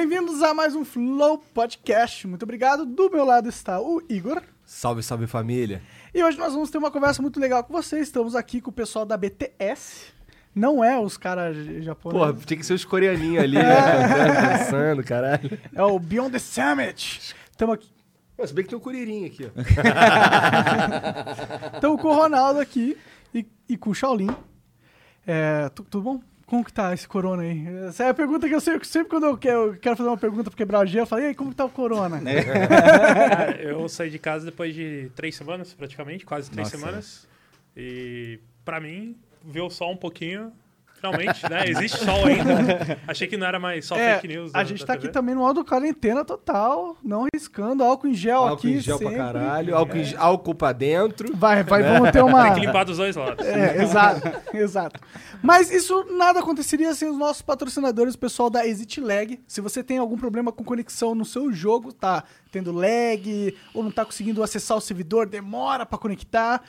[0.00, 2.26] Bem-vindos a mais um Flow Podcast.
[2.26, 2.86] Muito obrigado.
[2.86, 4.40] Do meu lado está o Igor.
[4.64, 5.82] Salve, salve família.
[6.14, 8.06] E hoje nós vamos ter uma conversa muito legal com vocês.
[8.06, 10.06] Estamos aqui com o pessoal da BTS.
[10.54, 12.18] Não é os caras japoneses.
[12.26, 14.56] Porra, tinha que ser os coreaninhos ali, né?
[14.58, 15.58] Dançando, caralho.
[15.74, 17.34] É o Beyond the Summit.
[17.50, 17.90] Estamos aqui.
[18.38, 19.50] Pô, se bem que tem um coreirinho aqui, ó.
[21.76, 22.96] Estamos com o Ronaldo aqui
[23.34, 24.30] e, e com o Shaolin.
[25.26, 26.20] É, tu- tudo bom?
[26.50, 27.64] Como que tá esse corona aí?
[27.86, 30.18] Essa é a pergunta que eu sempre, sempre quando eu quero, eu quero fazer uma
[30.18, 32.20] pergunta pra quebrar o gelo, eu falo, e aí, como que tá o corona?
[32.20, 36.76] Cara, eu saí de casa depois de três semanas, praticamente, quase três Nossa.
[36.76, 37.28] semanas.
[37.76, 40.52] E pra mim, ver o sol um pouquinho,
[41.00, 41.64] finalmente, né?
[41.68, 42.98] Existe sol ainda.
[43.08, 44.50] Achei que não era mais só É, fake news.
[44.54, 45.06] a da- gente da tá TV.
[45.06, 48.98] aqui também no modo quarentena total, não riscando, álcool em gel Álcool aqui em gel
[48.98, 49.14] sempre.
[49.14, 51.34] pra caralho, álcool, em- álcool pra dentro.
[51.36, 52.44] Vai, vai, vamos ter uma...
[52.44, 53.44] Tem que limpar dos dois lados.
[53.46, 55.00] É, exato, exato.
[55.42, 59.40] Mas isso nada aconteceria sem os nossos patrocinadores, o pessoal da Exit Lag.
[59.46, 63.90] Se você tem algum problema com conexão no seu jogo, tá tendo lag, ou não
[63.90, 66.62] tá conseguindo acessar o servidor, demora pra conectar.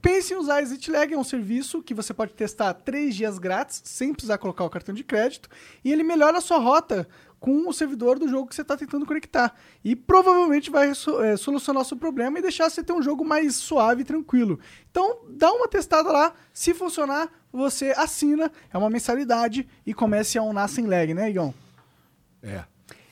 [0.00, 3.38] Pense em usar a Exit Lag, é um serviço que você pode testar três dias
[3.38, 5.48] grátis, sem precisar colocar o cartão de crédito,
[5.84, 7.08] e ele melhora a sua rota
[7.40, 9.54] com o servidor do jogo que você está tentando conectar.
[9.84, 13.56] E provavelmente vai eh, solucionar o seu problema e deixar você ter um jogo mais
[13.56, 14.58] suave e tranquilo.
[14.90, 16.32] Então, dá uma testada lá.
[16.52, 21.54] Se funcionar, você assina, é uma mensalidade e comece a unar sem lag, né, Igão?
[22.42, 22.64] É.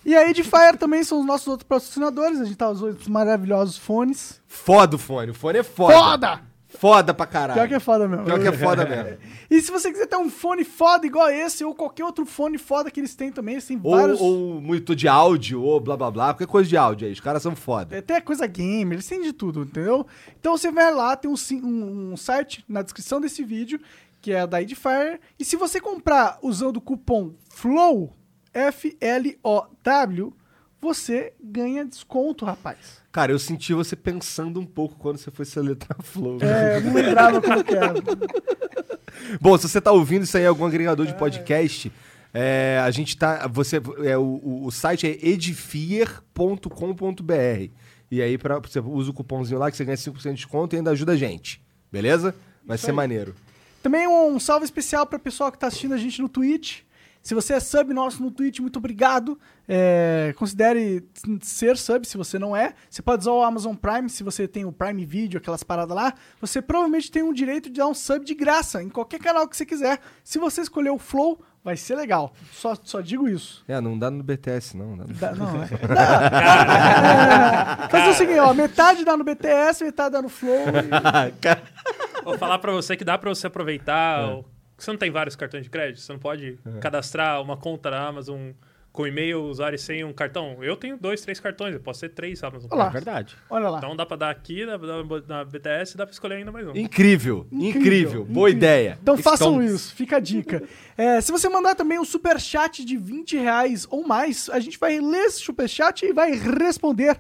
[0.05, 2.41] E a Edifier também são os nossos outros patrocinadores.
[2.41, 4.41] A gente tá usando os maravilhosos fones.
[4.47, 5.95] Foda o fone, o fone é foda.
[5.95, 6.46] Foda!
[6.69, 7.55] Foda pra caralho.
[7.61, 8.25] Pior que é foda mesmo.
[8.25, 9.19] Pior que é foda mesmo.
[9.49, 12.91] E se você quiser ter um fone foda igual esse, ou qualquer outro fone foda
[12.91, 14.21] que eles têm também, eles têm vários.
[14.21, 17.13] Ou, ou monitor de áudio, ou blá blá blá, qualquer coisa de áudio aí.
[17.13, 17.97] Os caras são foda.
[17.97, 20.05] Até coisa gamer, eles têm de tudo, entendeu?
[20.41, 23.81] Então você vai lá, tem um, um- um site na descrição desse vídeo,
[24.21, 25.21] que é da Edifier.
[25.39, 28.13] E se você comprar usando o cupom FLOW,
[28.53, 30.33] F-L-O-W,
[30.81, 33.01] você ganha desconto, rapaz.
[33.17, 36.37] Cara, eu senti você pensando um pouco quando você foi soletrar Flow.
[36.43, 37.95] É, não lembrava como que era.
[39.41, 41.91] Bom, se você tá ouvindo isso aí em algum agregador de podcast,
[42.35, 43.49] é, a gente tá.
[43.49, 47.71] Você, é, o, o- site é edifier.com.br.
[48.11, 50.77] E aí pra, você usa o cupomzinho lá que você ganha 5% de desconto e
[50.77, 51.65] ainda ajuda a gente.
[51.91, 52.35] Beleza?
[52.67, 52.97] Vai ser aí.
[52.97, 53.35] maneiro.
[53.83, 56.81] Também um salve especial para o pessoal que está assistindo a gente no Twitch.
[57.27, 59.37] Se você é sub nosso no Twitch, muito obrigado.
[59.69, 61.05] É, considere
[61.43, 62.73] ser sub se você não é.
[62.89, 66.15] Você pode usar o Amazon Prime se você tem o Prime Video, aquelas paradas lá.
[66.41, 69.57] Você provavelmente tem o direito de dar um sub de graça em qualquer canal que
[69.57, 69.99] você quiser.
[70.23, 72.33] Se você escolher o Flow, vai ser legal.
[72.53, 73.65] Só, só digo isso.
[73.67, 74.97] É, não dá no BTS, não.
[74.97, 75.67] Dá no- Dá- não, é.
[75.95, 77.87] Dá.
[77.87, 80.55] É, Fazer o seguinte, ó, metade dá no BTS, metade dá no Flow.
[80.69, 84.29] e- Vou falar pra você que dá pra você aproveitar.
[84.29, 84.45] o-
[84.77, 86.01] Você não tem vários cartões de crédito?
[86.01, 88.51] Você não pode cadastrar uma conta na Amazon
[88.93, 90.65] com e-mail, usuário e sem um cartão?
[90.65, 91.75] Eu tenho dois, três cartões.
[91.75, 92.69] Eu posso ter três Amazon.
[92.73, 92.89] Olha lá.
[92.89, 93.37] É verdade.
[93.51, 93.79] Olha lá.
[93.79, 96.51] Então dá pra dar aqui, dá pra dar na BTS e dá pra escolher ainda
[96.51, 96.75] mais um.
[96.75, 98.99] Incrível, incrível, Boa ideia.
[99.03, 100.63] Então façam isso, fica a dica.
[100.99, 104.99] É, se você mandar também um superchat de 20 reais ou mais, a gente vai
[104.99, 107.19] ler esse superchat e vai responder.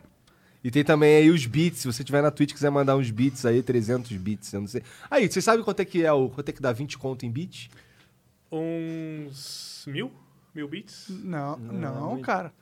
[0.66, 1.78] E tem também aí os beats.
[1.78, 4.66] Se você tiver na Twitch e quiser mandar uns beats aí, 300 beats, eu não
[4.66, 4.82] sei.
[5.08, 6.28] Aí, vocês sabem quanto é que é o.
[6.28, 7.70] Quanto é que dá 20 conto em beat?
[8.50, 10.10] Uns mil?
[10.52, 11.06] Mil bits?
[11.08, 12.24] Não, não, muito.
[12.24, 12.52] cara.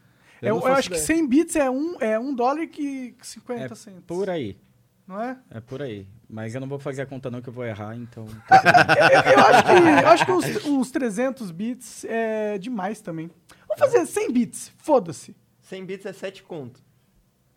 [0.43, 1.07] Eu Eu, não eu acho que ideia.
[1.07, 4.03] 100 bits é um, é um dólar e 50 É centos.
[4.07, 4.59] por aí.
[5.09, 5.39] Não é?
[5.51, 6.07] É por aí.
[6.29, 8.27] Mas eu não vou fazer a conta não que eu vou errar, então...
[9.25, 13.31] Eu, eu acho que, eu acho que uns, uns 300 bits é demais também.
[13.67, 15.35] Vamos fazer 100 bits, foda-se.
[15.63, 16.83] 100 bits é 7 conto.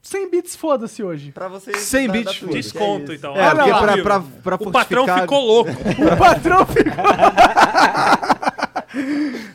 [0.09, 1.31] 100 bits, foda-se hoje.
[1.31, 1.73] Pra você.
[1.73, 2.57] 100 da- bits, da Twitch, foda-se.
[2.61, 3.35] Desconto, é então.
[3.35, 3.81] É, Olha porque lá.
[3.81, 5.71] pra, pra, pra O patrão fortificar- ficou louco.
[5.71, 7.03] O patrão ficou.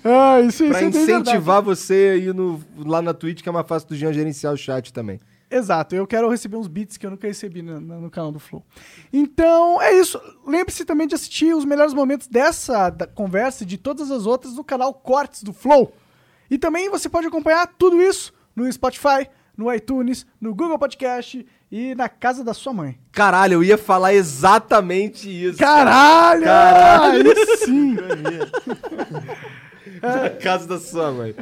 [0.05, 3.67] ah, isso, Pra isso é incentivar você aí no, lá na Twitch, que é mais
[3.67, 5.21] fácil do Jean gerenciar o chat também.
[5.51, 8.39] Exato, eu quero receber uns beats que eu nunca recebi no, no- no canal do
[8.39, 8.65] Flow.
[9.13, 10.21] Então, é isso.
[10.47, 14.55] Lembre-se também de assistir os melhores momentos dessa da conversa e de todas as outras
[14.55, 15.93] no canal Cortes do Flow.
[16.51, 21.95] E também você pode acompanhar tudo isso no Spotify, no iTunes, no Google Podcast e
[21.95, 22.99] na casa da sua mãe.
[23.11, 25.59] Caralho, eu ia falar exatamente isso.
[25.59, 26.45] Caralho!
[26.45, 27.31] Caralho!
[27.31, 27.97] Aí sim!
[30.03, 31.35] Na casa da sua mãe.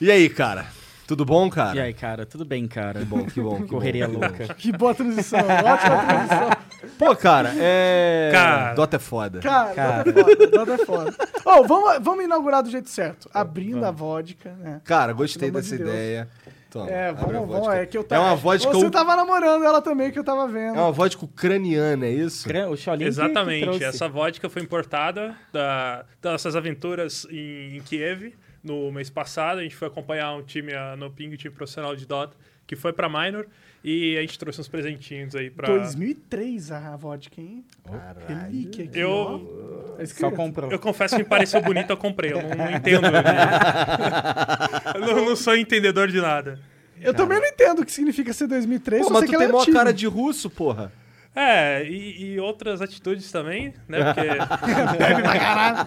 [0.00, 0.66] E aí, cara?
[1.06, 1.76] Tudo bom, cara?
[1.76, 2.26] E aí, cara?
[2.26, 3.00] Tudo bem, cara?
[3.00, 3.62] Que bom, que bom.
[3.62, 4.54] que Correria bom, louca.
[4.54, 6.50] Que boa transição, ótima transição.
[6.98, 8.30] Pô, cara, é.
[8.32, 8.74] Cara.
[8.74, 9.40] Dota é foda.
[9.40, 10.04] Cara, Cara.
[10.04, 11.14] Dota é foda, Dota é foda.
[11.44, 13.28] Ô, vamos, vamos inaugurar do jeito certo.
[13.32, 14.80] Abrindo a vodka, né?
[14.84, 16.26] Cara, gostei dessa de Deus.
[16.72, 17.48] Toma, É, vamos, vamos.
[17.58, 17.74] vodka.
[17.76, 18.24] É que eu É tava.
[18.24, 20.76] uma vodka Você tava namorando ela também, que eu tava vendo.
[20.76, 22.48] É uma vodka ucraniana, é isso?
[22.48, 23.62] O Cholinho que- que Exatamente.
[23.64, 23.84] trouxe.
[23.84, 28.34] Essa vodka foi importada da, das nossas aventuras em, em Kiev
[28.64, 29.58] no mês passado.
[29.58, 32.34] A gente foi acompanhar um time a- no Ping, um time profissional de Dota,
[32.66, 33.46] que foi pra Minor.
[33.84, 35.66] E a gente trouxe uns presentinhos aí pra.
[35.68, 37.64] 2003 a vodka, hein?
[38.28, 39.96] Relíquia aqui, Eu-.
[39.98, 40.70] Tá Só comprou.
[40.70, 42.32] Eu confesso que me pareceu bonito, eu comprei.
[42.32, 43.02] Eu não, não entendo.
[43.10, 43.22] né?
[44.94, 46.60] eu não, não sou entendedor de nada.
[47.00, 49.48] Eu também não entendo o que significa ser 2003, Pô, só mas tu tem é
[49.48, 49.76] maior antiga.
[49.78, 50.92] cara de russo, porra.
[51.34, 53.98] É, e, e outras atitudes também, né?
[54.14, 54.28] Porque.
[54.98, 55.78] Bebe pra caralho.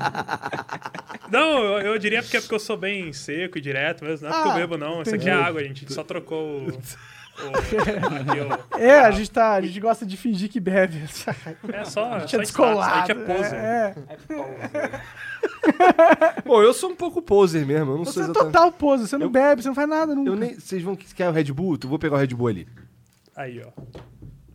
[1.31, 4.27] Não, eu, eu diria porque é porque eu sou bem seco e direto mesmo.
[4.27, 5.01] Não é porque Ah, eu bebo, não.
[5.01, 5.77] Isso aqui é água, gente.
[5.77, 6.79] A gente só trocou o.
[7.37, 11.03] o- É, a gente, tá, a gente gosta de fingir que bebe.
[11.73, 12.13] É só.
[12.13, 12.93] A gente só é status, descolado.
[12.93, 13.59] A gente é poser.
[13.59, 13.95] É,
[16.37, 16.41] é.
[16.45, 18.53] Bom, eu sou um pouco poser mesmo, eu não Você sou é exatamente...
[18.53, 20.29] total pose, você não Eu- bebe, você não faz nada nunca.
[20.29, 20.59] Eu nem...
[20.59, 20.95] Vocês vão...
[20.95, 21.77] Quer o Red Bull?
[21.77, 22.67] Tu vou pegar o Red Bull ali.
[23.35, 23.69] Aí, ó.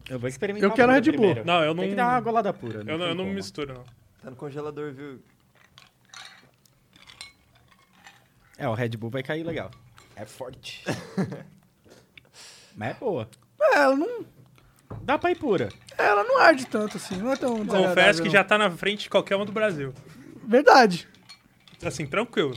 [0.08, 0.68] Eu vou experimentar.
[0.68, 1.12] Eu quero Red Bull.
[1.12, 1.44] primeiro.
[1.44, 1.82] Não, eu não.
[1.82, 2.82] Tem que dar uma golada pura.
[2.86, 3.84] Eu não, eu não me misturo, não.
[4.22, 5.20] Tá no congelador, viu?
[8.58, 9.70] É, o Red Bull vai cair legal.
[10.16, 10.84] É forte.
[12.80, 13.28] Mas é boa.
[13.60, 14.24] É, ela não,
[15.02, 15.68] Dá pra ir pura.
[15.98, 17.88] ela não arde tanto assim, não é tão desagradável.
[17.88, 18.32] Confesso que não.
[18.32, 19.92] já tá na frente de qualquer um do Brasil.
[20.46, 21.06] Verdade.
[21.84, 22.56] Assim, tranquilo.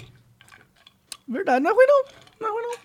[1.27, 2.05] Verdade, não é ruim não.
[2.39, 2.77] Não é ruim não.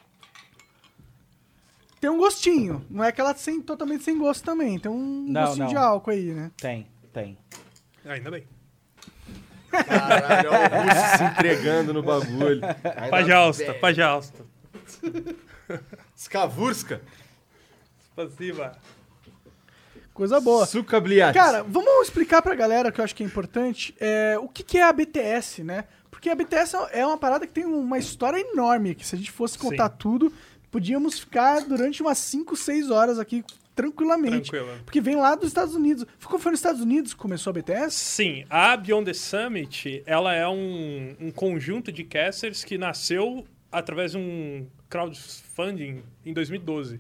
[2.00, 2.84] Tem um gostinho.
[2.90, 4.76] Não é aquela sem, totalmente sem gosto também.
[4.76, 5.72] Tem um Não, gostinho não.
[5.72, 6.50] de álcool aí, né?
[6.56, 7.38] Tem, tem.
[8.04, 8.48] Ainda bem.
[9.70, 12.60] Caralho, olha o russo se entregando no bagulho.
[13.10, 14.44] Pajalsta, pajalsta.
[16.16, 17.00] Skavurska.
[18.18, 18.76] Spasiba.
[20.12, 20.66] Coisa boa.
[20.66, 21.32] Suca Bliat.
[21.32, 24.78] Cara, vamos explicar pra galera que eu acho que é importante é, o que, que
[24.78, 25.84] é a BTS, né?
[26.10, 29.30] Porque a BTS é uma parada que tem uma história enorme, que se a gente
[29.30, 29.96] fosse contar Sim.
[30.00, 30.32] tudo,
[30.68, 33.44] podíamos ficar durante umas 5, 6 horas aqui
[33.76, 34.50] tranquilamente.
[34.50, 34.80] Tranquilo.
[34.84, 36.04] Porque vem lá dos Estados Unidos.
[36.18, 37.94] Ficou foi nos Estados Unidos que começou a BTS?
[37.94, 44.12] Sim, a Beyond the Summit, ela é um, um conjunto de casters que nasceu através
[44.12, 46.98] de um crowdfunding em 2012,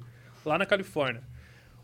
[0.48, 1.22] lá na Califórnia.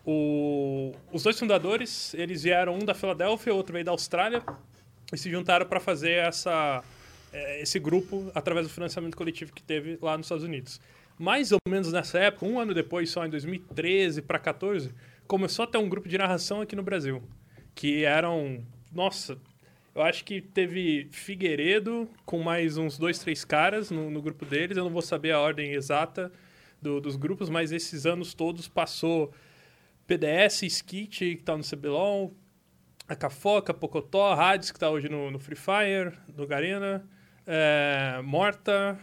[0.07, 4.43] O- os dois fundadores, eles vieram um da Filadélfia, outro veio da Austrália,
[5.13, 6.83] e se juntaram para fazer essa,
[7.33, 10.81] eh, esse grupo através do financiamento coletivo que teve lá nos Estados Unidos.
[11.19, 14.93] Mais ou menos nessa época, um ano depois, só em 2013 para 14,
[15.27, 17.23] começou a ter um grupo de narração aqui no Brasil,
[17.75, 18.63] que eram,
[18.93, 19.39] nossa,
[19.95, 24.77] eu acho que teve Figueiredo com mais uns dois, três caras no, no grupo deles.
[24.77, 26.33] Eu não vou saber a ordem exata
[26.85, 29.33] do- dos grupos, mas esses anos todos passou
[30.07, 32.33] PDS, Skit, que tá no CBLOL,
[33.09, 37.09] a Cafoca, Pocotó, Hades, que tá hoje no, no Free Fire, no Garena,
[37.47, 38.99] é, Morta,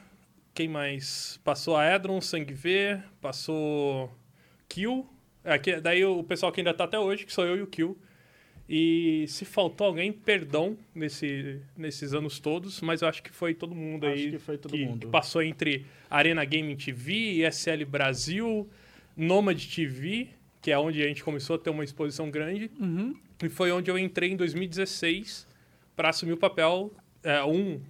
[0.54, 1.40] quem mais?
[1.44, 4.12] Passou a Edron, Sangue V, passou
[4.70, 5.08] Kill,
[5.44, 7.68] é, que- daí o pessoal que ainda tá até hoje, que sou eu e o
[7.68, 7.98] Kill.
[8.74, 13.76] E se faltou alguém, perdão nesse, nesses anos todos, mas eu acho que foi todo
[13.76, 15.00] mundo Acho aí que foi todo que, mundo.
[15.02, 18.70] que passou entre Arena Gaming TV, ESL Brasil,
[19.18, 20.30] Nomad TV,
[20.62, 23.14] que é onde a gente começou a ter uma exposição grande, Uhum.
[23.44, 25.46] e foi onde eu entrei em 2016
[25.94, 26.94] para assumir o papel,
[27.24, 27.82] é, um,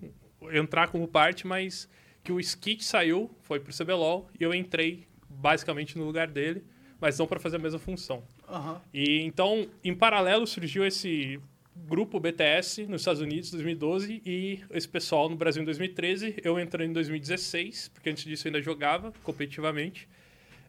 [0.52, 1.88] entrar como parte, mas
[2.24, 6.64] que o Skit saiu, foi pro CBLOL, e eu entrei basicamente no lugar dele,
[7.00, 8.24] mas não para fazer a mesma função.
[8.52, 8.82] Aham.
[8.94, 11.40] E então, em paralelo, surgiu esse
[11.76, 16.36] grupo BTS nos Estados Unidos em 2012 e esse pessoal no Brasil em 2013.
[16.44, 20.08] Eu entrei em 2016, porque antes disso eu ainda jogava competitivamente.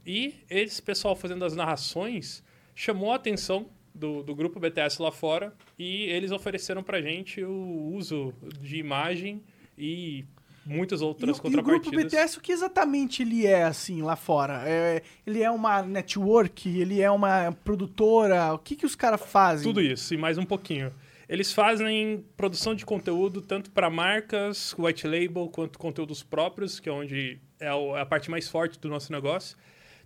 [0.06, 2.42] E esse pessoal fazendo as narrações
[2.74, 7.92] chamou a atenção do, do grupo BTS lá fora e eles ofereceram pra gente o
[7.94, 9.42] uso de imagem
[9.76, 10.24] e
[10.64, 12.04] muitas E, outras o- e o grupo contrapartidas.
[12.12, 14.62] BTS, o que exatamente ele é, assim, lá fora?
[14.66, 16.68] É, ele é uma network?
[16.68, 18.52] Ele é uma produtora?
[18.54, 19.64] O que, que os caras fazem?
[19.64, 20.92] Tudo isso e mais um pouquinho.
[21.28, 26.92] Eles fazem produção de conteúdo tanto para marcas, white label, quanto conteúdos próprios, que é
[26.92, 29.56] onde é é a parte mais forte do nosso negócio.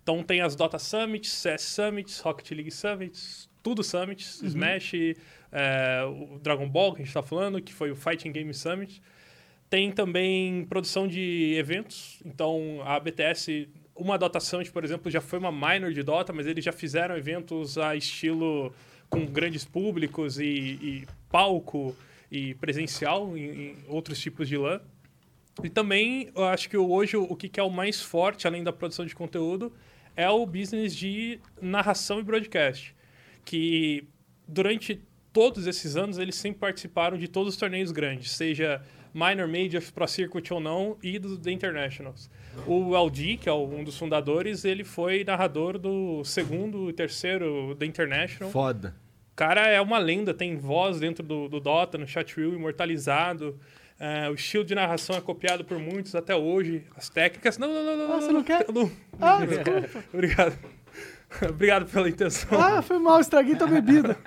[0.01, 4.93] Então tem as Dota Summits, CS Summits, Rocket League Summits, tudo Summits, Smash,
[5.51, 9.01] é, o Dragon Ball que a gente está falando, que foi o Fighting Game Summit.
[9.69, 12.21] Tem também produção de eventos.
[12.25, 16.47] Então, a BTS, uma Dota Summit, por exemplo, já foi uma minor de Dota, mas
[16.47, 18.73] eles já fizeram eventos a estilo
[19.09, 21.95] com grandes públicos e, e palco
[22.31, 24.81] e presencial em, em outros tipos de LAN.
[25.63, 29.05] E também, eu acho que hoje o que é o mais forte, além da produção
[29.05, 29.73] de conteúdo,
[30.15, 32.95] é o business de narração e broadcast.
[33.43, 34.07] Que
[34.47, 35.01] durante
[35.33, 38.81] todos esses anos, eles sempre participaram de todos os torneios grandes, seja
[39.13, 42.29] Minor, Major, Pro Circuit ou não, e do The Internationals.
[42.65, 47.85] O LG, que é um dos fundadores, ele foi narrador do segundo e terceiro The
[47.85, 48.51] International.
[48.51, 48.95] Foda.
[49.33, 53.59] O cara é uma lenda, tem voz dentro do, do Dota, no Chatrill, imortalizado.
[53.99, 56.83] É, o estilo de narração é copiado por muitos até hoje.
[56.95, 57.57] As técnicas.
[57.57, 58.13] Não, não, não, não.
[58.15, 58.65] Ah, você não quer?
[58.71, 60.03] Não- Ah, desculpa.
[60.13, 60.57] Obrigado.
[61.49, 62.59] Obrigado pela intenção.
[62.59, 64.17] Ah, foi mal, estraguei tua bebida.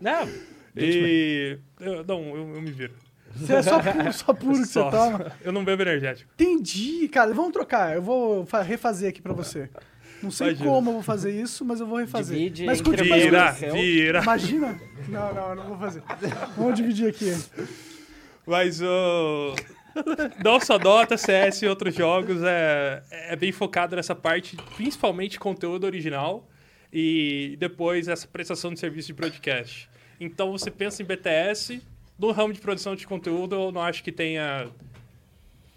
[0.00, 0.28] Não,
[0.76, 1.58] e.
[1.80, 2.94] eu- não, eu, eu me viro.
[3.34, 4.90] Você é só puro, só puro que Só.
[4.90, 5.32] você toma.
[5.42, 6.30] Eu não bebo energético.
[6.34, 7.32] Entendi, cara.
[7.32, 7.94] Vamos trocar.
[7.94, 9.68] Eu vou fa- refazer aqui pra você.
[10.22, 10.68] Não sei Imagina.
[10.70, 12.36] como eu vou fazer isso, mas eu vou refazer.
[12.36, 13.16] Divide mas continua.
[13.16, 14.22] Vira, Mas eu- vira.
[14.22, 14.80] Imagina.
[15.08, 16.02] Não, não, eu não vou fazer.
[16.56, 17.34] Vamos dividir aqui.
[18.46, 19.54] Mas o.
[20.44, 25.84] Não só Dota, CS e outros jogos é, é bem focado nessa parte, principalmente conteúdo
[25.84, 26.48] original
[26.92, 29.88] e depois essa prestação de serviço de broadcast.
[30.20, 31.82] Então você pensa em BTS,
[32.20, 34.68] no ramo de produção de conteúdo, eu não acho que tenha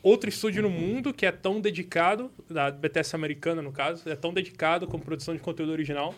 [0.01, 4.33] outro estúdio no mundo que é tão dedicado, da BTS americana no caso, é tão
[4.33, 6.13] dedicado com produção de conteúdo original.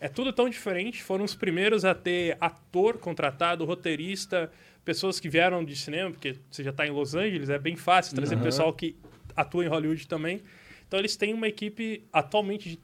[0.00, 1.02] É tudo tão diferente.
[1.02, 4.50] Foram os primeiros a ter ator contratado, roteirista,
[4.82, 8.14] pessoas que vieram de cinema, porque você já está em Los Angeles, é bem fácil
[8.14, 8.96] trazer pessoal que
[9.36, 10.40] atua em Hollywood também.
[10.88, 12.80] Então eles têm uma equipe atualmente de,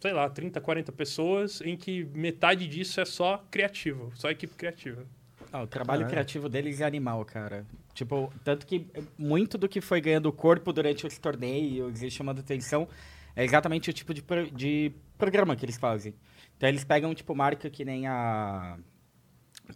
[0.00, 5.04] sei lá, 30, 40 pessoas, em que metade disso é só criativo, só equipe criativa.
[5.52, 7.66] Ah, o trabalho criativo deles é animal, cara.
[7.94, 8.86] Tipo, tanto que
[9.18, 12.88] muito do que foi ganhando corpo durante os torneios e chamando atenção
[13.36, 16.14] é exatamente o tipo de, pro- de programa que eles fazem.
[16.56, 18.78] Então eles pegam, tipo, marca que nem a.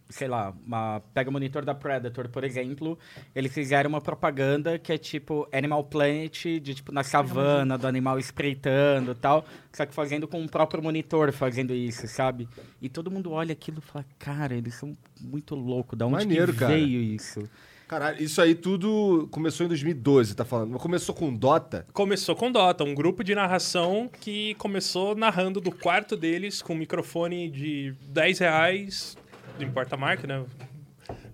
[0.09, 2.99] Sei lá, uma, pega o monitor da Predator, por exemplo.
[3.35, 8.19] Eles fizeram uma propaganda que é tipo Animal Planet, de tipo na savana, do animal
[8.19, 9.45] espreitando e tal.
[9.73, 12.49] Só que fazendo com o próprio monitor, fazendo isso, sabe?
[12.81, 16.53] E todo mundo olha aquilo e fala, cara, eles são muito loucos, da onde Maneiro,
[16.53, 16.73] que cara.
[16.73, 17.49] veio isso?
[17.89, 20.71] Caralho, isso aí tudo começou em 2012, tá falando?
[20.73, 21.87] Mas começou com Dota?
[21.93, 26.79] Começou com Dota, um grupo de narração que começou narrando do quarto deles com um
[26.79, 29.17] microfone de 10 reais,
[29.59, 30.45] não importa a marca, né?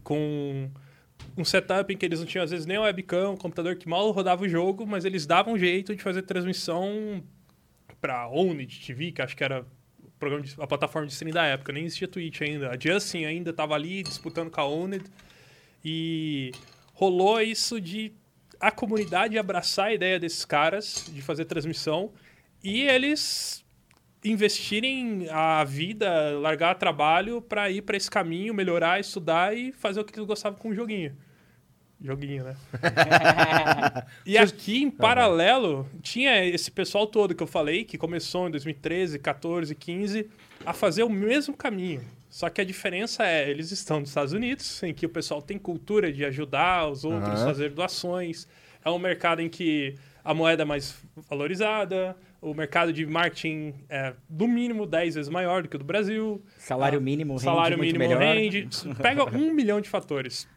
[0.03, 0.71] Com
[1.37, 3.89] um setup em que eles não tinham, às vezes, nem um webcam, um computador que
[3.89, 7.23] mal rodava o jogo, mas eles davam um jeito de fazer transmissão
[8.01, 9.65] pra Onity TV, que acho que era
[10.01, 12.71] o programa de- a plataforma de streaming da época, nem existia Twitch ainda.
[12.71, 15.05] A Justin ainda estava ali disputando com a Oned.
[15.85, 16.53] E
[16.95, 18.13] rolou isso de
[18.61, 22.13] a comunidade abraçar a ideia desses caras de fazer transmissão
[22.63, 23.62] e eles
[24.25, 30.05] investirem a vida, largar trabalho para ir para esse caminho, melhorar, estudar e fazer o
[30.05, 31.17] que eles gostavam com o joguinho.
[32.01, 32.57] Joguinho, né?
[34.27, 39.19] e aqui, em paralelo, tinha esse pessoal todo que eu falei, que começou em 2013,
[39.21, 40.29] 14, 15,
[40.67, 42.05] a fazer o mesmo caminho.
[42.29, 45.59] Só que a diferença é, eles estão nos Estados Unidos, em que o pessoal tem
[45.59, 47.47] cultura de ajudar os outros, Aham.
[47.47, 48.49] fazer doações.
[48.85, 50.97] É um mercado em que a moeda é mais
[51.29, 55.85] valorizada, o mercado de marketing é, no mínimo 10 vezes maior do que o do
[55.85, 56.43] Brasil.
[56.59, 58.21] Salário Ah, mínimo rende salário mínimo melhor.
[58.21, 58.69] rende.
[59.01, 60.49] Pega um milhão de fatores.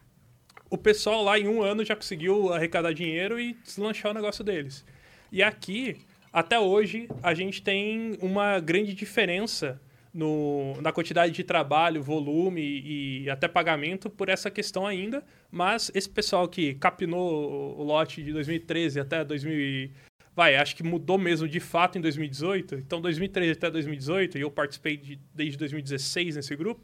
[0.68, 4.84] O pessoal lá em um ano já conseguiu arrecadar dinheiro e deslanchar o negócio deles.
[5.30, 5.96] E aqui,
[6.32, 9.80] até hoje, a gente tem uma grande diferença
[10.12, 15.22] no, na quantidade de trabalho, volume e até pagamento por essa questão ainda.
[15.52, 19.90] Mas esse pessoal que capinou o lote de 2013 até 2000, e-
[20.36, 22.74] vai, acho que mudou mesmo de fato em 2018.
[22.74, 26.82] Então, 2013 até 2018, e eu participei de, desde 2016 nesse grupo,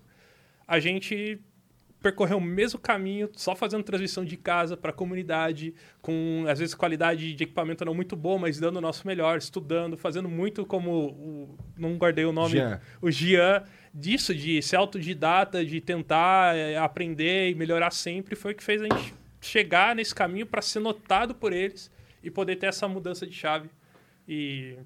[0.66, 1.38] a gente
[2.00, 6.74] percorreu o mesmo caminho, só fazendo transmissão de casa para a comunidade, com às vezes
[6.74, 10.90] qualidade de equipamento não muito boa, mas dando o nosso melhor, estudando, fazendo muito como
[10.90, 12.80] o, não guardei o nome, Jean.
[13.00, 13.62] o Gian,
[13.94, 18.82] disso de ser autodidata, de tentar eh, aprender e melhorar sempre, foi o que fez
[18.82, 21.88] a gente chegar nesse caminho para ser notado por eles
[22.22, 23.68] e poder ter essa mudança de chave.
[24.28, 24.76] E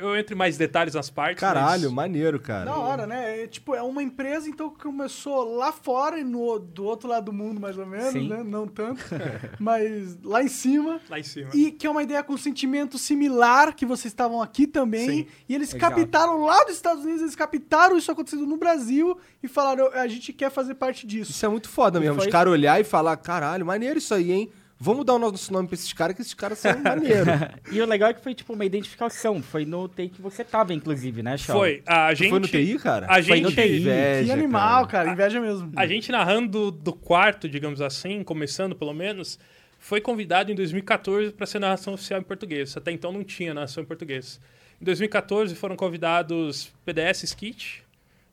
[0.00, 1.40] eu entro em mais detalhes nas partes.
[1.40, 2.64] Caralho, mas- maneiro, cara.
[2.66, 3.42] Da hora, né?
[3.42, 7.24] É, tipo, é uma empresa, então, que começou lá fora e no, do outro lado
[7.26, 8.28] do mundo, mais ou menos, Sim.
[8.28, 8.42] né?
[8.42, 9.02] Não tanto.
[9.58, 11.00] mas lá em cima.
[11.10, 11.50] lá em cima.
[11.54, 15.08] E que é uma ideia com um sentimento similar, que vocês estavam aqui também.
[15.10, 15.26] Sim.
[15.48, 15.94] E eles Exato.
[15.94, 20.32] captaram lá dos Estados Unidos, eles captaram isso acontecendo no Brasil e falaram, a gente
[20.32, 21.30] quer fazer parte disso.
[21.32, 22.16] Isso é muito foda mesmo.
[22.16, 24.50] Foi- Os caras olhar e falar, caralho, maneiro isso aí, hein?
[24.78, 27.26] Vamos dar o nosso nome pra esses caras, que esses caras são maneiros.
[27.72, 29.42] E o legal é que foi tipo uma identificação.
[29.42, 31.56] Foi no TI que você tava, inclusive, né, Shaw?
[31.56, 31.82] Foi.
[31.86, 33.06] A gente, Foi no TI, cara?
[33.06, 33.56] A Foi gente, no TI.
[33.56, 35.10] Que Inveja, animal, cara.
[35.10, 35.72] Inveja mesmo.
[35.74, 39.38] A gente narrando do quarto, digamos assim, começando pelo menos,
[39.78, 42.76] foi convidado em 2014 para ser narração oficial em português.
[42.76, 44.38] Até então não tinha narração em português.
[44.80, 47.82] Em 2014 foram convidados PDS Skit,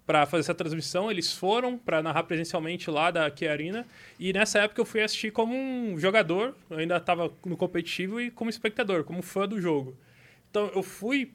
[0.06, 1.10] para fazer essa transmissão.
[1.10, 3.86] Eles foram para narrar presencialmente lá da Arena.
[4.20, 8.30] E nessa época eu fui assistir como um jogador, eu ainda estava no competitivo e
[8.30, 9.98] como espectador, como fã do jogo.
[10.50, 11.34] Então eu fui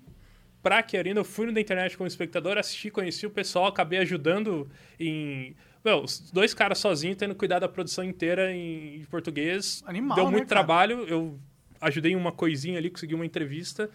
[0.62, 3.98] pra Kia Arena, eu fui no da internet como espectador, assisti, conheci o pessoal, acabei
[4.00, 5.56] ajudando em.
[5.84, 9.82] Meu, dois caras sozinhos tendo cuidado da produção inteira em, português.
[9.87, 10.60] Animal, Deu né, muito cara?
[10.60, 11.06] trabalho.
[11.08, 11.38] Eu
[11.80, 13.88] ajudei em uma coisinha ali, consegui uma entrevista.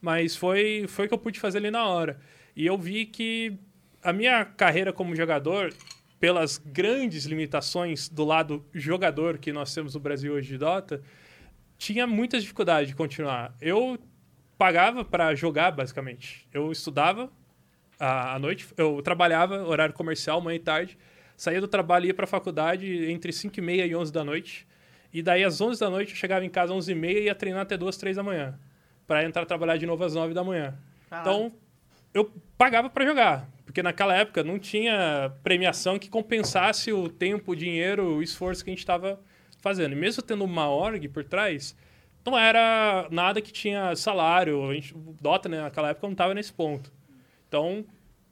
[0.00, 2.20] Mas foi, foi o que eu pude fazer ali na hora.
[2.54, 3.58] E eu vi que
[4.02, 5.72] a minha carreira como jogador,
[6.18, 11.02] pelas grandes limitações do lado jogador que nós temos no Brasil hoje de Dota,
[11.78, 13.54] tinha muitas dificuldades de continuar.
[13.60, 13.98] Eu
[14.58, 16.46] pagava para jogar, basicamente.
[16.52, 17.30] Eu estudava
[17.98, 20.98] à noite, eu trabalhava, horário comercial, manhã e tarde,
[21.36, 24.22] saía do trabalho e ia para a faculdade entre 5 e meia e 11 da
[24.22, 24.66] noite.
[25.12, 27.24] E daí, às 11 da noite, eu chegava em casa às 11 e meia e
[27.24, 28.58] ia treinar até 2, 3 da manhã.
[29.06, 30.78] Para entrar trabalhar de novo às 9 da manhã.
[31.20, 31.52] Então,
[32.14, 33.48] eu pagava para jogar.
[33.70, 38.70] Porque naquela época não tinha premiação que compensasse o tempo, o dinheiro, o esforço que
[38.70, 39.20] a gente estava
[39.60, 39.92] fazendo.
[39.92, 41.76] E mesmo tendo uma org por trás,
[42.26, 44.68] não era nada que tinha salário.
[44.68, 46.92] A gente, o Dota, né, naquela época, não estava nesse ponto.
[47.46, 47.84] Então,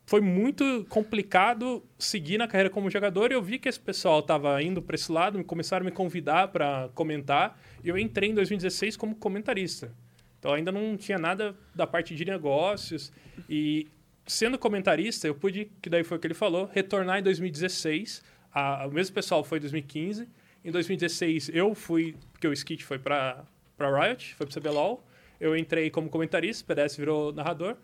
[0.07, 3.30] foi muito complicado seguir na carreira como jogador.
[3.30, 5.95] E eu vi que esse pessoal estava indo para esse lado, me começaram a me
[5.95, 7.57] convidar para comentar.
[7.85, 9.95] E eu entrei em 2016 como comentarista.
[10.40, 13.12] Então, ainda não tinha nada da parte de negócios.
[13.49, 13.87] E
[14.28, 18.23] sendo comentarista, eu pude, que daí foi o que ele falou, retornar em 2016.
[18.52, 20.28] A, o mesmo pessoal foi em 2015.
[20.64, 23.44] Em 2016, eu fui, porque o Skit foi para
[23.80, 25.04] Riot, foi para CBLOL.
[25.40, 27.76] Eu entrei como comentarista, o PDS virou narrador.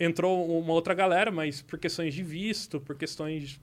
[0.00, 3.60] Entrou uma outra galera, mas por questões de visto, por questões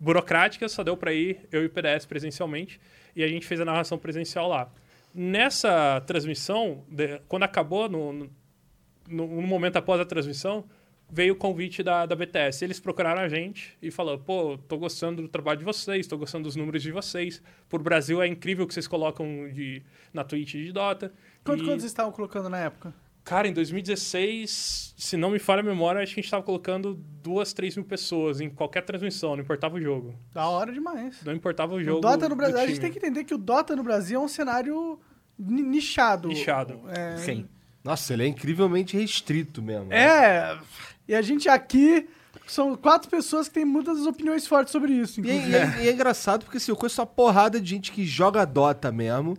[0.00, 2.80] burocráticas, só deu para ir eu e o PDS presencialmente.
[3.14, 4.72] E a gente fez a narração presencial lá.
[5.14, 8.30] Nessa transmissão, de- quando acabou, no, no,
[9.08, 10.64] no momento após a transmissão,
[11.14, 12.64] veio o convite da, da BTS.
[12.64, 16.44] Eles procuraram a gente e falaram: pô, tô gostando do trabalho de vocês, tô gostando
[16.44, 17.42] dos números de vocês.
[17.68, 19.82] Por Brasil é incrível o que vocês colocam de,
[20.12, 21.12] na Twitch de Dota.
[21.44, 22.94] Quanto, E, quanto vocês estavam colocando na época?
[23.24, 26.94] Cara, em 2016, se não me falha a memória, acho que a gente tava colocando
[27.22, 30.14] duas, três mil pessoas em qualquer transmissão, não importava o jogo.
[30.32, 31.22] Da hora demais.
[31.24, 31.98] Não importava o jogo.
[31.98, 34.24] O Dota no Brasil, a gente tem que entender que o Dota no Brasil é
[34.24, 34.98] um cenário
[35.38, 36.28] ni- nichado.
[36.28, 36.80] Nichado.
[36.88, 37.46] É, Sim.
[37.84, 39.92] Nossa, ele é incrivelmente restrito mesmo.
[39.92, 40.56] É,
[41.08, 42.08] e a gente aqui
[42.46, 45.88] são quatro pessoas que têm muitas opiniões fortes sobre isso, E, é- e é, e
[45.88, 49.36] é engraçado porque assim, eu conheço uma porrada de gente que joga Dota mesmo,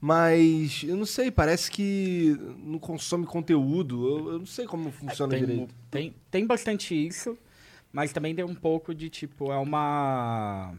[0.00, 4.08] mas eu não sei, parece que não consome conteúdo.
[4.08, 5.74] Eu, eu não sei como funciona Tem, direito.
[5.90, 7.38] tem, tem bastante isso,
[7.92, 10.74] mas também tem um pouco de, tipo, é uma...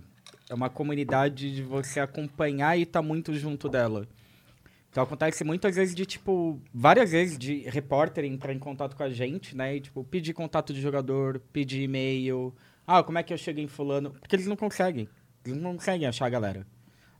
[0.49, 4.05] É uma comunidade de você acompanhar e estar muito junto dela.
[4.93, 9.09] Então acontece muitas vezes de, tipo, várias vezes de repórter entrar em contato com a
[9.09, 9.75] gente, né?
[9.75, 12.53] E, tipo, pedir contato de jogador, pedir e-mail.
[12.85, 14.11] Ah, como é que eu chego em fulano?
[14.11, 15.09] Porque eles não conseguem.
[15.43, 16.67] Eles não conseguem achar a galera.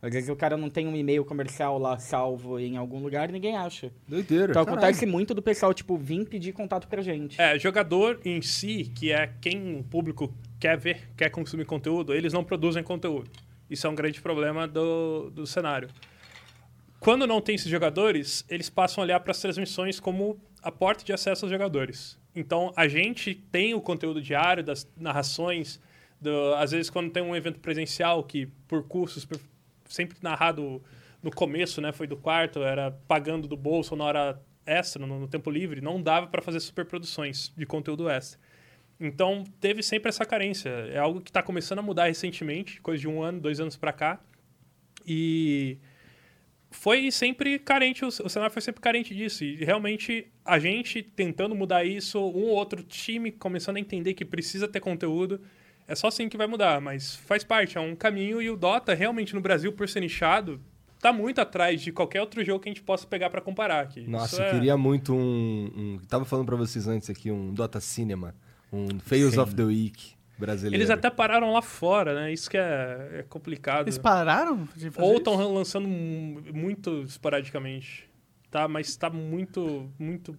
[0.04, 3.32] Às vezes o cara não tem um e-mail comercial lá salvo em algum lugar e
[3.32, 3.92] ninguém acha.
[4.08, 4.52] Doideira.
[4.52, 4.86] Então Caralho.
[4.86, 7.42] acontece muito do pessoal, tipo, vir pedir contato pra gente.
[7.42, 12.34] É, jogador em si, que é quem o público quer ver, quer consumir conteúdo, eles
[12.34, 13.32] não produzem conteúdo.
[13.68, 15.90] Isso é um grande problema do, do cenário.
[17.04, 21.04] Quando não tem esses jogadores, eles passam a olhar para as transmissões como a porta
[21.04, 22.18] de acesso aos jogadores.
[22.34, 25.82] Então, a gente tem o conteúdo diário das narrações,
[26.22, 29.38] do- às vezes quando tem um evento presencial que, por custos, por-
[29.90, 30.82] sempre narrado
[31.22, 35.28] no começo, né, foi do quarto, era pagando do bolso na hora extra, no, no
[35.28, 38.40] tempo livre, não dava para fazer superproduções de conteúdo extra.
[38.98, 40.70] Então, teve sempre essa carência.
[40.70, 43.92] É algo que está começando a mudar recentemente, coisa de um ano, dois anos para
[43.92, 44.22] cá.
[45.06, 45.78] E
[46.74, 49.44] foi sempre carente, o, cenário foi sempre carente disso.
[49.44, 54.26] E realmente a gente tentando mudar isso, um ou outro time começando a entender que
[54.26, 55.40] precisa ter conteúdo.
[55.88, 58.42] É só assim que vai mudar, mas faz parte, é um caminho.
[58.42, 60.60] E o Dota, realmente, no Brasil, por ser nichado,
[61.00, 64.02] tá muito atrás de qualquer outro jogo que a gente possa pegar para comparar aqui.
[64.08, 66.00] Nossa, eu é- queria muito um, um.
[66.08, 68.34] Tava falando pra vocês antes aqui, um Dota Cinema.
[68.72, 69.40] Um Fails Sim.
[69.40, 70.76] of the Week brasileiro.
[70.76, 72.34] Eles até pararam lá fora, né?
[72.34, 73.86] Isso que é, é complicado.
[73.86, 78.10] Eles pararam de fazer Ou estão lançando mu- muito esporadicamente.
[78.50, 78.68] Tá?
[78.68, 80.38] Mas está muito, muito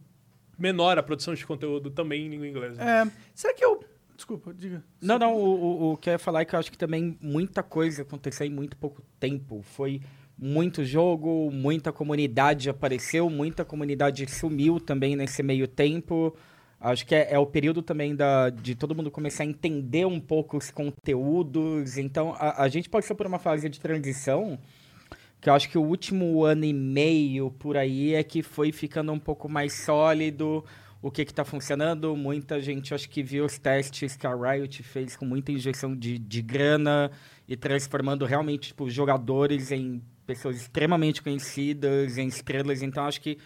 [0.58, 2.80] menor a produção de conteúdo também em língua inglesa.
[2.82, 3.82] É, será que eu...
[4.16, 4.84] Desculpa, diga.
[5.02, 7.18] Não, não, o, o, o que eu ia falar é que eu acho que também
[7.20, 9.60] muita coisa aconteceu em muito pouco tempo.
[9.62, 10.00] Foi
[10.38, 16.36] muito jogo, muita comunidade apareceu, muita comunidade sumiu também nesse meio tempo.
[16.84, 20.20] Acho que é, é o período também da, de todo mundo começar a entender um
[20.20, 21.96] pouco os conteúdos.
[21.96, 24.58] Então, a, a gente passou por uma fase de transição
[25.40, 29.12] que eu acho que o último ano e meio por aí é que foi ficando
[29.12, 30.62] um pouco mais sólido,
[31.00, 32.14] o que que tá funcionando.
[32.14, 36.18] Muita gente, acho que viu os testes que a Riot fez com muita injeção de,
[36.18, 37.10] de grana
[37.48, 42.82] e transformando realmente, tipo, jogadores em pessoas extremamente conhecidas, em estrelas.
[42.82, 43.38] Então, acho que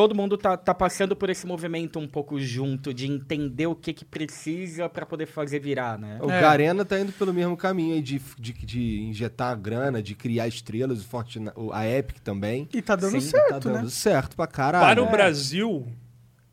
[0.00, 3.92] todo mundo tá, tá passando por esse movimento um pouco junto, de entender o que
[3.92, 6.18] que precisa para poder fazer virar, né?
[6.22, 6.40] O É.
[6.40, 11.04] Garena tá indo pelo mesmo caminho aí de, de, de injetar grana, de criar estrelas,
[11.04, 12.66] o Fortnite, a Epic também.
[12.72, 13.90] E tá dando Sim, Tá certo, dando né?
[13.90, 14.86] certo pra caralho.
[14.86, 15.10] Para o É.
[15.10, 15.86] Brasil,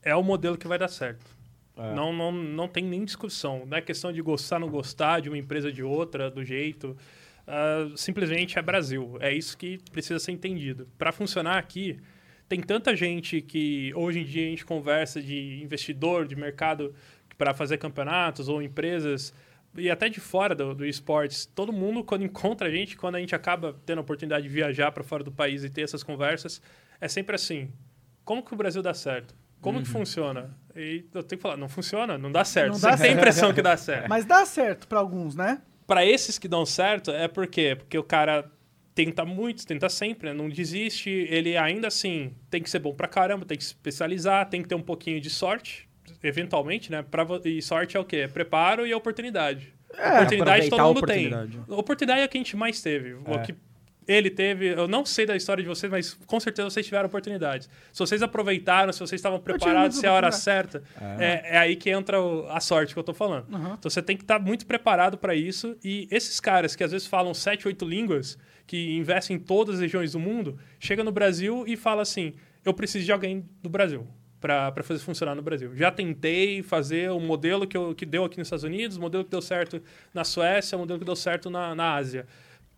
[0.03, 1.25] é o modelo que vai dar certo.
[1.77, 1.93] É.
[1.95, 3.65] Não, não, não tem nem discussão.
[3.65, 6.97] Não é questão de gostar ou não gostar de uma empresa de outra, do jeito.
[7.47, 9.15] Ah, simplesmente é Brasil.
[9.21, 10.85] É isso que precisa ser entendido.
[10.97, 11.97] Para funcionar aqui,
[12.47, 16.93] tem tanta gente que hoje em dia a gente conversa de investidor, de mercado
[17.37, 19.33] para fazer campeonatos ou empresas
[19.75, 21.45] e até de fora do, do esportes.
[21.45, 24.91] Todo mundo, quando encontra a gente, quando a gente acaba tendo a oportunidade de viajar
[24.91, 26.61] para fora do país e ter essas conversas,
[26.99, 27.71] é sempre assim:
[28.23, 29.35] como que o Brasil dá certo?
[29.59, 30.55] Como que funciona?
[30.75, 32.73] E eu tenho que falar, não funciona, não dá certo.
[32.73, 34.07] Não Você dá tem a impressão que dá certo.
[34.07, 35.61] Mas dá certo pra alguns, né?
[35.85, 37.75] Para esses que dão certo, é por quê?
[37.75, 38.49] Porque o cara
[38.97, 40.33] tenta muito, tenta sempre, né?
[40.33, 41.07] não desiste.
[41.29, 44.67] Ele ainda assim tem que ser bom pra caramba, tem que se especializar, tem que
[44.67, 45.87] ter um pouquinho de sorte,
[46.23, 47.03] eventualmente, né?
[47.03, 48.17] Pra, e sorte é o quê?
[48.17, 49.71] É preparo e oportunidade.
[49.93, 51.51] oportunidade todo a mundo oportunidade.
[51.51, 51.75] tem.
[51.77, 53.13] Oportunidade é o que a gente mais teve.
[53.13, 53.37] O É.
[53.43, 53.55] que
[54.07, 57.69] ele teve, eu não sei da história de vocês, mas com certeza vocês tiveram oportunidades.
[57.91, 60.81] Se vocês aproveitaram, se vocês estavam preparados, se é a hora certa,
[61.19, 61.41] é.
[61.43, 63.45] é aí que entra o- a sorte que eu tô falando.
[63.53, 63.73] Uhum.
[63.73, 65.75] Então você tem que estar muito preparado para isso.
[65.83, 69.81] E esses caras que às vezes falam sete, oito línguas, que investem em todas as
[69.81, 74.07] regiões do mundo, chega no Brasil e fala assim: eu preciso de alguém do Brasil
[74.39, 75.75] para fazer funcionar no Brasil.
[75.75, 79.23] Já tentei fazer o modelo que, eu, que deu aqui nos Estados Unidos, o modelo
[79.23, 79.81] que deu certo
[80.13, 82.27] na Suécia, o modelo que deu certo na, na Ásia.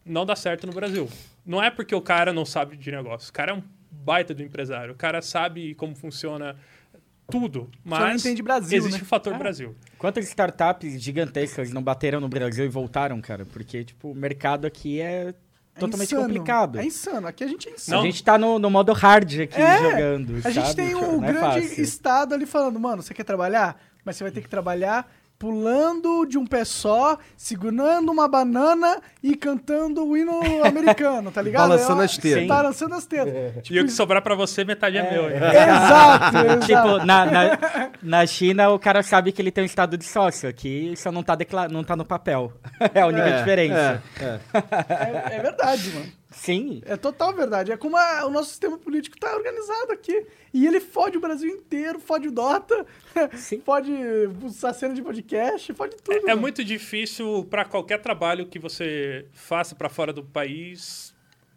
[0.06, 1.08] Não dá certo no Brasil.
[1.46, 3.30] Não é porque o cara não sabe de negócio.
[3.30, 4.94] O cara é um baita do empresário.
[4.94, 6.56] O cara sabe como funciona
[7.30, 7.70] tudo.
[7.86, 9.04] não Mas entende Brasil, existe né?
[9.04, 9.38] o fator É.
[9.38, 9.76] Brasil.
[9.98, 13.46] Quantas startups gigantescas não bateram no Brasil e voltaram, cara?
[13.46, 15.34] Porque, tipo, o mercado aqui é
[15.76, 16.24] É totalmente insano.
[16.28, 16.80] complicado.
[16.80, 17.28] É insano.
[17.28, 18.02] Aqui a gente é insano.
[18.02, 20.36] A gente tá no, no modo hard aqui É, jogando.
[20.44, 20.76] A gente sabe?
[20.76, 21.84] tem um é grande fácil.
[21.84, 23.80] estado ali falando, mano, você quer trabalhar?
[24.04, 25.10] Mas você vai ter que trabalhar
[25.40, 31.70] pulando de um pé só, segurando uma banana e cantando o hino americano, tá ligado?
[31.70, 32.48] Balançando É, as tetas.
[32.48, 33.64] Balançando as tetas.
[33.64, 35.30] Tipo, e o que sobrar pra você, metade é, meu.
[35.30, 35.38] hein?
[35.38, 36.66] Exato, exato.
[36.66, 37.60] Tipo, na, na,
[38.04, 40.50] na China, o cara sabe que ele tem um estado de sócio.
[40.50, 42.52] Aqui só não tá, decla- não tá no papel.
[42.94, 44.04] É a única É, diferença.
[44.20, 44.40] é, é.
[45.34, 46.19] É, é verdade, mano.
[46.42, 46.82] Sim.
[46.86, 47.72] É total verdade.
[47.72, 50.26] É como a- o nosso sistema político tá organizado aqui.
[50.54, 52.86] E ele fode o Brasil inteiro, fode o Dota,
[53.36, 53.62] Sim.
[53.66, 53.92] fode
[54.64, 56.18] a cena de podcast, fode tudo.
[56.18, 56.42] É mano.
[56.42, 61.14] muito difícil para qualquer trabalho que você faça para fora do país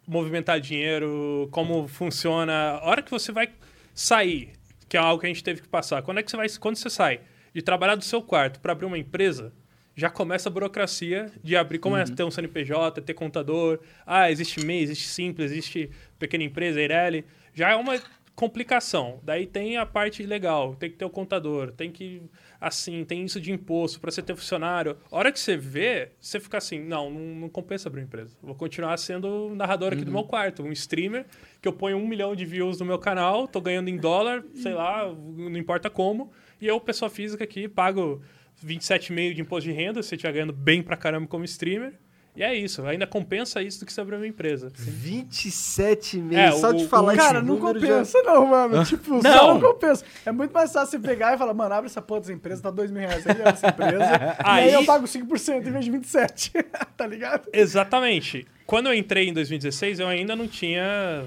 [0.07, 2.53] movimentar dinheiro, como funciona.
[2.83, 3.49] A hora que você vai
[3.95, 4.53] sair,
[4.89, 6.03] que é algo que a gente teve que passar.
[6.03, 7.21] Quando é que você vai, quando você sai
[7.55, 9.53] de trabalhar do seu quarto para abrir uma empresa,
[9.95, 14.65] já começa a burocracia de abrir, como é ter um CNPJ, ter contador, ah, existe
[14.65, 18.01] MEI, existe Simples, existe pequena empresa, Eireli, já é uma
[18.35, 19.21] complicação.
[19.23, 22.23] Daí tem a parte legal, tem que ter o contador, tem que
[22.61, 24.97] assim, tem isso de imposto para você ter funcionário.
[25.11, 28.37] A hora que você vê, você fica assim, não, não, não compensa abrir uma empresa.
[28.41, 31.27] Vou continuar sendo narrador aqui do meu quarto, um streamer
[31.61, 34.75] que eu ponho um milhão de views no meu canal, tô ganhando em dólar, sei
[34.75, 38.23] lá, não importa como, e eu, pessoa física aqui, pago
[38.67, 41.93] 27,5 de imposto de renda, se você estiver ganhando bem pra caramba como streamer.
[42.35, 44.71] E é isso, ainda compensa isso do que você abrir uma empresa.
[44.75, 46.35] 27,5.
[46.35, 48.85] É, Só o- de falar o- Cara, esse não compensa não, mano.
[48.87, 49.55] Tipo, só Não.
[49.55, 50.03] não compensa.
[50.25, 52.71] É muito mais fácil você pegar e falar, mano, abre essa porra dessa empresa, tá
[52.71, 54.05] dois mil reais aí, abre essa empresa.
[54.41, 56.65] e aí Aí- eu pago 5% em vez de 27%.
[56.97, 57.49] tá ligado?
[57.53, 58.47] Exatamente.
[58.67, 61.27] Quando eu entrei em 2016, eu ainda não tinha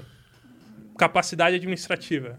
[0.98, 2.36] capacidade administrativa.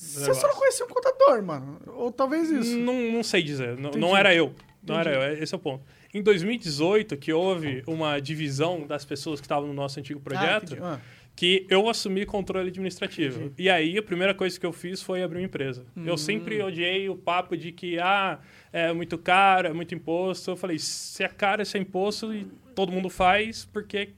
[0.00, 1.78] Você só não conhecia um contador, mano.
[1.88, 2.76] Ou talvez isso.
[2.78, 3.76] Não, não sei dizer.
[3.76, 3.98] Não, Entendi.
[3.98, 4.54] não era eu.
[4.82, 5.16] Não Entendi.
[5.16, 5.42] era eu.
[5.42, 5.84] Esse é o ponto.
[6.12, 10.72] Em 2018, que houve uma divisão das pessoas que estavam no nosso antigo Ah, projeto,
[10.72, 10.80] entendi.
[10.82, 10.98] Ah.
[11.36, 13.52] que eu assumi controle administrativo.
[13.58, 15.84] E aí, a primeira coisa que eu fiz foi abrir uma empresa.
[15.96, 16.04] Hum.
[16.06, 18.40] Eu sempre odiei o papo de que, ah,
[18.72, 20.50] é muito caro, é muito imposto.
[20.50, 24.10] Eu falei, se é caro, se é imposto e todo mundo faz, por que,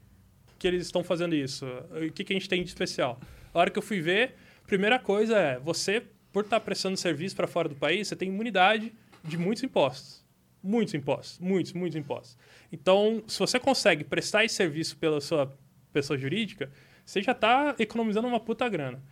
[0.58, 1.66] que eles estão fazendo isso?
[1.90, 3.20] O que, que a gente tem de especial?
[3.52, 4.34] A hora que eu fui ver,
[4.66, 8.92] primeira coisa é, você, por estar prestando serviço para fora do país, você tem imunidade
[9.24, 10.22] de muitos impostos.
[10.62, 12.38] Muitos impostos, muitos, muitos impostos.
[12.70, 15.52] Então, se você consegue prestar esse serviço pela sua
[15.92, 16.70] pessoa jurídica,
[17.04, 19.02] você já está economizando uma puta grana.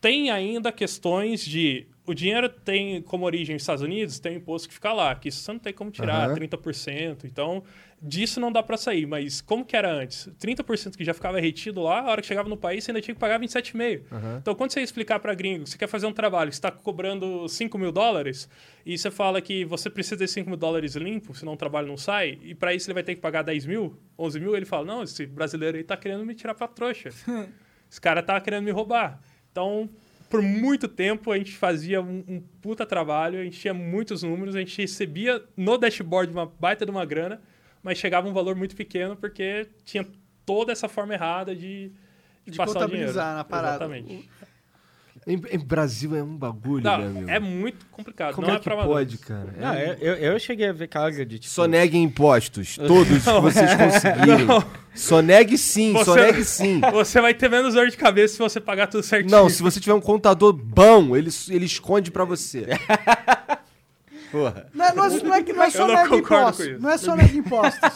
[0.00, 4.74] Tem ainda questões de o dinheiro tem como origem os Estados Unidos, tem imposto que
[4.74, 6.34] fica lá, que isso você não tem como tirar, Aham.
[6.34, 7.24] 30%.
[7.24, 7.62] Então,
[8.00, 9.06] disso não dá pra sair.
[9.06, 10.28] Mas como que era antes?
[10.38, 13.14] 30% que já ficava retido lá, a hora que chegava no país, você ainda tinha
[13.14, 14.02] que pagar 27,5%.
[14.40, 16.70] Então, quando você explicar pra gringo que você quer fazer um trabalho, que você tá
[16.70, 18.48] cobrando 5 mil dólares,
[18.84, 21.96] e você fala que você precisa de 5 mil dólares limpo, senão o trabalho não
[21.96, 24.84] sai, e pra isso ele vai ter que pagar 10 mil, 11 mil, ele fala,
[24.84, 27.10] não, esse brasileiro aí tá querendo me tirar pra trouxa.
[27.90, 29.20] Esse cara tá querendo me roubar.
[29.50, 29.90] Então,
[30.30, 34.54] por muito tempo, a gente fazia um, um puta trabalho, a gente tinha muitos números,
[34.54, 37.42] a gente recebia no dashboard uma baita de uma grana,
[37.82, 40.06] mas chegava um valor muito pequeno porque tinha
[40.46, 41.90] toda essa forma errada de,
[42.44, 43.12] de, De passar o dinheiro.
[43.12, 43.84] na parada.
[43.84, 44.30] Exatamente.
[45.26, 47.30] Em, em Brasil é um bagulho, Não, meu amigo.
[47.30, 48.34] é muito complicado.
[48.34, 49.54] Como não é, é, que pra pode, cara?
[49.56, 51.52] É- Não, eu, eu, eu cheguei a ver casa de tipo.
[51.52, 52.76] Soneguem impostos.
[52.78, 54.46] Todos que vocês conseguirem.
[54.94, 56.80] Sonegue sim, Você- sonegue sim.
[56.92, 59.30] Você vai ter menos dor de cabeça se você pagar tudo certinho.
[59.30, 62.66] Não, se você tiver um contador bom, ele, ele esconde pra você.
[64.32, 64.66] Porra.
[64.72, 66.80] Não, é- não é, não é que não é só não nega impostos.
[66.80, 67.90] Não é só nega impostos.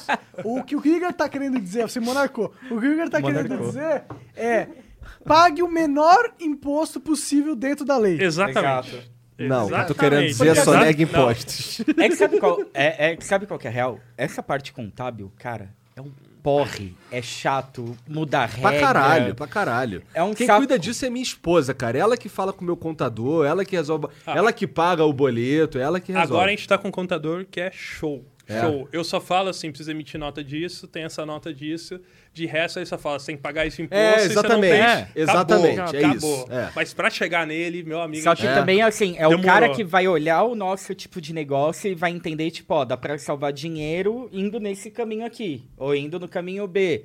[0.44, 2.52] O que o Krieger tá querendo dizer, você monarcou.
[2.70, 3.68] O Krieger tá querendo Monarcou.
[3.68, 4.02] dizer
[4.36, 4.66] é
[5.24, 8.20] pague o menor imposto possível dentro da lei.
[8.20, 8.88] Exatamente.
[8.96, 9.14] Exato.
[9.36, 9.98] Não, o que eu tô Exatamente.
[9.98, 11.10] querendo dizer é Porque- sonegue Não.
[11.10, 11.80] impostos.
[11.98, 13.98] É que sabe qual, é, é que sabe qual que é a real?
[14.16, 16.94] Essa parte contábil, cara, é um porre.
[17.10, 18.60] É chato, muda regra.
[18.70, 20.02] Pra caralho, pra caralho.
[20.14, 20.60] É um Quem saco.
[20.60, 21.98] cuida disso é minha esposa, cara.
[21.98, 24.06] Ela que fala com o meu contador, ela que resolve.
[24.26, 24.36] Ah.
[24.36, 26.32] Ela que paga o boleto, ela que resolve.
[26.34, 28.24] Agora a gente tá com um contador que é show.
[28.46, 28.60] É.
[28.60, 28.88] Show.
[28.92, 31.98] Eu só falo assim, precisa emitir nota disso, tem essa nota disso.
[32.32, 34.02] De resto, aí só fala, você tem que pagar esse imposto.
[34.04, 34.70] É, exatamente.
[34.72, 34.80] tem.
[34.82, 36.34] É, exatamente, Acabou, é acabou.
[36.42, 36.72] isso, é.
[36.74, 38.22] Mas pra chegar nele, meu amigo...
[38.22, 38.52] Só que É.
[38.54, 39.50] também, assim, é o Demorou.
[39.52, 42.96] cara que vai olhar o nosso tipo de negócio e vai entender, tipo, ó, dá
[42.96, 47.04] pra salvar dinheiro indo nesse caminho aqui, ou indo no caminho B.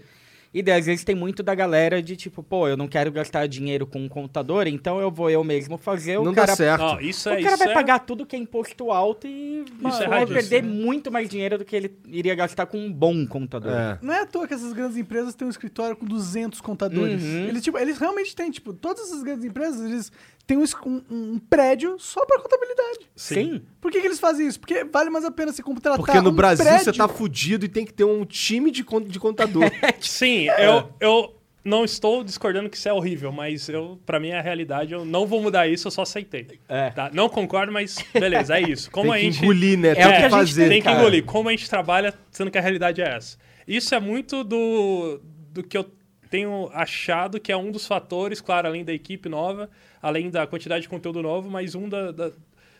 [0.51, 3.47] E daí, às vezes tem muito da galera de tipo, pô, eu não quero gastar
[3.47, 6.15] dinheiro com um contador, então eu vou eu mesmo fazer.
[6.15, 6.81] Não o cara, dá certo.
[6.81, 7.41] Não, isso o é...
[7.41, 10.63] cara isso vai é- pagar tudo que é imposto alto e mano, é vai perder
[10.63, 13.71] muito mais dinheiro do que ele iria gastar com um bom contador.
[13.71, 13.99] É.
[14.01, 17.21] Não é à toa que essas grandes empresas têm um escritório com 200 contadores.
[17.21, 17.45] Uhum.
[17.45, 20.11] Eles, tipo, eles realmente têm, tipo, todas essas grandes empresas, eles
[20.49, 23.07] têm um, um- prédio só pra contabilidade.
[23.15, 23.61] Sim.
[23.79, 24.59] Por que, que eles fazem isso?
[24.59, 26.85] Porque vale mais a pena se contratar Porque no um Brasil prédio.
[26.85, 29.63] você tá fudido e tem que ter um time de, de contador.
[30.01, 34.39] Sim, eu, eu não estou discordando que isso é horrível, mas eu, pra mim é
[34.39, 36.59] a realidade, eu não vou mudar isso, eu só aceitei.
[36.67, 36.89] É.
[36.89, 37.11] Tá?
[37.13, 38.89] Não concordo, mas beleza, é isso.
[38.89, 39.43] Como tem a que gente...
[39.43, 39.89] engolir, né?
[39.89, 40.69] É tem o que que a gente fazer.
[40.69, 40.99] tem que cara.
[40.99, 41.23] engolir.
[41.25, 43.37] Como a gente trabalha, sendo que a realidade é essa.
[43.67, 45.85] Isso é muito do, do que eu
[46.29, 49.69] tenho achado que é um dos fatores, claro, além da equipe nova,
[50.01, 52.31] além da quantidade de conteúdo novo, mas um da, da-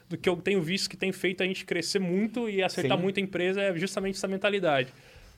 [0.08, 3.04] do que eu tenho visto que tem feito a gente crescer muito e acertar Sim.
[3.04, 4.92] muito a empresa é justamente essa mentalidade.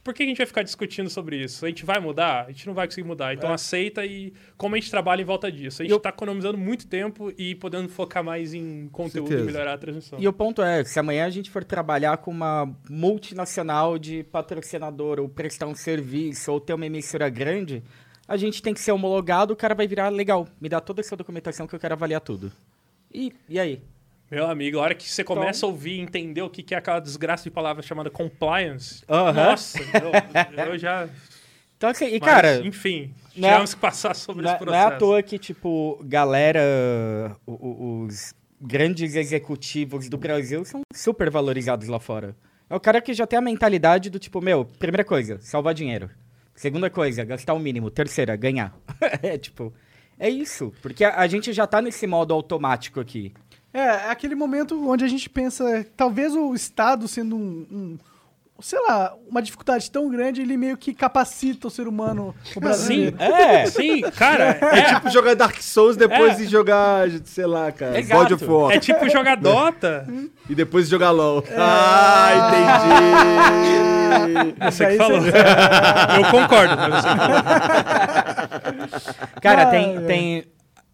[0.04, 1.64] Por que a gente vai ficar discutindo sobre isso?
[1.64, 2.46] A gente vai mudar?
[2.46, 3.34] A gente não vai conseguir mudar.
[3.36, 5.82] Então aceita e como a gente trabalha em volta disso.
[5.82, 5.94] A gente É.
[5.94, 9.50] eu- está economizando muito tempo e podendo focar mais em conteúdo certeza.
[9.50, 10.20] e melhorar a transmissão.
[10.20, 15.20] E o ponto é, se amanhã a gente for trabalhar com uma multinacional de patrocinador,
[15.20, 17.84] ou prestar um serviço, ou ter uma emissora grande,
[18.28, 21.16] a gente tem que ser homologado, o cara vai virar legal, me dá toda essa
[21.16, 22.52] documentação que eu quero avaliar tudo.
[23.14, 23.82] E, e aí?
[24.32, 26.78] Meu amigo, a hora que você Então- começa a ouvir e entender o que é
[26.78, 29.34] aquela desgraça de palavra chamada compliance, Aham.
[29.34, 29.84] nossa, eu,
[30.74, 31.10] eu já.
[31.76, 34.66] Então, assim, e mas, cara, enfim, não é- tivemos que passar sobre não, esse é-
[34.66, 34.96] não é processo.
[34.96, 41.88] à toa que, tipo, galera, o- o- os grandes executivos do Brasil são super valorizados
[41.90, 42.34] lá fora.
[42.70, 46.10] É o cara que já tem a mentalidade do tipo, meu, primeira coisa, salvar dinheiro.
[46.56, 47.90] Segunda coisa, gastar o mínimo.
[47.92, 48.74] Terceira, ganhar.
[49.24, 49.74] é tipo,
[50.18, 50.72] é isso.
[50.82, 53.34] Porque a, a gente já tá nesse modo automático aqui.
[53.74, 57.98] É, é aquele momento onde a gente pensa, talvez o Estado sendo um, um-
[58.64, 63.12] sei lá, uma dificuldade tão grande, ele meio que capacita o ser humano, o Sim.
[63.18, 66.36] É, sim, cara, É é, tipo jogar Dark Souls depois É.
[66.36, 68.22] de jogar, sei lá, cara, Exato.
[68.22, 68.72] God of War.
[68.72, 70.06] é tipo jogar Dota.
[70.48, 71.44] E depois de jogar LOL.
[71.50, 71.56] É.
[71.58, 72.32] Ah,
[74.12, 74.56] entendi.
[74.72, 75.22] Você que aí falou.
[75.22, 75.38] você-
[76.20, 77.42] Eu concordo, mas você que falou.
[79.42, 80.46] Cara, tem, tem.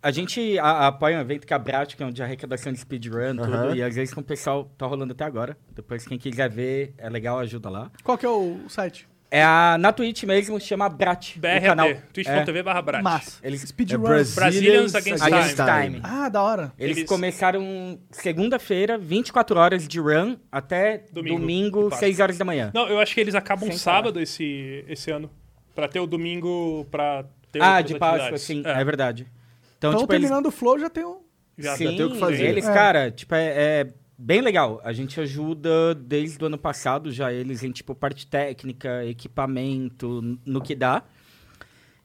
[0.08, 2.72] A gente a- apoia um evento que é a Brat, que é um de arrecadação
[2.72, 3.54] de speedrun, tudo.
[3.54, 3.76] Aham.
[3.76, 5.58] E às vezes com o pessoal tá rolando até agora.
[5.76, 7.91] Depois, quem quiser ver, é legal, ajuda lá.
[8.06, 9.06] Qual que é o site?
[9.30, 11.36] É a, na Twitch mesmo, chama Brat.
[11.38, 13.04] BRT, twitch.tv barra Brat.
[13.04, 13.39] Massa.
[13.43, 13.98] Eles- Speedrun.
[14.06, 15.96] É Brazilians Brazilians Against Against Time.
[15.96, 16.00] Time.
[16.06, 16.72] Ah, da hora.
[16.80, 22.00] Eles, Eles- começaram segunda-feira, 24 horas de run, até Domingo, domingo, de Páscoa.
[22.08, 22.72] 6 horas da manhã.
[22.74, 25.30] Não, eu acho que eles acabam Sem sábado esse, esse ano.
[25.76, 29.28] Pra ter o domingo pra ter ah, de Páscoa, sim, É, é, verdade.
[29.77, 31.19] Então, Então, tipo, eles terminando o flow, já tem um...
[31.57, 32.45] já Sim, tem o que fazer.
[32.47, 32.73] eles, É.
[32.73, 33.45] cara, tipo, é,
[33.81, 33.87] é
[34.17, 34.81] bem legal.
[34.83, 40.61] A gente ajuda desde o ano passado já eles em, tipo, parte técnica, equipamento, no
[40.61, 41.03] que dá.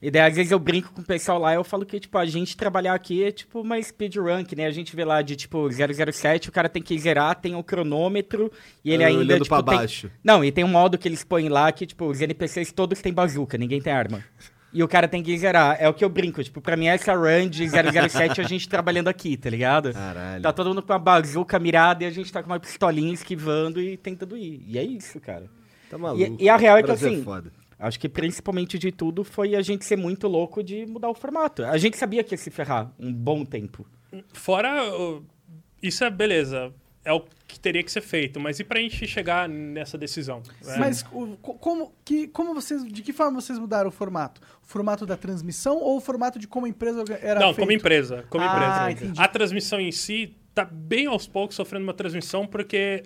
[0.05, 2.19] E daí, às vezes, eu brinco com o pessoal lá e eu falo que, tipo,
[2.19, 4.67] a gente trabalhar aqui é tipo uma speedrun, que né?
[4.67, 8.51] A gente vê lá de, tipo, 007, o cara tem que zerar, tem o cronômetro,
[8.85, 10.11] e ele Ah, ainda, tipo, pra tem- baixo.
[10.25, 13.13] Não, e tem um modo que eles põem lá que, tipo, os NPCs todos têm
[13.15, 14.25] bazuca, ninguém tem arma.
[14.73, 15.77] E o cara tem que zerar.
[15.79, 18.69] É o que eu brinco, tipo, pra mim essa run de 007 é a gente
[18.69, 19.93] trabalhando aqui, tá ligado?
[19.93, 20.43] Caralho.
[20.43, 23.81] Tá todo mundo com uma bazuca mirada e a gente tá com uma pistolinha esquivando
[23.81, 24.65] e tentando ir.
[24.67, 25.47] E é isso, cara.
[25.91, 26.37] Tá maluco.
[26.39, 27.53] E, e a real é que, Brasil assim, foda.
[27.79, 31.65] acho que principalmente de tudo foi a gente ser muito louco de mudar o formato.
[31.65, 33.87] A gente sabia que ia se ferrar um bom tempo.
[34.33, 34.71] Fora.
[35.83, 36.73] Isso é beleza.
[37.05, 37.23] É o
[37.53, 38.41] que teria que ser feito.
[38.41, 40.43] Mas e pra gente chegar nessa decisão?
[40.67, 44.41] É, Mas o- como, que, como vocês, de que forma vocês mudaram o formato?
[44.63, 47.61] O formato da transmissão ou o formato de como a empresa era Não, feito?
[47.61, 48.25] como empresa.
[48.31, 48.91] Como Ah, empresa.
[48.91, 49.21] entendi.
[49.21, 53.03] A transmissão em si tá bem aos poucos sofrendo uma transmissão, porque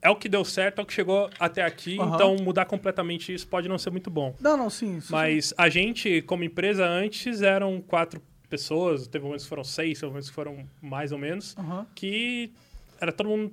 [0.00, 1.98] é o que deu certo, é o que chegou até aqui.
[1.98, 2.14] Aham.
[2.14, 4.34] Então, mudar completamente isso pode não ser muito bom.
[4.40, 4.98] Não, não, sim.
[4.98, 9.98] isso Mas a gente, como empresa, antes eram quatro pessoas, teve momentos que foram seis,
[9.98, 11.60] teve momentos que foram mais ou menos, sim.
[11.60, 11.86] Aham.
[11.94, 12.52] que
[13.00, 13.52] era todo mundo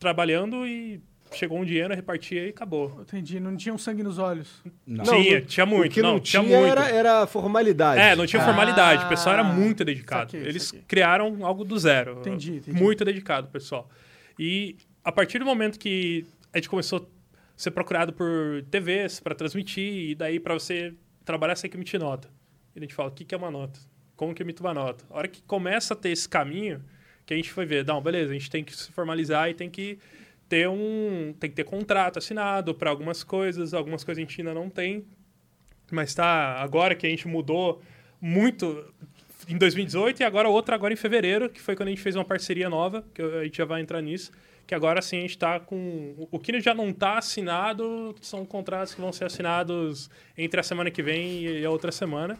[0.00, 1.00] trabalhando e
[1.32, 2.98] chegou um dinheiro, repartia e acabou.
[3.02, 4.60] Entendi, não tinha um sangue nos olhos.
[4.84, 5.04] Não.
[5.04, 5.92] tinha, não- tinha O muito.
[5.92, 6.72] que não, tinha, tinha, muito.
[6.72, 8.00] era, era formalidade.
[8.00, 9.04] É, não tinha Ah, formalidade.
[9.04, 10.32] O pessoal era muito dedicado.
[10.32, 10.82] saquei, Eles saquei.
[10.88, 12.18] criaram algo do zero.
[12.18, 12.72] Entendi, entendi.
[12.76, 13.88] Muito dedicado, pessoal.
[14.38, 17.02] E a partir do momento que a gente começou a
[17.56, 22.00] ser procurado por TVs para transmitir, e daí para você trabalhar, você tem que emitir
[22.00, 22.28] nota.
[22.74, 23.78] E a gente fala, o que que é uma nota?
[24.16, 25.04] Como que emite uma nota?
[25.10, 26.82] A hora que começa a ter esse caminho,
[27.30, 29.70] que a gente foi ver, não, beleza, a gente tem que se formalizar e tem
[29.70, 30.00] que
[30.48, 34.52] ter um, tem que ter contrato assinado para algumas coisas, algumas coisas a gente ainda
[34.52, 35.04] não tem,
[35.92, 37.80] mas tá agora que a gente mudou
[38.20, 38.84] muito
[39.48, 42.24] em 2018 e agora outra agora em fevereiro, que foi quando a gente fez uma
[42.24, 44.32] parceria nova, que a gente já vai entrar nisso,
[44.66, 48.92] que agora sim a gente está com o que já não está assinado, são contratos
[48.92, 52.36] que vão ser assinados entre a semana que vem e a outra semana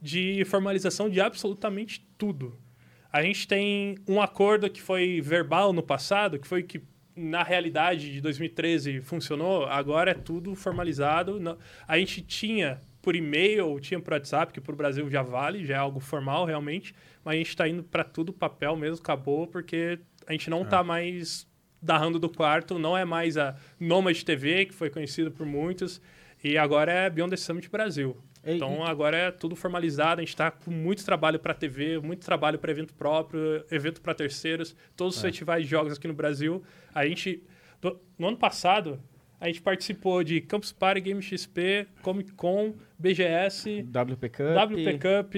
[0.00, 2.56] de formalização de absolutamente tudo.
[3.12, 6.82] A gente tem um acordo que foi verbal no passado, que foi que
[7.16, 11.58] na realidade de 2013 funcionou, agora é tudo formalizado.
[11.86, 15.74] A gente tinha por e-mail, tinha por WhatsApp, que para o Brasil já vale, já
[15.74, 16.94] é algo formal realmente,
[17.24, 20.84] mas a gente está indo para tudo papel mesmo, acabou, porque a gente não está
[20.84, 21.48] mais
[21.82, 26.00] narrando do quarto, não é mais a Nomad TV, que foi conhecido por muitos,
[26.44, 28.16] e agora é Beyond the Summit Brasil.
[28.44, 32.24] E- Então agora é tudo formalizado, a gente está com muito trabalho para TV, muito
[32.24, 36.62] trabalho para evento próprio, evento para terceiros, todos os festivais de jogos aqui no Brasil.
[36.94, 37.42] A gente,
[37.80, 38.98] do- no ano passado,
[39.40, 44.72] a gente participou de Campus Party, Game XP, Comic Con, BGS, WP Cup.
[44.72, 45.34] WP Cup,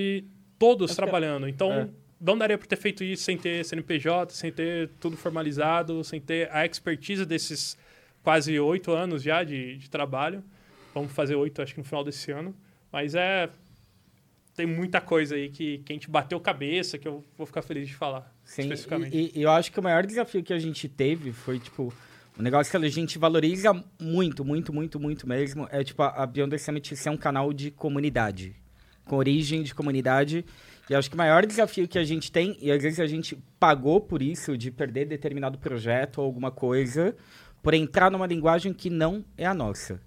[0.58, 1.48] todos é- trabalhando.
[1.48, 1.88] Então, é.
[2.20, 6.48] não daria para ter feito isso sem ter CNPJ, sem ter tudo formalizado, sem ter
[6.52, 7.76] a expertise desses
[8.22, 10.42] quase oito anos já de, de trabalho.
[10.94, 12.54] Vamos fazer oito, acho que no final desse ano.
[12.92, 13.48] Mas é.
[14.55, 17.88] Tem muita coisa aí que, que a gente bateu cabeça, que eu vou ficar feliz
[17.88, 19.16] de falar, Sim, especificamente.
[19.16, 21.90] e, e eu acho que o maior desafio que a gente teve foi, tipo,
[22.38, 26.26] um negócio que a gente valoriza muito, muito, muito, muito mesmo, é, tipo, a a
[26.26, 28.55] Beyond the Summit ser um canal de comunidade,
[29.07, 30.44] com origem de comunidade,
[30.90, 33.38] e acho que o maior desafio que a gente tem, e às vezes a gente
[33.59, 37.16] pagou por isso, de perder determinado projeto ou alguma coisa,
[37.62, 39.98] por entrar numa linguagem que não é a nossa.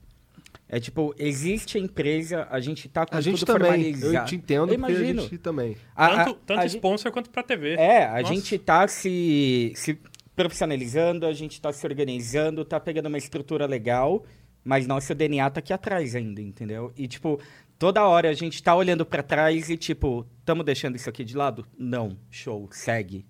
[0.68, 3.68] É tipo, existe a empresa, a gente tá com A gente tudo também.
[3.94, 4.16] formalizado.
[4.16, 5.22] Eu te entendo, Eu porque a imagino.
[5.22, 5.78] gente também.
[5.96, 7.74] A- a- tanto tanto a gente- sponsor quanto para TV.
[7.76, 8.34] é, a Nossa.
[8.34, 9.98] gente tá se, se
[10.36, 14.24] profissionalizando, a gente tá se organizando, tá pegando uma estrutura legal,
[14.64, 16.92] mas nosso DNA tá aqui atrás ainda, entendeu?
[16.98, 17.40] E, tipo,
[17.80, 21.36] toda hora a gente tá olhando pra trás e, tipo, tamo deixando isso aqui de
[21.38, 21.66] lado?
[21.78, 22.18] Não.
[22.30, 23.26] Show, segue.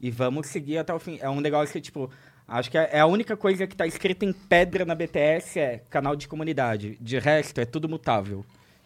[0.00, 1.18] E vamos seguir até o fim.
[1.20, 2.10] É um negócio que, tipo,
[2.46, 5.82] acho que é é a única coisa que tá escrita em pedra na BTS é
[5.90, 6.96] canal de comunidade.
[7.00, 8.44] De resto, é tudo mutável.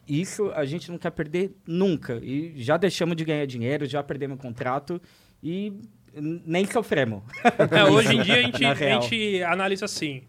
[0.09, 2.19] Isso a gente não quer perder nunca.
[2.23, 5.01] E já deixamos de ganhar dinheiro, já perdemos o contrato
[5.43, 5.73] e
[6.15, 7.23] nem sofremos.
[7.71, 10.23] É, hoje em dia a gente, a gente analisa assim,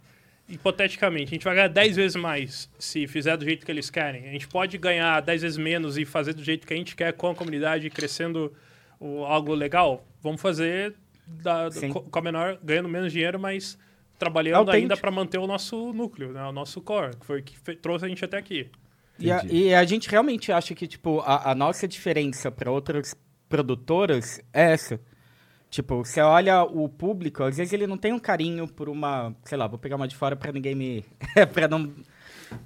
[0.50, 4.28] hipoteticamente, a gente vai ganhar 10 vezes mais se fizer do jeito que eles querem.
[4.28, 7.13] A gente pode ganhar 10 vezes menos e fazer do jeito que a gente quer
[7.13, 8.52] com a comunidade crescendo
[9.00, 10.06] o- algo legal.
[10.22, 10.96] Vamos fazer
[11.30, 11.70] da-
[12.10, 13.78] com a menor, ganhando menos dinheiro, mas
[14.18, 14.82] trabalhando Autêntico.
[14.82, 16.44] ainda para manter o nosso núcleo, né?
[16.44, 18.70] o nosso core, que foi o que trouxe a gente até aqui.
[19.18, 23.13] E a, e a gente realmente acha que, tipo, a, a nossa diferença para outras
[23.50, 25.00] produtoras é essa.
[25.70, 29.58] Tipo, você olha o público, às vezes ele não tem um carinho por uma, sei
[29.58, 31.06] lá, vou pegar uma de fora pra ninguém me...
[31.54, 31.94] pra não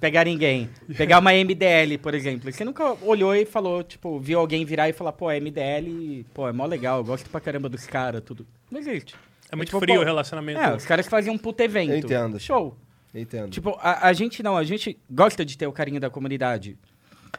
[0.00, 0.68] pegar ninguém.
[0.96, 2.50] Pegar uma MDL, por exemplo.
[2.50, 6.52] Você nunca olhou e falou, tipo, viu alguém virar e falar, pô, MDL, pô, é
[6.52, 8.46] mó legal, eu gosto pra caramba dos caras, tudo.
[8.70, 9.14] Não existe.
[9.50, 10.60] É muito tipo, frio pô, o relacionamento.
[10.60, 11.92] É, os caras faziam um puto evento.
[11.92, 12.40] Eu entendo.
[12.40, 12.76] Show.
[13.14, 13.50] Entendo.
[13.50, 16.76] Tipo, a, a gente não, a gente gosta de ter o carinho da comunidade.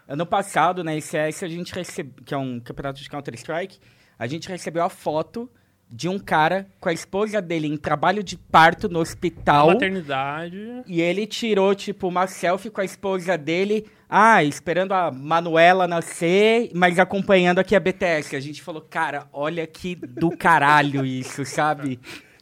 [0.07, 3.79] Ano passado, na ICS, a gente recebeu, que é um campeonato de Counter-Strike,
[4.17, 5.49] a gente recebeu a foto
[5.95, 9.67] de um cara com a esposa dele em trabalho de parto no hospital.
[9.67, 10.83] Maternidade.
[10.85, 13.85] E ele tirou, tipo, uma selfie com a esposa dele.
[14.09, 18.35] Ah, esperando a Manuela nascer, mas acompanhando aqui a BTS.
[18.35, 21.97] A gente falou, cara, olha que do caralho isso, sabe?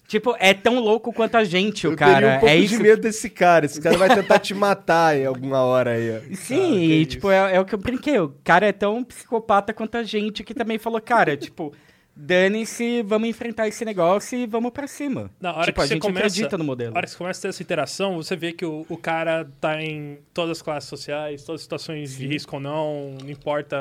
[0.08, 2.14] Tipo, é tão louco quanto a gente, o Eu cara.
[2.14, 2.82] teria um pouco é de isso.
[2.82, 3.66] medo desse cara.
[3.68, 6.10] Esse cara vai tentar te matar em alguma hora aí.
[6.18, 6.36] ó.
[6.36, 7.10] Sim, que e, isso.
[7.12, 8.20] tipo, é, é o que eu brinquei.
[8.20, 11.72] O cara é tão psicopata quanto a gente que também falou, cara, tipo,
[12.16, 15.30] dane-se, vamos enfrentar esse negócio e vamos pra cima.
[15.40, 16.92] Na hora tipo, que a você gente começa, acredita no modelo.
[16.94, 19.50] Na hora que você começa a ter essa interação, você vê que o, o cara
[19.60, 23.78] tá em todas as classes sociais, todas as situações de risco ou não, não importa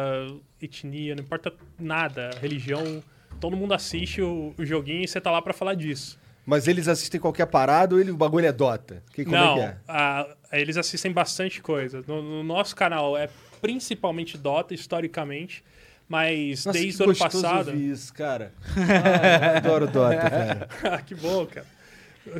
[0.61, 3.03] etnia, não importa nada, religião.
[3.41, 6.21] Todo mundo assiste o, o joguinho e você tá lá pra falar disso.
[6.45, 9.03] Mas eles assistem qualquer parada ou ele, o bagulho é Dota?
[9.15, 9.77] Que, como não, é que é?
[9.87, 12.03] a- eles assistem bastante coisa.
[12.07, 13.29] No, no nosso canal é
[13.61, 15.63] principalmente Dota, historicamente,
[16.09, 17.69] mas Nossa, desde que o ano passado.
[17.69, 18.53] ouvir isso, cara.
[18.77, 20.69] Ah, eu adoro Dota, cara.
[20.85, 21.67] Ah, que bom, cara.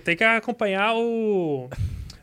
[0.05, 1.69] Tem que acompanhar o...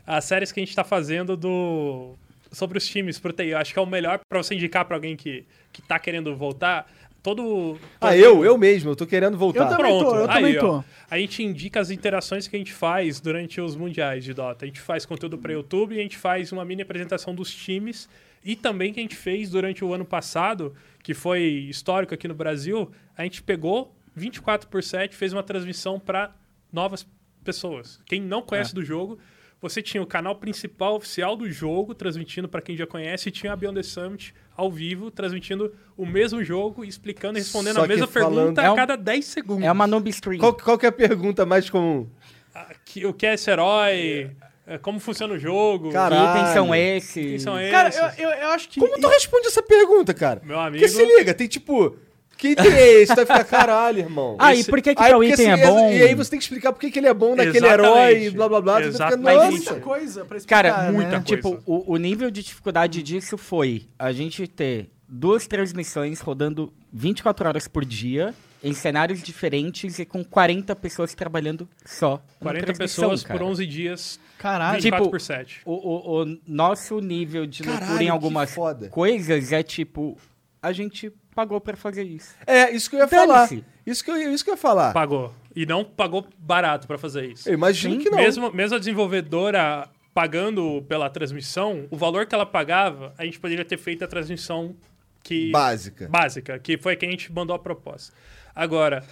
[0.06, 2.14] as séries que a gente tá fazendo do
[2.52, 3.48] sobre os times pro TI.
[3.48, 6.34] Eu acho que é o melhor pra você indicar pra alguém que, que tá querendo
[6.34, 6.90] voltar.
[7.22, 7.78] Todo.
[8.00, 8.44] Ah, eu?
[8.44, 9.70] Eu mesmo, eu tô querendo voltar.
[9.70, 10.76] Eu também tô, eu também Aí, tô.
[10.76, 10.82] ó.
[11.10, 14.64] A gente indica as interações que a gente faz durante os mundiais de Dota.
[14.64, 18.08] A gente faz conteúdo para YouTube e a gente faz uma mini apresentação dos times
[18.42, 22.34] e também que a gente fez durante o ano passado, que foi histórico aqui no
[22.34, 26.34] Brasil, a gente pegou 24 por 7, fez uma transmissão para
[26.72, 27.06] novas
[27.44, 28.00] pessoas.
[28.06, 29.18] Quem não conhece do jogo,
[29.60, 33.52] você tinha o canal principal oficial do jogo transmitindo para quem já conhece e tinha
[33.52, 37.88] a Beyond the Summit ao vivo transmitindo o mesmo jogo, explicando e respondendo Só a
[37.88, 39.64] mesma pergunta É a um- cada 10 segundos.
[39.64, 40.38] É uma noob stream.
[40.38, 42.08] Qual, qual que é a pergunta mais comum?
[42.54, 46.48] Ah, que- o que é esse herói, é, como funciona o jogo, Cara, Que itens
[46.54, 46.74] são Caralho.
[46.82, 47.12] esses?
[47.14, 47.70] quem são esses.
[47.72, 48.78] Cara, eu, eu, eu acho que.
[48.80, 50.40] Como tu responde essa pergunta, cara?
[50.44, 51.96] Meu amigo- Porque se liga, tem tipo...
[52.38, 53.14] Que item é esse?
[53.14, 54.34] Tu vai ficar caralho, irmão.
[54.38, 55.90] Ah, e Esse- por que, que Aí, tal item assim, é bom?
[55.92, 57.86] E aí você tem que explicar por que que ele é bom naquele Exatamente.
[57.86, 58.80] herói e blá blá blá.
[58.80, 59.50] Tu fica, nossa.
[59.50, 61.16] muita coisa pra explicar, Cara, muita né?
[61.16, 61.36] coisa.
[61.36, 67.46] Tipo, o, o nível de dificuldade disso foi a gente ter duas transmissões rodando 24
[67.46, 68.32] horas por dia,
[68.64, 72.22] em cenários diferentes e com 40 pessoas trabalhando só.
[72.40, 73.44] na 40 transmissão, pessoas por cara.
[73.44, 74.76] 11 dias, Caralho.
[74.80, 75.60] 24 Tipo, por 7.
[75.66, 78.88] O, o, o nosso nível de Caralho, loucura em algumas foda.
[78.88, 80.16] coisas é tipo,
[80.62, 82.34] a gente pagou pra fazer isso.
[82.46, 83.26] É, isso que eu ia Dane-se.
[83.26, 83.48] falar.
[83.86, 84.94] Isso que, eu, isso que eu ia falar.
[84.94, 85.34] Pagou.
[85.54, 87.48] E não pagou barato pra fazer isso.
[87.48, 88.00] Eu imagino Sim.
[88.00, 88.16] que não.
[88.16, 93.64] Mesmo, mesmo a desenvolvedora pagando pela transmissão, o valor que ela pagava, a gente poderia
[93.64, 94.74] ter feito a transmissão
[95.22, 96.08] que Básica.
[96.08, 98.14] básica, que foi a que a gente mandou a proposta.
[98.54, 99.04] Agora,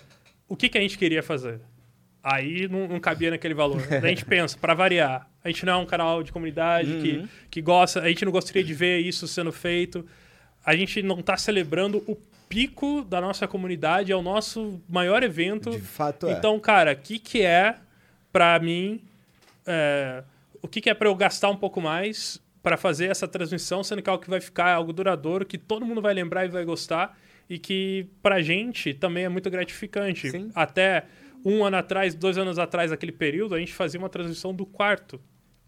[0.49, 1.61] o que, que a gente queria fazer?
[2.33, 3.83] Aí não, não cabia naquele valor.
[4.03, 7.62] A gente pensa, para variar, a gente não é um canal de comunidade que, que
[7.62, 10.05] gosta, a gente não gostaria de ver isso sendo feito.
[10.64, 12.16] A gente não está celebrando o
[12.49, 15.70] pico da nossa comunidade, é o nosso maior evento.
[15.70, 16.33] De fato é.
[16.33, 17.76] Então, cara, o que, que é
[18.33, 19.01] pra mim?
[19.68, 20.24] é,
[20.62, 24.03] o que, que é pra eu gastar um pouco mais pra fazer essa transmissão, sendo
[24.03, 26.49] que é algo que vai ficar é algo duradouro, que todo mundo vai lembrar e
[26.49, 27.16] vai gostar,
[27.49, 30.31] e que pra gente também é muito gratificante.
[30.31, 30.51] Sim.
[30.55, 31.05] Até
[31.45, 35.20] um ano atrás, dois anos atrás, daquele período, a gente fazia uma transmissão do quarto.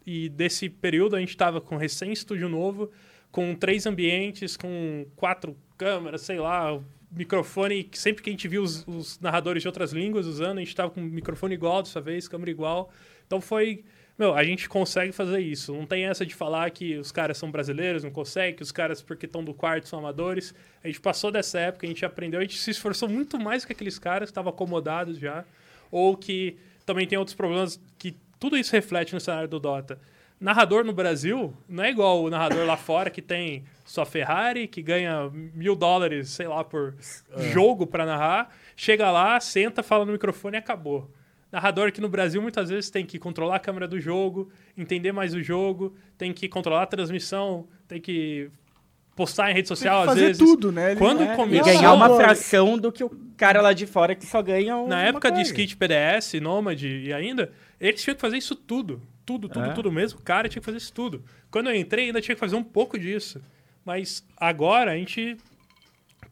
[0.07, 2.91] E desse período a gente estava com recém-estúdio novo,
[3.31, 7.89] com três ambientes, com quatro câmeras, sei lá, microfone.
[7.93, 10.91] Sempre que a gente viu os, os narradores de outras línguas usando, a gente estava
[10.91, 12.91] com microfone igual dessa vez, câmera igual.
[13.27, 13.85] Então foi.
[14.19, 15.73] Meu, a gente consegue fazer isso.
[15.73, 19.01] Não tem essa de falar que os caras são brasileiros, não consegue, que os caras,
[19.01, 20.55] porque estão do quarto, são amadores.
[20.85, 23.73] A gente passou dessa época, a gente aprendeu, a gente se esforçou muito mais que
[23.73, 25.45] aqueles caras estavam acomodados já.
[25.91, 29.99] Ou que também tem outros problemas que tudo isso reflete no cenário do Dota.
[30.41, 34.81] Narrador no Brasil não é igual o narrador lá fora que tem sua Ferrari, que
[34.81, 36.95] ganha mil dólares, sei lá, por
[37.53, 38.49] jogo pra narrar.
[38.75, 41.11] Chega lá, senta, fala no microfone e acabou.
[41.53, 45.35] Narrador aqui no Brasil muitas vezes tem que controlar a câmera do jogo, entender mais
[45.35, 48.51] o jogo, tem que controlar a transmissão, tem que
[49.21, 50.39] postar em rede social às fazer vezes.
[50.39, 50.93] tudo, né?
[50.93, 54.15] Ele Quando é- E começou- ganhar uma fração do que o cara lá de fora
[54.15, 55.43] que só ganha uma Na época de.
[55.43, 59.03] Skit PDS, Nomad e ainda, eles tinham que fazer isso tudo.
[59.27, 59.73] Tudo, tudo, É.
[59.75, 60.19] tudo mesmo.
[60.19, 61.23] O cara tinha que fazer isso tudo.
[61.51, 63.41] Quando eu entrei, ainda tinha que fazer um pouco disso.
[63.85, 65.37] Mas agora a gente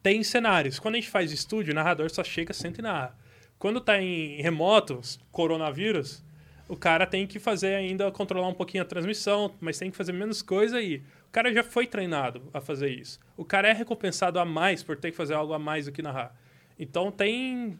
[0.01, 0.79] tem cenários.
[0.79, 3.15] Quando a gente faz estúdio, o narrador só chega, senta e narra.
[3.59, 6.23] Quando tá em remotos, coronavírus,
[6.67, 10.11] o cara tem que fazer ainda, controlar um pouquinho a transmissão, mas tem que fazer
[10.13, 11.01] menos coisa aí.
[11.29, 13.19] O cara já foi treinado a fazer isso.
[13.37, 16.01] O cara é recompensado a mais por ter que fazer algo a mais do que
[16.01, 16.35] narrar.
[16.77, 17.77] Então tem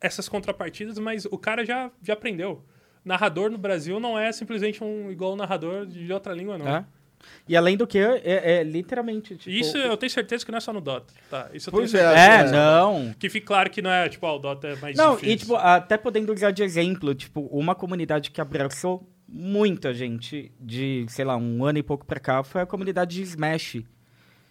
[0.00, 2.64] essas contrapartidas, mas o cara já, já aprendeu.
[3.04, 6.66] Narrador no Brasil não é simplesmente um igual um narrador de outra língua, não.
[6.68, 6.84] É?
[7.48, 8.20] E além do que, é,
[8.58, 9.48] é literalmente, tipo...
[9.50, 11.48] Isso eu tenho certeza que não é só no Dota, tá?
[11.54, 12.16] Isso eu Pois tenho é.
[12.16, 12.44] certeza.
[12.46, 12.52] É, É.
[12.52, 13.14] não.
[13.18, 15.32] Que fique claro que não é, tipo, ah, o Dota é mais Não, difícil.
[15.32, 21.04] e tipo, até podendo usar de exemplo, tipo, uma comunidade que abraçou muita gente de,
[21.08, 23.82] sei lá, um ano e pouco pra cá foi a comunidade de Smash.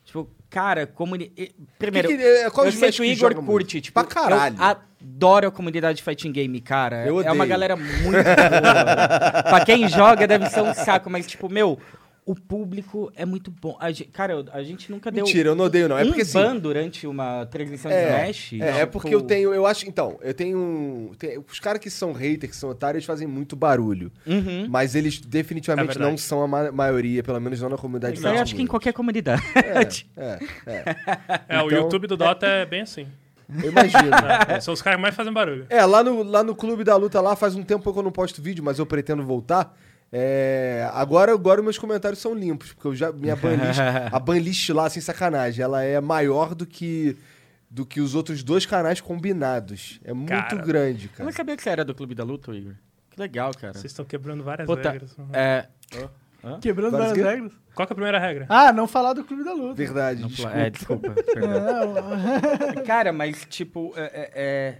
[0.03, 1.31] Tipo, cara, comuni...
[1.79, 3.45] Primeiro, Que que- é, qual eu sei que o Igor muito?
[3.47, 4.57] curte, tipo, Pra caralho.
[4.57, 7.05] eu adoro a comunidade de fighting game, cara.
[7.07, 9.43] Eu É uma galera muito boa.
[9.43, 11.79] pra quem joga deve ser um saco, mas tipo, meu,
[12.25, 13.75] o público é muito bom.
[13.79, 15.97] A gente, cara, eu- a gente nunca deu Mentira, eu não odeio, não.
[15.97, 16.33] É um porque assim.
[16.39, 18.53] ban durante uma transmissão de É, Smash.
[18.53, 21.81] é, é tipo, porque eu tenho, eu acho, então, eu tenho, um- tem- os caras
[21.81, 24.67] que são haters, que são otários, eles fazem muito barulho, Uhum.
[24.69, 26.09] mas eles É definitivamente verdade.
[26.11, 28.67] não são a ma- maioria, pelo menos não na comunidade Isso eu acho que em
[28.67, 29.43] qualquer comunidade.
[30.15, 30.85] É, é,
[31.49, 33.07] É, o então- YouTube do Dota é bem assim.
[33.61, 34.09] eu imagino.
[34.57, 35.65] É, são os caras mais fazem barulho.
[35.69, 38.11] É, lá no, lá no Clube da Luta, lá faz um tempo que eu não
[38.11, 39.75] posto vídeo, mas eu pretendo voltar.
[40.15, 43.79] É, agora, agora meus comentários são limpos, porque eu já, minha banlist,
[44.13, 47.17] a banlist lá, sem sacanagem, ela é maior do que,
[47.67, 49.99] do que os outros dois canais combinados.
[50.03, 50.55] É muito Cara.
[50.57, 51.23] grande, Eu cara.
[51.25, 52.75] não sabia que você era do Clube da Luta, Igor.
[53.09, 53.73] Que legal, cara.
[53.73, 55.15] Vocês estão quebrando várias Puta, regras.
[55.33, 55.65] é...
[56.61, 57.23] Quebrando várias quê?
[57.23, 57.51] regras.
[57.73, 58.45] Qual que é a primeira regra?
[58.49, 59.73] Ah, não falar do Clube da Luta.
[59.75, 60.55] Verdade, não, desculpa.
[60.57, 61.15] é, desculpa.
[62.85, 64.01] Cara, mas, tipo, é...
[64.03, 64.77] é- é-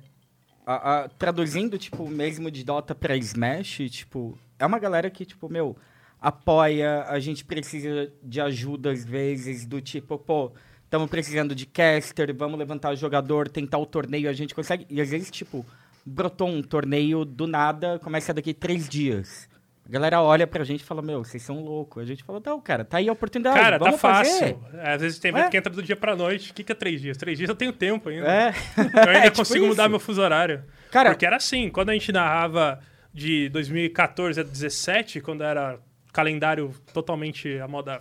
[0.66, 4.38] a- a- traduzindo, tipo, mesmo de Dota pra Smash, tipo...
[4.64, 5.76] É uma galera que, tipo, meu...
[6.22, 10.52] Apoia, a gente precisa de ajuda às vezes, do tipo, pô...
[10.86, 14.86] Estamos precisando de caster, vamos levantar jogador, tentar o torneio, a gente consegue...
[14.92, 15.66] E às vezes, tipo,
[16.06, 19.50] brotou um torneio do nada, começa daqui três dias.
[19.90, 22.04] A galera olha pra gente e fala, meu, vocês são loucos.
[22.04, 24.30] A gente fala, não, cara, tá aí a oportunidade, Cara, tá vamos fazer.
[24.30, 24.60] fácil.
[24.84, 25.50] Às vezes tem evento É.
[25.50, 26.52] que entra do dia pra noite.
[26.52, 27.18] O que, que é três dias?
[27.18, 28.28] Três dias eu tenho tempo ainda.
[28.32, 28.54] É.
[28.78, 29.90] Eu ainda É tipo consigo mudar isso.
[29.90, 30.64] meu fuso horário.
[30.92, 32.80] Cara, Porque era assim, quando a gente narrava
[33.14, 35.80] de 2014 a 2017, quando era
[36.12, 38.00] calendário totalmente a moda,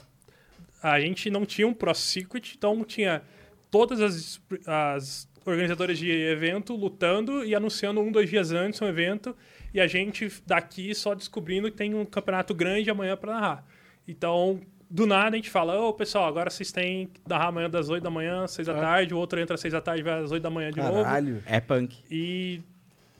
[0.82, 3.22] a gente não tinha um Pro Circuit, então tinha
[3.70, 9.36] todas as, as organizadoras de evento lutando e anunciando um, dois dias antes um evento,
[9.72, 13.64] e a gente daqui só descobrindo que tem um campeonato grande amanhã para narrar.
[14.06, 14.60] Então,
[14.90, 18.02] do nada a gente fala, ô pessoal, agora vocês têm que narrar amanhã das 8
[18.02, 20.42] da manhã, 6 da tarde, o outro entra às 6 da tarde, vai às 8
[20.42, 21.02] da manhã de novo.
[21.02, 21.42] Caralho.
[21.46, 21.96] é punk.
[22.10, 22.60] E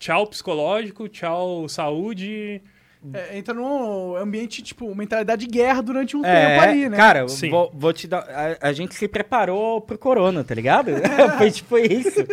[0.03, 2.61] tchau psicológico, tchau saúde.
[3.12, 6.96] É, entra num ambiente, tipo, mentalidade de guerra durante um É, tempo ali, né?
[6.96, 7.50] cara, Sim.
[7.50, 8.20] vou, vou te dar.
[8.28, 10.90] A, a gente se preparou pro corona, tá ligado?
[11.38, 12.24] Foi tipo isso.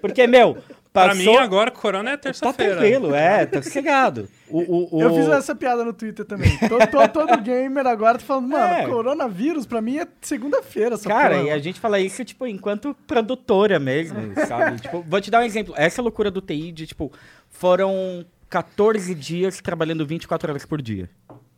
[0.00, 0.58] Porque, meu,
[0.92, 1.22] Pra passou.
[1.34, 2.76] mim, agora, Corona é Tá terça-feira.
[2.78, 4.28] tranquilo, é, tá sossegado.
[4.48, 5.00] O, o, o...
[5.02, 6.50] Eu fiz essa piada no Twitter também.
[6.68, 8.86] todo, todo, todo gamer agora tá falando, mano, É.
[8.88, 11.46] coronavírus pra mim é segunda-feira, essa Cara, porra.
[11.48, 14.80] e a gente fala isso, tipo, enquanto produtora mesmo, sabe?
[14.82, 15.72] tipo, vou te dar um exemplo.
[15.76, 17.12] Essa loucura do TI de, tipo,
[17.48, 21.08] foram 14 dias trabalhando 24 horas por dia.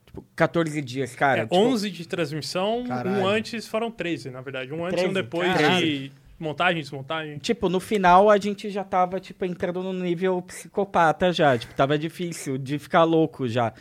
[0.06, 1.40] Tipo, 14 dias, cara.
[1.40, 3.22] É, tipo, 11 de transmissão, Caralho.
[3.22, 4.72] um antes foram 13, na verdade.
[4.72, 5.86] Um antes e um 13, depois caralho.
[5.86, 7.38] de montagem, desmontagem.
[7.38, 11.56] Tipo, no final a gente já tava, tipo, entrando no nível psicopata já.
[11.56, 13.72] Tipo, tava difícil de ficar louco já.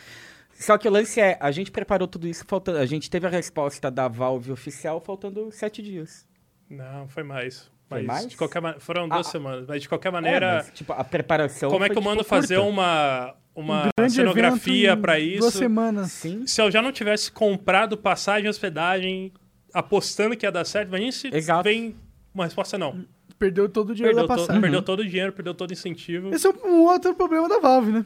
[0.54, 2.78] Só que o lance é, a gente preparou tudo isso faltando.
[2.78, 6.26] A gente teve a resposta da Valve oficial faltando sete dias.
[6.70, 7.70] Não, foi mais.
[7.92, 8.28] Foi Mas mais?
[8.30, 8.80] de qualquer maneira.
[8.80, 9.66] Foram duas Ah, semanas.
[9.68, 10.54] Mas de qualquer É, maneira.
[10.66, 11.70] mas, tipo, a preparação.
[11.70, 12.70] como é foi, que eu mando tipo, fazer curta.
[12.70, 15.52] uma, uma Grande cenografia em pra Duas isso?
[15.58, 16.12] semanas.
[16.14, 16.48] Sim.
[16.48, 19.34] Se eu já não tivesse comprado passagem e hospedagem,
[19.74, 21.64] apostando que ia dar certo, imagina se Exato.
[21.64, 21.96] vem
[22.34, 23.04] uma resposta não.
[23.38, 24.62] Perdeu todo o dinheiro Perdeu, da to- passagem.
[24.62, 26.34] perdeu todo o dinheiro, perdeu todo o incentivo.
[26.34, 28.06] Esse é um outro problema da Valve, né?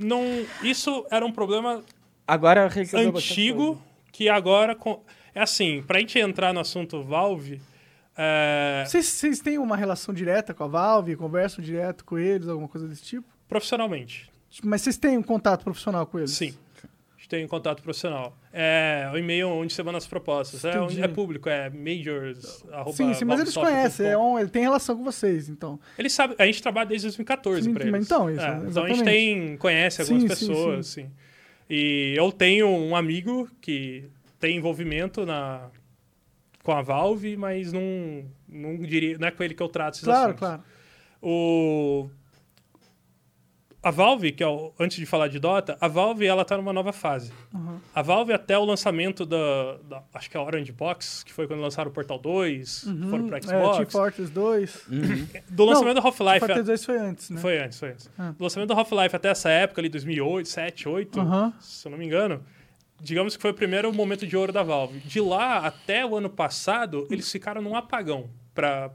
[0.00, 0.22] Não,
[0.62, 1.82] isso era um problema
[2.26, 3.80] Agora antigo
[4.12, 4.74] que agora.
[4.74, 5.02] com-
[5.34, 7.60] É assim, pra gente entrar no assunto Valve.
[8.16, 11.16] É, Vocês, vocês têm uma relação direta com a Valve?
[11.16, 13.26] Conversam direto com eles, alguma coisa desse tipo?
[13.48, 14.28] profissionalmente,
[14.64, 16.32] Mas vocês têm um contato profissional com eles?
[16.32, 16.54] sim.
[16.82, 18.36] A gente tem um contato profissional.
[18.52, 20.64] É o e-mail onde você manda as propostas.
[20.64, 22.64] É, onde é público, é majors.
[22.70, 25.80] arroba Sim, sim, mas eles conhecem, é um, ele tem relação com vocês, então.
[25.98, 28.04] Eles sabem, a gente trabalha desde 2014 Sim, pra eles.
[28.06, 31.10] então, isso, É, então a gente tem, conhece algumas Sim, sim, pessoas, sim.
[31.68, 34.04] E eu tenho um amigo que
[34.38, 35.68] tem envolvimento na
[36.66, 40.04] com a Valve, mas não, não diria, não é com ele que eu trato esses
[40.04, 40.38] Claro, assuntos.
[40.40, 40.62] claro.
[41.22, 42.10] O
[43.82, 46.72] a Valve, que é o, antes de falar de Dota, a Valve ela tá numa
[46.72, 47.32] nova fase.
[47.54, 47.78] Uhum.
[47.94, 51.46] A Valve até o lançamento da, da- acho que é a Orange Box, que foi
[51.46, 53.76] quando lançaram o Portal 2, foram pra É, Xbox.
[53.76, 54.86] Team Fortress 2.
[55.48, 56.40] do lançamento Não, do Half-Life.
[56.40, 57.40] Fortress 2 foi antes, né?
[57.40, 58.10] Foi antes, foi antes.
[58.18, 58.34] Ah.
[58.36, 61.52] Do lançamento do Half-Life até essa época, ali, 2008, 2007, 2008, Aham.
[61.60, 62.42] se eu não me engano,
[63.00, 65.00] digamos que foi o primeiro momento de ouro da Valve.
[65.00, 68.90] De lá até o ano passado, eles ficaram num apagão, pra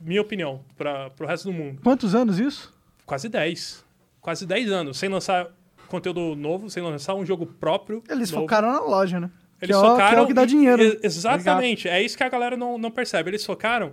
[0.00, 1.80] minha opinião, para o resto do mundo.
[1.82, 2.72] Quantos anos isso?
[3.04, 3.84] Quase 10.
[4.20, 5.48] Quase 10 anos, sem lançar
[5.88, 8.02] conteúdo novo, sem lançar um jogo próprio.
[8.08, 8.42] Eles novo.
[8.44, 9.30] focaram na loja, né?
[9.60, 10.10] Eles Que é focaram.
[10.10, 10.82] que é o que dá em- dinheiro.
[10.82, 11.88] e- Exatamente.
[11.88, 13.30] É isso que a galera não, não percebe.
[13.30, 13.92] Eles focaram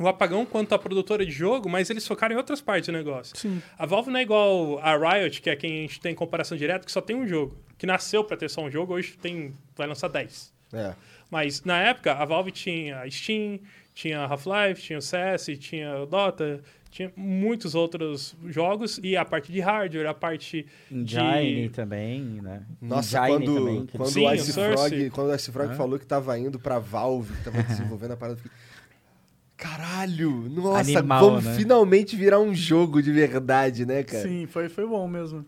[0.00, 3.36] o apagão quanto a produtora de jogo, mas eles focaram em outras partes do negócio.
[3.36, 3.62] Sim.
[3.78, 6.84] A Valve não é igual a Riot, que é quem a gente tem comparação direta,
[6.86, 7.56] que só tem um jogo.
[7.76, 10.52] Que nasceu pra ter só um jogo, hoje tem, vai lançar 10.
[10.72, 10.94] É.
[11.30, 13.60] Mas na época, a Valve tinha a Steam,
[13.94, 19.52] tinha Half-Life, tinha o CS, tinha o Dota, tinha muitos outros jogos, e a parte
[19.52, 21.68] de hardware, a parte Engine de...
[21.70, 22.62] também, né?
[22.82, 24.52] Nossa, Engine quando, também, que- quando Sim, o Ice.
[24.52, 28.16] Frog, quando o Ice Frog falou que tava indo pra Valve, que tava desenvolvendo a
[28.16, 28.40] parada,
[29.60, 31.54] Caralho, nossa, Animal, vamos né?
[31.54, 34.22] finalmente virar um jogo de verdade, né, cara?
[34.22, 35.44] Sim, foi, foi bom mesmo.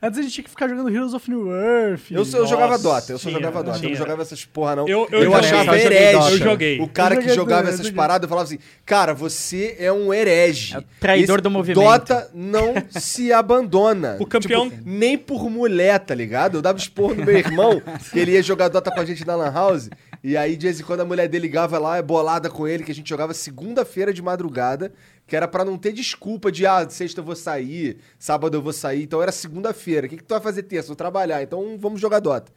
[0.00, 2.10] Antes a gente tinha que ficar jogando Heroes of New Earth.
[2.12, 3.96] Eu, sou- eu jogava Dota, eu só tinha, jogava Dota, eu não tinha.
[3.96, 4.86] jogava essas porra não.
[4.88, 6.30] Eu- eu eu joguei, achava joguei herege.
[6.32, 6.80] Eu joguei.
[6.80, 7.96] O cara Eu que joguei jogava eu essas joguei.
[7.96, 10.76] paradas, eu falava assim, cara, você é um herege.
[10.76, 11.80] É traidor do movimento.
[11.80, 14.16] Dota não se abandona.
[14.20, 16.58] O campeão- Tipo, nem por mulher, tá ligado?
[16.58, 17.82] Eu dava expor no meu irmão,
[18.12, 19.90] que ele ia jogar Dota com a gente na Lan House,
[20.22, 22.92] e aí de vez em quando a mulher dele ligava lá, bolada com ele, que
[22.92, 24.92] a gente jogava segunda-feira de madrugada,
[25.26, 28.72] que era pra não ter desculpa de, ah, sexta eu vou sair, sábado eu vou
[28.72, 30.06] sair, então era segunda-feira.
[30.06, 30.88] O que, que tu vai fazer terça?
[30.88, 32.52] Vou trabalhar, então vamos jogar Dota.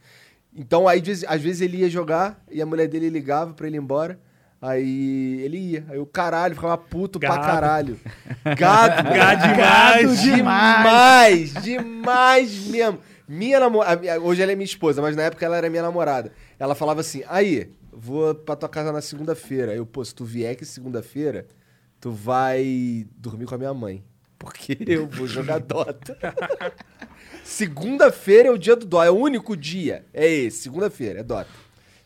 [0.54, 3.80] Então aí, às vezes ele ia jogar e a mulher dele ligava pra ele ir
[3.80, 4.18] embora.
[4.62, 5.84] Aí ele ia.
[5.88, 7.42] Aí o caralho ficava puto pra Gado.
[7.42, 8.00] caralho.
[8.56, 9.08] Gado.
[9.10, 10.06] Gado demais.
[10.06, 11.54] Gado demais.
[11.54, 13.00] Demais mesmo.
[13.26, 14.20] Minha namorada.
[14.20, 16.32] Hoje ela é minha esposa, mas na época ela era minha namorada.
[16.62, 19.74] Ela falava assim: aí, vou pra tua casa na segunda-feira.
[19.74, 21.48] Eu, pô, se tu vier aqui segunda-feira,
[22.00, 24.04] tu vai dormir com a minha mãe.
[24.38, 26.16] Porque eu vou jogar Dota.
[27.42, 29.06] Segunda-feira é o dia do Dota.
[29.06, 30.06] É o único dia.
[30.14, 30.58] É esse.
[30.58, 31.50] Segunda-feira, é Dota.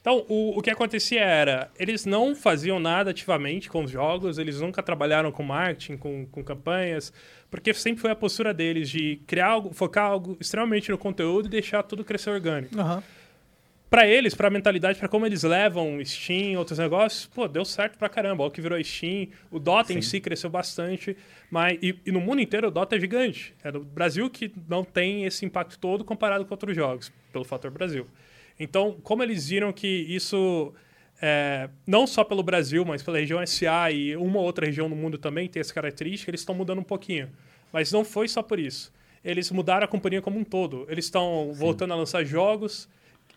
[0.00, 4.60] Então, o, o que acontecia era, eles não faziam nada ativamente com os jogos, eles
[4.60, 7.12] nunca trabalharam com marketing, com, com campanhas,
[7.50, 11.50] porque sempre foi a postura deles de criar algo, focar algo extremamente no conteúdo e
[11.50, 12.78] deixar tudo crescer orgânico.
[12.78, 13.02] Aham.
[13.96, 18.10] Pra eles, pra mentalidade, pra como eles levam Steam, outros negócios, pô, deu certo pra
[18.10, 18.42] caramba.
[18.42, 19.28] Olha o que virou Steam.
[19.50, 21.16] O Dota em si cresceu bastante.
[21.50, 23.54] Mas, e, e no mundo inteiro o Dota é gigante.
[23.64, 27.70] É no Brasil que não tem esse impacto todo comparado com outros jogos, pelo fator
[27.70, 28.06] Brasil.
[28.60, 30.74] Então, como eles viram que isso,
[31.22, 35.16] é, não só pelo Brasil, mas pela região SA e uma outra região no mundo
[35.16, 37.30] também tem essa característica, eles estão mudando um pouquinho.
[37.72, 38.92] Mas não foi só por isso.
[39.24, 40.84] Eles mudaram a companhia como um todo.
[40.86, 42.90] Eles estão voltando a lançar jogos.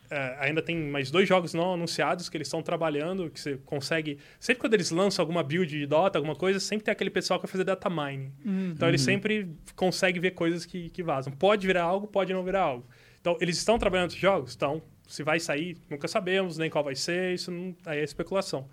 [0.10, 4.18] É, ainda tem mais dois jogos não anunciados que eles estão trabalhando, que você consegue...
[4.40, 7.46] Sempre quando eles lançam alguma build de Dota, alguma coisa, sempre tem aquele pessoal que
[7.46, 8.32] vai fazer data mining.
[8.72, 11.32] Então eles sempre conseguem ver coisas que, que vazam.
[11.32, 12.88] Pode virar algo, pode não virar algo.
[13.22, 14.52] Então, eles estão trabalhando nos jogos?
[14.52, 14.82] Estão.
[15.08, 18.70] Se vai sair, nunca sabemos, nem qual vai ser, isso não, aí é especulação.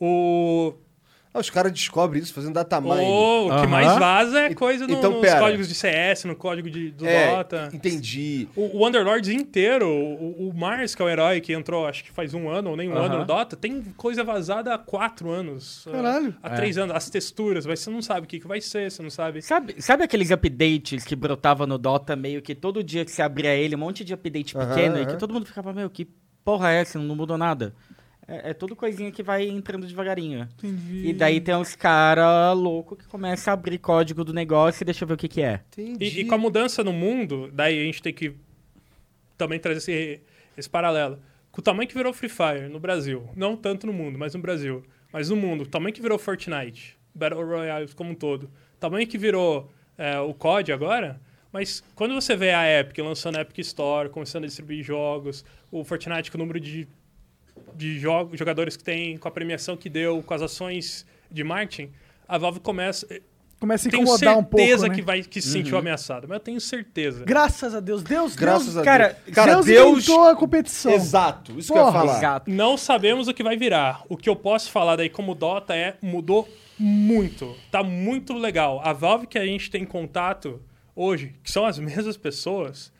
[0.00, 0.74] O,
[1.36, 2.94] Ah, os caras descobrem isso fazendo data mining.
[3.04, 3.66] o, o que Aham.
[3.66, 5.38] mais vaza é coisa no- então, nos pera.
[5.40, 7.68] códigos de CS, no código de, do é, Dota.
[7.74, 8.48] entendi.
[8.56, 12.10] O, o Underlords inteiro, o, o Mars, que é o herói que entrou acho que
[12.10, 13.04] faz um ano ou nem um Aham.
[13.06, 15.86] ano no Dota, tem coisa vazada há quatro anos.
[15.90, 16.34] Caralho.
[16.42, 16.56] Há É.
[16.56, 16.96] três anos.
[16.96, 19.42] As texturas, mas você não sabe o que, que vai ser, você não sabe.
[19.42, 23.54] Sabe, sabe aqueles updates que brotavam no Dota meio que todo dia que você abria
[23.54, 26.08] ele, um monte de update Aham, pequeno, e que todo mundo ficava, meu, que
[26.44, 26.98] porra é essa?
[26.98, 27.74] Não mudou nada.
[28.28, 30.48] É, é tudo coisinha que vai entrando devagarinho.
[30.58, 31.08] Entendi.
[31.08, 35.04] E daí tem uns cara louco que começa a abrir código do negócio e deixa
[35.04, 35.60] eu ver o que que é.
[35.72, 36.04] Entendi.
[36.04, 38.34] E, e com a mudança no mundo, daí a gente tem que
[39.36, 40.20] também trazer esse,
[40.56, 41.18] esse paralelo.
[41.52, 44.40] Com o tamanho que virou Free Fire no Brasil, não tanto no mundo, mas no
[44.40, 48.78] Brasil, mas no mundo, o tamanho que virou Fortnite, Battle Royale como um todo, o
[48.78, 51.20] tamanho que virou é, o COD agora,
[51.50, 55.82] mas quando você vê a Epic lançando a Epic Store, começando a distribuir jogos, o
[55.82, 56.86] Fortnite com o número de,
[57.74, 61.90] de jogos, jogadores que tem, com a premiação que deu, com as ações de marketing,
[62.28, 63.06] a Valve começa...
[63.58, 64.94] Começa a Tenho incomodar um pouco, certeza né?
[64.94, 67.24] que vai que se sentiu ameaçado, mas eu tenho certeza.
[67.24, 68.02] Graças a Deus.
[68.02, 69.34] Deus, Graças Deus, a cara, Deus.
[69.34, 70.04] Cara, Deus, Deus.
[70.04, 70.92] inventou a competição.
[70.92, 72.18] Exato, isso que eu ia Porra, falar.
[72.18, 72.50] Exato.
[72.50, 74.02] Não sabemos o que vai virar.
[74.10, 76.46] O que eu posso falar daí como Dota é mudou
[76.78, 77.56] muito.
[77.70, 78.78] Tá muito legal.
[78.84, 80.60] A Valve que a gente tem contato
[80.94, 82.92] hoje, que são as mesmas pessoas,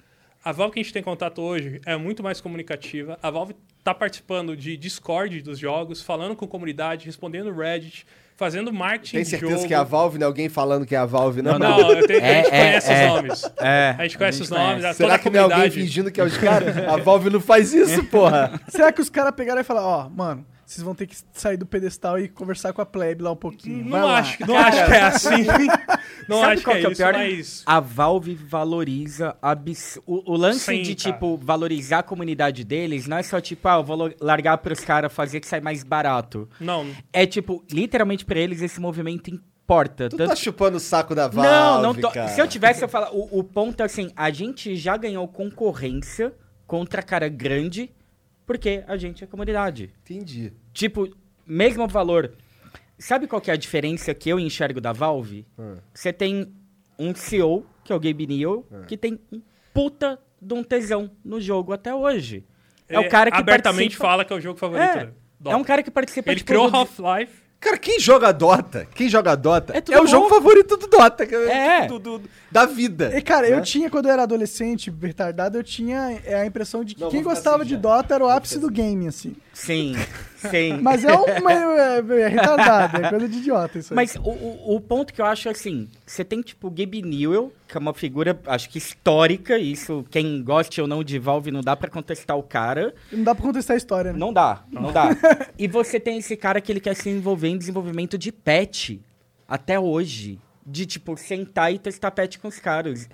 [0.42, 3.18] a Valve que a gente tem contato hoje é muito mais comunicativa.
[3.22, 3.54] A Valve
[3.86, 9.22] tá participando de Discord dos jogos, falando com a comunidade, respondendo Reddit, fazendo marketing Tem
[9.22, 9.68] de certeza jogo.
[9.68, 10.26] que é a Valve, né?
[10.26, 11.56] Alguém falando que é a Valve, não?
[11.58, 13.06] Não, eu tenho- a gente É, é, conhece é.
[13.06, 13.42] os nomes.
[13.58, 13.94] É.
[13.98, 14.98] A gente conhece a os gente nomes, conhece.
[14.98, 16.76] toda Será a que não é alguém fingindo que é os caras?
[16.76, 18.60] A Valve não faz isso, porra.
[18.68, 21.64] Será que os caras pegaram e falaram, ó, mano, vocês vão ter que sair do
[21.64, 23.88] pedestal e conversar com a plebe lá um pouquinho.
[23.88, 24.18] Vai Não lá.
[24.18, 25.46] acho, não acho que é assim.
[26.28, 27.12] Não Sabe acho qual que que é é o isso, pior?
[27.14, 27.62] mas...
[27.66, 29.96] A Valve valoriza abs...
[30.04, 31.12] o, o lance Sim, de, cara.
[31.14, 35.12] tipo, valorizar a comunidade deles não é só, tipo, ah, eu vou largar pros caras
[35.12, 36.48] fazer que sai mais barato.
[36.58, 40.08] Não, É, tipo, literalmente pra eles esse movimento importa.
[40.08, 42.10] Tu Tanto- tá chupando o saco da Valve, Não, não tô.
[42.10, 42.28] cara.
[42.28, 43.10] Se eu tivesse, eu falar.
[43.12, 46.32] O, o ponto é assim: a gente já ganhou concorrência
[46.66, 47.90] contra cara grande
[48.46, 49.90] Porque a gente é comunidade.
[50.04, 50.52] Entendi.
[50.72, 51.08] Tipo,
[51.46, 52.32] mesmo valor.
[52.98, 55.44] Sabe qual que é a diferença que eu enxergo da Valve?
[55.58, 55.74] Ah.
[55.92, 56.52] Você tem
[56.98, 59.42] um CEO, que é o Gabe Newell, que tem um
[59.74, 62.44] puta de um tesão no jogo até hoje.
[62.88, 64.04] É, o cara que abertamente participa...
[64.04, 65.12] fala que é o jogo favorito É, dele.
[65.46, 67.42] é um cara que participa Ele tipo, criou do- Half-Life.
[67.58, 68.86] Cara, quem joga Dota?
[68.94, 71.26] Quem joga Dota É é, o jogo favorito do Dota.
[71.26, 71.86] que É.
[71.86, 73.12] do- do- da vida.
[73.16, 73.62] E, cara, eu né?
[73.62, 77.22] tinha, quando eu era adolescente, retardado, eu tinha é, a impressão de que Não, quem
[77.22, 77.80] gostava assim de já.
[77.80, 79.34] Dota era o ápice do game, assim.
[79.52, 79.94] Sim,
[80.36, 80.78] sim.
[80.80, 81.52] Mas é uma.
[81.52, 83.96] É, é retardado, é coisa de idiota isso aí.
[83.96, 87.52] Mas o, o, ponto que eu acho é assim, você tem tipo o Gabe Newell,
[87.66, 91.60] que é uma figura, acho que histórica, isso quem goste ou não de Valve não
[91.60, 92.94] dá pra contestar o cara.
[93.10, 94.18] Não dá pra contestar a história, né?
[94.18, 95.10] Não dá, não dá.
[95.58, 98.98] e você tem esse cara que ele quer se envolver em desenvolvimento de patch
[99.48, 103.08] até hoje, de tipo sentar e testar patch com os caras.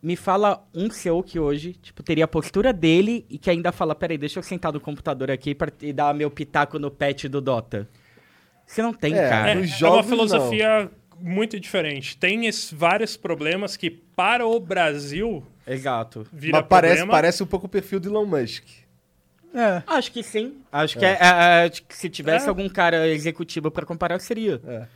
[0.00, 3.94] Me fala um CEO que hoje, tipo, teria a postura dele e que ainda fala,
[3.96, 7.40] peraí, deixa eu sentar no computador aqui pra, e dar meu pitaco no patch do
[7.40, 7.88] Dota.
[8.64, 9.50] Você não tem, É, cara.
[9.50, 10.90] É, Nos é uma jogos, filosofia
[11.20, 12.16] muito diferente.
[12.16, 16.24] Tem es- vários problemas que, para o Brasil, Exato.
[16.32, 17.12] vira Mas parece, problema.
[17.12, 18.64] parece um pouco o perfil do Elon Musk.
[19.52, 19.82] É.
[19.86, 20.58] Acho que sim.
[20.70, 22.48] Acho que é, é, é, se tivesse É.
[22.50, 24.60] algum cara executivo pra comparar, seria.
[24.64, 24.86] É.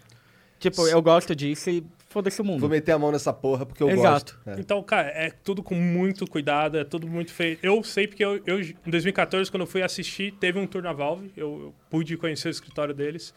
[0.60, 1.82] Tipo, eu gosto disso e
[2.12, 2.60] foda-se o mundo.
[2.60, 4.36] Vou meter a mão nessa porra porque eu Exato.
[4.36, 4.50] gosto.
[4.50, 4.60] É.
[4.60, 7.64] Então, cara, é tudo com muito cuidado, é tudo muito feito.
[7.64, 10.92] Eu sei porque eu, eu, em 2014, quando eu fui assistir, teve um tour na
[10.92, 13.34] Valve, eu, eu pude conhecer o escritório deles.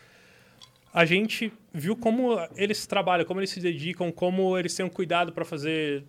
[0.93, 5.33] A gente viu como eles trabalham, como eles se dedicam, como eles têm um cuidado
[5.33, 6.05] para fazer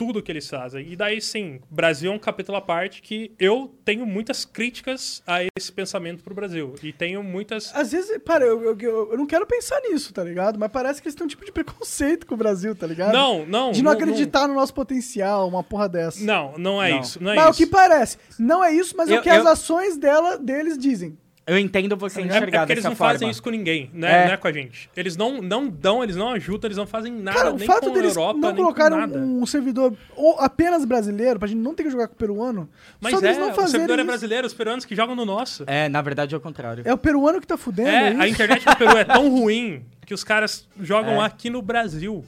[0.00, 0.90] tudo que eles fazem.
[0.90, 5.40] E daí, sim, Brasil é um capítulo à parte que eu tenho muitas críticas a
[5.54, 6.74] esse pensamento pro Brasil.
[6.82, 7.70] E tenho muitas.
[7.76, 10.58] Às vezes, para, eu, eu, eu- eu não quero pensar nisso, tá ligado?
[10.58, 13.12] Mas parece que eles têm um tipo de preconceito com o Brasil, tá ligado?
[13.12, 13.72] Não, não.
[13.72, 16.24] De não, acreditar no nosso potencial, uma porra dessa.
[16.24, 17.00] Não, não é Não.
[17.00, 17.22] isso.
[17.22, 17.58] Não é mas é o isso.
[17.58, 18.16] que parece.
[18.38, 21.18] Não é isso, mas é o que as ações dela, deles dizem.
[21.50, 23.12] Eu entendo você É, é enxergar porque eles não forma.
[23.14, 24.22] fazem isso com ninguém, né?
[24.22, 24.26] É.
[24.26, 24.88] Não é com a gente.
[24.96, 27.80] Eles não, não dão, eles não ajudam, eles não fazem nada, Cara, o nem fato
[27.86, 29.18] com a deles Europa, não nem com colocarem nada.
[29.18, 32.68] um, um servidor ou apenas brasileiro, pra gente não ter que jogar com o peruano,
[33.00, 34.06] Mas só é, não o servidor é isso.
[34.06, 35.64] brasileiro, os peruanos que jogam no nosso.
[35.66, 36.82] É, na verdade é o contrário.
[36.86, 38.34] É o peruano que tá fudendo, É, é, a isso?
[38.34, 41.26] internet no Peru é tão ruim que os caras jogam É.
[41.26, 42.24] aqui no Brasil.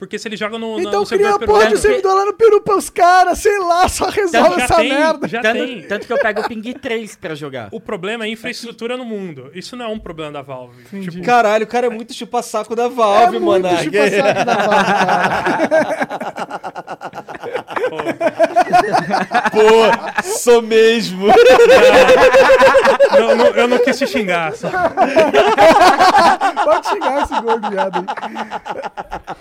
[0.00, 2.24] Porque se eles jogam no, no- Então no cria a servidor porra de servidor lá
[2.24, 5.28] no Peru pros caras, sei lá, só resolve já essa tem, merda.
[5.28, 5.82] já tanto, tem.
[5.82, 7.68] tanto que eu pego o ping 3 pra jogar.
[7.70, 9.50] O problema é infraestrutura no mundo.
[9.54, 10.82] Isso não é um problema da Valve.
[11.02, 16.00] Tipo, Caralho, o cara é muito chupa-saco da É Valve, muito chupa-saco da Valve, cara.
[19.52, 21.26] Pô, sou mesmo.
[23.18, 24.54] não, não, eu não quis te xingar.
[24.54, 24.68] Só.
[26.64, 28.04] Pode xingar esse gordo viado aí.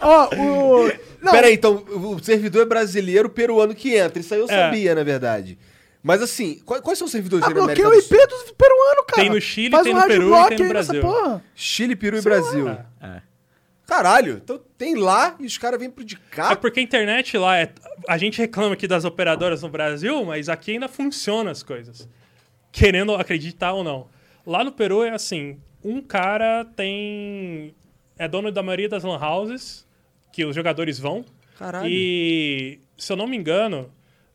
[0.02, 0.49] Ó, o...
[1.22, 4.20] Não, Pera aí, então, o servidor é brasileiro, peruano que entra.
[4.20, 4.48] Isso aí eu É.
[4.48, 5.58] sabia, na verdade.
[6.02, 8.28] Mas assim, quais, quais são os servidores ah, na América bloqueia o do IP Sul?
[8.46, 9.22] dos peruanos, cara.
[9.22, 11.02] Tem no Chile, Faz tem um no Peru e tem no Brasil.
[11.02, 11.44] porra.
[11.54, 12.40] Chile, Peru e Sei lá.
[12.40, 12.70] Brasil.
[13.02, 13.22] É.
[13.86, 16.52] Caralho, então tem lá e os caras vêm pro de cá.
[16.52, 17.70] É porque a internet lá é.
[18.08, 22.08] A gente reclama aqui das operadoras no Brasil, mas aqui ainda funcionam as coisas.
[22.72, 24.08] Querendo acreditar ou não.
[24.46, 27.74] Lá no Peru é assim: um cara tem.
[28.18, 29.88] É dono da maioria das lan houses
[30.32, 31.26] que os jogadores vão.
[31.58, 31.88] Caralho.
[31.90, 33.92] E, se eu não me engano,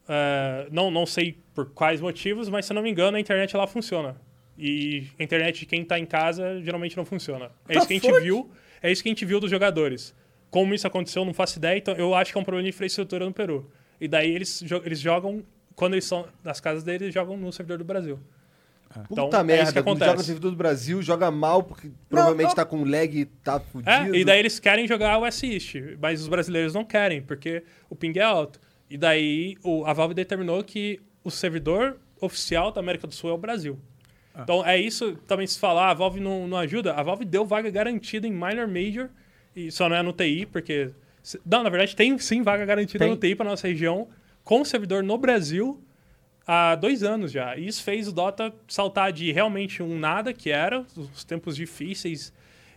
[0.09, 3.57] é, não, não sei por quais motivos, mas se eu não me engano, a internet
[3.57, 4.16] lá funciona.
[4.59, 7.51] E a internet de quem tá em casa geralmente não funciona.
[7.68, 8.22] É Tá isso que a gente fuck?
[8.22, 8.51] viu.
[8.82, 10.14] É isso que a gente viu dos jogadores.
[10.51, 11.78] Como isso aconteceu, não faço ideia.
[11.78, 13.70] Então, eu acho que é um problema de infraestrutura no Peru.
[14.01, 15.42] E daí eles, eles jogam,
[15.74, 18.20] quando eles são nas casas deles, eles jogam no servidor do Brasil.
[19.03, 20.07] Puta então, é isso merda, que quando acontece.
[20.07, 22.55] joga no servidor do Brasil, joga mal, porque provavelmente não.
[22.55, 23.90] tá com lag e tá fudido.
[23.90, 27.97] É, e daí eles querem jogar o East, mas os brasileiros não querem, porque o
[27.97, 28.61] ping é alto.
[28.88, 33.32] E daí o, a Valve determinou que o servidor oficial da América do Sul é
[33.32, 33.78] o Brasil.
[34.36, 36.95] Então é isso também se falar, a Valve não, não ajuda.
[36.95, 39.09] A Valve deu vaga garantida em Minor Major,
[39.55, 40.90] e só não é no TI, porque.
[41.47, 43.11] Não, na verdade tem sim vaga garantida Tem.
[43.11, 44.09] no TI para nossa região,
[44.42, 45.82] com servidor no Brasil
[46.47, 47.57] há dois anos já.
[47.57, 52.32] E isso fez o Dota saltar de realmente um nada, que era, os tempos difíceis,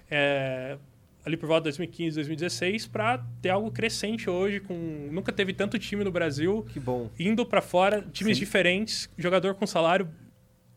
[0.10, 0.78] é,
[1.26, 5.78] ali por volta de 2015, 2016, para ter algo crescente hoje, com nunca teve tanto
[5.78, 7.10] time no Brasil, Que bom.
[7.20, 10.08] indo para fora, times diferentes, jogador com salário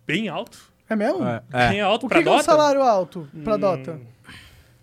[0.07, 0.71] bem alto.
[0.89, 1.25] É mesmo?
[1.25, 1.69] É.
[1.71, 2.45] Bem alto O para que, que é um Dota.
[2.51, 3.59] salário alto pra Hum.
[3.61, 4.01] Dota?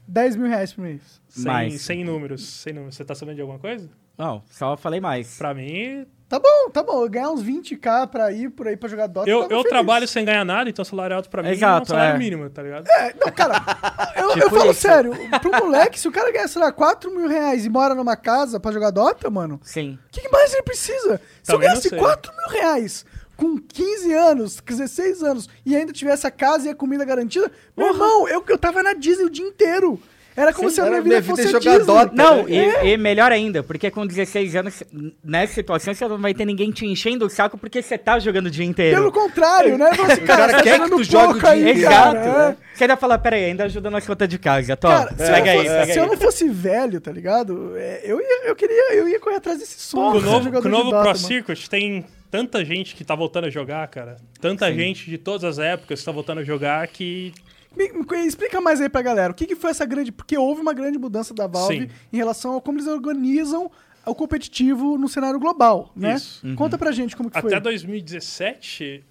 [0.08, 1.22] 10 mil reais por mês.
[1.28, 1.82] Sem, Mais.
[1.82, 2.95] sem números, sem números.
[2.95, 3.89] Você tá sabendo de alguma coisa?
[4.18, 5.38] Não, só falei mais.
[5.38, 7.03] Pra mim, Tá bom, tá bom.
[7.03, 9.30] Eu ganhar uns 20k pra ir por aí pra jogar Dota.
[9.30, 12.15] eu, eu trabalho sem ganhar nada, então salário alto pra mim é um Exato, salário
[12.15, 12.17] é.
[12.17, 12.86] mínimo, tá ligado?
[12.89, 13.53] É, não, cara,
[14.17, 14.82] eu, Tipo eu falo isso.
[14.82, 18.17] sério, pro moleque, se o cara ganha, sei lá, 4 mil reais e mora numa
[18.17, 19.97] casa pra jogar Dota, mano, Sim.
[20.07, 21.21] o que, mais ele precisa?
[21.41, 21.97] Se eu Também não ganhasse sei.
[21.99, 23.05] 4 mil reais
[23.38, 27.88] com 15 anos, 16 anos, e ainda tivesse a casa e a comida garantida, meu
[27.88, 29.97] irmão, eu, eu tava na Disney o dia inteiro.
[30.38, 31.85] Era como Sim, se a era minha vida minha vida fosse a jogar Disney.
[31.88, 32.11] Dota.
[32.15, 32.85] Não, É.
[32.85, 34.83] e, e melhor ainda, porque com 16 anos,
[35.23, 38.45] nessa situação, você não vai ter ninguém te enchendo o saco porque você tá jogando
[38.45, 38.97] o dia inteiro.
[38.97, 39.89] Pelo contrário, né?
[39.95, 41.69] Você, cara cara, você tá quer que jogando tu jogue o pouco dia.
[41.71, 42.13] Exato.
[42.15, 42.49] cara.
[42.49, 42.57] né?
[42.71, 44.77] Você ainda fala, peraí, ainda ajuda na conta de casa.
[44.77, 45.97] Tô, Cara, se, eu, pega não aí, fosse, pega se aí.
[45.97, 47.73] eu não fosse velho, tá ligado?
[47.75, 50.11] É, eu, ia, eu queria, eu ia correr atrás desse sonho.
[50.11, 51.17] Com o novo, com o novo Dota, Pro mano.
[51.17, 54.17] Circuit tem tanta gente que tá voltando a jogar, cara.
[54.39, 57.33] Tanta gente de todas as épocas que tá voltando a jogar que.
[57.78, 59.32] Me, me- explica mais aí pra galera.
[59.32, 60.11] O que, que foi essa grande.
[60.11, 61.89] Porque houve uma grande mudança da Valve Sim.
[62.11, 63.69] em relação a como eles organizam
[64.05, 66.15] o competitivo no cenário global, né?
[66.15, 66.45] Isso.
[66.55, 67.51] Conta pra gente como que foi.
[67.53, 69.03] Até 2017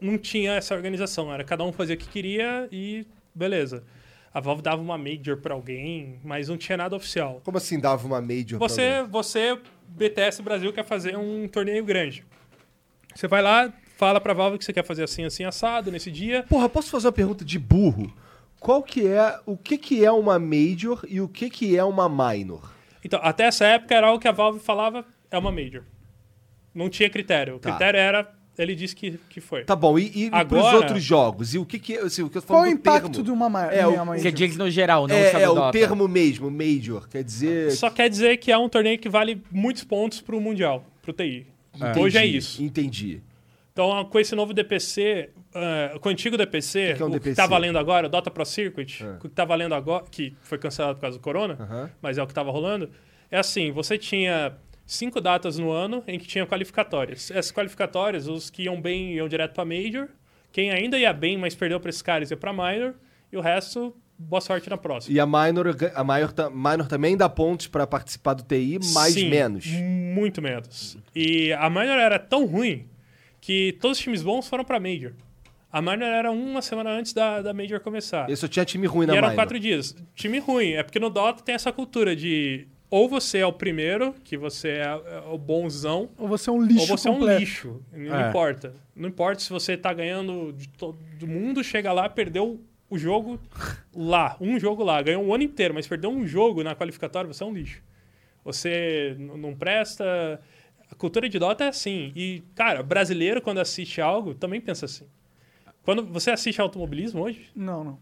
[0.00, 1.32] não tinha essa organização.
[1.32, 3.84] Era cada um fazia o que queria e beleza.
[4.32, 7.40] A Valve dava uma major pra alguém, mas não tinha nada oficial.
[7.44, 8.68] Como assim dava uma major pra alguém?
[8.68, 12.24] Você, você, BTS Brasil, quer fazer um torneio grande.
[13.14, 16.44] Você vai lá, fala pra Valve que você quer fazer assim, assim, assado, nesse dia.
[16.48, 18.12] Porra, posso fazer uma pergunta de burro?
[18.60, 22.08] Qual que é, o que que é uma major e o que que é uma
[22.08, 22.72] minor?
[23.04, 25.82] Então, até essa época era o que a Valve falava, é uma major.
[26.74, 27.56] Não tinha critério.
[27.56, 27.70] O Tá.
[27.70, 29.64] critério era, ele disse que, que foi.
[29.64, 31.52] Tá bom, e, e pros Agora- outros jogos?
[31.54, 33.24] E o que que, assim, o que eu Qual o impacto termo?
[33.24, 34.22] de uma ma- É, o- uma major?
[34.22, 37.70] Você diz no geral, não É, é o termo mesmo, major, quer dizer...
[37.72, 41.46] Só quer dizer que é um torneio que vale muitos pontos pro Mundial, pro TI.
[41.76, 42.62] Entendi, Hoje é isso.
[42.62, 43.20] Entendi.
[43.74, 47.12] Então, com esse novo DPC, ah, com o antigo DPC, que que é um o
[47.14, 47.34] que DPC?
[47.34, 50.94] tá valendo agora, o Dota Pro Circuit, o que tá valendo agora, que foi cancelado
[50.94, 52.88] por causa do Corona, mas é o que tava rolando,
[53.28, 54.56] é assim, você tinha
[54.86, 57.32] cinco datas no ano em que tinha qualificatórias.
[57.32, 60.06] Essas qualificatórias, os que iam bem iam direto pra Major,
[60.52, 62.94] quem ainda ia bem, mas perdeu pra esses caras ia pra Minor,
[63.32, 65.16] e o resto, boa sorte na próxima.
[65.16, 65.66] E a minor,
[65.96, 69.66] a minor, minor também dá pontos pra participar do TI, mais Sim, menos.
[69.66, 70.96] Muito menos.
[71.12, 72.86] E a Minor era tão ruim
[73.44, 75.12] que todos os times bons foram pra Major.
[75.70, 78.26] A Minor era uma semana antes da, da Major começar.
[78.36, 79.36] Só tinha time ruim na e eram minor.
[79.42, 79.94] quatro dias.
[80.14, 80.70] Time ruim.
[80.72, 84.68] É porque no Dota tem essa cultura de ou você é o primeiro, que você
[84.68, 87.40] é, é o bonzão, Ou você é um lixo ou você é um completo.
[87.40, 87.82] lixo.
[87.92, 88.28] Não É.
[88.28, 88.74] importa.
[88.96, 93.38] Não importa se você tá ganhando de todo mundo, chega lá, perdeu o jogo
[93.94, 94.36] lá.
[94.40, 95.02] Um jogo lá.
[95.02, 97.82] Ganhou um ano inteiro, mas perdeu um jogo na qualificatória, você é um lixo.
[98.44, 100.40] Você não presta.
[100.94, 102.12] A cultura de Dota é assim.
[102.14, 105.04] E, cara, brasileiro, quando assiste algo, também pensa assim.
[105.82, 107.98] Quando você assiste automobilismo hoje, Não, não.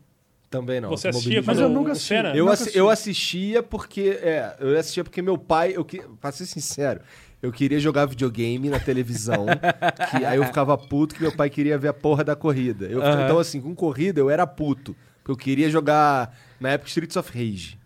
[0.50, 0.90] Também não.
[0.90, 2.08] você assistia Mas eu nunca assisti.
[2.08, 2.28] Senna?
[2.36, 2.78] Eu, Nunca assi- assisti.
[2.78, 4.18] eu assistia porque.
[4.22, 5.72] É, eu assistia porque meu pai.
[5.74, 7.00] Eu que, pra ser sincero,
[7.40, 9.46] eu queria jogar videogame na televisão.
[10.10, 12.84] que, aí eu ficava puto que meu pai queria ver a porra da corrida.
[12.84, 12.98] Eu.
[12.98, 14.94] Então, assim, com corrida eu era puto.
[15.24, 17.78] Porque eu queria jogar, na época, Streets of Rage.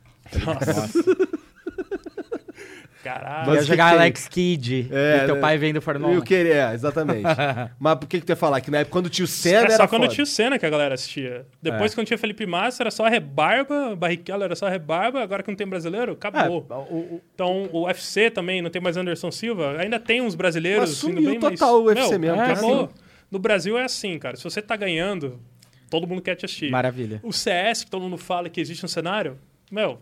[3.07, 3.47] Caralho.
[3.47, 4.01] Mas Ia que jogar que tem?
[4.01, 4.89] Alex Kidd.
[4.91, 5.41] É, e teu né?
[5.41, 6.15] pai vendo Fórmula 1.
[6.17, 7.23] Eu queria, é, exatamente.
[7.79, 8.61] Mas por que que tu ia falar?
[8.61, 10.15] Que na época quando tinha o Senna É era só quando foda.
[10.15, 11.47] tinha o Senna que a galera assistia.
[11.63, 11.95] Depois, É.
[11.95, 15.67] quando tinha Felipe Massa, era só rebarba, Barrichello era só rebarba, agora que não tem
[15.67, 16.67] brasileiro, acabou.
[16.71, 20.35] É, o- o- Então, o UFC também, não tem mais Anderson Silva, ainda tem uns
[20.35, 22.87] brasileiros Mas indo sumiu bem, total mas, o UFC meu, mesmo, é, Acabou.
[22.89, 22.95] sim.
[23.31, 24.37] No Brasil é assim, cara.
[24.37, 25.41] Se você tá ganhando,
[25.91, 26.71] todo mundo quer te assistir.
[26.71, 27.21] Maravilha.
[27.23, 29.39] O CS, que todo mundo fala que existe um cenário,
[29.71, 29.99] meu,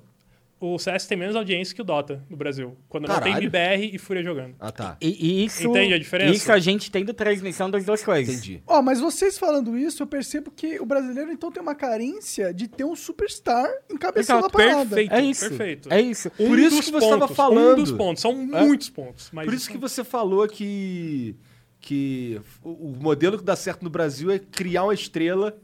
[0.65, 2.77] o CS tem menos audiência que o Dota no Brasil.
[2.89, 3.51] Quando não tem Caralho.
[3.51, 4.55] BR e Fúria jogando.
[4.59, 4.97] Ah, tá.
[5.01, 6.33] E, e isso, Entende a diferença?
[6.35, 8.35] Isso a gente tendo transmissão das duas coisas.
[8.35, 8.63] Entendi.
[8.67, 12.69] Ó, mas vocês falando isso, eu percebo que o brasileiro então tem uma carência de
[12.69, 14.97] ter um superstar encabeçando Exato, a parada.
[14.97, 15.13] perfeito.
[15.13, 15.49] É isso.
[15.49, 15.93] Perfeito.
[15.93, 16.33] É isso.
[16.39, 17.79] Um Por isso dos que você tava pontos, falando.
[17.79, 18.23] Um dos pontos.
[18.23, 19.31] São muitos pontos.
[19.33, 21.37] Mas Por isso que você falou que,
[21.81, 25.57] que o o modelo que dá certo no Brasil é criar uma estrela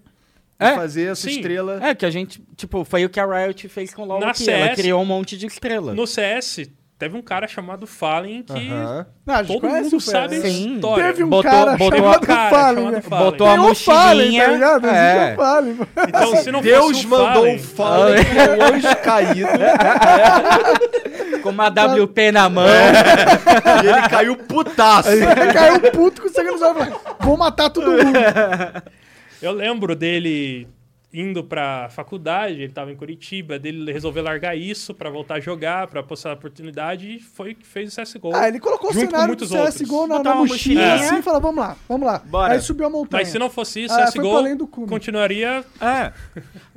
[0.60, 1.36] É, fazer essa sim.
[1.36, 1.78] estrela.
[1.82, 4.30] É, que a gente, tipo, foi o que a Riot fez com o LoL Na
[4.30, 4.48] aqui.
[4.50, 5.94] Ela CS, criou um monte de estrela.
[5.94, 9.06] No CS, teve um cara chamado Fallen que Aham.
[9.24, 11.04] Não, a gente todo mundo sabe a história.
[11.06, 13.02] Teve um Botou- cara botou chamado um cara Fallen, chamado?
[13.02, 13.24] Fallen.
[13.30, 14.44] Botou a o Fallen, mochilinha.
[14.44, 14.86] tá ligado?
[14.86, 15.32] É.
[15.32, 15.78] o Fallen.
[16.08, 19.48] Então, se não Deus fosse o mandou Fallen, um Fallen, é um anjo caído,
[21.42, 22.66] Com uma WP na mão.
[22.68, 25.08] e ele caiu putaço.
[25.08, 28.02] Ele caiu puto com o sangue nos olhos e vou matar todo mundo.
[29.40, 30.68] Eu lembro dele
[31.12, 35.88] indo pra faculdade, ele tava em Curitiba, dele resolver largar isso pra voltar a jogar,
[35.88, 38.30] pra postar a oportunidade, e foi que fez o CSGO.
[38.34, 40.08] Ah, ele colocou o cenário do muitos CSGO outros.
[40.18, 40.94] na, na mochila mochilinha.
[40.94, 42.18] assim e falou, vamos lá, vamos lá.
[42.20, 42.52] Bora.
[42.52, 43.22] Aí subiu a montanha.
[43.22, 44.86] Mas se não fosse isso, Ah, CSGO além do cume.
[44.86, 45.64] continuaria...
[45.80, 46.12] É.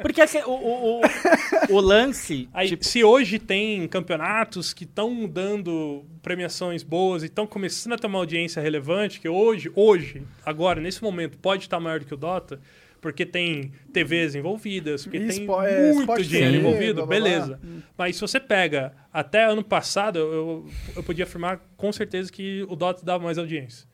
[0.01, 2.49] Porque assim, o, o, o, o lance.
[2.53, 7.97] Aí, tipo, se hoje tem campeonatos que estão dando premiações boas e estão começando a
[7.97, 12.13] ter uma audiência relevante, que hoje, hoje, agora, nesse momento, pode estar maior do que
[12.13, 12.59] o Dota,
[13.03, 17.29] porque tem TVs envolvidas, porque tem é, muito dinheiro envolvido, blá, blá, blá.
[17.29, 17.59] beleza.
[17.97, 22.77] Mas se você pega até ano passado, eu, eu podia afirmar com certeza que o
[22.77, 23.85] Dota dava mais audiência.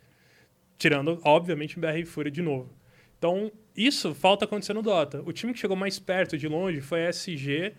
[0.78, 2.72] Tirando, obviamente, o BR Fúria de novo.
[3.18, 5.24] Então, isso falta acontecer no Dota.
[5.26, 7.74] O time que chegou mais perto de longe foi a SG,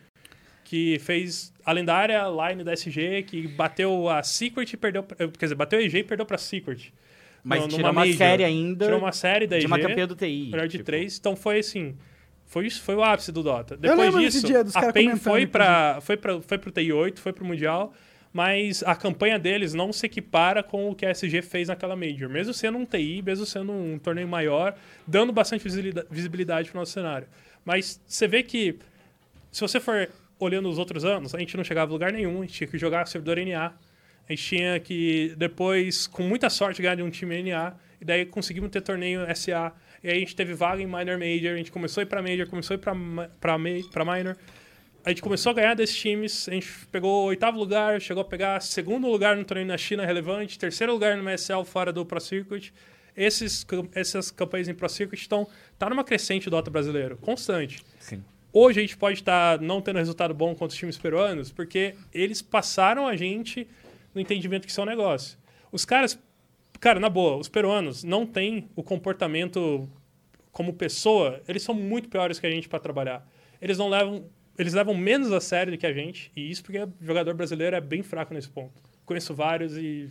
[0.64, 5.04] que fez a lendária line da SG, que bateu a Secret e perdeu.
[5.04, 6.92] Quer dizer, bateu a EG e perdeu pra Secret.
[7.42, 8.16] Mas No- tirou uma Major.
[8.16, 10.48] série ainda Tirou uma série da de uma campeã do TI.
[10.50, 10.84] melhor de tipo.
[10.84, 11.18] três.
[11.18, 11.96] Então foi assim.
[12.46, 13.76] Foi isso, foi o ápice do Dota.
[13.76, 17.32] Depois disso, dia dos a caras PEN foi para foi para foi pro TI8, foi
[17.32, 17.94] pro mundial,
[18.32, 22.28] mas a campanha deles não se equipara com o que a SG fez naquela Major,
[22.28, 24.74] mesmo sendo um TI, mesmo sendo um torneio maior,
[25.06, 27.28] dando bastante visibilidade, visibilidade pro nosso cenário.
[27.64, 28.76] Mas você vê que
[29.52, 32.40] se você for olhando os outros anos, a gente não chegava a lugar nenhum, a
[32.46, 33.72] gente tinha que jogar servidor NA.
[34.30, 37.74] A gente tinha que depois, com muita sorte, ganhar de um time NA.
[38.00, 39.72] E daí conseguimos ter torneio SA.
[40.04, 41.54] E aí a gente teve vaga em Minor Major.
[41.54, 44.36] A gente começou a ir pra Major, começou a ir pra Minor.
[45.04, 46.48] A gente começou a ganhar desses times.
[46.48, 50.06] A gente pegou o oitavo lugar, chegou a pegar segundo lugar no torneio na China
[50.06, 52.72] relevante, terceiro lugar no MSL fora do Pro Circuit.
[53.16, 53.66] Esses,
[53.96, 57.82] essas campanhas em Pro Circuit estão tá numa crescente do Dota brasileiro, constante.
[57.98, 58.22] Sim.
[58.52, 62.40] Hoje a gente pode estar não tendo resultado bom contra os times peruanos, porque eles
[62.40, 63.66] passaram a gente
[64.14, 65.38] no entendimento que isso é um negócio.
[65.72, 66.18] Os caras,
[66.78, 69.88] cara, na boa, os peruanos não têm o comportamento
[70.52, 73.26] como pessoa, eles são muito piores que a gente para trabalhar.
[73.62, 74.24] Eles não levam,
[74.58, 77.76] eles levam menos a sério do que a gente, e isso porque o jogador brasileiro
[77.76, 78.72] é bem fraco nesse ponto.
[79.04, 80.08] Conheço vários e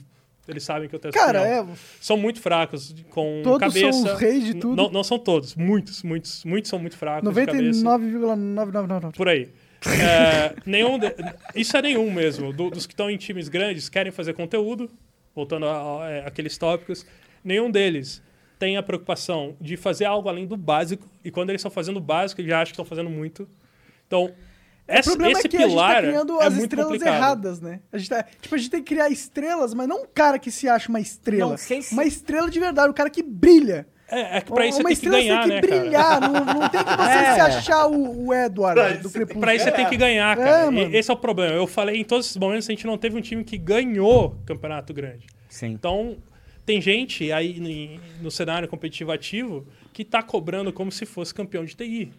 [0.48, 1.66] eles sabem que eu tenho Cara, é.
[2.02, 3.92] são muito fracos com Todos cabeça.
[3.92, 4.76] são os reis de tudo.
[4.76, 7.84] Não, não são todos, muitos, muitos, muitos são muito fracos de cabeça.
[7.84, 9.16] 99,999.
[9.16, 9.50] Por aí.
[9.86, 11.14] É, nenhum de-
[11.56, 12.52] isso é nenhum mesmo.
[12.52, 14.90] Do- dos que estão em times grandes querem fazer conteúdo,
[15.36, 17.06] voltando a- a- é, àqueles tópicos.
[17.44, 18.22] Nenhum deles
[18.58, 21.08] tem a preocupação de fazer algo além do básico.
[21.24, 23.48] E quando eles estão fazendo o básico, eles já acham que estão fazendo muito.
[24.06, 24.32] Então, O
[24.86, 27.16] essa- problema esse é que a gente pilar tá criando é as muito estrelas complicado.
[27.16, 27.80] erradas, né?
[27.94, 30.52] A gente tá, tipo, a gente tem que criar estrelas, mas não um cara que
[30.52, 31.52] se acha uma estrela.
[31.52, 33.88] Não, sem Uma estrela de verdade, um cara que brilha.
[34.12, 35.82] É, é que pra isso você uma tem que ganhar, tem né, que cara?
[35.82, 37.34] brilhar, não, não tem que você É.
[37.36, 39.40] se achar o, o Edward Pra do isso- Crepúsculo.
[39.42, 40.72] Pra isso você tem que ganhar, É, cara.
[40.72, 40.96] Mano.
[40.96, 41.54] Esse é o problema.
[41.54, 44.94] Eu falei, em todos esses momentos, a gente não teve um time que ganhou campeonato
[44.94, 45.26] grande.
[45.48, 45.68] Sim.
[45.68, 46.18] Então,
[46.66, 51.76] tem gente aí no cenário competitivo ativo que tá cobrando como se fosse campeão de
[51.76, 52.12] TI.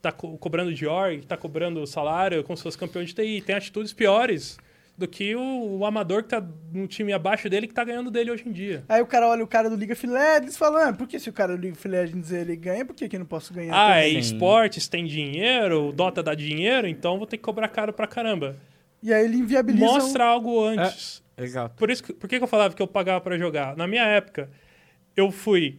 [0.00, 3.40] Tá co- cobrando de org, tá cobrando salário como se fosse campeão de TI.
[3.42, 4.56] Tem atitudes piores
[4.98, 8.32] do que o, o amador que tá no time abaixo dele que tá ganhando dele
[8.32, 8.84] hoje em dia.
[8.88, 11.20] Aí o cara olha o cara do League of Legends e fala, ah, por que
[11.20, 13.54] se o cara do League of Legends ele ganha, por que, que eu não posso
[13.54, 14.16] ganhar Ah, também?
[14.16, 18.08] é esportes, tem dinheiro, o Dota dá dinheiro, então vou ter que cobrar caro pra
[18.08, 18.56] caramba.
[19.00, 19.84] E aí ele inviabiliza...
[19.86, 21.22] um- Mostra algo antes.
[21.38, 21.76] Exato.
[21.76, 23.76] Por, isso, que- por que, que eu falava que eu pagava pra jogar?
[23.76, 24.50] Na minha época,
[25.16, 25.78] eu fui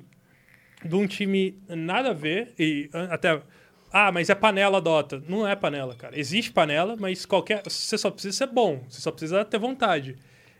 [0.85, 3.41] de um time nada a ver, e até.
[3.91, 5.21] Ah, mas é panela Dota.
[5.27, 6.17] Não é panela, cara.
[6.17, 7.63] Existe panela, mas qualquer.
[7.63, 10.15] Você só precisa ser bom, você só precisa ter vontade.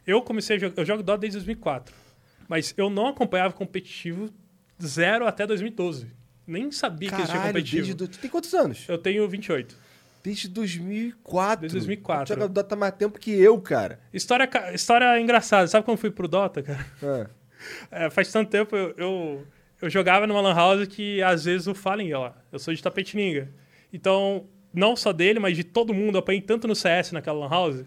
[0.06, 0.82] Eu comecei a jogar.
[0.82, 1.94] Eu jogo Dota desde 2004.
[2.48, 4.30] Mas eu não acompanhava competitivo
[4.84, 6.08] zero até 2012.
[6.48, 7.82] Nem sabia que existia Caralho, competitivo.
[7.84, 7.94] desde...
[7.94, 8.86] do- Tu tem quantos anos?
[8.90, 9.78] Eu tenho 28.
[10.24, 11.62] Desde 2004.
[11.62, 12.26] Desde 2004.
[12.36, 14.00] Tu joga Dota mais tempo que eu, cara.
[14.12, 15.68] História, história engraçada.
[15.68, 16.86] Sabe como eu fui pro Dota, cara?
[17.04, 17.30] Ah.
[17.92, 19.46] É, faz tanto tempo eu, eu,
[19.82, 22.36] eu jogava numa lan house que às vezes o Fallen ia lá.
[22.52, 23.50] Eu sou de Tapetininga.
[23.94, 27.50] Então, não só dele, mas de todo mundo, eu apanhei tanto no CS naquela lan
[27.50, 27.86] house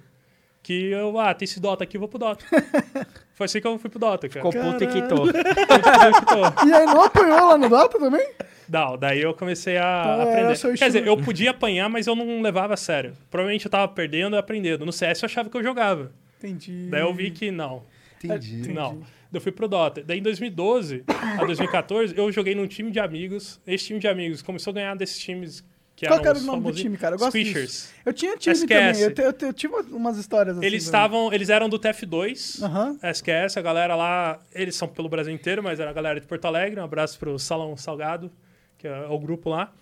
[0.62, 2.44] que eu, ah, tem esse Dota aqui, eu vou pro Dota.
[3.34, 4.46] Foi assim que eu fui pro Dota, cara.
[4.46, 5.26] Ficou puto e quitou.
[6.64, 8.24] E aí não apanhou lá no Dota também?
[8.68, 10.78] Não, daí eu comecei a Então, era aprender.
[10.78, 11.06] Quer dizer, estilo.
[11.06, 13.14] eu podia apanhar, mas eu não levava a sério.
[13.28, 14.86] Provavelmente eu tava perdendo e aprendendo.
[14.86, 16.12] No CS eu achava que eu jogava.
[16.38, 16.86] Entendi.
[16.88, 17.82] Daí eu vi que não.
[18.22, 18.72] Entendi.
[18.72, 18.98] Não.
[18.98, 20.02] Daí Eu fui pro Dota.
[20.02, 23.60] Daí em 2012 a 2014, eu joguei num time de amigos.
[23.66, 25.64] Esse time de amigos começou a ganhar desses times
[25.96, 27.14] que Qual era o nome do time, cara?
[27.14, 27.92] Eu gosto Squishers.
[28.04, 28.68] Eu tinha time SQS.
[28.68, 30.66] também, eu, te- eu, te- eu tive umas histórias assim.
[30.66, 32.98] Eles estavam, eles eram do TF2, Aham.
[33.02, 36.44] SQS, a galera lá, eles são pelo Brasil inteiro, mas era a galera de Porto
[36.46, 36.80] Alegre.
[36.80, 38.30] Um abraço pro Salão Salgado,
[38.78, 39.72] que é o grupo lá.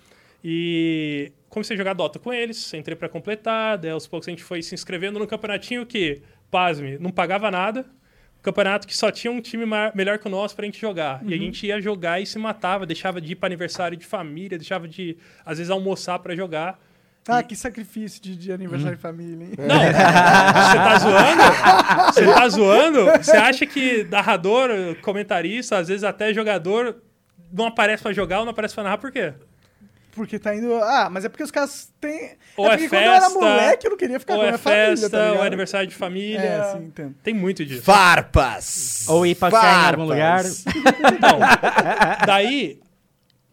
[0.45, 4.43] E comecei a jogar Dota com eles, entrei pra completar, daí aos poucos a gente
[4.43, 7.87] foi se inscrevendo no campeonatinho que, pasme, não pagava nada.
[8.43, 11.21] Campeonato que só tinha um time ma- melhor que o nosso pra gente jogar.
[11.25, 14.57] E a gente ia jogar e se matava, deixava de ir pra aniversário de família,
[14.57, 16.79] deixava de, às vezes, almoçar pra jogar.
[17.29, 19.53] Ah, que sacrifício de, de aniversário de família, hein?
[19.59, 22.13] Não, você tá zoando?
[22.15, 23.05] Você tá zoando?
[23.23, 24.71] Você acha que narrador,
[25.03, 26.97] comentarista, às vezes até jogador,
[27.53, 29.35] não aparece pra jogar ou não aparece pra narrar por quê?
[30.21, 30.75] Porque tá indo.
[30.75, 32.37] Ah, mas é porque os caras têm.
[32.57, 34.45] Ou é é porque quando eu era festa, moleque, eu não queria ficar ou com
[34.45, 34.87] a é minha família.
[34.97, 36.41] festa, tá ou é aniversário de família.
[36.41, 37.15] É, sim, entendo.
[37.23, 37.83] Tem muito disso.
[37.83, 39.07] Farpas!
[39.09, 40.45] Ou ir passear em algum lugar.
[40.45, 41.39] Então,
[42.27, 42.81] daí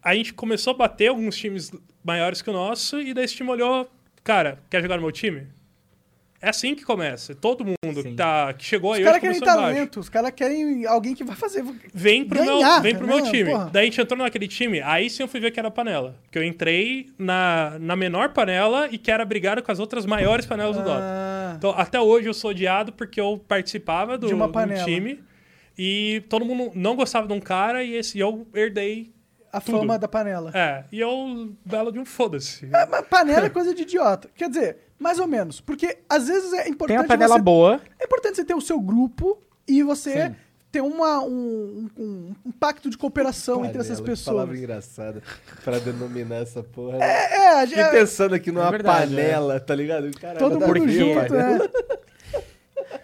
[0.03, 1.72] a gente começou a bater alguns times
[2.03, 3.89] maiores que o nosso e daí esse time olhou,
[4.24, 5.47] cara, quer jogar no meu time?
[6.39, 7.33] É assim que começa.
[7.33, 8.11] Todo mundo Sim.
[8.11, 9.57] que, tá, que chegou Os aí caras hoje querem embaixo.
[9.59, 11.63] talento, os caras querem alguém que vai fazer.
[11.93, 13.31] Vem pro, Ganhar, meu, vem pro meu né?
[13.31, 13.49] time.
[13.51, 13.69] Porra.
[13.73, 16.15] Daí a gente entrou naquele time, aí sim eu fui ver que era panela.
[16.23, 20.45] Porque eu entrei na, na menor panela e que era brigado com as outras maiores
[20.45, 21.01] panelas do Dota.
[21.01, 24.83] Ah, Então, até hoje eu sou odiado porque eu participava do, De uma do panela.
[24.85, 25.23] time
[25.77, 29.11] e todo mundo não gostava de um cara e esse, e eu herdei.
[29.51, 29.79] a tudo.
[29.79, 30.51] fama da panela.
[30.53, 32.67] É, e eu, belo de um foda-se.
[32.73, 34.29] Ah, mas panela é coisa de idiota.
[34.35, 35.59] Quer dizer, mais ou menos.
[35.61, 36.99] Porque às vezes é Tem importante.
[36.99, 37.81] a panela você, boa.
[37.99, 39.37] É importante você ter o seu grupo
[39.67, 40.35] e você Sim.
[40.71, 44.57] ter uma, um, um, um pacto de cooperação entre essas que Palavra pessoas.
[44.59, 45.23] engraçada
[45.63, 46.97] pra denominar essa porra.
[47.03, 47.77] É, a gente.
[47.83, 50.09] Fiquei pensando aqui numa É verdade, panela, tá ligado?
[50.19, 51.69] Caralho, Todo mundo ver, junto, panela.
[52.33, 52.37] é.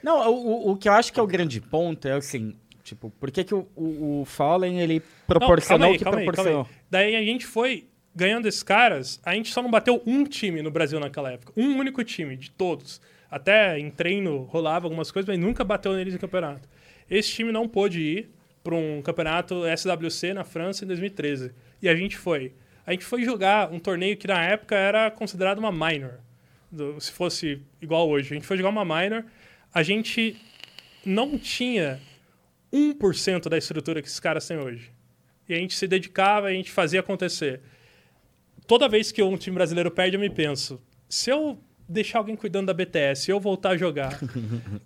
[0.01, 3.09] Não, o, o- o que eu acho que é o grande ponto é assim, tipo,
[3.19, 6.31] por que, que o, o, o Fallen ele proporcionou Não, o que calma aí, calma
[6.31, 6.63] aí, proporcionou?
[6.65, 6.85] calma aí.
[6.89, 10.71] Daí a gente foi ganhando esses caras, a gente só não bateu um time no
[10.71, 11.53] Brasil naquela época.
[11.57, 13.01] Um único time, de todos.
[13.29, 16.69] Até em treino rolava algumas coisas, mas nunca bateu neles no campeonato.
[17.09, 18.29] Esse time não pôde ir
[18.63, 21.51] para um campeonato SWC na França em 2013.
[21.81, 22.53] E a gente foi.
[22.85, 26.19] A gente foi jogar um torneio que na época era considerado uma minor.
[26.99, 28.31] Se fosse igual hoje.
[28.31, 29.25] A gente foi jogar uma minor.
[29.73, 30.37] A gente
[31.05, 31.99] não tinha
[32.71, 34.91] 1% da estrutura que esses caras têm hoje.
[35.47, 37.61] E a gente se dedicava, a gente fazia acontecer.
[38.67, 42.67] Toda vez que um time brasileiro perde, eu me penso: se eu deixar alguém cuidando
[42.67, 44.17] da BTS e eu voltar a jogar,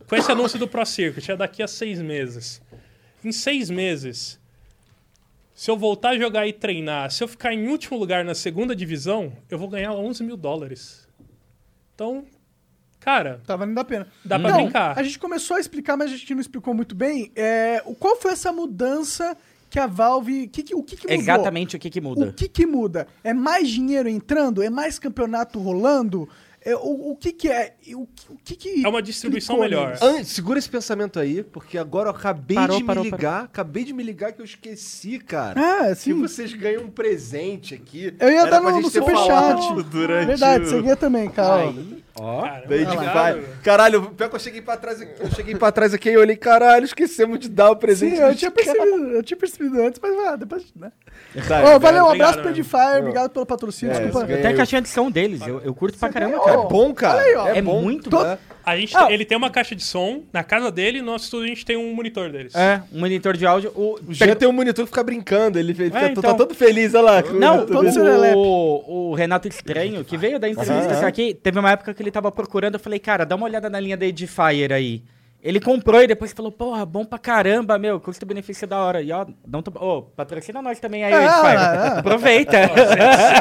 [0.07, 2.61] com esse anúncio do Pro Circuit, é daqui a seis meses.
[3.23, 4.39] Em seis meses,
[5.53, 8.75] se eu voltar a jogar e treinar, se eu ficar em último lugar na segunda
[8.75, 11.07] divisão, eu vou ganhar 11 mil dólares.
[11.95, 12.25] Então,
[12.99, 14.07] cara, Tá valendo a pena.
[14.23, 14.97] dá pra Não, brincar.
[14.97, 17.31] a gente começou a explicar, mas a gente não explicou muito bem.
[17.35, 19.35] É, qual foi essa mudança
[19.69, 20.47] que a Valve.
[20.47, 21.19] que que- o que, que mudou?
[21.21, 22.25] Exatamente o que que muda.
[22.27, 23.07] O que, que muda?
[23.23, 24.61] É mais dinheiro entrando?
[24.63, 26.27] É mais campeonato rolando?
[26.67, 27.75] É, o, o que, que é?
[27.95, 29.97] O, que- o que, que É uma distribuição clicou melhor.
[30.01, 33.43] An- segura esse pensamento aí, porque agora eu acabei Parou, de parou, me ligar.
[33.45, 35.59] Acabei de me ligar que eu esqueci, cara.
[35.59, 36.13] Ah, Que sim.
[36.19, 38.13] vocês ganham um presente aqui.
[38.19, 39.83] Eu ia Era dar no, no superchat.
[39.89, 40.67] Durante Verdade, o...
[40.67, 41.73] você ganha também, cara.
[42.19, 42.97] Ó, Cara, Daí de.
[43.63, 45.21] Caralho, pior que eu cheguei pra trás aqui.
[45.21, 48.15] Eu cheguei pra trás aqui e olhei, caralho, esquecemos de dar o presente.
[48.15, 50.91] Sim, eu tinha percebido, eu tinha percebido antes, mas ah, depois, né?
[51.47, 52.49] Tá, Ô, valeu, um abraço pro.
[52.49, 54.31] Edifier, obrigado pelo patrocínio, É, desculpa.
[54.31, 56.56] eu tenho a caixinha de som deles, eu, eu curto pra caramba, cara.
[56.65, 57.21] É bom, cara.
[57.21, 57.47] Aí, ó.
[57.49, 57.81] É, É bom.
[57.81, 58.37] muito Tô- bom.
[58.65, 59.09] A gente, Ah.
[59.09, 61.65] ele tem uma caixa de som na casa dele e no nosso estúdio a gente
[61.65, 62.53] tem um monitor deles.
[62.53, 63.71] É, um monitor de áudio.
[63.73, 66.21] O, O Jean tem um monitor que fica brincando, ele, ele fica, É, então.
[66.21, 67.23] tá todo feliz, olha lá.
[67.25, 67.91] o Não, dele.
[67.93, 68.35] serelepe.
[68.35, 71.07] o, o Renato Estranho, que veio da entrevista Aham.
[71.07, 73.79] aqui, teve uma época que ele tava procurando, eu falei, cara, dá uma olhada na
[73.79, 75.01] linha da Edifier aí.
[75.41, 79.01] Ele comprou e depois falou, porra, bom pra caramba, meu, custo-benefício é da hora.
[79.01, 79.71] E ó, não tô...
[79.79, 81.99] Ô, patrocina nós também aí, Ah, ah, ah.
[81.99, 82.57] Aproveita.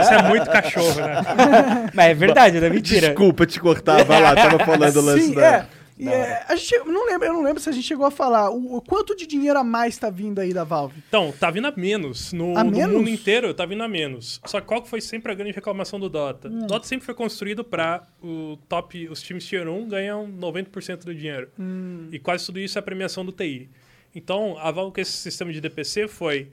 [0.02, 1.22] Isso é muito cachorro, né?
[1.94, 3.08] Mas é verdade, não é mentira.
[3.08, 5.46] Desculpa te cortar, vai lá, tava falando o lance Sim, da...
[5.46, 5.66] é.
[5.98, 8.10] E, é, a gente, eu não lembro, eu não lembro se a gente chegou a
[8.10, 11.02] falar o, o quanto de dinheiro a mais tá vindo aí da Valve.
[11.08, 12.32] Então, tá vindo a menos.
[12.34, 12.94] No, A no menos?
[12.94, 14.40] mundo inteiro, tá vindo a menos.
[14.44, 16.48] Só que qual que foi sempre a grande reclamação do Dota?
[16.48, 16.66] Hum.
[16.66, 21.48] Dota sempre foi construído pra o top, os times Tier 1 ganham 90% do dinheiro.
[21.58, 22.08] Hum.
[22.12, 23.70] E quase tudo isso é a premiação do TI.
[24.14, 26.50] Então, a Valve com esse sistema de DPC foi...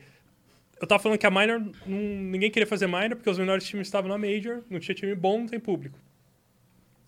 [0.79, 4.09] Eu tava falando que a Minor, ninguém queria fazer Minor porque os menores times estavam
[4.09, 5.97] na Major, não tinha time bom, não tem público.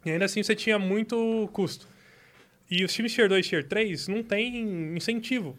[0.05, 1.87] E ainda assim você tinha muito custo.
[2.69, 5.57] E os times Tier 2 e Tier 3 não tem incentivo.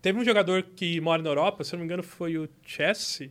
[0.00, 3.30] Teve um jogador que mora na Europa, se não me engano foi o Chess,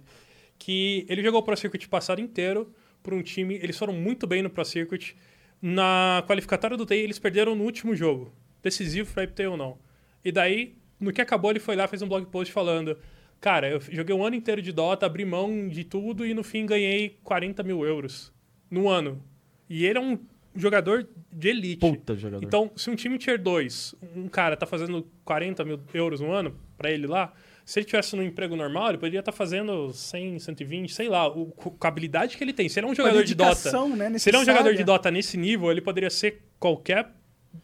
[0.58, 4.42] que ele jogou o Pro Circuit passado inteiro por um time, eles foram muito bem
[4.42, 5.16] no Pro Circuit.
[5.62, 9.78] Na qualificatória do TI, eles perderam no último jogo, decisivo para IPT ou não.
[10.24, 12.98] E daí, no que acabou, ele foi lá fez um blog post falando:
[13.40, 16.66] Cara, eu joguei um ano inteiro de Dota, abri mão de tudo e no fim
[16.66, 18.32] ganhei 40 mil euros
[18.70, 19.24] no ano.
[19.70, 20.20] E ele é um
[20.56, 21.80] jogador de elite.
[21.80, 22.46] Puta jogador.
[22.46, 26.56] Então, se um time tier 2, um cara tá fazendo 40 mil euros no ano
[26.78, 27.34] pra ele lá,
[27.66, 31.46] se ele tivesse no emprego normal, ele poderia estar fazendo 100, 120, sei lá, o,
[31.48, 32.68] com a habilidade que ele tem.
[32.68, 34.84] Se ele é um jogador de Dota, né, se ele é um jogador de.
[34.84, 37.12] Dota nesse nível, ele poderia ser qualquer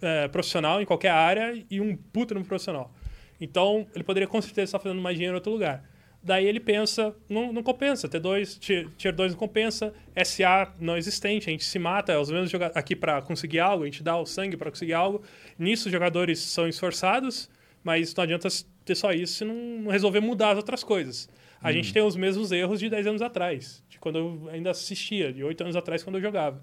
[0.01, 2.93] eh, profissional em qualquer área e um puta no profissional.
[3.39, 5.83] Então, ele poderia com certeza estar fazendo mais dinheiro em outro lugar.
[6.21, 9.93] Daí ele pensa, não, não compensa, T2, tier, tier 2 não compensa,
[10.25, 13.85] SA não existente, a gente se mata, os mesmos joga- aqui para conseguir algo, a
[13.85, 15.21] gente dá o sangue para conseguir algo.
[15.57, 17.49] Nisso os jogadores são esforçados,
[17.83, 18.49] mas não adianta
[18.83, 21.29] ter só isso se não, não resolver mudar as outras coisas.
[21.61, 25.31] A gente tem os mesmos erros de 10 anos atrás, de quando eu ainda assistia,
[25.31, 26.61] de 8 anos atrás quando eu jogava.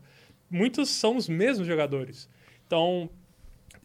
[0.51, 2.29] Muitos são os mesmos jogadores.
[2.67, 3.09] Então,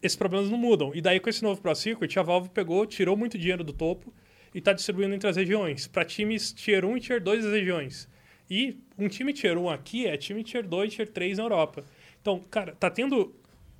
[0.01, 0.91] esses problemas não mudam.
[0.93, 4.13] E daí, com esse novo Pro Circuit, a Valve pegou, tirou muito dinheiro do topo
[4.53, 8.09] e está distribuindo entre as regiões, para times Tier 1 e Tier 2 das regiões.
[8.49, 11.83] E um time Tier 1 aqui é time Tier 2 Tier 3 na Europa.
[12.21, 13.33] Então, cara, tá tendo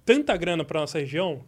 [0.06, 1.44] tanta grana para nossa região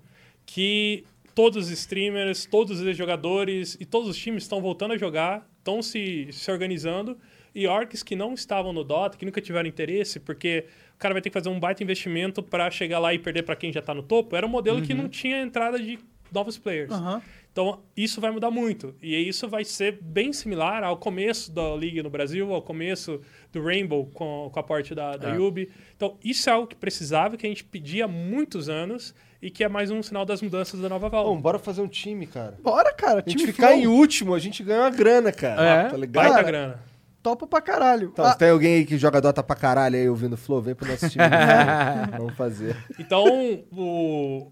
[0.46, 1.04] que
[1.34, 5.82] todos os streamers, todos os jogadores e todos os times estão voltando a jogar, estão
[5.82, 7.18] se, se organizando.
[7.54, 10.66] E orcs que não estavam no Dota, que nunca tiveram interesse, porque
[10.96, 13.58] o cara vai ter que fazer um baita investimento para chegar lá e perder para
[13.58, 16.00] quem já está no topo, era um modelo que não tinha entrada de
[16.32, 16.92] novos players.
[16.92, 17.22] Aham.
[17.52, 18.96] Então, isso vai mudar muito.
[19.02, 23.20] E isso vai ser bem similar ao começo da Liga no Brasil, ao começo
[23.52, 25.70] do Rainbow com, com a parte da, da Yubi.
[25.98, 29.66] Então, isso é algo que precisava, que a gente pedia há muitos anos e que
[29.66, 31.30] é mais um sinal das mudanças da nova Valve.
[31.30, 32.58] Bom, bora fazer um time, cara.
[32.64, 33.22] Bora, cara.
[33.26, 33.80] A gente Time ficar Flow.
[33.82, 35.62] em último, a gente ganha uma grana, cara.
[35.88, 35.90] É.
[35.90, 36.24] Tá ligado?
[36.24, 36.80] Baita Cara, grana.
[37.22, 38.10] Topa pra caralho.
[38.14, 40.74] Então, Ah, se tem alguém aí que joga Dota pra caralho aí ouvindo Flow, vem
[40.74, 41.24] pro nosso time.
[42.18, 42.78] Vamos fazer.
[42.98, 43.26] Então,
[43.74, 44.50] o...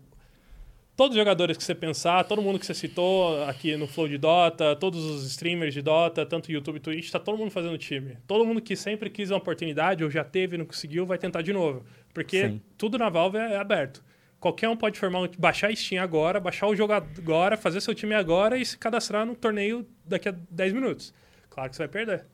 [1.00, 4.18] todos os jogadores que você pensar, todo mundo que você citou aqui no Flow de
[4.18, 8.18] Dota, todos os streamers de Dota, tanto YouTube e Twitch, tá todo mundo fazendo time.
[8.28, 11.42] Todo mundo que sempre quis uma oportunidade ou já teve e não conseguiu, vai tentar
[11.42, 11.86] de novo.
[12.14, 12.62] Porque Sim.
[12.78, 14.04] tudo na Valve é aberto.
[14.42, 17.96] Qualquer um pode formar um, baixar a Steam agora, baixar o jogo agora, fazer seu
[17.96, 21.14] time agora e se cadastrar no torneio daqui a 10 minutos.
[21.50, 22.26] Claro que você vai perder.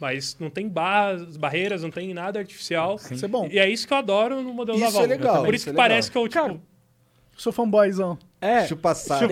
[0.00, 2.96] Mas não tem barras, barreiras, não tem nada artificial.
[2.96, 3.46] Isso é bom.
[3.52, 5.14] E é isso que eu adoro no modelo da Isso é Valve.
[5.14, 6.26] legal, Por isso isso é que parece legal.
[6.26, 6.73] que eu, tipo...
[7.36, 8.18] Sou fanboyzão.
[8.40, 9.24] É, Chupa saco.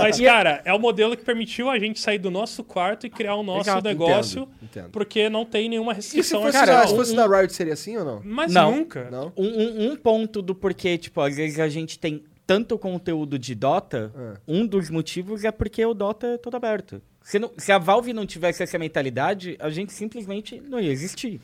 [0.00, 3.34] Mas, cara, é o modelo que permitiu a gente sair do nosso quarto e criar
[3.36, 4.90] o nosso Exato, negócio, entendo, entendo.
[4.90, 7.96] porque não tem nenhuma E se restrição fosse, da, se fosse da Riot, seria assim
[7.96, 8.20] ou não?
[8.24, 8.72] Mas Não.
[8.76, 9.08] nunca.
[9.10, 9.32] Não?
[9.36, 13.54] Um, um- um ponto do porquê, tipo, às vezes a gente tem tanto conteúdo de
[13.54, 14.40] Dota, Ah.
[14.46, 17.00] um dos motivos é porque o Dota é todo aberto.
[17.22, 21.40] Se, não- se a Valve não tivesse essa mentalidade, a gente simplesmente não ia existir.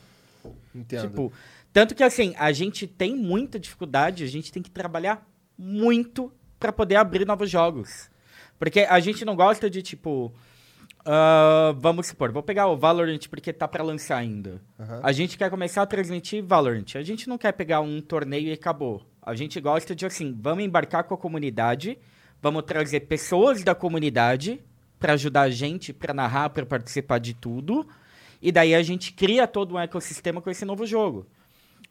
[0.75, 1.01] Entendo.
[1.07, 1.33] Tipo,
[1.71, 5.25] tanto que assim, a gente tem muita dificuldade, a gente tem que trabalhar
[5.59, 8.09] muito pra poder abrir novos jogos.
[8.57, 10.33] Porque a gente não gosta de, tipo.
[11.05, 14.61] ah, vamos supor, vou pegar o Valorant porque tá pra lançar ainda.
[14.79, 15.01] Aham.
[15.03, 16.95] A gente quer começar a transmitir Valorant.
[16.95, 19.01] A gente não quer pegar um torneio e acabou.
[19.21, 21.99] A gente gosta de assim, vamos embarcar com a comunidade,
[22.41, 24.61] vamos trazer pessoas da comunidade
[24.97, 27.87] pra ajudar a gente, pra narrar, pra participar de tudo.
[28.41, 31.27] E daí a gente cria todo um ecossistema com esse novo jogo.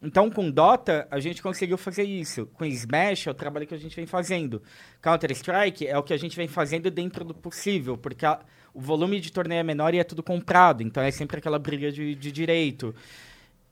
[0.00, 2.46] Então, com Dota, a gente conseguiu fazer isso.
[2.54, 4.62] Com Smash, é o trabalho que a gente vem fazendo.
[5.02, 8.38] Counter-Strike é o que a gente vem fazendo dentro do possível, porque a-
[8.72, 11.90] o volume de torneio é menor e é tudo comprado, então é sempre aquela briga
[11.90, 12.94] de, de direito.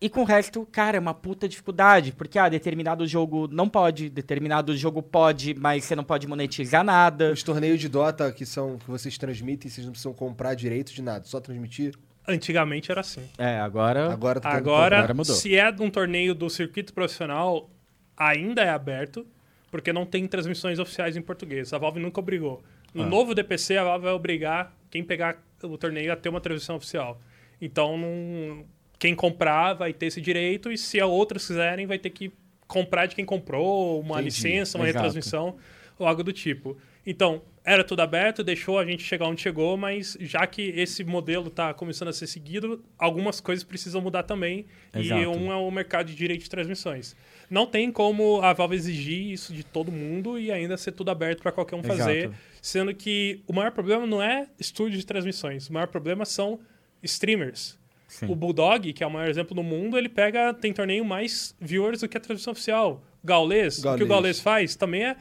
[0.01, 4.11] E com o resto, cara, é uma puta dificuldade, porque, ah, determinado jogo não pode,
[4.11, 7.32] determinado jogo pode, mas você não pode monetizar nada.
[7.32, 11.01] Os torneios de Dota que, são, que vocês transmitem, vocês não precisam comprar direito de
[11.01, 11.94] nada, só transmitir.
[12.28, 13.23] Antigamente era assim.
[13.39, 14.12] É, agora...
[14.12, 15.35] Agora tá Agora, agora mudou.
[15.35, 17.70] se é de um torneio do circuito profissional,
[18.16, 19.27] ainda é aberto,
[19.70, 21.73] porque não tem transmissões oficiais em português.
[21.73, 22.62] A Valve nunca obrigou.
[22.93, 23.07] No Ah.
[23.07, 27.20] novo DPC, a Valve vai obrigar quem pegar o torneio a ter uma transmissão oficial.
[27.61, 28.65] Então, não-
[28.98, 32.32] quem comprar vai ter esse direito, e se outros quiserem, vai ter que
[32.66, 34.24] comprar de quem comprou, uma Entendi.
[34.24, 35.05] licença, uma Exato.
[35.05, 35.57] retransmissão,
[35.98, 36.77] ou algo do tipo.
[37.07, 41.49] Então, era tudo aberto, deixou a gente chegar onde chegou, mas já que esse modelo
[41.49, 44.66] está começando a ser seguido, algumas coisas precisam mudar também.
[44.95, 45.31] E Exato.
[45.31, 47.16] um é o mercado de direito de transmissões.
[47.51, 51.43] Não tem como a Valve exigir isso de todo mundo e ainda ser tudo aberto
[51.43, 52.35] para qualquer um fazer, Exato.
[52.61, 56.61] sendo que o maior problema não é estúdio de transmissões, o maior problema são
[57.03, 57.78] streamers.
[58.07, 58.27] Sim.
[58.31, 62.01] O Bulldog, que é o maior exemplo do mundo, ele pega, tem torneio mais viewers
[62.01, 63.03] do que a transmissão oficial.
[63.24, 64.09] Gaules, o que o Gaules.
[64.09, 65.16] Gaules faz também é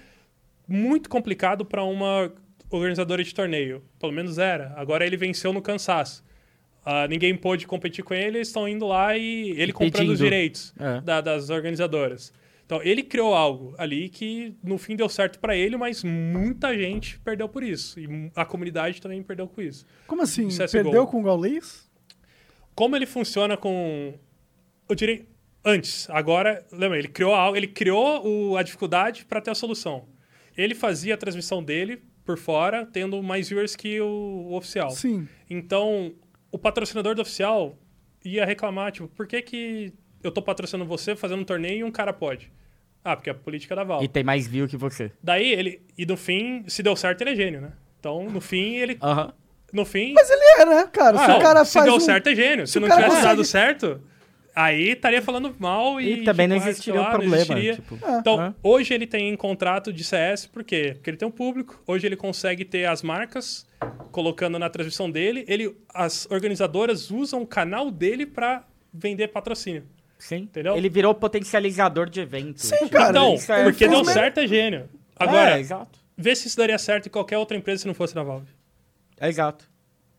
[0.67, 2.31] muito complicado para uma
[2.69, 3.83] organizadora de torneio.
[3.99, 4.73] Pelo menos era.
[4.75, 6.23] Agora ele venceu no cansaço.
[6.85, 10.73] Ah, ninguém pôde competir com ele, eles estão indo lá e ele comprando os direitos
[10.79, 11.01] É.
[11.01, 12.31] da- das organizadoras.
[12.63, 17.19] Então, ele criou algo ali que no fim deu certo para ele, mas muita gente
[17.19, 17.99] perdeu por isso.
[17.99, 19.85] E a comunidade também perdeu com isso.
[20.07, 20.47] Como assim?
[20.49, 20.71] CSGO.
[20.83, 21.87] Perdeu com o Gaules?
[22.75, 24.13] Como ele funciona com
[24.89, 25.27] o direito
[25.63, 30.07] antes, agora, lembra, ele criou algo, ele criou o- a dificuldade para ter a solução.
[30.57, 34.89] Ele fazia a transmissão dele por fora, tendo mais viewers que o, o oficial.
[34.91, 35.27] Sim.
[35.49, 36.13] Então,
[36.51, 37.77] o patrocinador do oficial
[38.23, 41.91] ia reclamar, tipo, por que, que eu tô patrocinando você fazendo um torneio e um
[41.91, 42.51] cara pode?
[43.03, 44.05] Ah, porque é a política da Valve.
[44.05, 45.11] E tem mais view que você.
[45.21, 47.71] Daí ele, e no fim, se deu certo, ele é gênio, né?
[47.99, 49.31] Então, no fim, ele, Aham.
[49.71, 51.17] no fim, Mas ele é, né, cara?
[51.19, 51.99] se não, o cara se faz deu um...
[51.99, 52.65] certo é gênio.
[52.65, 54.01] Se, se não tivesse consegue- dado certo,
[54.55, 56.21] aí estaria falando mal e.
[56.21, 57.35] E, também não tipo, ah, existiria um não problema.
[57.35, 57.75] existiria.
[57.75, 58.55] Tipo, Então, né?
[58.63, 60.91] hoje ele tem contrato de CS, por quê?
[60.95, 63.67] Porque ele tem um público, hoje ele consegue ter as marcas
[64.11, 68.63] colocando na transmissão dele, ele, as organizadoras usam o canal dele para
[68.93, 69.83] vender patrocínio.
[70.17, 70.37] Sim.
[70.37, 70.75] Entendeu?
[70.77, 72.63] Ele virou potencializador de eventos.
[72.63, 73.09] Sim, cara.
[73.09, 74.89] então, é- porque deu certo é gênio.
[75.17, 75.99] Agora, É, exato.
[76.17, 78.47] vê se isso daria certo em qualquer outra empresa se não fosse na Valve.
[79.19, 79.69] É exato.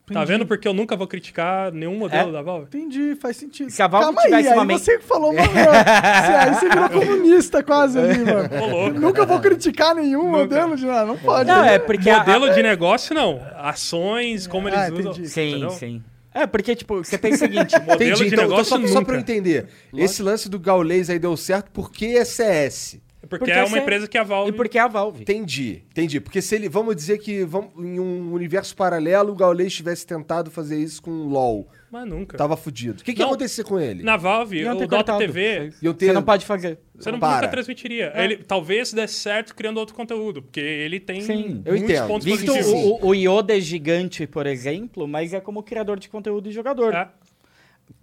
[0.07, 0.33] Tá Entendi.
[0.33, 0.47] vendo?
[0.47, 2.33] Porque eu nunca vou criticar nenhum modelo É?
[2.33, 2.67] da Valve.
[2.67, 3.71] Entendi, faz sentido.
[3.71, 5.49] Se a Valve Calma tivesse aí, uma aí men- você que falou, mano.
[5.49, 8.49] você- aí você virou comunista quase ali, mano.
[8.63, 9.01] Ô, louco.
[9.01, 11.49] Nunca vou criticar nenhum modelo de nada, não pode.
[11.51, 11.75] Não, né?
[11.75, 13.41] é porque a- Modelo de negócio, não.
[13.57, 15.11] Ações, como eles Ah, usam.
[15.13, 15.29] entendi.
[15.29, 15.71] Sim, entendeu?
[15.71, 16.03] sim.
[16.33, 19.03] É, porque, tipo, você pensa o seguinte, Modelo Entendi, de então, então negócio só, só
[19.03, 19.33] pra eu nunca.
[19.33, 19.67] entender.
[19.97, 23.01] Esse lance do Gaules aí deu certo porque é CS.
[23.29, 24.51] Porque, Porque é uma empresa que a Valve...
[24.51, 25.23] e porque é a Valve.
[25.23, 26.21] Entendi, entendi.
[26.21, 26.69] Porque se ele.
[26.69, 31.11] Vamos dizer que vamos, em um universo paralelo, o Gaules tivesse tentado fazer isso com
[31.11, 31.69] o LOL.
[31.91, 32.37] Mas nunca.
[32.37, 33.01] Tava fudido.
[33.01, 34.03] O que, que ia acontecer com ele?
[34.03, 35.19] Na Valve, Iam o ter Dota cortado.
[35.19, 36.79] TV, Iam ter- Você não pode fazer.
[36.95, 37.37] você não, Para.
[37.37, 38.13] nunca transmitiria.
[38.15, 41.63] Ele talvez desse certo criando outro conteúdo, porque ele tem Sim.
[41.65, 42.07] Eu muitos entendo.
[42.09, 42.73] pontos Visto positivos.
[43.03, 46.95] o, o Yoda é gigante, por exemplo, mas é como criador de conteúdo e jogador.
[46.95, 47.09] É.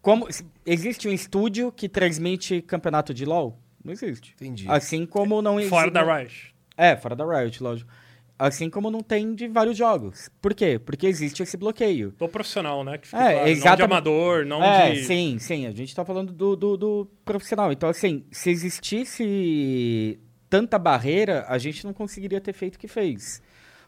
[0.02, 0.28] Como,
[0.66, 3.58] existe um estúdio que transmite campeonato de LoL?
[3.84, 4.34] Não existe.
[4.36, 4.66] Entendi.
[4.70, 5.70] Assim como não existe...
[5.70, 6.56] Fora da Riot.
[6.78, 7.92] É, fora da Riot, lógico.
[8.38, 10.30] Assim como não tem de vários jogos.
[10.42, 10.80] Por quê?
[10.80, 12.14] Porque existe esse bloqueio.
[12.18, 12.98] Do profissional, né?
[12.98, 13.38] Que fica É, claro.
[13.38, 13.84] Não de exatamente.
[13.84, 15.04] amador, não é, de...
[15.04, 15.68] sim, sim.
[15.68, 17.72] A gente tá falando do, do, do profissional.
[17.72, 20.20] Então, assim, se existisse
[20.50, 23.42] tanta barreira, a gente não conseguiria ter feito o que fez.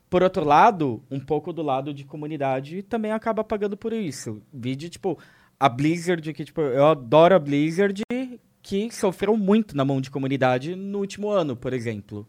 [0.09, 4.41] Por outro lado, um pouco do lado de comunidade também acaba pagando por isso.
[4.53, 5.17] Vídeo, tipo,
[5.59, 8.01] a Blizzard, que, tipo, eu adoro a Blizzard,
[8.67, 12.27] que sofreu muito na mão de comunidade no último ano, por exemplo.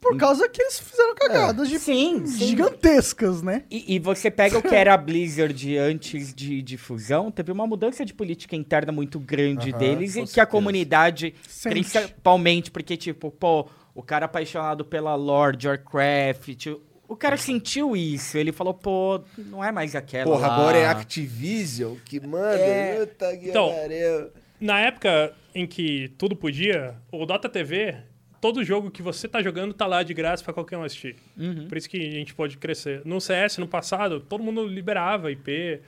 [0.00, 2.46] Por causa que eles fizeram cagadas de Sim, sim.
[2.46, 3.64] gigantescas, né?
[3.68, 7.66] E, e você pega o que era a Blizzard antes de, de fusão, teve uma
[7.66, 11.72] mudança de política interna muito grande deles e que a comunidade, Sente.
[11.74, 16.66] principalmente porque, tipo, pô, o cara apaixonado pela lore de Warcraft,
[17.08, 20.54] o cara sentiu isso, ele falou, pô, não é mais aquela Porra, lá.
[20.56, 22.54] agora é Activision que manda.
[22.56, 23.00] É.
[23.04, 24.28] Puta que Então, pariu.
[24.60, 27.96] Na época em que tudo podia, o Dota TV,
[28.42, 31.16] todo jogo que você tá jogando tá lá de graça pra qualquer um assistir.
[31.34, 31.66] Uhum.
[31.66, 33.00] Por isso que a gente pode crescer.
[33.06, 35.80] No CS, no passado, todo mundo liberava IP.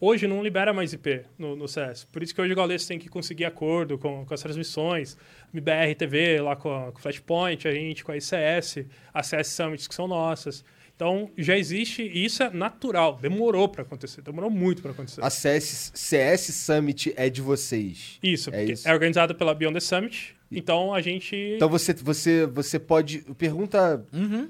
[0.00, 2.04] Hoje não libera mais IP no, no CS.
[2.04, 5.16] Por isso que hoje o Gaules tem que conseguir acordo com, com as transmissões.
[5.54, 9.46] MBR TV lá com a, com a Flashpoint, a gente com a ICS, a CS
[9.46, 10.64] Summits que são nossas.
[11.02, 13.18] Então já existe e isso é natural.
[13.20, 14.22] Demorou pra acontecer.
[14.22, 15.20] Demorou muito pra acontecer.
[15.20, 18.20] A CS, CS Summit é de vocês.
[18.22, 18.88] Isso, É porque isso.
[18.88, 20.36] é organizada pela Beyond the Summit.
[20.50, 21.34] Então a gente.
[21.56, 23.18] Então você, você, você pode.
[23.36, 24.06] Pergunta.
[24.12, 24.48] Uhum.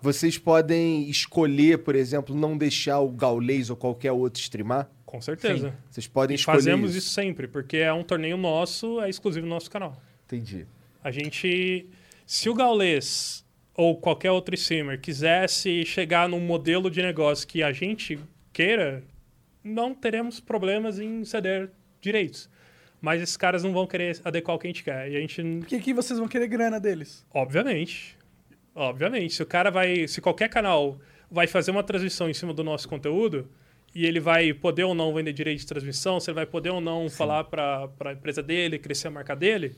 [0.00, 4.88] Vocês podem escolher, por exemplo, não deixar o Gaules ou qualquer outro streamar?
[5.04, 5.74] com certeza.
[5.90, 6.58] Vocês podem E escolher.
[6.58, 7.08] fazemos isso.
[7.10, 10.00] sempre, porque é um torneio nosso, é exclusivo do nosso canal.
[10.26, 10.64] Entendi.
[11.02, 11.86] A gente.
[12.26, 13.44] Se o Gaules
[13.78, 18.18] ou qualquer outro streamer quisesse chegar num modelo de negócio que a gente
[18.52, 19.04] queira,
[19.62, 22.50] não teremos problemas em ceder direitos.
[23.00, 25.08] Mas esses caras não vão querer adequar o que a gente quer.
[25.12, 27.24] E a gente Por que, que vocês vão querer grana deles?
[27.32, 28.18] Obviamente.
[28.74, 29.34] Obviamente.
[29.34, 30.08] Se o cara vai.
[30.08, 30.98] Se qualquer canal
[31.30, 33.48] vai fazer uma transmissão em cima do nosso conteúdo
[33.94, 36.80] e ele vai poder ou não vender direito de transmissão, se ele vai poder ou
[36.80, 39.76] não falar para a empresa dele, crescer a marca dele,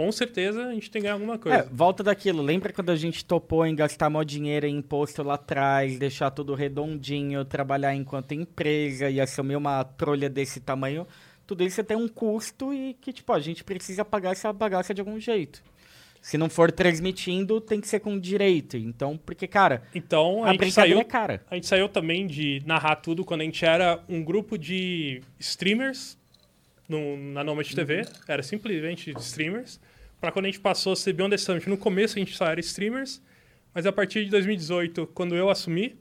[0.00, 1.68] com certeza a gente tem que ganhar alguma É, coisa.
[1.70, 2.42] volta daquilo.
[2.42, 6.54] Lembra quando a gente topou em gastar mó dinheiro em imposto lá atrás, deixar tudo
[6.54, 11.06] redondinho, trabalhar enquanto empresa e assumir uma trolha desse tamanho?
[11.46, 15.02] Tudo isso tem um custo e que, tipo, a gente precisa pagar essa bagaça de
[15.02, 15.62] algum jeito.
[16.22, 18.78] Se não for transmitindo, tem que ser com direito.
[18.78, 20.98] Então, porque, cara, Então a, a gente saiu.
[20.98, 21.44] é cara.
[21.50, 26.16] A gente saiu também de narrar tudo quando a gente era um grupo de streamers
[26.88, 28.06] no, na Nomad TV.
[28.26, 29.78] Era simplesmente streamers.
[30.20, 32.46] Para quando a gente passou a ser Beyond the Summit, no começo a gente só
[32.46, 33.22] era streamers.
[33.74, 35.96] Mas a partir de 2018, quando eu assumi,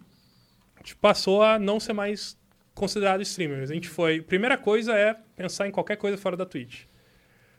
[0.75, 2.37] a gente passou a não ser mais
[2.73, 3.69] considerado streamers.
[3.69, 4.21] A gente foi.
[4.21, 6.83] Primeira coisa é pensar em qualquer coisa fora da Twitch.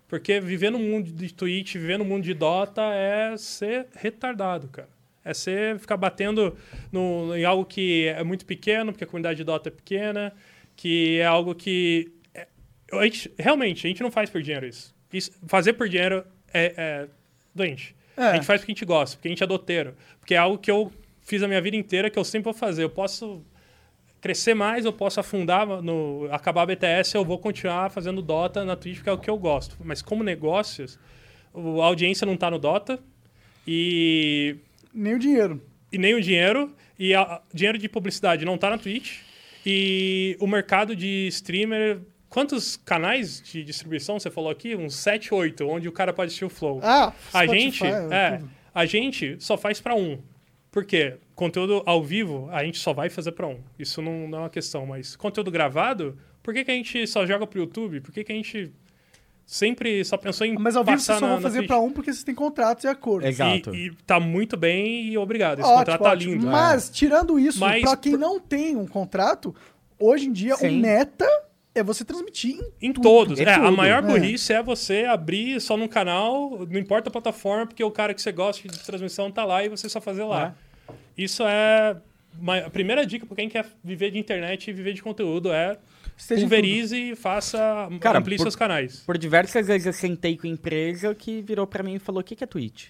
[0.08, 4.88] Porque viver no mundo de Twitch, viver no mundo de Dota é ser retardado, cara.
[5.24, 6.56] É ser ficar batendo
[6.90, 10.32] no, em algo que é muito pequeno, porque a comunidade de Dota é pequena,
[10.74, 12.10] que é algo que.
[12.34, 12.48] é-
[12.92, 14.92] a gente- realmente, a gente não faz por dinheiro isso.
[15.12, 17.08] Isso- fazer por dinheiro é, é
[17.54, 17.94] doente.
[18.16, 18.24] É.
[18.24, 19.94] A gente faz porque a gente gosta, porque a gente é doteiro.
[20.18, 22.82] Porque é algo que eu fiz a minha vida inteira, que eu sempre vou fazer.
[22.82, 23.42] Eu posso
[24.20, 28.76] crescer mais, eu posso afundar no acabar a BTS, eu vou continuar fazendo Dota na
[28.76, 29.76] Twitch, que é o que eu gosto.
[29.82, 30.98] Mas como negócios,
[31.54, 32.98] a audiência não tá no Dota
[33.66, 34.56] e,
[34.92, 35.62] Nem o dinheiro.
[35.90, 39.20] e nem o dinheiro e a, dinheiro de publicidade não tá na Twitch
[39.64, 44.74] e o mercado de streamer Quantos canais de distribuição você falou aqui?
[44.76, 46.80] Uns 7, 8, onde o cara pode assistir o Flow.
[46.82, 48.50] Ah, A Spotify, gente, é, tudo.
[48.72, 50.18] a gente só faz pra um.
[50.70, 51.16] Por quê?
[51.34, 53.58] Conteúdo ao vivo, a gente só vai fazer pra um.
[53.76, 57.26] Isso não, não é uma questão, mas conteúdo gravado, por que, que a gente só
[57.26, 58.00] joga pro YouTube?
[58.00, 58.72] Por que, que a gente
[59.44, 62.22] sempre só pensou em Mas ao vivo vocês só vão fazer pra um porque vocês
[62.22, 63.28] têm contratos e acordos.
[63.28, 63.74] Exato.
[63.74, 65.58] E, e tá muito bem e obrigado.
[65.58, 66.32] Esse Ótimo, contrato tá ótimo.
[66.34, 66.46] lindo.
[66.46, 69.52] Mas, tirando isso, Mas pra quem por- não tem um contrato,
[69.98, 71.26] hoje em dia o meta
[71.74, 73.02] é você transmitir em Em tudo.
[73.02, 73.38] todos.
[73.40, 74.06] É É, a maior É.
[74.06, 74.62] burrice é.
[74.62, 78.66] você abrir só num canal, não importa a plataforma, porque o cara que você gosta
[78.68, 80.54] de transmissão tá lá e você só fazer lá.
[81.16, 81.96] Isso é.
[82.40, 85.76] uma- a primeira dica pra quem quer viver de internet e viver de conteúdo é
[86.16, 87.58] Esteja em pulverize e faça.
[88.00, 89.00] Cara, amplie por- seus canais.
[89.06, 92.36] Por diversas vezes eu sentei com empresa que virou pra mim e falou: o que,
[92.36, 92.88] que é Twitch?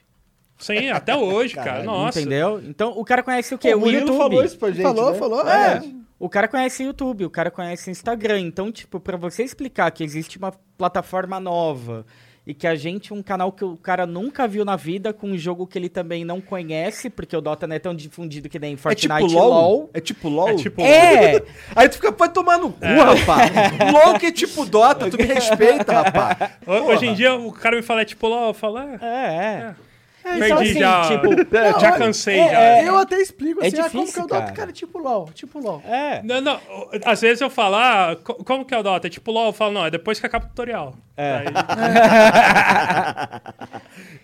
[0.58, 1.64] Sim, até hoje, cara.
[1.70, 2.20] Caralho, Nossa.
[2.20, 2.60] Entendeu?
[2.66, 3.70] Então o cara conhece o quê?
[3.70, 4.18] Pô, o Murilo YouTube.
[4.18, 5.18] falou isso pra gente, falou, né?
[5.18, 5.48] falou.
[5.48, 5.82] É.
[6.20, 8.40] O cara conhece YouTube, o cara conhece Instagram.
[8.40, 12.04] Então, tipo, pra você explicar que existe uma plataforma nova
[12.46, 15.38] e que a gente, um canal que o cara nunca viu na vida, com um
[15.38, 18.74] jogo que ele também não conhece, porque o Dota não é tão difundido que nem
[18.74, 19.90] É Fortnite tipo e LOL?
[19.94, 20.48] É tipo LOL?
[20.50, 20.82] É tipo.
[20.82, 21.42] É!
[21.76, 23.50] Aí tu fica, pode tomar no cu, rapaz.
[23.92, 26.50] LOL que é tipo Dota, tu me respeita, rapaz.
[26.66, 28.98] Ho- Hoje em dia o cara me fala, é tipo LOL, eu falo, é.
[29.00, 29.74] É, é.
[30.22, 31.08] Perdi Então, assim, já.
[31.08, 31.28] tipo,
[31.80, 32.60] já Não, cansei é, já.
[32.60, 34.40] é, Eu até explico É assim, ah, como que é difícil, o Dota?
[34.42, 34.52] cara.
[34.52, 35.82] Cara, tipo LOL, tipo LOL.
[35.86, 36.22] É.
[36.22, 36.60] Não, não.
[37.04, 39.06] Às vezes eu falo, ah, co- como que é o Dota?
[39.06, 40.94] É tipo LOL, eu falo, não, é depois que acaba o tutorial.
[41.16, 41.36] É.
[41.38, 41.46] Aí-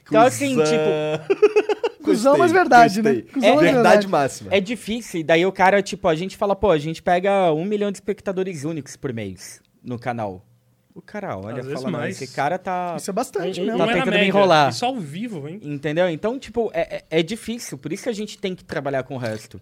[0.08, 3.22] Então, assim, tipo, Cusão, Gostei, mas verdade, gostei.
[3.22, 3.28] né?
[3.32, 4.54] Cusão, É mas verdade máxima.
[4.54, 7.90] É difícil, daí o cara, tipo, a gente fala, pô, a gente pega um milhão
[7.90, 10.44] de espectadores únicos por mês no canal.
[10.96, 12.20] O cara olha e fala, mais.
[12.22, 12.94] esse cara tá.
[12.96, 13.78] Isso é bastante Um- mesmo.
[13.78, 14.70] Tá é tentando me enrolar.
[14.70, 15.60] Isso ao vivo, hein?
[15.62, 16.08] Entendeu?
[16.08, 19.14] Então, tipo, é, é é difícil, por isso que a gente tem que trabalhar com
[19.14, 19.60] o resto.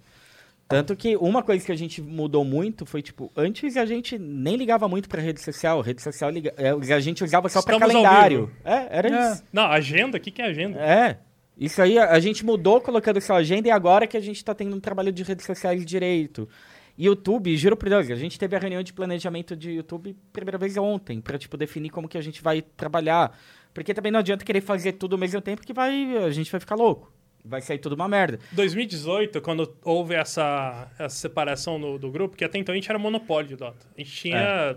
[0.69, 4.57] Tanto que uma coisa que a gente mudou muito foi, tipo, antes a gente nem
[4.57, 5.81] ligava muito pra rede social.
[5.81, 8.51] Rede social liga- é, a gente usava só pra Estamos ao calendário.
[8.65, 9.33] É, era É.
[9.33, 9.43] isso.
[9.53, 10.79] Não, agenda, o que, que é agenda?
[10.81, 11.19] É.
[11.59, 14.55] Isso aí a, a gente mudou colocando sua agenda e agora que a gente tá
[14.55, 16.49] tendo um trabalho de redes sociais direito.
[16.97, 20.77] YouTube, juro por Deus, a gente teve a reunião de planejamento de YouTube primeira vez
[20.77, 23.37] ontem, pra, tipo, definir como que a gente vai trabalhar.
[23.73, 26.61] Porque também não adianta querer fazer tudo ao mesmo tempo que vai, a gente vai
[26.61, 27.13] ficar louco.
[27.45, 28.39] Vai sair tudo uma merda.
[28.53, 32.99] 2018, quando houve essa, essa separação no- do grupo, que até então a gente era
[32.99, 33.87] monopólio de Dota.
[33.95, 34.37] A gente tinha.
[34.39, 34.77] É.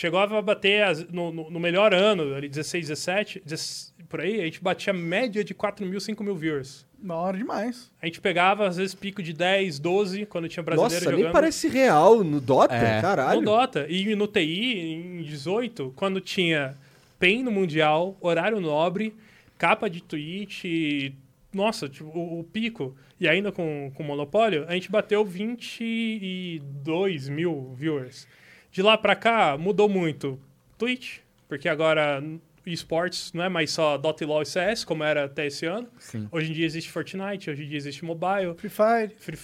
[0.00, 4.40] Chegou a bater as- no, no- no melhor ano, ali 16, 17, 16, por aí,
[4.40, 6.86] a gente batia média de 4 mil, 5 mil viewers.
[6.96, 7.90] Da hora demais.
[8.00, 11.24] A gente pegava, às vezes, pico de 10, 12, quando tinha brasileiro Nossa, jogando.
[11.24, 13.02] nem parece real no Dota, É.
[13.02, 13.40] caralho.
[13.40, 13.86] No Dota.
[13.88, 16.76] E no TI, em 18, quando tinha
[17.18, 19.12] PEN no Mundial, horário nobre,
[19.58, 21.12] capa de tweet,
[21.52, 27.74] nossa, tipo, o, o pico, e ainda com, com monopólio, a gente bateu 22 mil
[27.76, 28.28] viewers.
[28.70, 30.38] De lá pra cá, mudou muito.
[30.76, 31.18] Twitch,
[31.48, 32.22] porque agora
[32.66, 35.88] esportes não é mais só Dota e LoL e CS, como era até esse ano.
[35.98, 36.28] Sim.
[36.30, 38.54] Hoje em dia existe Fortnite, hoje em dia existe mobile.
[38.56, 39.10] Free Fire.
[39.18, 39.38] Free-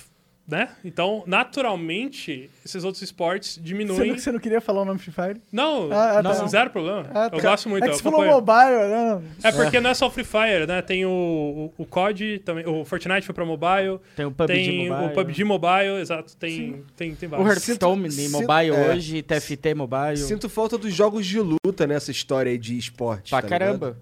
[0.47, 0.69] né?
[0.85, 4.11] Então, naturalmente, esses outros esportes Você diminuem.
[4.11, 5.41] não, você não queria falar o nome Free Fire?
[5.51, 6.47] Não, Ah, ah, não, tá.
[6.47, 7.07] zero problema.
[7.15, 7.51] Ah, eu tá.
[7.51, 7.85] gosto muito.
[7.85, 9.23] É que eu você falou mobile, né?
[9.43, 10.83] É porque não é só o Free Fire, né?
[10.83, 14.89] Tem o, o, o COD, também, o Fortnite foi pra mobile, Tem o PUBG tem
[14.91, 15.09] Mobile.
[15.09, 17.49] o PUBG Mobile, exato, tem, tem, tem O vários.
[17.49, 18.91] Hearthstone Sinto- Mobile é.
[18.93, 20.17] hoje, TFT Mobile.
[20.19, 23.31] Sinto falta dos jogos de luta nessa história aí de esporte.
[23.31, 23.87] pra tá caramba.
[23.89, 23.97] ligado?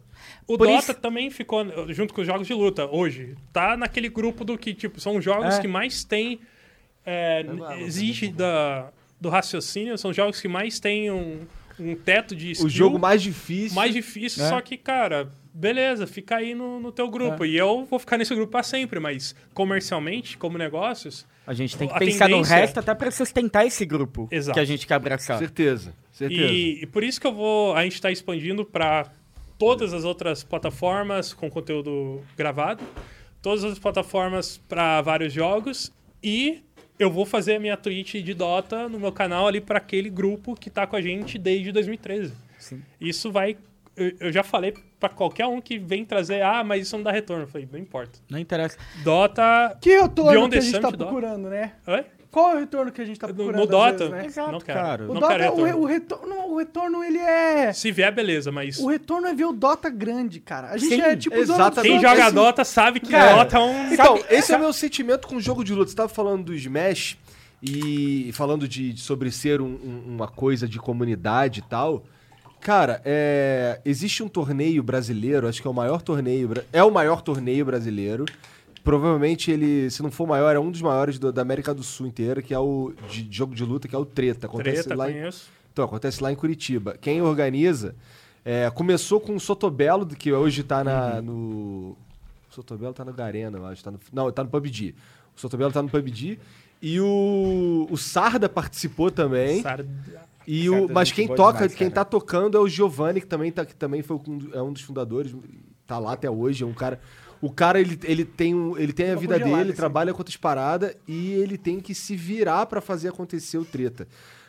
[0.46, 3.34] O Por Dota isso- também ficou junto com os jogos de luta hoje.
[3.52, 5.60] Tá naquele grupo do que, tipo, são os jogos É.
[5.60, 6.40] que mais tem.
[7.04, 7.44] É,
[7.80, 8.90] exige da,
[9.20, 11.40] do raciocínio, são jogos que mais tem um,
[11.78, 13.74] um teto de skill O jogo mais difícil.
[13.74, 14.48] mais difícil, É.
[14.48, 17.44] só que, cara, beleza, fica aí no, no teu grupo.
[17.44, 21.88] E eu vou ficar nesse grupo pra sempre, mas comercialmente, como negócios, A gente tem
[21.88, 24.54] que pensar no tendência- resto até pra sustentar esse grupo Exato.
[24.54, 25.38] que a gente quer abraçar.
[25.38, 26.52] Certeza, certeza.
[26.52, 27.74] E, e por isso que eu vou.
[27.74, 29.10] A gente está expandindo para
[29.62, 32.82] todas as outras plataformas com conteúdo gravado,
[33.40, 36.64] todas as plataformas para vários jogos e
[36.98, 40.56] eu vou fazer a minha Twitch de Dota no meu canal ali para aquele grupo
[40.56, 42.34] que tá com a gente desde 2013.
[42.58, 42.82] Sim.
[43.00, 43.56] Isso vai.
[43.96, 47.12] Eu, eu já falei para qualquer um que vem trazer, ah, mas isso não dá
[47.12, 47.44] retorno.
[47.44, 48.18] Eu falei, não importa.
[48.28, 48.76] Não interessa.
[49.04, 49.78] Dota.
[49.80, 51.10] Que retorno Beyond que a gente tá Summit Dota.
[51.12, 51.74] procurando, né?
[51.86, 52.04] Oi?
[52.32, 53.92] Qual é o retorno que a gente tá procurando no Dota?
[53.98, 54.26] vezes, né?
[54.26, 54.80] Exato, não quero.
[54.80, 55.04] cara.
[55.04, 55.82] O, Não Dota, quero o, re- retorno.
[55.82, 57.72] o retorno, o retorno, ele é...
[57.74, 58.78] Se vier, beleza, mas.
[58.78, 60.70] O retorno é ver o Dota grande, cara.
[60.70, 61.36] A gente Sim, é tipo...
[61.36, 61.82] exatamente.
[61.92, 62.34] Quem Dota, joga assim.
[62.34, 63.92] Dota sabe que Cara, Dota é um.
[63.92, 65.90] Então, Sabe- esse é o meu sentimento com o jogo de luta.
[65.90, 67.18] Você tava falando do Smash
[67.62, 72.02] e falando de, de sobre ser um- um- uma coisa de comunidade e tal.
[72.60, 77.20] Cara, é, existe um torneio brasileiro, acho que é o maior torneio, é o maior
[77.20, 78.24] torneio brasileiro.
[78.84, 82.06] Provavelmente ele, se não for maior, é um dos maiores do- da América do Sul
[82.06, 84.46] inteira, que é o de jogo de luta, que é o Treta.
[84.46, 85.50] Acontece Treta, lá em, conheço.
[85.72, 86.96] então, acontece lá em Curitiba.
[87.00, 87.94] Quem organiza
[88.44, 91.96] é, começou com o Sotobelo, que hoje tá na, no.
[92.50, 93.84] O Sotobelo tá no Garena, eu acho.
[93.84, 94.94] Tá no, não, tá no PUBG.
[95.36, 96.38] O Sotobelo tá no PUBG.
[96.82, 99.62] E o, o Sarda participou também.
[99.62, 99.84] Sar-
[100.44, 102.04] E o, tá mas gente quem toca, demais, quem cara.
[102.04, 104.82] tá tocando é o Giovanni, que também, tá, que também foi um, é um dos
[104.82, 105.32] fundadores,
[105.86, 106.98] tá lá até hoje, é um cara...
[107.42, 109.72] O cara, ele, ele tem, um, ele tem a vida dele, ele assim.
[109.72, 114.06] trabalha com outras paradas e ele tem que se virar pra fazer acontecer o treta.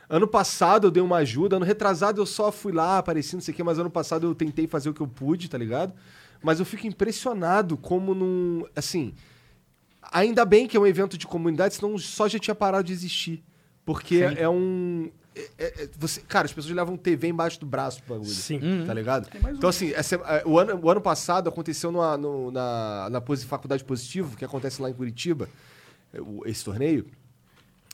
[0.08, 3.52] Ano passado eu dei uma ajuda, ano retrasado eu só fui lá, apareci, não sei
[3.52, 5.92] o quê, mas ano passado eu tentei fazer o que eu pude, tá ligado?
[6.44, 8.64] Mas eu fico impressionado como num...
[8.76, 9.16] Assim,
[10.12, 13.44] ainda bem que é um evento de comunidade, senão só já tinha parado de existir.
[13.84, 14.36] Porque Sim.
[14.38, 15.10] é um...
[15.36, 18.30] é- é- você, cara, as pessoas levam TV embaixo do braço pro bagulho.
[18.30, 18.60] Sim.
[18.62, 18.86] Uhum.
[18.86, 19.28] Tá ligado?
[19.42, 19.58] mais um.
[19.58, 23.84] Então, assim, essa- é, o, ano, o ano passado aconteceu numa- no- na, na Faculdade
[23.84, 25.50] Positivo, que acontece lá em Curitiba,
[26.14, 26.20] é,
[26.50, 27.06] esse torneio.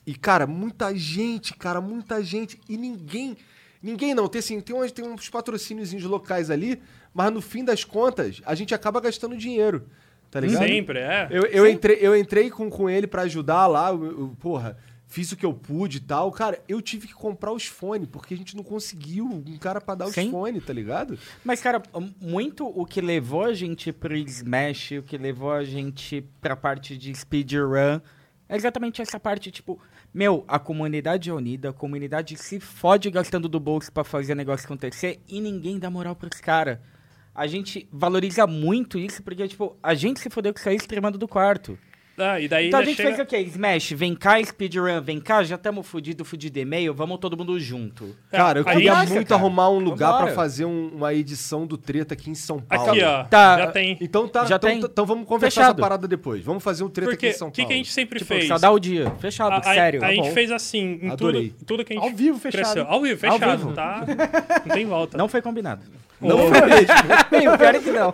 [0.06, 2.60] E, cara, muita gente, cara, muita gente.
[2.68, 3.38] E ninguém.
[3.82, 4.28] Ninguém não.
[4.28, 6.82] Tem, assim, tem, uns, tem uns patrocínios locais ali,
[7.14, 9.86] mas no fim das contas, a gente acaba gastando dinheiro.
[10.32, 10.64] Tá ligado?
[10.64, 11.28] Sempre, é.
[11.32, 14.78] Eu, eu entrei, eu entrei com, com ele pra ajudar lá, eu, eu, porra,
[15.10, 16.31] fiz o que eu pude e tal.
[16.31, 19.95] Cara, eu tive que comprar os fones, porque a gente não conseguiu um cara pra
[19.95, 20.31] dar os Sim.
[20.31, 21.18] fones, tá ligado?
[21.44, 21.81] Mas, cara,
[22.22, 26.95] muito o que levou a gente pro Smash, o que levou a gente pra parte
[26.95, 27.99] de speedrun,
[28.48, 29.80] é exatamente essa parte, tipo,
[30.14, 34.36] meu, a comunidade é unida, a comunidade se fode gastando do bolso pra fazer o
[34.36, 36.77] negócio acontecer e ninguém dá moral pros caras.
[37.34, 41.27] A gente valoriza muito isso porque, tipo, a gente se fodeu com sair streamando do
[41.27, 41.77] quarto.
[42.20, 43.10] Ah, e daí então a gente chega...
[43.16, 43.38] fez o quê?
[43.40, 48.16] Smash, vem cá, speedrun, vem cá, já estamos fudido, fudido e-mail, vamos todo mundo junto.
[48.32, 49.41] É, Cara, eu queria muito cara.
[49.41, 52.91] arrumar um lugar pra fazer um- uma edição do Treta aqui em São Paulo.
[52.91, 53.24] Aqui, ó.
[53.24, 53.98] Tá, já tem.
[54.02, 54.80] Então tá, Já então, tem.
[54.80, 55.74] então vamos conversar Fechado.
[55.76, 56.44] essa parada depois.
[56.44, 57.68] Vamos fazer um Treta Porque aqui em São o que, Paulo.
[57.70, 58.48] que a gente sempre Tipo, fez?
[58.48, 59.10] só dá o dia.
[59.20, 60.04] Fechado, A, a- sério.
[60.04, 61.50] a tá gente fez assim, em Adorei.
[61.50, 62.62] tudo, tudo que a gente Ao vivo, fechado.
[62.64, 62.86] cresceu.
[62.88, 63.74] Ao vivo, Ao fechado, vivo.
[63.74, 64.04] tá?
[64.66, 65.18] Não tem volta.
[65.18, 65.82] Não foi combinado.
[66.22, 66.38] Não.
[67.32, 68.14] Bem, o pior é que não.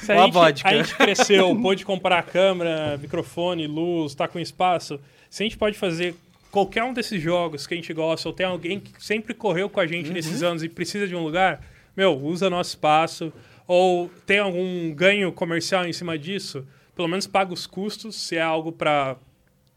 [0.00, 0.68] Se a a gente, vodka.
[0.68, 4.98] a gente cresceu, pôde comprar câmera, microfone, luz, tá com espaço.
[5.30, 6.14] Se a gente pode fazer
[6.50, 9.80] qualquer um desses jogos que a gente gosta, ou tem alguém que sempre correu com
[9.80, 11.60] a gente nesses anos e precisa de um lugar,
[11.96, 13.32] meu, usa nosso espaço.
[13.66, 18.42] Ou tem algum ganho comercial em cima disso, pelo menos paga os custos, se é
[18.42, 19.16] algo para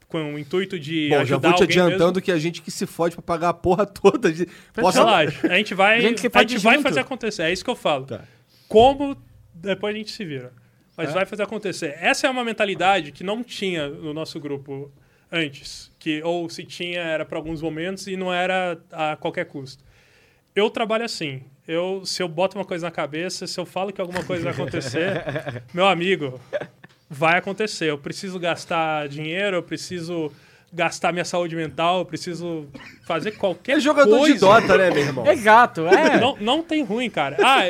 [0.08, 2.22] com o intuito de Bom, já vou te adiantando mesmo.
[2.22, 4.32] que a gente que se fode pra pagar a porra toda.
[4.32, 4.46] De...
[4.72, 4.98] Posso...
[4.98, 7.42] Relaxa, a gente vai, A gente a gente vai fazer acontecer.
[7.42, 8.06] É isso que eu falo.
[8.06, 8.24] Tá.
[8.66, 9.16] Como
[9.54, 10.52] depois a gente se vira.
[10.96, 11.96] Mas vai fazer acontecer.
[12.00, 14.90] Essa é uma mentalidade que não tinha no nosso grupo
[15.30, 19.84] antes, que ou se tinha era para alguns momentos e não era a qualquer custo.
[20.56, 21.42] Eu trabalho assim.
[21.68, 24.52] Eu, se eu boto uma coisa na cabeça, se eu falo que alguma coisa vai
[24.54, 25.22] acontecer,
[25.72, 26.40] meu amigo,
[27.08, 27.90] vai acontecer.
[27.90, 30.30] Eu preciso gastar dinheiro, eu preciso
[30.72, 32.66] gastar minha saúde mental, eu preciso
[33.06, 34.34] fazer qualquer É jogador coisa.
[34.34, 35.26] de Dota, né, meu irmão?
[35.26, 36.18] Exato, é.
[36.20, 37.36] Não, não tem ruim, cara.
[37.42, 37.62] Ah,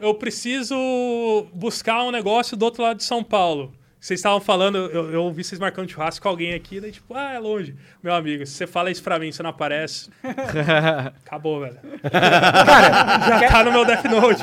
[0.00, 3.72] eu preciso buscar um negócio do outro lado de São Paulo.
[4.02, 7.34] Vocês estavam falando, eu, eu ouvi vocês marcando churrasco com alguém aqui, daí tipo, ah,
[7.34, 7.76] é longe.
[8.02, 10.10] Meu amigo, se você fala isso pra mim, você não aparece.
[11.24, 11.78] Acabou, velho.
[12.10, 14.42] Cara, Já tá no meu Death Note.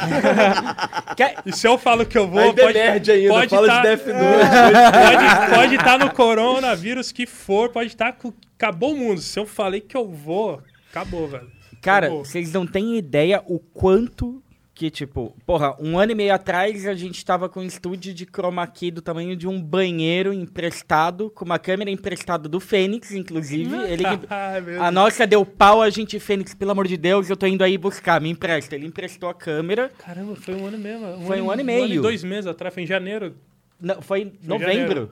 [1.18, 3.68] quer- E se eu falo que eu vou, Ainda pode, é nerd ainda, pode fala
[3.68, 5.56] tá, de Death Note.
[5.56, 8.14] Pode estar no coronavírus que for, pode estar.
[8.14, 9.19] com acabou o mundo.
[9.19, 11.52] Se eu falei que eu vou, acabou, velho.
[11.81, 12.23] Cara, Acabou.
[12.23, 14.41] vocês não têm ideia o quanto
[14.80, 18.26] que, tipo, porra, um ano e meio atrás a gente tava com um estúdio de
[18.26, 23.76] chroma key do tamanho de um banheiro emprestado, com uma câmera emprestada do Fênix, inclusive.
[23.91, 27.45] Ele Ai, A nossa deu pau, a gente, Fênix, pelo amor de Deus, eu tô
[27.45, 28.73] indo aí buscar, me empresta.
[28.73, 31.26] Ele emprestou a câmera, Caramba, foi um ano mesmo.
[31.27, 31.84] Foi um ano e Um meio.
[31.84, 33.35] ano e dois meses atrás, foi em janeiro.
[33.81, 35.11] não, foi em novembro.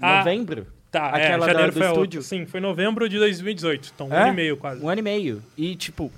[0.00, 0.68] Ah, novembro.
[0.92, 2.18] Tá, Aquela é, da- janeiro do foi estúdio.
[2.20, 2.22] outra.
[2.22, 3.90] Sim, foi novembro de 2018.
[3.92, 4.22] Então, um É?
[4.22, 4.84] ano e meio quase.
[4.84, 5.42] Um ano e meio.
[5.58, 6.12] E, tipo,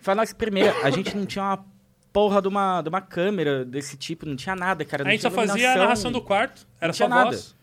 [0.00, 0.72] foi a nossa primeira.
[0.84, 1.73] A gente não tinha uma
[2.14, 5.02] porra de uma, de uma câmera desse tipo, não tinha nada, cara.
[5.02, 7.24] A não gente só fazia a narração do quarto, era só nada.
[7.32, 7.56] voz.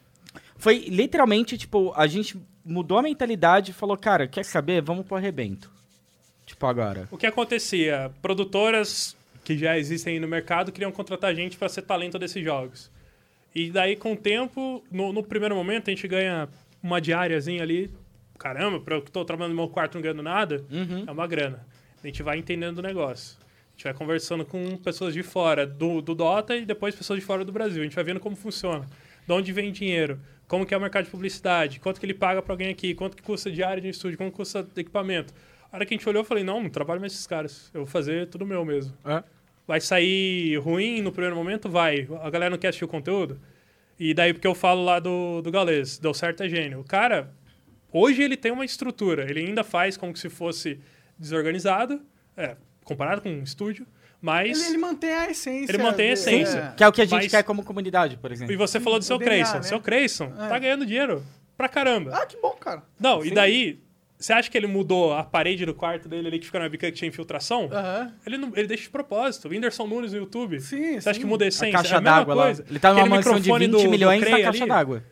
[0.57, 4.81] Foi literalmente, tipo, a gente mudou a mentalidade e falou, cara, quer saber?
[4.81, 5.71] Vamos pro arrebento.
[6.45, 7.07] Tipo, agora.
[7.09, 8.11] O que acontecia?
[8.21, 9.15] Produtoras
[9.45, 12.91] que já existem aí no mercado queriam contratar gente para ser talento desses jogos.
[13.55, 16.49] E daí, com o tempo, no, no primeiro momento, a gente ganha
[16.83, 17.89] uma diáriazinha ali.
[18.37, 21.05] Caramba, eu que tô trabalhando no meu quarto não ganhando nada, Uhum.
[21.07, 21.65] é uma grana.
[22.03, 23.40] A gente vai entendendo o negócio.
[23.81, 27.25] A gente vai conversando com pessoas de fora do, do Dota e depois pessoas de
[27.25, 27.81] fora do Brasil.
[27.81, 28.85] A gente vai vendo como funciona.
[29.25, 32.43] De onde vem dinheiro, como que é o mercado de publicidade, quanto que ele paga
[32.43, 35.33] para alguém aqui, quanto que custa diária de estúdio, quanto custa equipamento.
[35.71, 37.71] A hora que a gente olhou, eu falei, não, não trabalho mais esses caras.
[37.73, 38.95] Eu vou fazer tudo meu mesmo.
[39.03, 39.23] É.
[39.65, 41.67] Vai sair ruim no primeiro momento?
[41.67, 42.07] Vai.
[42.21, 43.39] A galera não quer assistir o conteúdo?
[43.99, 46.81] E daí, porque eu falo lá do, do Galês, deu certo é gênio.
[46.81, 47.33] O cara,
[47.91, 49.27] hoje ele tem uma estrutura.
[49.27, 50.79] Ele ainda faz como se fosse
[51.17, 51.99] desorganizado,
[52.37, 52.55] é,
[52.91, 53.85] comparado com um estúdio,
[54.21, 54.59] mas...
[54.59, 55.71] Ele, ele mantém a essência.
[55.71, 56.59] Ele mantém a essência.
[56.59, 56.75] é.
[56.77, 58.53] Que é o que a gente Mas- quer como comunidade, por exemplo.
[58.53, 59.55] E você falou do seu DNA, Creyson.
[59.57, 59.63] né?
[59.63, 60.47] Seu Creyson É.
[60.47, 61.23] tá ganhando dinheiro
[61.57, 62.11] pra caramba.
[62.15, 62.83] Ah, que bom, cara.
[62.99, 63.79] Não, e daí
[64.19, 66.85] Você acha que ele mudou a parede do quarto dele ali que fica na bica
[66.91, 67.67] que tinha infiltração?
[67.71, 68.13] Aham.
[68.23, 69.49] Ele, não, ele deixa de propósito.
[69.49, 70.59] Whindersson Nunes no YouTube.
[70.59, 71.21] Sim, Você acha sim.
[71.21, 71.71] que muda a A essência?
[71.79, 72.51] caixa é a d'água lá.
[72.51, 74.69] Ele tá numa Aquele mansão de 20 microfone do- do milhões na Crey caixa ali,
[74.69, 75.03] d'água.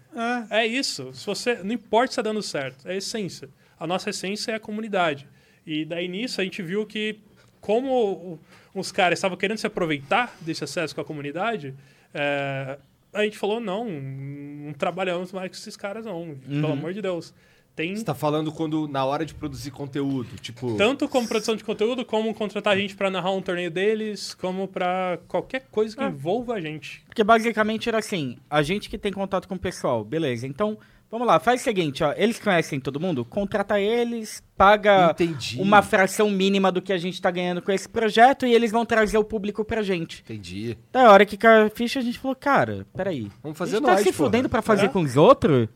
[0.52, 0.60] É.
[0.60, 1.12] É isso.
[1.12, 3.50] Se você, não importa se está dando certo, é a essência.
[3.80, 5.28] A nossa essência é a comunidade.
[5.66, 7.18] E daí nisso a gente viu que,
[7.62, 8.40] como o-
[8.80, 11.74] os caras estavam querendo se aproveitar desse acesso com a comunidade,
[12.14, 12.78] é,
[13.14, 16.36] a gente falou: não, não trabalhamos mais com esses caras, não.
[16.48, 17.34] Pelo amor de Deus.
[17.76, 20.76] Tem Você tá falando quando na hora de produzir conteúdo, tipo.
[20.76, 25.18] tanto como produção de conteúdo, como contratar gente para narrar um torneio deles, como para
[25.30, 27.02] qualquer coisa que envolva a gente.
[27.06, 30.46] Porque basicamente era assim, a gente que tem contato com o pessoal, beleza.
[30.46, 30.78] Então,
[31.12, 35.60] vamos lá, faz o seguinte, ó, eles conhecem todo mundo, contrata eles, paga Entendi.
[35.62, 38.86] uma fração mínima do que a gente tá ganhando com esse projeto e eles vão
[38.86, 40.22] trazer o público pra gente.
[40.22, 40.78] Entendi.
[40.92, 43.30] Da hora que caiu a ficha, a gente falou, cara, peraí.
[43.42, 44.30] Vamos a fazer gente nós, tá se porra.
[44.30, 44.90] fudendo pra fazer É.
[44.90, 45.68] com os outros?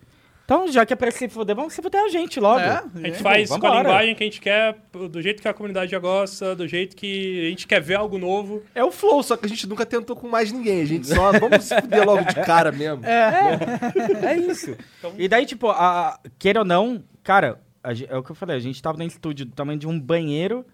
[0.46, 2.60] Então, já que é pra se fuder, vamos se fuder a gente logo.
[2.60, 3.20] É, A gente é.
[3.20, 4.76] faz com a linguagem que a gente quer,
[5.10, 8.18] do jeito que a comunidade já gosta, do jeito que a gente quer ver algo
[8.18, 8.62] novo.
[8.76, 10.82] É o flow, só que a gente nunca tentou com mais ninguém.
[10.82, 11.32] A gente só.
[11.32, 13.06] Vamos se fuder logo de cara mesmo.
[13.06, 14.76] É isso.
[15.18, 18.58] E daí, tipo, a, a- queira ou não, cara, a é o que eu falei,
[18.58, 20.66] a gente tava no estúdio do tamanho de um banheiro.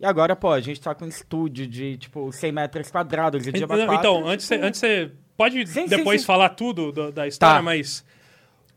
[0.00, 3.46] E agora, pô, a gente tá com um estúdio de, tipo, 100 metros quadrados.
[3.46, 6.26] E de Então, então, antes você, antes você pode Sim, sim, depois sim.
[6.26, 7.62] falar tudo do- da história, Tá.
[7.62, 8.04] mas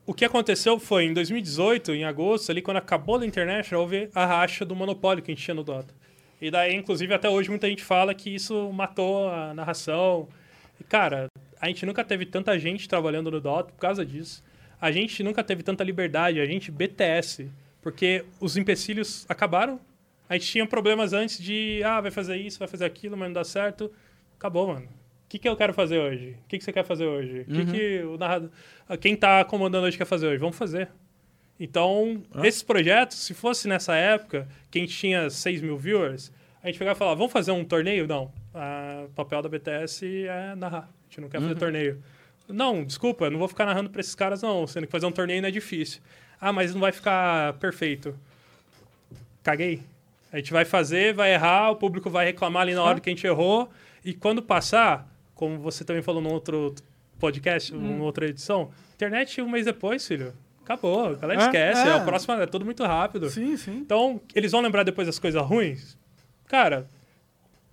[0.05, 4.25] o que aconteceu foi em 2018, em agosto, ali quando acabou da internet, houve a
[4.25, 5.93] racha do monopólio que a gente tinha no Dota.
[6.39, 10.27] E daí, inclusive, até hoje muita gente fala que isso matou a narração.
[10.79, 11.27] E, cara,
[11.59, 14.43] a gente nunca teve tanta gente trabalhando no Dota por causa disso.
[14.79, 17.49] A gente nunca teve tanta liberdade, a gente BTS,
[17.81, 19.79] porque os empecilhos acabaram.
[20.29, 23.33] A gente tinha problemas antes de, ah, vai fazer isso, vai fazer aquilo, mas não
[23.33, 23.91] dá certo.
[24.37, 24.87] Acabou, mano.
[25.35, 26.37] O que, que eu quero fazer hoje?
[26.45, 27.41] O que, que você quer fazer hoje?
[27.41, 28.49] O que, que o narrador.
[29.01, 30.37] Quem tá comandando hoje quer fazer hoje?
[30.37, 30.87] Vamos fazer.
[31.59, 36.31] Então, esses projetos, se fosse nessa época, que a gente tinha 6 mil viewers,
[36.63, 38.07] a gente pegava e falava, vamos fazer um torneio?
[38.07, 38.31] Não.
[38.53, 40.83] Ah, O papel da BTS é narrar.
[40.83, 42.01] A gente não quer fazer torneio.
[42.47, 44.65] Não, desculpa, não vou ficar narrando pra esses caras, não.
[44.65, 46.01] Sendo que fazer um torneio não é difícil.
[46.39, 48.17] Ah, mas não vai ficar perfeito.
[49.43, 49.81] Caguei.
[50.31, 53.13] A gente vai fazer, vai errar, o público vai reclamar ali na hora que a
[53.13, 53.69] gente errou.
[54.03, 56.73] E quando passar, como você também falou no outro
[57.19, 60.33] podcast, numa outra edição, internet um mês depois, filho.
[60.63, 61.09] Acabou.
[61.09, 61.87] A galera É, esquece.
[61.87, 61.91] É.
[61.91, 61.95] é.
[61.97, 63.29] o próximo é tudo muito rápido.
[63.29, 63.77] Sim, sim.
[63.77, 65.95] Então, eles vão lembrar depois das coisas ruins?
[66.47, 66.89] Cara,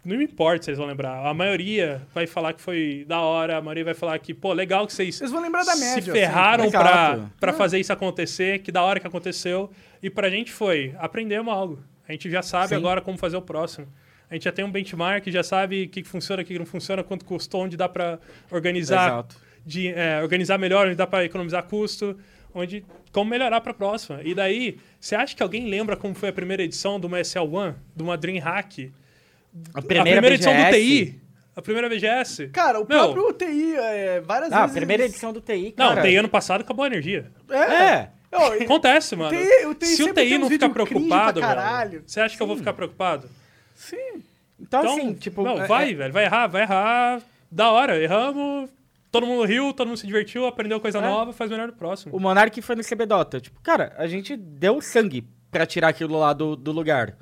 [0.04, 1.24] não me importa se eles vão lembrar.
[1.26, 4.86] A maioria vai falar que foi da hora, a maioria vai falar que, pô, legal
[4.86, 6.02] que vocês Eles vão lembrar da média.
[6.02, 6.72] se ferraram assim.
[6.72, 9.70] pra, pra fazer isso acontecer, que da hora que aconteceu.
[10.02, 11.78] E pra gente foi, aprendemos algo.
[12.06, 12.74] A gente já sabe Sim.
[12.74, 13.86] agora como fazer o próximo.
[14.32, 17.04] A gente já tem um benchmark, já sabe o que funciona, o que não funciona,
[17.04, 18.18] quanto custou, onde dá pra
[18.50, 19.36] organizar, Exato.
[19.66, 22.18] de, é, organizar melhor, onde dá pra economizar custo,
[22.54, 22.82] onde
[23.12, 24.20] como melhorar pra próxima.
[24.24, 27.74] E daí, você acha que alguém lembra como foi a primeira edição de uma SL1,
[27.94, 28.90] de uma DreamHack?
[29.74, 30.70] A a primeira, primeira edição do.
[30.72, 31.20] TI?
[31.54, 32.48] A primeira VGS?
[32.48, 34.76] Cara, o Meu, próprio TI, é, várias Ah, a vezes...
[34.78, 36.00] primeira eles- edição do TI, Não, cara.
[36.08, 37.30] TI ano passado acabou a energia.
[37.50, 37.56] É.
[37.58, 38.10] É.
[38.58, 39.36] E- Acontece, mano.
[39.36, 42.02] TI o TI Se o TI não ficar preocupado, velho, caralho.
[42.06, 43.28] você acha que eu vou ficar preocupado?
[43.82, 44.22] Sim.
[44.60, 45.42] Então, Então, assim, tipo...
[45.42, 47.22] não, é- vai, é- velho, vai errar, vai errar.
[47.50, 48.70] Da hora, erramos,
[49.10, 51.00] todo mundo riu, todo mundo se divertiu, aprendeu coisa É.
[51.00, 52.14] nova, faz melhor no próximo.
[52.16, 53.40] O Monark foi no CBDota.
[53.40, 57.16] Tipo, cara, a gente deu sangue pra tirar aquilo lá do, do lugar.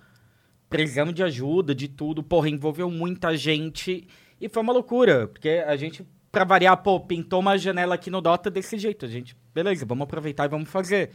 [0.69, 2.23] Precisamos de ajuda, de tudo.
[2.23, 4.07] Porra, envolveu muita gente.
[4.41, 5.27] E foi uma loucura.
[5.27, 9.05] Porque a gente, pra variar, pô, pintou uma janela aqui no Dota desse jeito.
[9.05, 11.11] A gente, beleza, vamos aproveitar e vamos fazer.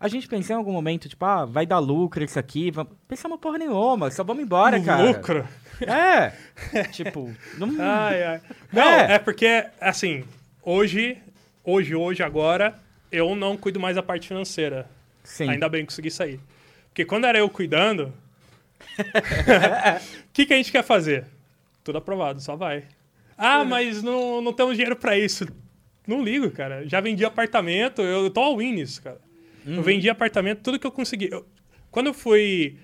[0.00, 2.70] A gente pensou em algum momento, tipo, ah, vai dar lucro isso aqui.
[2.70, 2.92] Vamos...
[3.08, 5.02] Pensamos porra nenhuma, só vamos embora, cara.
[5.02, 5.48] Lucro.
[5.80, 6.32] É.
[6.92, 7.68] tipo, não...
[7.80, 8.40] Ai, ai.
[8.72, 9.14] Não, É.
[9.14, 9.18] é.
[9.18, 10.24] porque, assim,
[10.62, 11.18] hoje,
[11.64, 12.78] hoje, hoje, agora,
[13.10, 14.88] eu não cuido mais da parte financeira.
[15.24, 15.50] Sim.
[15.50, 16.40] Ainda bem que consegui sair.
[16.88, 18.12] Porque quando era eu cuidando,
[18.98, 21.26] o que, que a gente quer fazer?
[21.82, 22.84] Tudo aprovado, só vai.
[23.36, 25.46] Ah, mas não, não temos dinheiro pra isso.
[26.06, 26.86] Não ligo, cara.
[26.88, 29.20] Já vendi apartamento, eu tô all in nisso, cara.
[29.66, 31.28] Eu vendi apartamento, tudo que eu consegui.
[31.30, 31.46] Eu-
[31.90, 32.78] quando eu fui.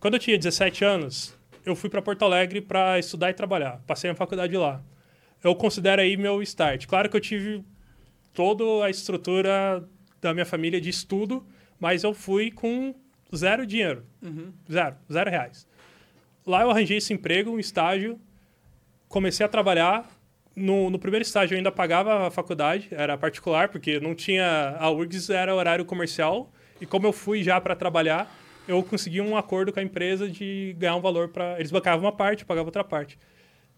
[0.00, 3.80] Quando eu tinha 17 anos, eu fui pra Porto Alegre pra estudar e trabalhar.
[3.86, 4.82] Passei na faculdade lá.
[5.42, 6.86] Eu considero aí meu start.
[6.86, 7.64] Claro que eu tive
[8.32, 9.86] toda a estrutura
[10.20, 11.46] da minha família de estudo,
[11.78, 12.94] mas eu fui com
[13.34, 14.04] zero dinheiro.
[14.70, 15.66] Zero, zero reais.
[16.46, 18.20] Lá eu arranjei esse emprego, um estágio,
[19.08, 20.10] comecei a trabalhar.
[20.56, 24.76] No, no primeiro estágio eu ainda pagava a faculdade, era particular, porque não tinha.
[24.78, 28.32] A URGS era horário comercial, e como eu fui já para trabalhar,
[28.68, 31.58] eu consegui um acordo com a empresa de ganhar um valor para.
[31.58, 33.18] Eles bancavam uma parte, eu pagava outra parte.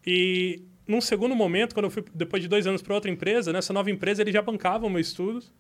[0.06, 3.72] E num segundo momento, quando eu fui depois de dois anos para outra empresa, nessa
[3.72, 5.52] nova empresa eles já bancavam meus estudos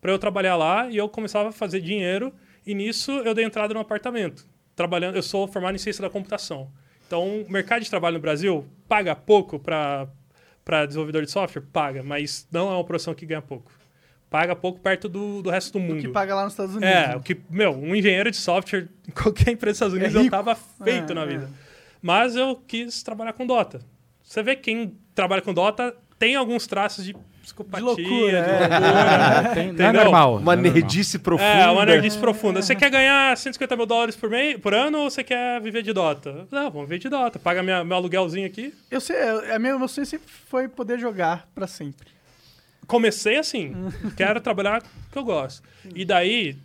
[0.00, 2.30] para eu trabalhar lá e eu começava a fazer dinheiro
[2.66, 4.46] E nisso eu dei entrada no apartamento.
[4.76, 6.70] Trabalhando, eu sou formado em ciência da computação.
[7.06, 10.08] Então, o mercado de trabalho no Brasil paga pouco para
[10.86, 11.62] desenvolvedor de software?
[11.72, 13.70] Paga, mas não é uma profissão que ganha pouco.
[14.30, 15.98] Paga pouco perto do, do resto do mundo.
[15.98, 16.92] O que paga lá nos Estados Unidos.
[16.94, 17.16] É, né?
[17.16, 20.30] o que, meu, um engenheiro de software em qualquer empresa dos Estados Unidos É eu
[20.30, 21.26] tava feito É, na é.
[21.26, 21.50] vida.
[22.02, 23.80] Mas eu quis trabalhar com Dota.
[24.22, 28.58] Você vê quem trabalha com Dota tem alguns traços de psicopatia, De loucura, de é.
[28.68, 29.54] loucura.
[29.54, 30.36] Tem- não é normal.
[30.36, 30.72] Uma não é normal.
[30.80, 31.48] nerdice profunda.
[31.50, 32.62] É, uma nerdice profunda.
[32.62, 35.92] Você quer ganhar 150 mil dólares por, mês, por ano ou você quer viver de
[35.92, 36.46] Dota?
[36.50, 37.38] Não, vamos viver de Dota.
[37.38, 38.72] Paga minha, meu aluguelzinho aqui.
[38.90, 39.16] Eu sei,
[39.52, 42.08] a minha meu sonho sempre foi poder jogar pra sempre.
[42.86, 43.74] Comecei assim.
[44.16, 44.82] quero trabalhar
[45.12, 45.62] que eu gosto.
[45.94, 46.56] E daí,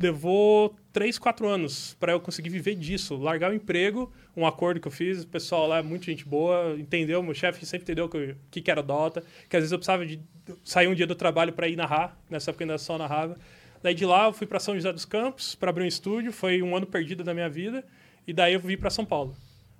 [0.00, 3.16] levou 3, 4 anos para eu conseguir viver disso.
[3.16, 5.22] Largar o emprego, um acordo que eu fiz.
[5.22, 7.22] O pessoal lá é muito gente boa, entendeu?
[7.22, 9.22] Meu chefe sempre entendeu o que, que, que era Dota.
[9.48, 10.18] Que às vezes eu precisava de
[10.64, 12.18] sair um dia do trabalho para ir narrar.
[12.28, 13.38] Nessa época ainda só narrava.
[13.80, 16.32] Daí de lá eu fui para São José dos Campos para abrir um estúdio.
[16.32, 17.84] Foi um ano perdido da minha vida.
[18.26, 19.36] E daí eu vim para São Paulo.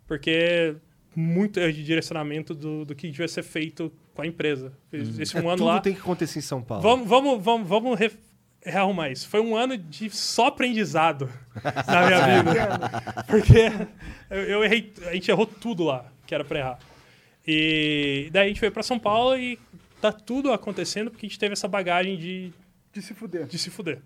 [0.06, 0.76] Porque
[1.16, 4.72] muito erro de direcionamento do, do que devia ser feito com a empresa.
[4.88, 5.80] Fiz Esse É, um ano tudo lá.
[5.80, 6.80] tem que acontecer em São Paulo.
[6.80, 7.98] Vamos, vamos, vamos, vamos
[8.64, 9.28] re- rearrumar isso.
[9.28, 11.28] Foi um ano de só aprendizado
[11.86, 13.24] na minha vida.
[13.26, 13.58] Porque
[14.30, 16.78] eu, eu errei, a gente errou tudo lá que era pra errar.
[17.46, 19.58] E daí a gente veio pra São Paulo e
[20.00, 22.52] tá tudo acontecendo porque a gente teve essa bagagem de,
[22.92, 23.46] De se fuder.
[23.46, 24.00] de se fuder.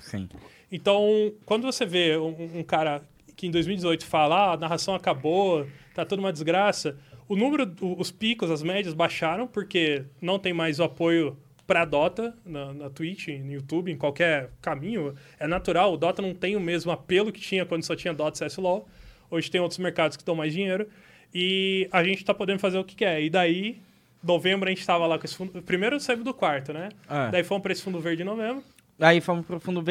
[0.00, 0.28] Sim.
[0.70, 3.02] Então, quando você vê um, um cara
[3.34, 6.96] que em 2018 fala, ah, a narração acabou, tá tudo uma desgraça,
[7.28, 11.36] o número, os picos, as médias baixaram porque não tem mais o apoio
[11.66, 15.14] para Dota na, na Twitch, no YouTube, em qualquer caminho.
[15.38, 18.44] É natural, o Dota não tem o mesmo apelo que tinha quando só tinha Dota
[18.44, 18.88] e CSLOL.
[19.30, 20.88] Hoje tem outros mercados que dão mais dinheiro.
[21.34, 23.20] E a gente tá podendo fazer o que quer.
[23.22, 23.78] E daí,
[24.22, 25.60] novembro, a gente tava lá com esse fundo.
[25.62, 26.90] Primeiro saímos do quarto, né?
[27.08, 27.30] É.
[27.30, 28.62] Daí fomos para esse fundo verde em novembro.
[28.98, 29.84] Aí fomos pro fundo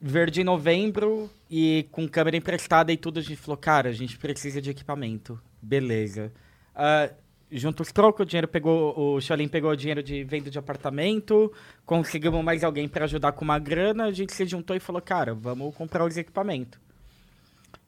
[0.00, 4.16] verde em novembro e com câmera emprestada e tudo, a gente falou, cara, a gente
[4.16, 5.40] precisa de equipamento.
[5.60, 6.32] Beleza.
[6.74, 7.10] Ah,
[7.52, 11.52] junto os trocos, o dinheiro pegou, o Xalim pegou o dinheiro de venda de apartamento,
[11.84, 15.34] conseguimos mais alguém para ajudar com uma grana, a gente se juntou e falou, cara,
[15.34, 16.80] vamos comprar os equipamentos.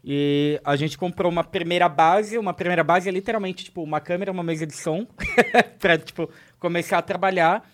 [0.05, 4.31] E a gente comprou uma primeira base, uma primeira base é literalmente, tipo, uma câmera,
[4.31, 5.07] uma mesa de som,
[5.81, 6.29] pra, tipo,
[6.59, 7.67] começar a trabalhar.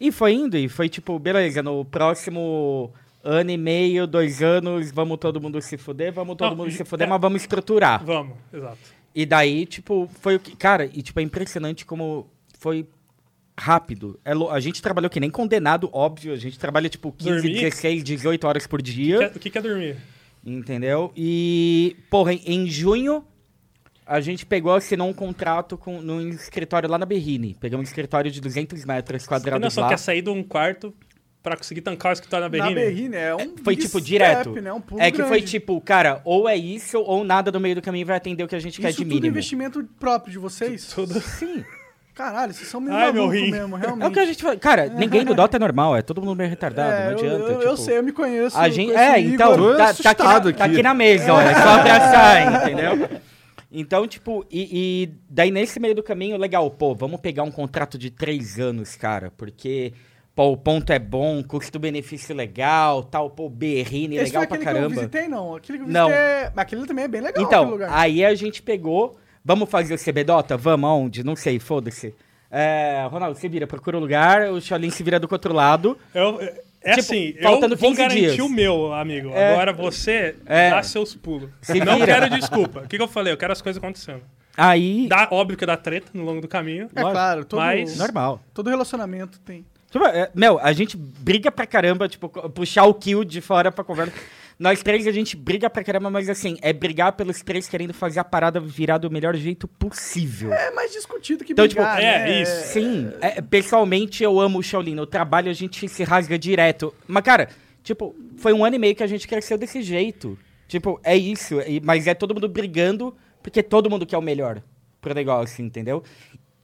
[0.00, 2.92] E foi indo, e foi tipo, beleza, no próximo
[3.22, 6.84] ano e meio, dois anos, vamos todo mundo se fuder, vamos todo Não, mundo se
[6.84, 7.10] fuder, é.
[7.10, 8.04] mas vamos estruturar.
[8.04, 9.03] Vamos, exato.
[9.14, 10.56] E daí, tipo, foi o que.
[10.56, 12.28] Cara, e tipo, é impressionante como
[12.58, 12.86] foi
[13.58, 14.18] rápido.
[14.24, 16.32] É lo- A gente trabalhou que nem condenado, óbvio.
[16.32, 17.54] A gente trabalha, tipo, 15, Dormir?
[17.60, 19.30] 16, 18 horas por dia.
[19.30, 19.96] que, o que que é dormir?
[20.44, 21.12] Entendeu?
[21.16, 23.24] E, porra, em, junho,
[24.04, 27.56] a gente pegou, assinou um contrato com, num escritório lá na Berrine.
[27.58, 29.88] Pegamos um escritório de 200 metros quadrados noção lá.
[29.88, 30.92] que é sair de um quarto
[31.44, 32.74] pra conseguir tancar o escritório na Na Berrine?
[32.74, 34.50] Berrine é um Foi big tipo step, direto.
[34.60, 34.72] né?
[34.72, 35.44] Um pulo é que foi grande.
[35.46, 38.56] tipo, cara, ou é isso ou nada no meio do caminho vai atender o que
[38.56, 39.28] a gente quer Isso de tudo é mínimo.
[39.34, 40.86] investimento próprio de vocês?
[40.92, 41.20] Tudo.
[41.20, 41.62] Sim.
[42.14, 43.50] Caralho, vocês são meio Ai, meu rim.
[43.50, 44.12] mesmo, É o realmente.
[44.12, 44.56] que a gente fala.
[44.56, 47.34] Cara, ninguém no Dota é normal, é todo mundo meio retardado, É, não eu- adianta.
[47.44, 48.56] Eu, eu tipo, sei, eu me conheço.
[48.56, 50.62] A gente, conheço é, então, tá, tá, aqui na, tá aqui.
[50.62, 53.08] aqui na mesa, ó, é só abraçar, entendeu?
[53.72, 54.68] Então, tipo, e,
[55.08, 58.94] e daí nesse meio do caminho, legal, pô, vamos pegar um contrato de três anos,
[58.94, 59.92] cara, porque,
[60.34, 64.58] pô, o ponto é bom, custo-benefício legal, tal, pô, berrine, Esse legal foi pra aquele
[64.64, 64.94] que eu caramba.
[64.94, 65.54] visitei, não.
[65.56, 66.08] Aquele que eu Não.
[66.08, 67.46] visitei, é- mas aquele também é bem legal, aquele
[67.76, 70.56] Então, aí a gente pegou, vamos fazer o CB Dota?
[70.56, 71.22] Vamos, aonde?
[71.24, 72.14] Não sei, foda-se.
[72.50, 75.98] É, Ronaldo, você vira, procura o lugar, o Xolin se vira do outro lado.
[76.14, 78.38] Eu, é Tipo, assim, faltando eu vou 15 garantir dias.
[78.38, 79.30] o meu, amigo.
[79.30, 79.52] É.
[79.54, 80.70] Agora você É.
[80.70, 81.48] dá seus pulos.
[81.62, 82.06] Se Não vira.
[82.20, 82.80] quero desculpa.
[82.80, 83.32] O que, que eu falei?
[83.32, 84.22] Eu quero as coisas acontecendo.
[84.56, 86.88] Aí, Dá, óbvio que dá treta no longo do caminho.
[86.94, 88.40] é claro, todo, mas- normal.
[88.52, 89.64] todo relacionamento tem.
[89.94, 93.84] Tipo, é, meu, a gente briga pra caramba, tipo, puxar o kill de fora pra
[93.84, 94.12] conversa.
[94.58, 98.18] Nós três a gente briga pra caramba, mas assim, é brigar pelos três querendo fazer
[98.18, 100.52] a parada virar do melhor jeito possível.
[100.52, 102.42] É mais discutido que Então, brigar, tipo, é, né?
[102.42, 102.72] isso.
[102.72, 104.96] Sim, é, pessoalmente eu amo o Shaolin.
[104.96, 106.92] No trabalho a gente se rasga direto.
[107.06, 107.48] Mas, cara,
[107.84, 110.36] tipo, foi um ano e meio que a gente cresceu desse jeito.
[110.66, 111.54] Tipo, é isso.
[111.84, 114.60] Mas é todo mundo brigando porque todo mundo quer o melhor
[115.00, 116.02] pro negócio, entendeu?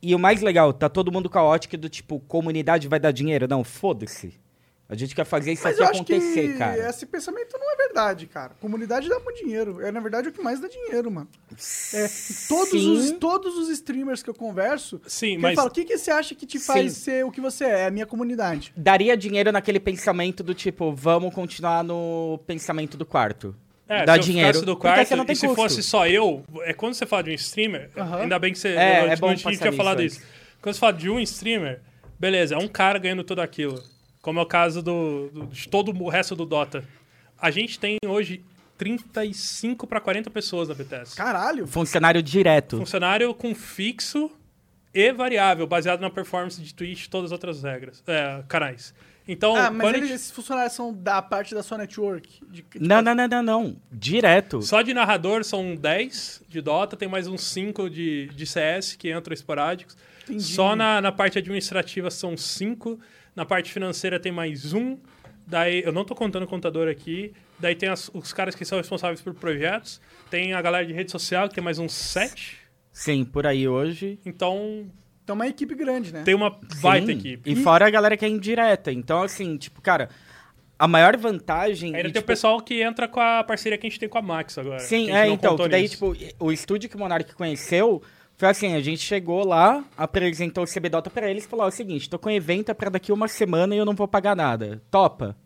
[0.03, 3.47] E o mais legal, tá todo mundo ótica do tipo, comunidade vai dar dinheiro.
[3.49, 4.35] Não, foda-se.
[4.91, 6.91] A gente quer fazer isso Mas aqui eu acho acontecer, que cara.
[6.91, 8.55] esse pensamento não é verdade, cara.
[8.61, 9.81] Comunidade dá muito dinheiro.
[9.81, 11.29] É, na verdade, o que mais dá dinheiro, mano.
[11.95, 12.09] É,
[12.49, 12.93] todos, Sim.
[12.97, 15.53] os, todos os streamers que eu converso, Sim, que mas.
[15.53, 17.01] eu falo, o que, que você acha que te faz Sim.
[17.03, 17.81] ser o que você é?
[17.83, 18.73] É a minha comunidade.
[18.77, 23.55] Daria dinheiro naquele pensamento do tipo, vamos continuar no pensamento do quarto.
[23.91, 24.63] É, Dá dinheiro.
[24.63, 25.61] do quarto, você não tem e se custo.
[25.61, 28.21] fosse só eu, é quando você fala de um streamer, Aham.
[28.23, 30.27] ainda bem que você É, eu é não bom tinha passar falado nisso isso.
[30.63, 31.81] Quando você fala de um streamer,
[32.19, 33.83] beleza, é um cara ganhando tudo aquilo.
[34.23, 36.85] como é o caso do, do- de todo o resto do Dota.
[37.41, 38.45] A gente tem hoje
[38.77, 41.17] 35 para 40 pessoas na BTS.
[41.17, 41.67] Caralho.
[41.67, 42.77] Funcionário direto.
[42.79, 44.31] Funcionário com fixo
[44.93, 48.93] e variável, baseado na performance de Twitch e todas as outras regras, é, canais.
[49.33, 52.41] Então, Ah, mas eles, gente- esses funcionários são da parte da sua network?
[52.51, 53.77] De, tipo, Não, não, não, não, não.
[53.93, 54.61] Direto.
[54.63, 59.13] só de narrador são 10 de Dota, tem mais uns 5 de, de CS que
[59.13, 59.97] entram esporádicos.
[60.25, 60.43] Entendi.
[60.43, 62.99] Só na, na parte administrativa são 5,
[63.37, 64.99] na parte financeira tem mais um.
[65.47, 67.33] Daí, eu não tô contando o contador aqui.
[67.59, 70.01] Daí tem as- os caras que são responsáveis por projetos.
[70.31, 72.59] Tem a galera de rede social, que tem mais uns 7.
[72.93, 74.19] Sim, por aí hoje.
[74.25, 74.87] Então,
[75.23, 76.23] Então é uma equipe grande, né?
[76.25, 77.51] tem uma baita Sim, equipe.
[77.51, 78.91] E fora a galera que é indireta.
[78.91, 80.09] Então, assim, tipo, cara,
[80.79, 81.95] a maior vantagem.
[81.95, 84.09] Ainda e, tem o tipo, pessoal que entra com a parceria que a gente tem
[84.09, 84.81] com a Max agora.
[84.81, 85.95] Sim, é, então, daí, nisso.
[85.95, 88.03] tipo, o estúdio que o Monark conheceu
[88.41, 91.69] foi assim, a gente chegou lá, apresentou o CBDota pra eles e falou, ó, é
[91.69, 94.09] o seguinte, tô com um evento é pra daqui uma semana e eu não vou
[94.09, 94.81] pagar nada.
[94.91, 95.37] Topa?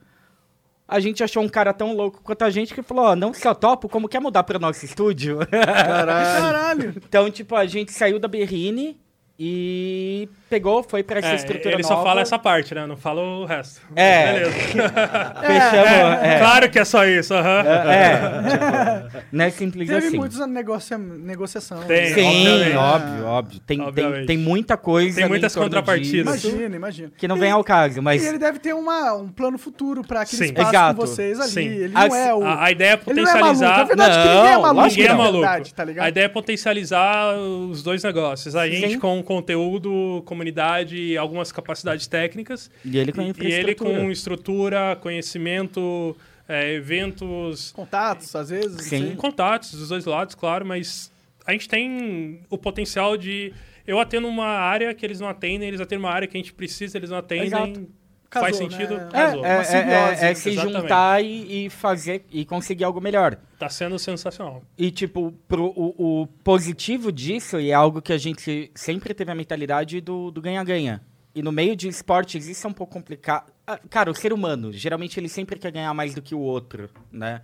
[0.86, 3.52] A gente achou um cara tão louco quanto a gente que falou, ó, não só
[3.52, 5.40] topo, como quer mudar pro nosso estúdio?
[5.50, 6.94] Caralho.
[6.96, 8.96] então, tipo, a gente saiu da Berrine
[9.38, 11.94] e pegou, foi pra essa É, estrutura ele nova.
[11.96, 12.86] só fala essa parte, né?
[12.86, 13.80] Não fala o resto.
[13.96, 14.32] É.
[14.32, 14.52] Beleza.
[15.40, 16.38] Fechamos, é.
[16.38, 17.34] Claro que é só isso.
[17.34, 17.60] aham.
[17.90, 20.16] É, tipo, não é simples Teve assim.
[20.16, 21.80] muitos negocia negociação.
[21.82, 22.10] Tem.
[22.10, 22.14] né?
[22.14, 22.76] Sim, Obviamente.
[22.76, 23.60] óbvio, óbvio.
[23.60, 24.26] Tem, tem, Obviamente.
[24.26, 25.16] tem muita coisa.
[25.16, 26.34] Tem muitas contrapartidas.
[26.34, 27.12] disso Imagina, imagina.
[27.16, 28.22] Que não vem ao caso, mas.
[28.22, 30.52] E ele deve ter uma, um plano futuro pra aquele Sim.
[30.52, 31.00] espaço Exato.
[31.00, 31.50] com vocês ali.
[31.50, 31.66] Sim.
[31.66, 32.44] Ele não As- é o...
[32.44, 33.58] A, a ideia é Ele não é maluco.
[33.58, 33.80] potencializar.
[33.80, 34.86] É verdade que ninguém é Não, maluco.
[34.86, 35.40] Ninguém é maluco.
[35.40, 36.04] verdade, tá ligado?
[36.04, 38.54] A ideia é potencializar os dois negócios.
[38.54, 42.70] A gente com conteúdo, comunidade e algumas capacidades técnicas.
[42.84, 46.16] E ele com a E, e ele com estrutura, conhecimento,
[46.48, 48.82] é, eventos, Contatos, às vezes.
[48.82, 49.08] Sim.
[49.08, 49.16] sei.
[49.16, 51.10] contatos dos dois lados, claro, mas
[51.46, 53.52] a gente tem o potencial de.
[53.86, 56.54] Eu atendo uma área que eles não atendem, eles atendem uma área que a gente
[56.54, 57.46] precisa, eles não atendem.
[57.46, 57.88] Exato.
[58.34, 59.08] Faz Casou, sentido, né?
[59.10, 59.44] casou.
[59.44, 60.80] É, é, simbiose, é, é se exatamente.
[60.80, 63.36] juntar e, e fazer e conseguir algo melhor.
[63.58, 64.62] Tá sendo sensacional.
[64.76, 69.30] E, tipo, pro, o, o positivo disso, e é algo que a gente sempre teve
[69.30, 71.00] a mentalidade do do ganha-ganha.
[71.34, 73.52] E no meio de esportes, isso é um pouco complicado.
[73.66, 76.90] Ah, Cara, o ser humano, geralmente ele sempre quer ganhar mais do que o outro,
[77.10, 77.42] né?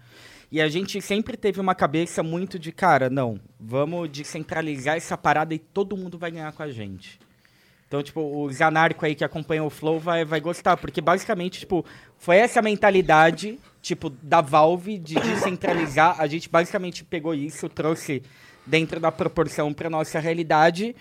[0.50, 5.54] E a gente sempre teve uma cabeça muito de, cara, não, vamos descentralizar essa parada
[5.54, 7.19] e todo mundo vai ganhar com a gente.
[7.90, 11.84] Então, tipo, os anarco aí que acompanham o Flow vai, vai gostar, porque basicamente, tipo,
[12.16, 16.14] foi essa mentalidade, tipo, da Valve de descentralizar.
[16.20, 18.22] A gente basicamente pegou isso, trouxe
[18.64, 20.94] dentro da proporção pra nossa realidade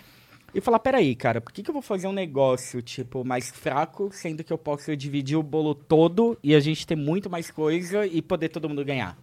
[0.52, 4.10] e falar, peraí, cara, por que, que eu vou fazer um negócio, tipo, mais fraco,
[4.12, 8.04] sendo que eu posso dividir o bolo todo e a gente ter muito mais coisa
[8.04, 9.16] e poder todo mundo ganhar?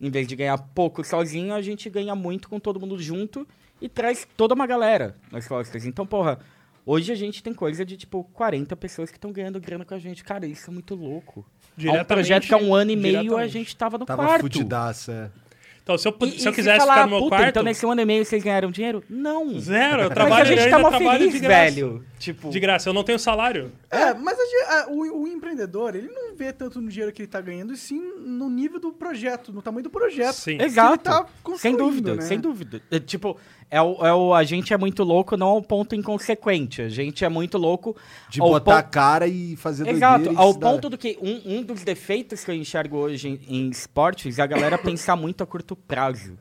[0.00, 3.46] Em vez de ganhar pouco sozinho, a gente ganha muito com todo mundo junto
[3.82, 5.84] e traz toda uma galera nas costas.
[5.84, 6.38] Então, porra,
[6.86, 9.98] hoje a gente tem coisa de, tipo, 40 pessoas que estão ganhando grana com a
[9.98, 10.22] gente.
[10.24, 11.44] Cara, isso é muito louco.
[11.88, 14.42] Há um projeto que há um ano e meio a gente tava no Tava quarto.
[14.42, 15.44] fudidaça, é.
[15.82, 17.48] Então, se eu, E, se eu quisesse falar, ficar no meu puta, quarto.
[17.50, 19.04] então nesse um ano e meio vocês ganharam dinheiro?
[19.06, 19.60] Não.
[19.60, 21.64] Zero, eu Mas trabalho a gente eu tá mó feliz, de graça.
[21.74, 22.04] velho.
[22.18, 23.70] Tipo, De graça, eu não tenho salário.
[23.90, 24.44] É, mas a
[24.80, 27.76] a- o, o empreendedor, ele não vê tanto no dinheiro que ele tá ganhando, e
[27.76, 30.32] sim no nível do projeto, no tamanho do projeto.
[30.36, 30.56] Sim.
[30.58, 31.02] Exato.
[31.02, 31.18] que ele
[31.54, 32.22] tá sem dúvida, né?
[32.22, 32.80] sem dúvida.
[32.90, 33.36] É, tipo,
[33.70, 36.82] é o, é o, a gente é muito louco, não ao ponto inconsequente.
[36.82, 37.96] A gente é muito louco
[38.28, 41.82] De ao botar a cara e fazer Exato, ao ponto do que um, um dos
[41.82, 45.74] defeitos que eu enxergo hoje em, em esportes é a galera pensar muito a curto
[45.74, 46.38] prazo.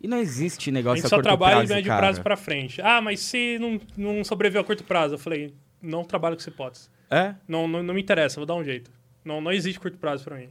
[0.00, 2.00] E não existe A negócio gente a só curto trabalha prazo, de médio cara.
[2.00, 2.80] prazo pra frente.
[2.80, 5.14] Ah, mas se não, não sobreviver a curto prazo?
[5.14, 6.88] Eu falei, não trabalho com essa hipótese.
[7.10, 7.34] É?
[7.46, 8.90] Não, não, não me interessa, vou dar um jeito.
[9.24, 10.48] Não, não existe curto prazo pra mim.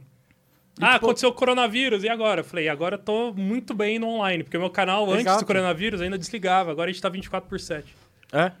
[0.80, 2.40] Ah, tipo- aconteceu o coronavírus, e agora?
[2.40, 5.40] Eu falei, agora eu tô muito bem no online, porque o meu canal antes Exato.
[5.40, 7.94] do coronavírus ainda desligava, agora a gente tá 24 por 7.
[8.32, 8.52] É?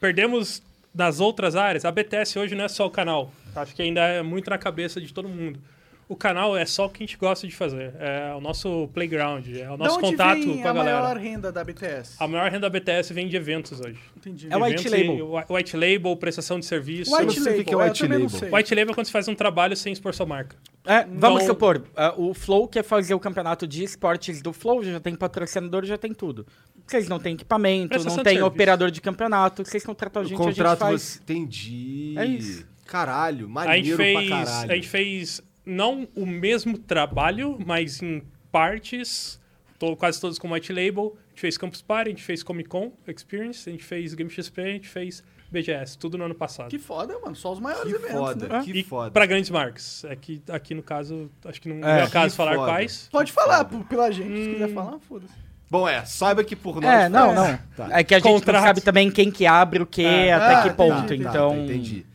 [0.00, 0.62] Perdemos
[0.94, 3.32] nas outras áreas, a BTS hoje não é só o canal.
[3.54, 5.60] Acho que ainda é muito na cabeça de todo mundo.
[6.08, 7.92] O canal é só o que a gente gosta de fazer.
[7.98, 11.00] É o nosso playground, é o nosso contato com a, a galera.
[11.02, 12.16] maior renda da BTS?
[12.18, 13.98] A maior renda da BTS vem de eventos hoje.
[14.16, 14.48] Entendi.
[14.50, 15.30] É o white e- label.
[15.34, 17.10] whi- White label, prestação de serviço.
[17.12, 18.56] White Eu não sei o label, que que é eu white label.
[18.56, 20.56] White label é quando você faz um trabalho sem expor sua marca.
[20.86, 24.82] É, vamos Então- supor, é, o Flow quer fazer o campeonato de esportes do Flow,
[24.82, 26.46] já tem patrocinador, já tem tudo.
[26.86, 28.46] Vocês não têm equipamento, Prestação não tem serviço.
[28.46, 31.02] operador de campeonato, vocês contratam a O gente, a gente contrato faz.
[31.02, 31.18] você...
[31.22, 32.14] Entendi.
[32.16, 32.66] É isso.
[32.86, 34.72] Caralho, A maneiro gente, pra fez, caralho.
[34.72, 39.40] a gente fez não o mesmo trabalho, mas em partes,
[39.78, 41.16] to- quase todos com White Label.
[41.16, 44.30] A gente fez Campus Party, a gente fez Comic Con Experience, a gente fez Game
[44.30, 46.68] XP, a gente fez BGS, tudo no ano passado.
[46.68, 47.34] Que foda, mano.
[47.36, 48.62] Só os maiores Que eventos, foda, né?
[48.64, 49.10] que e foda.
[49.10, 50.04] para grandes marcas.
[50.04, 52.66] Aqui, aqui no caso, acho que não É, é, o caso que falar foda.
[52.72, 53.08] quais.
[53.10, 54.52] Pode falar p- pela gente, se Hum.
[54.54, 55.32] quiser falar, foda-se.
[55.70, 56.84] Bom, é, saiba que por nós...
[56.90, 57.34] É, não, É.
[57.34, 57.58] não.
[57.76, 57.98] Tá.
[57.98, 58.56] É que a gente Contrato.
[58.56, 60.32] não sabe também quem que abre o que, É.
[60.32, 61.08] até Ah, que entendi, ponto.
[61.08, 62.06] tá, então, entendi.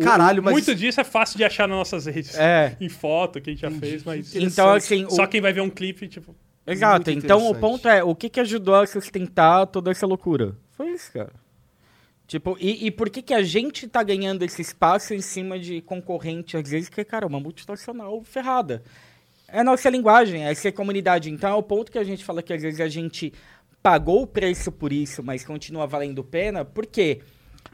[0.00, 0.52] Caralho, mas.
[0.52, 2.36] Muito disso é fácil de achar nas nossas redes.
[2.38, 2.76] É.
[2.80, 4.34] Em foto, que a gente já fez, mas.
[4.34, 6.34] Então, assim, o- Só quem vai ver um clipe, tipo.
[6.66, 7.10] Exato.
[7.10, 10.56] Muito Então o ponto é, o que, que ajudou a sustentar toda essa loucura?
[10.72, 11.32] Foi isso, cara.
[12.26, 15.80] Tipo, e, e por que, que a gente tá ganhando esse espaço em cima de
[15.80, 18.82] concorrente, às vezes, que é, cara, uma multinacional ferrada.
[19.46, 21.30] É a nossa linguagem, é a comunidade.
[21.30, 23.32] Então é o ponto que a gente fala que às vezes a gente
[23.80, 27.20] pagou o preço por isso, mas continua valendo pena, porque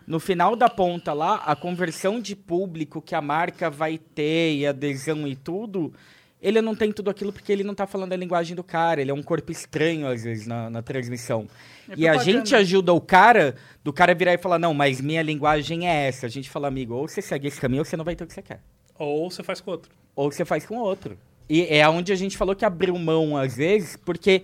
[0.07, 4.67] no final da ponta lá, a conversão de público que a marca vai ter e
[4.67, 5.93] adesão e tudo,
[6.41, 9.11] ele não tem tudo aquilo porque ele não tá falando a linguagem do cara, ele
[9.11, 11.47] é um corpo estranho às vezes na, na transmissão.
[11.89, 13.55] É e a gente ajuda o cara,
[13.85, 16.27] do cara virar e falar, não, mas minha linguagem é essa.
[16.27, 18.27] A gente fala, amigo, ou você segue esse caminho ou você não vai ter o
[18.27, 18.61] que você quer.
[18.99, 19.93] Ou você faz com outro.
[20.17, 21.17] Ou você faz com outro.
[21.49, 24.43] E é onde a gente falou que abriu mão às vezes, porque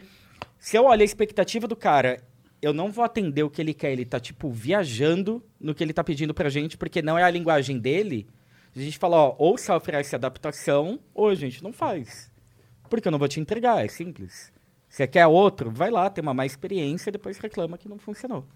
[0.58, 2.22] se eu olho a expectativa do cara,
[2.60, 3.92] eu não vou atender o que ele quer.
[3.92, 7.30] Ele tá, tipo, viajando no que ele tá pedindo pra gente, porque não é a
[7.30, 8.28] linguagem dele.
[8.74, 12.30] A gente fala, ó, ou você oferece adaptação, ou a gente não faz.
[12.88, 14.52] Porque eu não vou te entregar, é simples.
[14.88, 15.70] Você quer outro?
[15.70, 18.46] Vai lá, tem uma mais experiência depois reclama que não funcionou.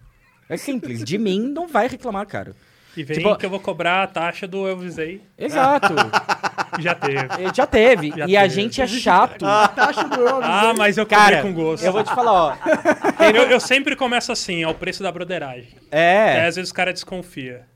[0.48, 1.04] É simples.
[1.04, 2.54] De mim, não vai reclamar, cara.
[2.96, 5.22] E vem Tipo- que eu vou cobrar a taxa do Eu Visei.
[5.38, 5.94] Exato.
[6.80, 7.28] Já teve.
[7.54, 8.10] Já teve.
[8.16, 8.54] Já e a teve.
[8.54, 9.44] gente é chato.
[9.46, 10.40] A taxa do euro.
[10.42, 11.84] Ah, mas eu Cara, com gosto.
[11.84, 12.56] eu vou te falar, ó.
[13.34, 15.68] Eu, eu sempre começo assim, é o preço da broderagem.
[15.90, 16.46] Aí, É.
[16.46, 17.66] às vezes o cara desconfia.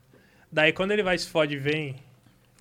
[0.51, 1.95] Daí quando ele vai se fode e vem,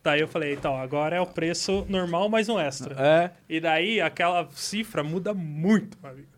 [0.05, 2.95] daí eu falei, então, agora é o preço normal mais um extra.
[2.99, 3.31] É.
[3.49, 6.29] E daí aquela cifra muda muito, meu amigo.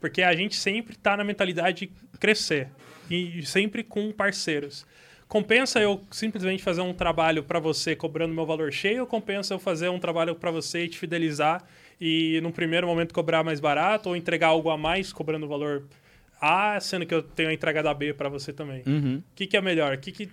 [0.00, 2.68] Porque a gente sempre tá na mentalidade de crescer.
[3.10, 4.86] E sempre com parceiros.
[5.28, 9.58] Compensa eu simplesmente fazer um trabalho para você cobrando meu valor cheio ou compensa eu
[9.58, 11.62] fazer um trabalho para você e te fidelizar
[12.00, 15.86] e num primeiro momento cobrar mais barato ou entregar algo a mais cobrando o valor
[16.40, 18.82] A, sendo que eu tenho a entrega da B para você também?
[18.86, 19.16] Uhum.
[19.18, 19.94] O que, que é melhor?
[19.96, 20.26] O que, que,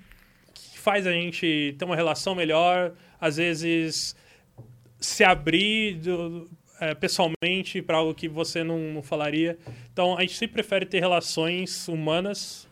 [0.54, 2.94] que faz a gente ter uma relação melhor?
[3.20, 4.16] Às vezes
[4.98, 6.50] se abrir do-
[6.80, 9.58] é, pessoalmente para algo que você não, não falaria.
[9.92, 12.66] Então a gente sempre prefere ter relações humanas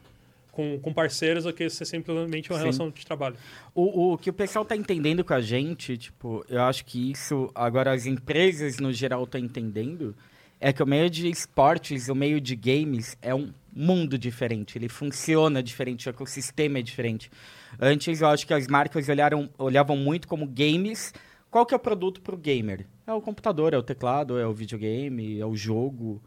[0.54, 2.66] com, com parceiros do que ser simplesmente uma Sim.
[2.66, 3.36] relação de trabalho.
[3.74, 7.52] O, o que o pessoal tá entendendo com a gente, tipo, eu acho que isso,
[7.54, 10.16] agora as empresas no geral estão entendendo,
[10.62, 14.88] é que o meio de esportes, o meio de games é um mundo diferente, ele
[14.88, 17.32] funciona diferente, o ecossistema é diferente.
[17.82, 21.12] Antes eu acho que as marcas olharam, olhavam muito como games,
[21.50, 22.86] qual que é o produto pro gamer?
[23.08, 26.22] É o computador, é o teclado, é o videogame, é o jogo.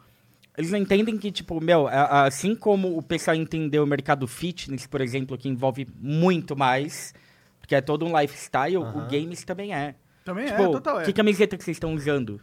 [0.56, 5.00] Eles não entendem que, tipo, meu, assim como o pessoal entendeu o mercado fitness, por
[5.00, 7.12] exemplo, que envolve muito mais,
[7.60, 9.94] porque é todo um lifestyle, o games também é.
[10.24, 11.04] Também tipo, é, total é.
[11.04, 12.40] que camiseta que vocês estão usando?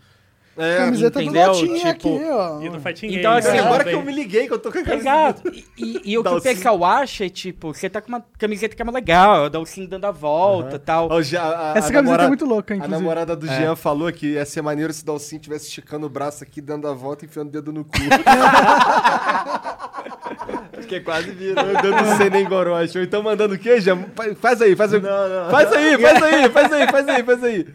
[0.56, 1.52] É, Camiseta entendeu?
[1.52, 2.62] do Tipo, aqui, ó.
[2.62, 4.72] E do Fighting Então, Games, assim, né, agora que eu me liguei que eu tô
[4.72, 5.10] com a camisa.
[5.10, 5.50] Exato.
[5.52, 8.76] E, e- e o que o pessoal acha é, tipo, você tá com uma camiseta
[8.76, 11.12] que é mais legal, o sim dando a volta e tal.
[11.12, 13.00] A- a Essa camiseta namorada- é muito louca, A inclusive.
[13.02, 16.44] namorada do Jean falou que ia ser maneiro se o Dalcin estivesse esticando o braço
[16.44, 17.98] aqui, dando a volta e enfiando o dedo no cu.
[20.78, 21.64] Acho que é quase vira.
[21.64, 23.00] dando sem gorocha.
[23.00, 24.06] Ou então mandando o quê, Jean?
[24.16, 25.02] Fa- Faz aí, faz aí.
[25.02, 27.68] Faz aí, faz aí, faz aí, faz aí, faz aí.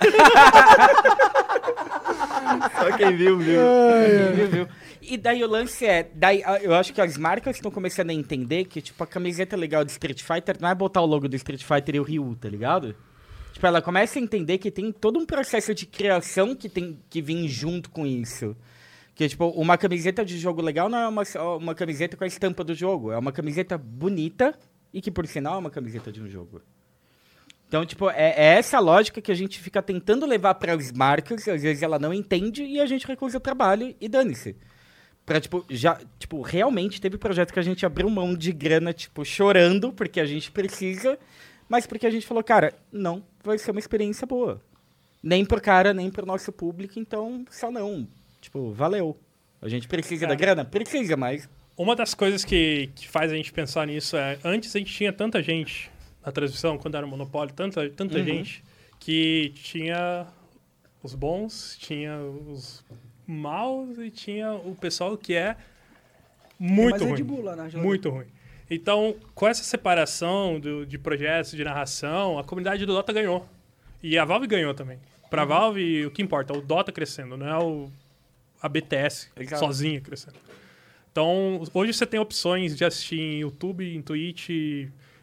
[2.78, 3.60] Só quem viu, viu.
[4.34, 4.68] Viu, viu?
[5.08, 8.14] E daí o lance é, daí ah, eu acho que as marcas estão começando a
[8.14, 11.36] entender que, tipo, a camiseta legal do Street Fighter não é botar o logo do
[11.36, 12.94] Street Fighter e o Ryu, tá ligado?
[13.52, 17.22] Tipo, ela começa a entender que tem todo um processo de criação que tem que
[17.22, 18.56] vir junto com isso.
[19.14, 21.22] Que, tipo, uma camiseta de jogo legal não é uma,
[21.56, 23.12] uma camiseta com a estampa do jogo.
[23.12, 24.58] É uma camiseta bonita
[24.92, 26.60] e que, por sinal, é uma camiseta de um jogo.
[27.68, 31.46] Então, tipo, é, é essa lógica que a gente fica tentando levar para as marcas,
[31.48, 34.56] às vezes ela não entende e a gente recusa o trabalho e dane-se.
[35.24, 39.24] Pra, tipo, já, tipo, realmente teve projeto que a gente abriu mão de grana, tipo,
[39.24, 41.18] chorando, porque a gente precisa,
[41.68, 44.62] mas porque a gente falou, cara, não, vai ser uma experiência boa.
[45.20, 48.06] Nem pro cara, nem pro nosso público, então, só não.
[48.40, 49.18] Tipo, valeu.
[49.60, 50.28] A gente precisa É.
[50.28, 50.64] da grana?
[50.64, 54.78] Precisa, mas Uma das coisas que, que faz a gente pensar nisso é, antes a
[54.78, 55.90] gente tinha tanta gente
[56.26, 58.24] na transmissão, quando era o monopólio, tanta, tanta Uhum.
[58.24, 58.62] gente,
[58.98, 60.26] que tinha
[61.02, 62.84] os bons, tinha os
[63.26, 65.56] maus e tinha o pessoal que é
[66.58, 67.10] muito ruim.
[67.54, 67.82] Na geladeira.
[67.82, 68.26] Muito ruim.
[68.68, 73.48] Então, com essa separação do- de projetos de narração, a comunidade do Dota ganhou.
[74.02, 74.98] E a Valve ganhou também.
[75.30, 75.48] Pra Uhum.
[75.48, 77.90] Valve, o que importa é o Dota crescendo, não é o,
[78.60, 79.58] a BTS Legal.
[79.60, 80.36] sozinha crescendo.
[81.12, 84.50] Então, hoje você tem opções de assistir em YouTube, em Twitch,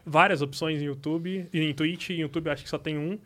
[0.04, 1.48] várias opções em YouTube.
[1.52, 3.18] E em Twitch e em YouTube acho que só tem um.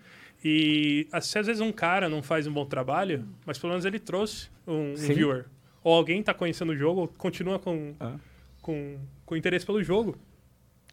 [0.44, 3.98] E se às vezes um cara não faz um bom trabalho, mas pelo menos ele
[3.98, 5.46] trouxe um, um viewer.
[5.82, 8.16] Ou alguém tá conhecendo o jogo, ou continua com, Ah.
[8.62, 10.16] com, com interesse pelo jogo.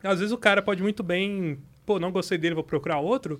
[0.03, 3.39] Às vezes o cara pode muito bem pô, não gostei dele, vou procurar outro,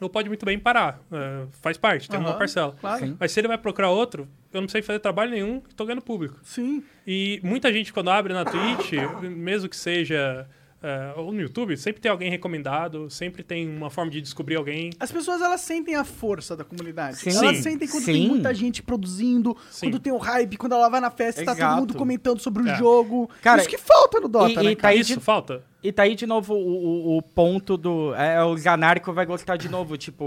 [0.00, 1.00] ou pode muito bem parar.
[1.10, 2.76] É, faz parte, tem uma parcela.
[2.80, 3.16] Claro.
[3.18, 6.02] Mas se ele vai procurar outro, eu não precisei fazer trabalho nenhum e tô ganhando
[6.02, 6.38] público.
[6.42, 6.82] Sim.
[7.06, 8.92] E muita gente, quando abre na Twitch,
[9.22, 10.46] mesmo que seja.
[10.82, 14.90] É, ou no YouTube, sempre tem alguém recomendado, sempre tem uma forma de descobrir alguém.
[14.98, 17.18] As pessoas, elas sentem a força da comunidade.
[17.18, 17.30] Sim.
[17.36, 17.62] Elas Sim.
[17.62, 18.12] sentem quando Sim.
[18.12, 19.86] tem muita gente produzindo, Sim.
[19.86, 22.62] quando tem o hype, quando ela vai na festa e tá todo mundo comentando sobre
[22.64, 22.76] o É.
[22.76, 23.30] jogo.
[23.42, 24.78] Cara, Isso que falta no Dota, e- né, e?
[24.82, 25.62] Aí Isso de- falta.
[25.84, 28.14] E tá aí de novo o, o, o ponto do.
[28.14, 29.96] É, o Zanarco vai gostar de novo.
[29.96, 30.26] Tipo,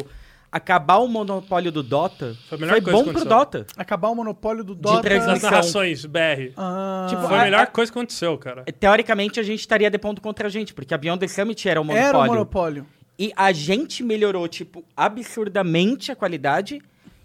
[0.56, 3.26] acabar o monopólio do Dota Foi foi, a melhor coisa bom que pro.
[3.26, 3.66] Dota.
[3.78, 5.02] Acabar o monopólio do Dota.
[5.02, 5.34] transmissão.
[5.34, 6.54] Das narrações, BR.
[6.56, 8.64] Ah, Tipo, Foi a a- melhor coisa que aconteceu, cara.
[8.80, 11.80] Teoricamente, a gente estaria de ponto contra a gente, porque a Beyond the Summit era
[11.82, 12.08] o monopólio.
[12.10, 12.86] era o monopólio.
[13.18, 16.82] E a gente melhorou, tipo, absurdamente a qualidade.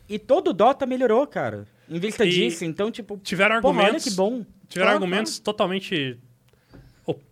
[0.08, 1.66] E todo o Dota melhorou, cara.
[1.88, 2.64] Em vista E disso.
[2.64, 4.04] Então, tipo, Tiveram porra, olha argumentos.
[4.08, 4.44] que bom.
[4.68, 6.18] Tiveram Claro, argumentos totalmente.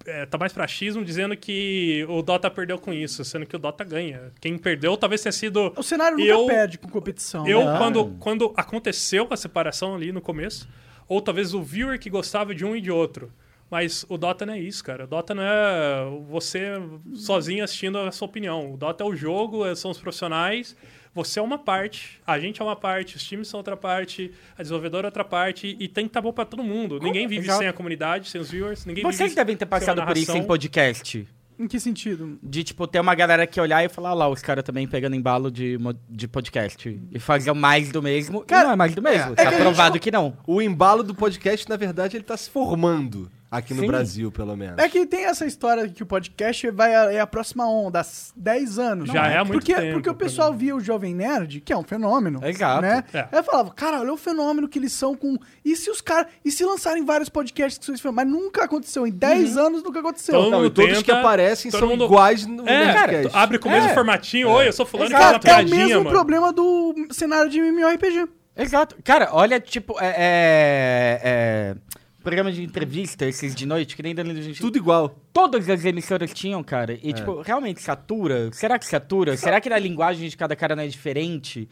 [0.06, 3.58] É, tá mais pra xismo dizendo que o Dota perdeu com isso, sendo que o
[3.58, 4.32] Dota ganha.
[4.40, 5.72] Quem perdeu talvez tenha sido.
[5.76, 7.46] O cenário nunca Eu- perde com competição.
[7.46, 7.78] Eu, né?
[7.78, 10.68] quando, quando aconteceu a separação ali no começo,
[11.08, 13.32] ou talvez o viewer que gostava de um e de outro.
[13.70, 15.04] Mas o Dota não é isso, cara.
[15.04, 16.72] O Dota não é você
[17.14, 18.72] sozinho assistindo a sua opinião.
[18.72, 20.74] O Dota é o jogo, são os profissionais.
[21.14, 24.62] Você é uma parte, a gente é uma parte, os times são outra parte, a
[24.62, 26.98] desenvolvedora é outra parte, e tem que estar bom pra todo mundo.
[27.02, 27.58] Ninguém vive Exato.
[27.58, 30.44] sem a comunidade, sem os viewers, ninguém Vocês vive devem ter passado por isso em
[30.44, 31.26] podcast.
[31.58, 32.38] Em que sentido?
[32.40, 35.16] De, tipo, ter uma galera que olhar e falar, "Ah lá, os caras também pegando
[35.16, 35.76] embalo de,
[36.08, 37.00] de podcast.
[37.10, 38.42] E fazer mais do mesmo.
[38.42, 39.32] Cara, não é mais do mesmo.
[39.32, 40.36] é tá que gente provado não- que não.
[40.46, 43.86] O embalo do podcast, na verdade, ele tá se formando aqui no Sim.
[43.86, 44.76] Brasil, pelo menos.
[44.78, 48.04] É que tem essa história que o podcast vai a, é a próxima onda, há
[48.36, 49.08] 10 anos.
[49.10, 51.76] Já é há muito porque, tempo, Porque o pessoal via o Jovem Nerd, que é
[51.76, 52.40] um fenômeno.
[52.46, 52.82] Exato.
[52.82, 53.04] Né?
[53.12, 53.20] É.
[53.20, 55.36] Aí eu falava, cara, olha o fenômeno que eles são com.
[55.64, 56.26] E se os caras.
[56.44, 58.30] E se lançarem vários podcasts que são esse fenômeno?
[58.30, 59.06] Mas nunca aconteceu.
[59.06, 60.34] Em 10 anos nunca aconteceu.
[60.34, 63.30] Todo Não, mundo e todos tenta, que aparecem todo são mundo- iguais no É, cara,
[63.32, 63.94] abre com o mesmo É.
[63.94, 64.48] formatinho.
[64.48, 66.10] Oi, eu sou fulano e Cara, faz uma é o piadinha, mesmo mano.
[66.10, 68.28] problema do cenário de MMORPG.
[68.56, 68.96] Exato.
[69.04, 71.74] Cara, olha, tipo, é, é, é,
[72.22, 74.60] programa de entrevista, esses de noite, que nem Danilo gente.
[74.60, 75.08] Tudo igual.
[75.32, 76.94] Todas as emissoras tinham, cara.
[76.94, 76.98] É.
[77.02, 78.50] E, tipo, realmente satura?
[78.52, 79.36] Será que satura?
[79.36, 81.68] Será que na linguagem de cada cara não é diferente?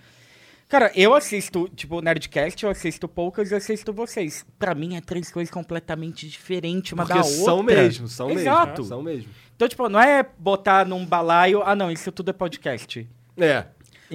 [0.69, 4.45] Cara, eu assisto, tipo, Nerdcast, eu assisto poucas, eu assisto vocês.
[4.59, 7.77] Pra mim é três coisas completamente diferentes uma Porque da são outra.
[7.77, 8.83] mesmo, são Exato.
[8.83, 8.85] mesmo.
[8.85, 9.31] São mesmo.
[9.55, 13.09] Então, tipo, não é botar num balaio, ah não, isso tudo é podcast.
[13.37, 13.67] É.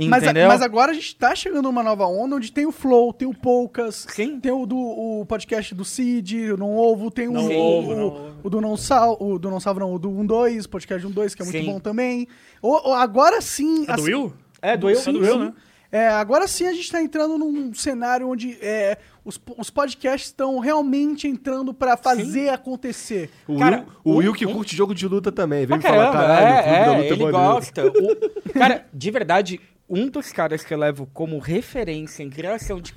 [0.07, 3.11] Mas, a- mas agora a gente tá chegando numa nova onda onde tem o Flow,
[3.11, 4.39] tem o Poucas, Sim.
[4.39, 7.91] tem o do o podcast do Cid, o Não Ovo, tem o, Não o, Ovo,
[7.91, 8.31] o, Não Ovo.
[8.43, 11.41] o do Não Sal, o do Não Salvo não, o do 12, podcast 12, que
[11.41, 11.65] é muito Sim.
[11.71, 12.27] bom também.
[12.61, 13.83] O, o- agora sim...
[13.83, 14.33] É do assim- Will?
[14.61, 14.95] É, do eu.
[14.95, 15.53] Sim, do Will, né?
[15.93, 20.57] É, agora sim a gente tá entrando num cenário onde é, os, os podcasts estão
[20.59, 23.29] realmente entrando pra fazer acontecer.
[23.45, 25.65] O, Cara, Will, o um- Will que um- curte jogo de luta também.
[25.65, 27.53] Vem Pra me falar, caramba, caralho, o é, clube da é, luta é ele maneiro.
[27.53, 27.87] gosta.
[27.87, 29.59] O- cara, de verdade,
[29.93, 32.93] um dos caras que eu levo como referência em criação de,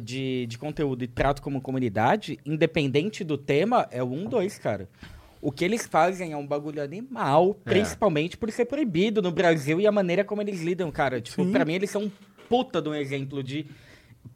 [0.00, 4.88] de, de conteúdo e trato como comunidade, independente do tema, é o 1-2, cara.
[5.42, 7.70] O que eles fazem é um bagulho animal, É.
[7.70, 11.20] principalmente por ser proibido no Brasil e a maneira como eles lidam, cara.
[11.20, 11.50] Tipo, Sim.
[11.50, 12.10] pra mim eles são um
[12.48, 13.66] puta de um exemplo de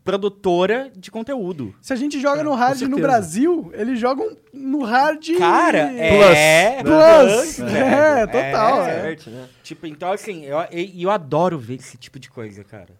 [0.04, 1.74] produtora de conteúdo.
[1.80, 2.98] Se a gente joga É, no hard no.
[2.98, 5.36] Brasil, eles jogam no hard...
[5.38, 6.82] Cara, é...
[6.82, 7.58] Plus.
[7.58, 7.76] velho.
[7.76, 9.00] É, total, é.
[9.02, 9.48] Certo, né?
[9.62, 12.90] Tipo, então assim, eu, e eu adoro ver esse tipo de coisa, cara.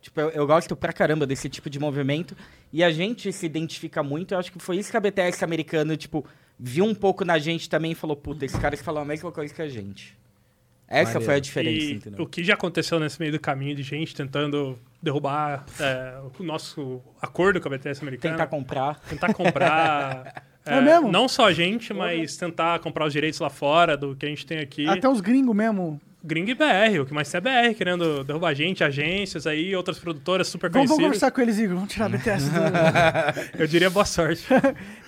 [0.00, 2.36] Tipo, eu, eu gosto pra caramba desse tipo de movimento.
[2.72, 4.34] E a gente se identifica muito.
[4.34, 6.26] Eu acho que foi isso que a BTS americana, tipo,
[6.58, 9.54] viu um pouco na gente também e falou, puta, esse cara falou a mesma coisa
[9.54, 10.16] que a gente.
[10.88, 11.24] Essa Maneiro.
[11.24, 12.22] foi a diferença, E entendeu?
[12.24, 17.00] o que já aconteceu nesse meio do caminho de gente tentando derrubar é, o nosso
[17.20, 18.34] acordo com a BTS americana.
[18.34, 19.00] Tentar comprar.
[19.08, 20.42] tentar comprar.
[20.64, 21.10] É mesmo?
[21.10, 24.46] Não só a gente, mas tentar comprar os direitos lá fora do que a gente
[24.46, 24.86] tem aqui.
[24.86, 26.00] Até os gringos mesmo.
[26.22, 29.74] Gringo e BR, o que mais tem é BR, querendo derrubar a gente, agências aí,
[29.74, 31.20] outras produtoras super Vamos, vamos conhecidas.
[31.20, 31.74] conversar com eles, Igor.
[31.74, 33.58] Vamos tirar a BTS do...
[33.60, 34.46] Eu diria boa sorte.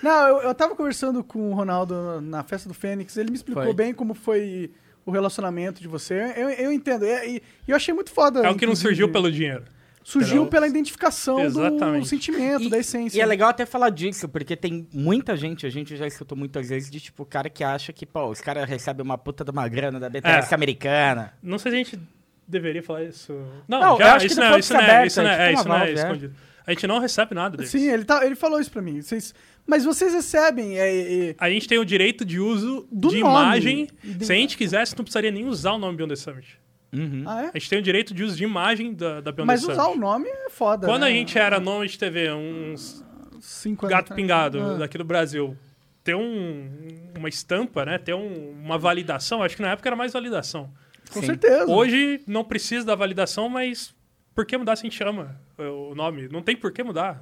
[0.03, 3.15] Não, eu, eu tava conversando com o Ronaldo na festa do Fênix.
[3.15, 3.73] Ele me explicou Foi.
[3.73, 4.71] bem como foi
[5.05, 6.33] o relacionamento de você.
[6.35, 7.05] Eu, eu entendo.
[7.05, 8.39] E, e eu achei muito foda.
[8.45, 9.63] É o que não surgiu pelo dinheiro.
[10.03, 12.07] Surgiu pela identificação do Exatamente.
[12.07, 13.17] sentimento, E, da essência.
[13.17, 16.69] e é legal até falar disso, porque tem muita gente, a gente já escutou muitas
[16.69, 19.67] vezes, de tipo, cara que acha que, pô, os caras recebem uma puta de uma
[19.67, 20.55] grana da BTS É.
[20.55, 21.33] americana.
[21.41, 21.99] Não sei se a gente
[22.47, 23.33] deveria falar isso.
[23.67, 25.33] Não, Não, eu já, acho que isso, não, isso, não é, aberto, isso não é
[25.33, 25.93] é, é, tipo isso não é é.
[25.93, 26.35] escondido.
[26.67, 27.71] A gente não recebe nada deles.
[27.71, 29.01] Sim, ele, tá, ele falou isso pra mim.
[29.01, 29.33] Vocês,
[29.67, 30.77] mas vocês recebem.
[30.79, 33.31] É, é, A gente tem o direito de uso Do de nome.
[33.33, 33.87] imagem.
[34.03, 36.59] De- Se a gente quisesse, não precisaria nem usar o nome Beyond the Summit.
[36.93, 37.23] Uhum.
[37.27, 37.51] ah, é?
[37.53, 39.83] A gente tem o direito de uso de imagem da, da Beyond Mas the usar
[39.83, 39.97] Summit.
[39.97, 40.87] o nome é foda.
[40.87, 41.07] Quando né?
[41.07, 43.03] a gente era nome de TV, uns
[43.41, 44.15] Cinco anos gato atrás.
[44.21, 44.73] pingado Ah.
[44.77, 45.57] daqui do Brasil,
[46.03, 46.69] ter um,
[47.17, 47.97] uma estampa, né?
[47.97, 49.41] Ter um- uma validação.
[49.43, 50.69] Acho que na época era mais validação.
[51.11, 51.25] Com Sim.
[51.27, 51.69] certeza.
[51.69, 53.93] Hoje não precisa da validação, mas
[54.33, 56.27] por que mudar se a gente chama o nome?
[56.31, 57.19] Não tem por que mudar.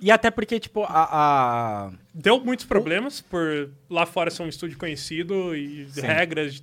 [0.00, 1.08] E até porque, tipo, a...
[1.88, 6.00] a- Deu muitos problemas por lá fora ser um estúdio conhecido e Sim.
[6.00, 6.62] regras,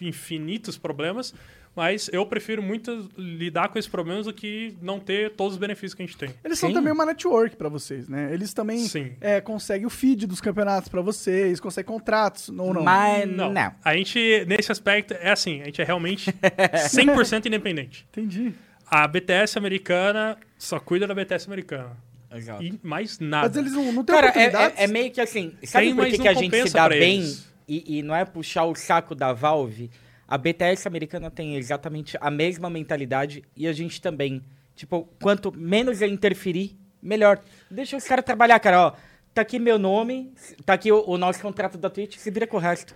[0.00, 1.34] infinitos problemas.
[1.74, 5.94] Mas eu prefiro muito lidar com esses problemas do que não ter todos os benefícios
[5.94, 6.28] que a gente tem.
[6.44, 6.74] Eles são Sim.
[6.74, 8.30] também uma network pra vocês, né?
[8.30, 9.12] Eles também Sim.
[9.22, 12.82] é, conseguem o feed dos campeonatos pra vocês, conseguem contratos, ou não?
[12.82, 13.50] Mas Não.
[13.50, 13.72] não.
[13.82, 16.30] A gente, nesse aspecto, é assim, a gente é realmente
[16.92, 18.06] 100% independente.
[18.10, 18.52] Entendi.
[18.86, 21.96] A BTS americana só cuida da BTS americana.
[22.34, 22.62] Exato.
[22.62, 23.48] E mais nada.
[23.48, 24.78] Mas eles não, não têm Cara, é, oportunidades?
[24.78, 27.36] é- é meio que assim, sabe por que, que a gente se dá bem
[27.68, 29.90] e, e não é puxar o saco da Valve?
[30.26, 34.42] A BTS americana tem exatamente a mesma mentalidade e a gente também.
[34.74, 37.38] Tipo, quanto menos eu interferir, melhor.
[37.70, 38.92] Deixa os caras trabalhar, cara, ó.
[39.34, 40.32] Tá aqui meu nome,
[40.64, 42.94] tá aqui o, o nosso contrato da Twitch, se vira com o resto.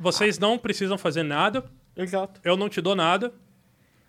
[0.00, 1.64] Vocês não precisam fazer nada.
[1.96, 2.40] Exato.
[2.44, 3.32] Eu não te dou nada.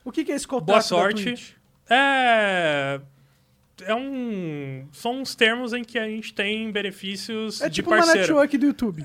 [0.05, 1.23] O que, que é esse contrato Boa da sorte.
[1.23, 1.51] Twitch?
[1.89, 3.01] É.
[3.85, 4.85] É um.
[4.91, 8.19] São uns termos em que a gente tem benefícios É de tipo uma parceiro.
[8.21, 9.03] network do YouTube.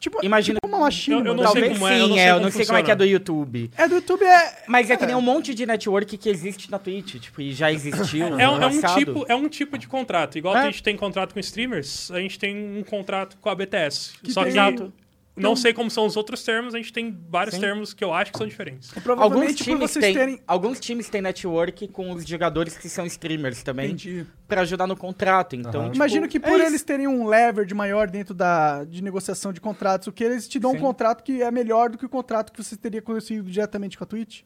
[0.00, 1.16] Tipo, Imagina- tipo uma machine.
[1.16, 1.48] Eu- eu não mano.
[1.50, 2.82] sei Talvez como é, eu sim, não sei é, eu como não sei como é
[2.84, 3.70] que é do YouTube.
[3.76, 4.62] É do YouTube, é...
[4.68, 7.72] Mas é que nem um monte de network que existe na Twitch, tipo, e já
[7.72, 8.26] existiu.
[8.26, 8.98] É, no um- é um passado.
[8.98, 10.38] tipo, é um tipo de contrato.
[10.38, 10.60] Igual É.
[10.60, 14.12] que a gente tem contrato com streamers, a gente tem um contrato com a BTS.
[14.22, 14.92] Que Só tem- que Exato.
[15.38, 17.60] Não sei como são os outros termos, a gente tem vários Sim.
[17.60, 18.90] termos que eu acho que são diferentes.
[18.96, 20.40] E provavelmente Alguns times, vocês têm, terem...
[20.46, 24.26] alguns times têm network com os jogadores que são streamers também, Entendi.
[24.46, 25.54] pra ajudar no contrato.
[25.56, 25.84] Então, Aham.
[25.90, 26.66] tipo, Imagino que é por isso.
[26.66, 30.58] eles terem um leverage maior dentro da, de negociação de contratos, o que eles te
[30.58, 30.80] dão um Sim.
[30.80, 34.06] contrato que é melhor do que o contrato que você teria conseguido diretamente com a
[34.06, 34.42] Twitch.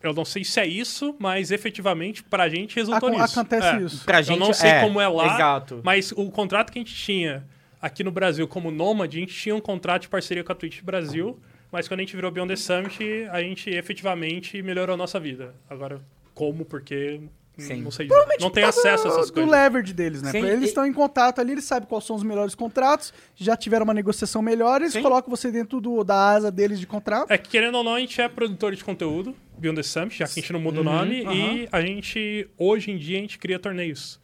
[0.00, 3.40] Eu não sei se é isso, mas efetivamente pra gente resultou Acon- nisso.
[3.40, 3.80] acontece É.
[3.82, 4.04] isso.
[4.04, 5.80] Pra Eu gente, não sei é, como é lá, Exato.
[5.82, 7.44] mas o contrato que a gente tinha
[7.80, 10.82] aqui no Brasil como Nomad, a gente tinha um contrato de parceria com a Twitch
[10.82, 11.38] Brasil,
[11.70, 15.54] mas quando a gente virou Beyond the Summit, a gente efetivamente melhorou a nossa vida.
[15.68, 16.00] Agora,
[16.34, 17.20] como, porque,
[17.58, 17.82] Sim.
[17.82, 18.18] não sei dizer.
[18.40, 19.50] Não tem Por causa acesso a essas do coisas.
[19.50, 20.30] leverage deles, né?
[20.30, 23.56] Sim, eles e- estão em contato ali, eles sabem quais são os melhores contratos, já
[23.56, 25.02] tiveram uma negociação melhor, eles Sim.
[25.02, 27.30] colocam você dentro do, da asa deles de contrato.
[27.30, 30.24] É que, querendo ou não, a gente é produtor de conteúdo, Beyond the Summit, já
[30.26, 31.34] que a gente não muda o nome, aham.
[31.34, 34.20] e a gente, hoje em dia, a gente cria torneios.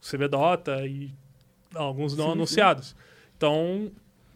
[0.00, 1.10] CB Dota e
[1.82, 2.96] alguns não Sim, anunciados.
[3.36, 3.90] Então,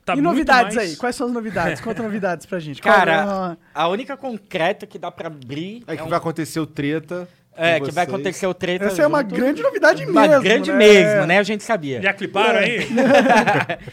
[0.05, 0.97] tá e muito novidades mais- aí?
[0.97, 1.81] Quais são as novidades?
[1.83, 2.81] Conta novidades pra gente.
[2.83, 6.61] Cara, é a- a única concreta que dá pra abrir É que um- vai acontecer
[6.61, 7.29] o treta.
[7.57, 9.35] é, que vai acontecer o treta essa é uma junto.
[9.35, 10.43] grande novidade Uma mesmo.
[10.43, 10.79] grande né?
[10.79, 11.39] mesmo, né?
[11.39, 12.01] A gente sabia.
[12.01, 12.87] Já cliparam aí?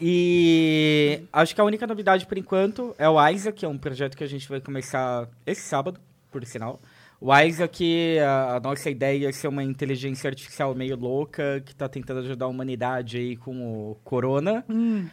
[0.00, 4.16] E acho que a única novidade por enquanto é o Isaac, que é um projeto
[4.16, 5.98] que a gente vai começar esse sábado,
[6.30, 6.78] por sinal.
[7.20, 11.88] O Isaac, a, a nossa ideia é ser uma inteligência artificial meio louca que está
[11.88, 14.64] tentando ajudar a humanidade aí com o corona.
[14.68, 15.06] Hum.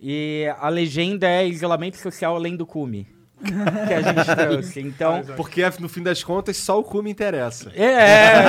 [0.00, 3.08] E a legenda é isolamento social além do cume.
[3.40, 4.80] que a gente trouxe.
[4.80, 7.72] Então, Porque, no fim das contas, só o cu me interessa.
[7.74, 8.44] é, é,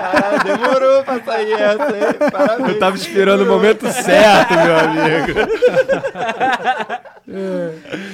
[0.00, 2.30] Ah, demorou pra sair essa, hein?
[2.32, 2.68] Parabéns.
[2.68, 5.38] Eu tava esperando o momento certo, meu amigo.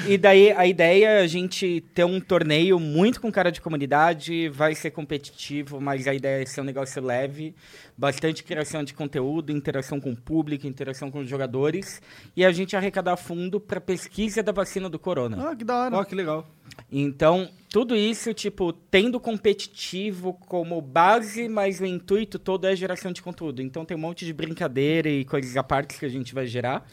[0.09, 4.49] E daí a ideia é a gente ter um torneio muito com cara de comunidade,
[4.49, 7.55] vai ser competitivo, mas a ideia é ser um negócio leve,
[7.97, 12.03] bastante criação de conteúdo, interação com o público, interação com os jogadores,
[12.37, 15.51] e a gente arrecadar fundo para pesquisa da vacina do corona.
[15.51, 15.97] Ah, que da hora.
[15.97, 16.47] Ó, que legal.
[16.91, 23.23] Então, tudo isso, tipo, tendo competitivo como base, mas o intuito todo é geração de
[23.23, 23.63] conteúdo.
[23.63, 26.87] Então tem um monte de brincadeira e coisas à parte que a gente vai gerar.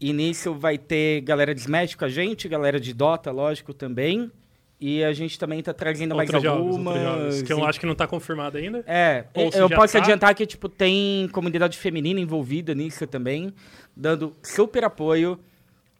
[0.00, 4.30] E nisso vai ter galera de Smash com a gente, galera de Dota, lógico, também.
[4.80, 7.02] E a gente também tá trazendo mais Outros jogos, algumas.
[7.02, 8.84] jogos, que eu acho que não tá confirmado ainda.
[8.86, 9.98] é, Ou eu posso tá.
[9.98, 13.52] adiantar que, tipo, tem comunidade feminina envolvida nisso também,
[13.96, 15.36] dando super apoio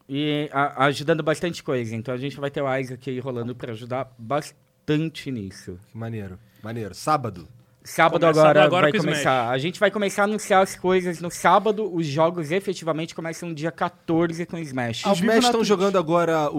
[0.07, 1.93] e a- ajudando bastante coisa.
[1.93, 5.77] Então a gente vai ter o Isaac aí rolando pra ajudar bastante nisso.
[5.91, 6.39] Que maneiro.
[6.63, 6.95] Maneiro.
[6.95, 7.49] Sábado.
[7.89, 9.13] Sábado Começando agora, agora vai com o Smash.
[9.15, 9.49] começar.
[9.49, 11.91] A gente vai começar a anunciar as coisas no sábado.
[11.93, 15.05] Os jogos efetivamente começam dia 14 com o Smash.
[15.05, 16.57] Os Smash estão jogando agora o,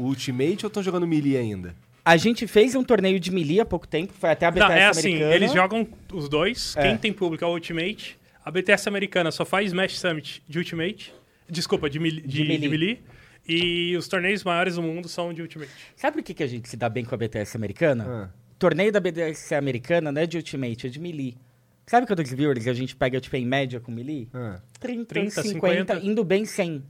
[0.00, 1.74] o Ultimate ou estão jogando Melee ainda?
[2.04, 4.74] A gente fez um torneio de melee há pouco tempo, foi até a BTS Não,
[4.76, 5.34] é assim, americana.
[5.36, 6.74] eles jogam os dois.
[6.76, 6.82] É.
[6.82, 8.18] Quem tem público é o Ultimate.
[8.44, 11.14] A BTS americana só faz Smash Summit de Ultimate.
[11.48, 12.58] Desculpa, de, mili- de, De melee.
[12.58, 13.00] de melee.
[13.48, 15.70] E os torneios maiores do mundo são de Ultimate.
[15.94, 18.30] Sabe por que, que a gente se dá bem com a BTS americana?
[18.34, 18.41] Ah.
[18.62, 21.36] Torneio da BDS americana não é de Ultimate, é de Melee.
[21.84, 24.28] Sabe quantos viewers a gente pega, tipo, em média com Melee?
[24.32, 24.60] Ah.
[24.78, 26.06] 30, 30, 50, 50.
[26.06, 26.80] indo bem 100.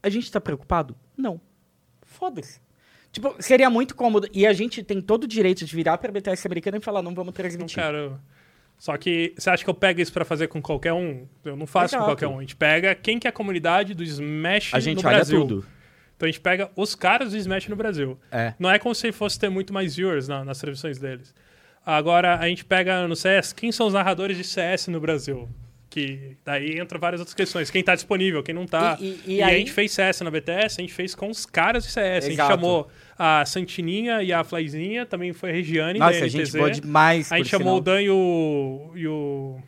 [0.00, 0.94] A gente tá preocupado?
[1.16, 1.40] Não.
[2.02, 2.60] Foda-se.
[3.10, 4.28] Tipo, seria muito cômodo.
[4.32, 7.12] E a gente tem todo o direito de virar pra BTS americana e falar, não
[7.14, 7.74] vamos Não transmitir.
[7.82, 8.18] quero.
[8.78, 11.26] Só que você acha que eu pego isso pra fazer com qualquer um?
[11.44, 12.04] Eu não faço Exato.
[12.04, 12.38] com qualquer um.
[12.38, 15.40] A gente pega quem que é a comunidade do Smash A gente olha Brasil.
[15.40, 15.66] tudo.
[16.22, 18.16] Então a gente pega os caras do Smash no Brasil.
[18.30, 18.54] É.
[18.56, 21.34] Não é como se fosse ter muito mais viewers na- nas transmissões deles.
[21.84, 25.48] Agora, a gente pega no CS, quem são os narradores de CS no Brasil?
[25.90, 27.72] Que daí entra várias outras questões.
[27.72, 28.96] Quem tá disponível, quem não tá.
[29.00, 31.28] E- e- e E, a aí- gente fez CS na BTS, a gente fez com
[31.28, 32.28] os caras de CS.
[32.28, 32.30] A Exato.
[32.30, 32.88] gente chamou
[33.18, 37.32] a Santininha e a Flyzinha, também foi a Regiane Nossa, da a gente boa demais,
[37.32, 37.96] A gente chamou o sinal.
[37.96, 38.92] Dan e o.
[38.94, 39.58] E o...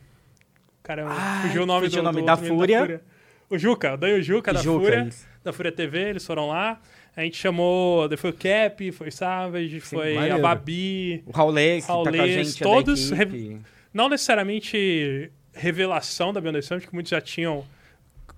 [0.81, 3.01] Caramba, Ai, fugiu o nome fugiu do, o nome do da outro menino Fúria.
[3.49, 5.05] O Juca, o Dan e o Juca da Juca, Fúria.
[5.09, 5.34] isso.
[5.45, 6.81] Da Fúria TV, eles foram lá.
[7.15, 8.09] A gente chamou.
[8.17, 10.41] Foi o Cap, foi o Savage, foi a maneiro.
[10.41, 11.23] Babi.
[11.25, 13.59] O Raulês, que tá com a Raulês, gente, todos re-.
[13.93, 17.63] Não necessariamente revelação da Beyond the Summit, que muitos já tinham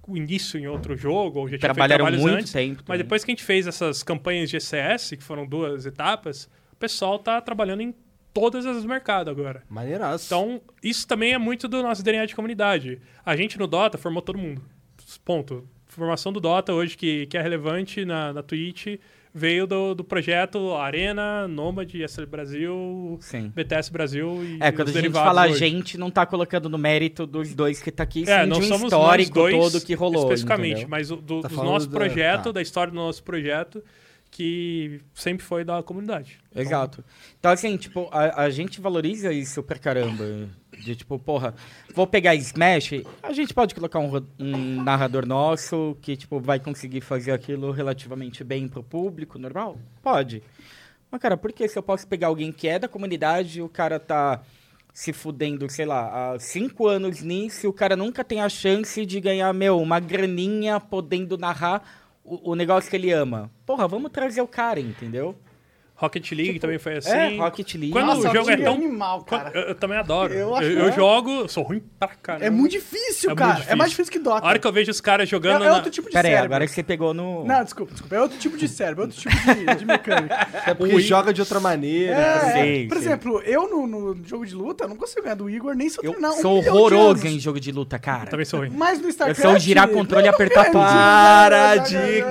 [0.08, 2.54] o início em outro jogo, ou já tinham feito Trabalharam trabalhos muito antes.
[2.54, 2.84] tempo.
[2.88, 6.76] Mas depois que a gente fez essas campanhas de ECS, que foram duas etapas, o
[6.76, 7.96] pessoal tá trabalhando em
[8.34, 9.64] todas as mercados agora.
[9.68, 10.26] Maneiraço.
[10.28, 13.02] Então, isso também é muito do nosso DNA de comunidade.
[13.26, 14.62] A gente no Dota formou todo mundo.
[15.26, 15.68] Ponto.
[15.98, 18.98] Formação do Dota hoje que, que é relevante na, na Twitch
[19.34, 23.52] veio do, do projeto Arena, Nomad, SL Brasil, Sim.
[23.56, 25.60] BTS Brasil e É, quando os a gente fala hoje.
[25.60, 28.58] gente, não tá colocando no mérito dos dois que tá aqui, sim, É, de não
[28.58, 30.24] um somos histórico dois todo que rolou.
[30.24, 30.90] especificamente, entendeu?
[30.90, 32.52] mas o, do, Tá nosso da- projeto, tá.
[32.54, 33.84] da história do nosso projeto,
[34.32, 36.40] que sempre foi da comunidade.
[36.56, 37.04] Exato.
[37.40, 40.50] Então, assim, tipo, a, a gente valoriza isso pra caramba.
[40.80, 41.54] De tipo, porra,
[41.94, 47.02] vou pegar Smash, a gente pode colocar um, um narrador nosso que, tipo, vai conseguir
[47.02, 49.78] fazer aquilo relativamente bem pro público, normal?
[50.02, 50.42] Pode.
[51.10, 54.00] Mas, cara, por que se eu posso pegar alguém que é da comunidade o cara
[54.00, 54.42] tá
[54.94, 59.06] se fudendo, sei lá, há cinco anos nisso e o cara nunca tem a chance
[59.06, 61.84] de ganhar, meu, uma graninha podendo narrar
[62.26, 63.52] o, o negócio que ele ama?
[63.66, 65.36] Porra, vamos trazer o cara, entendeu?
[66.00, 67.10] Rocket League também foi assim.
[67.10, 67.92] é, Rocket League.
[67.92, 68.74] Quando Nossa, o jogo é é tão.
[68.76, 69.58] animal, Quando- cara.
[69.60, 70.32] Eu, eu também adoro.
[70.34, 70.92] Eu Eu, acho- eu é.
[70.92, 72.46] jogo, eu sou ruim pra caramba.
[72.46, 73.54] É muito difícil, É cara.
[73.56, 74.06] muito É mais difícil.
[74.06, 74.46] difícil que Dota.
[74.46, 75.64] A hora que eu vejo os caras É, jogando.
[75.64, 76.54] é na- outro tipo de Pera aí, cérebro.
[76.54, 77.44] agora que você pegou no.
[77.46, 78.16] Não, desculpa, desculpa.
[78.16, 80.48] É outro tipo de cérebro, é outro tipo de, de mecânica.
[80.68, 82.14] É porque o joga de outra maneira.
[82.14, 82.88] É, é.
[82.88, 83.04] Por sim.
[83.04, 86.04] exemplo, eu no, no jogo de luta não consigo ganhar do Igor nem se eu,
[86.04, 88.30] Eu treinar um sou horroroso em jogo de luta, cara.
[88.30, 88.70] Também sou ruim.
[88.70, 89.42] Mas no StarCraft...
[89.42, 92.26] sou o girar controle e apertar Para ganha.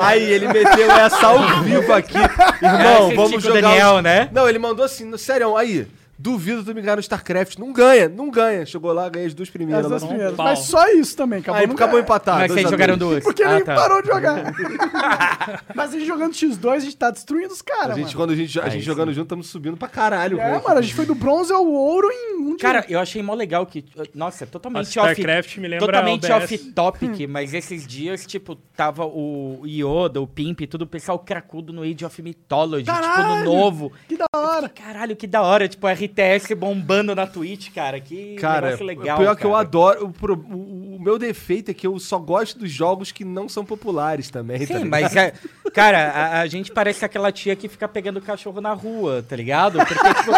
[0.00, 2.16] Aí, ele meteu essa ao vivo aqui.
[2.62, 3.60] Irmão, Esse vamos jogar.
[3.60, 4.28] Daniel, né?
[4.32, 5.86] Não, ele mandou assim, no sério, aí.
[6.18, 7.58] Duvido tu me ganhar no StarCraft.
[7.58, 8.66] Não ganha, não ganha.
[8.66, 9.84] Chegou lá, ganhei as duas primeiras.
[9.84, 10.08] As duas lá.
[10.08, 10.36] primeiras.
[10.36, 11.60] Mas só isso também, acabou.
[11.60, 12.40] Aí não acabou empatado.
[12.40, 13.22] Mas vocês a jogaram dois.
[13.22, 13.24] duas.
[13.24, 13.74] Porque Ah, ele tá.
[13.76, 14.52] parou de jogar.
[15.74, 18.16] Mas a gente jogando X2, a gente tá destruindo os A caras, gente, mano.
[18.16, 18.86] quando a gente, a Aí gente sim.
[18.86, 20.40] jogando junto, estamos subindo pra caralho.
[20.40, 22.58] É, mano, a gente foi do bronze ao ouro em um dia.
[22.58, 23.84] Cara, eu achei mó legal que.
[24.14, 25.12] Nossa, A totalmente off.
[25.12, 30.82] StarCraft me lembra Totalmente off-topic, mas esses dias, tipo, tava o Yoda, o Pimp, tudo
[30.82, 33.44] o pessoal cracudo no Age of Mythology, tipo, Caralho!
[33.44, 33.92] no novo.
[34.08, 34.68] que da hora.
[34.68, 38.00] Caralho, que da hora, tipo, RTS bombando na Twitch, cara.
[38.00, 39.18] Que Cara, negócio legal.
[39.18, 39.60] pior que eu cara.
[39.62, 40.06] adoro.
[40.20, 43.64] O, o- o meu defeito é que eu só gosto dos jogos que não são
[43.64, 44.58] populares também.
[44.60, 44.90] tá Sim, ligado?
[44.90, 45.32] mas, é-
[45.72, 49.78] cara, a, a gente parece aquela tia que fica pegando cachorro na rua, tá ligado?
[49.78, 50.32] Porque, tipo,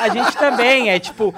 [0.00, 1.34] a gente também é, tipo,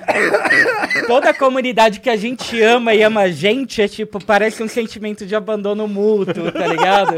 [1.07, 4.69] toda a comunidade que a gente ama e ama a gente é, tipo, parece um
[4.69, 7.17] sentimento de abandono mútuo, tá ligado?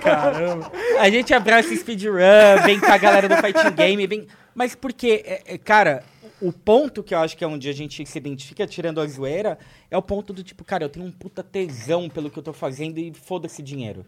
[0.00, 0.70] Caramba.
[0.98, 2.18] A gente abraça speedrun,
[2.64, 4.26] vem com a galera do fighting game, vem...
[4.54, 6.02] Mas porque, é- é, cara,
[6.40, 9.58] o ponto que eu acho que é onde a gente se identifica, tirando a zoeira,
[9.90, 12.52] é o ponto do tipo, cara, eu tenho um puta tesão pelo que eu tô
[12.52, 14.04] fazendo e foda-se dinheiro.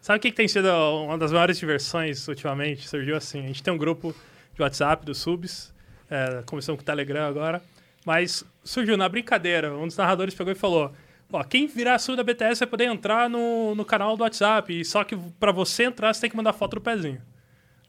[0.00, 0.68] Sabe o que, que tem sido
[1.04, 2.88] uma das maiores diversões ultimamente?
[2.88, 4.14] Surgiu assim: a gente tem um grupo
[4.54, 5.72] de WhatsApp dos subs,
[6.10, 7.62] é, começamos com o Telegram agora,
[8.04, 9.76] mas surgiu na brincadeira.
[9.76, 10.92] Um dos narradores pegou e falou:
[11.32, 15.04] Ó, quem virar sub da BTS vai poder entrar no, no canal do WhatsApp, só
[15.04, 17.20] que pra você entrar você tem que mandar foto do pezinho.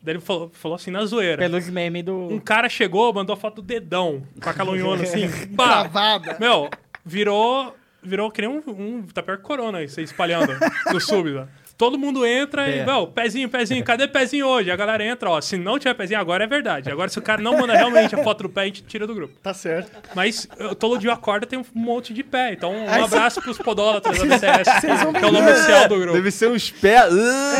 [0.02, 1.38] Daí ele falou, falou assim na zoeira.
[1.38, 2.28] Pelos memes do.
[2.28, 5.84] Um cara chegou, mandou a foto do dedão, com a calunhona assim, pá!
[5.84, 6.38] Travada.
[6.40, 6.70] Meu,
[7.06, 7.76] virou.
[8.04, 8.64] Virou que nem um.
[8.68, 10.54] um tá pior que corona aí, você espalhando
[10.92, 11.48] no sub, né?
[11.82, 12.86] Todo mundo entra e, É.
[12.86, 14.70] meu, pezinho, pezinho, cadê pezinho hoje?
[14.70, 15.42] A galera entra, ó.
[15.42, 16.92] Se não tiver pezinho, agora é verdade.
[16.92, 19.16] Agora, se o cara não manda realmente a foto do pé, a gente tira do
[19.16, 19.34] grupo.
[19.42, 19.90] Tá certo.
[20.14, 22.54] Mas eu- todo dia eu acordo tem um monte de pé.
[22.54, 25.52] Então, um Aí cê- abraço pros podólatras da BCS, Vocês vão que é o nome
[25.52, 26.14] oficial do grupo.
[26.14, 27.12] Deve ser uns pés.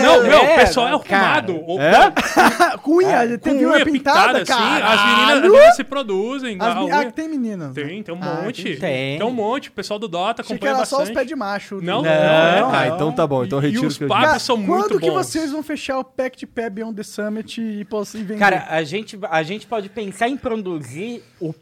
[0.04, 1.54] Não, É, meu, é, o pessoal é arrumado.
[1.80, 2.78] É?
[2.84, 4.84] Com unha, Com teve unha unha pintada, pintada, assim.
[4.84, 6.58] As meninas, as meninas se produzem.
[6.60, 7.74] As mi- Ah, tem meninas.
[7.76, 7.84] né?
[7.84, 8.62] Tem, tem um Ah, monte.
[8.62, 8.78] entendi.
[8.80, 9.24] Tem.
[9.24, 9.70] um monte.
[9.70, 11.16] O pessoal do Dota Achei que acompanha era só os bastante.
[11.16, 11.76] pés de macho.
[11.82, 12.72] Não, não, Não, é, não.
[12.72, 13.44] Ah, então tá bom.
[13.44, 14.08] Então E- e retiro os o que eu.
[14.12, 17.62] Cara, são muito quando que vocês vão fechar o pack de pé Beyond the Summit
[17.62, 18.40] e, pos- e vender?
[18.40, 21.54] Cara, a gente, a gente pode pensar em produzir o,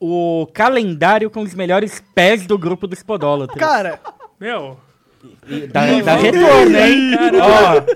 [0.00, 3.58] o calendário com os melhores pés do grupo dos podólatras.
[3.58, 4.00] Cara,
[4.38, 4.78] Meu,
[5.48, 7.10] E dá, dá retorno, hein?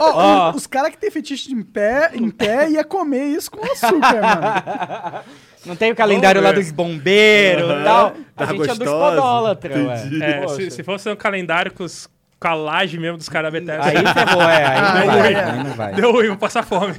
[0.00, 0.50] Ó, ó, ó.
[0.56, 5.24] os caras que tem fetiche em pé, em pé ia comer isso com açúcar, mano.
[5.66, 6.60] Não tem o calendário lá ver.
[6.60, 8.06] dos bombeiros e tal.
[8.08, 9.16] A Tá gente é dos gostosa?
[9.16, 10.18] podólatras, Entendi.
[10.18, 10.44] ué.
[10.44, 12.08] É, se, se fosse um calendário com, os,
[12.40, 14.64] com a laje mesmo dos caras da Bethesda, Aí ferrou, é.
[14.64, 15.44] Aí Aí não vai, é.
[15.44, 15.94] aí não vai.
[15.94, 16.94] deu ruim, vou passar fome.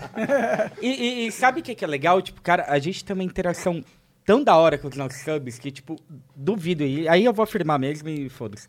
[0.82, 2.22] E, e- e sabe o que, que é legal?
[2.22, 3.84] Tipo, cara, a gente tem uma interação
[4.24, 5.96] tão da hora com os nossos subs que, tipo,
[6.36, 6.84] duvido.
[6.84, 8.68] E aí eu vou afirmar mesmo e foda-se.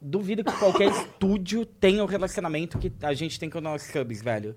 [0.00, 4.20] Duvido que qualquer estúdio tenha o relacionamento que a gente tem com os nossos subs,
[4.20, 4.56] velho.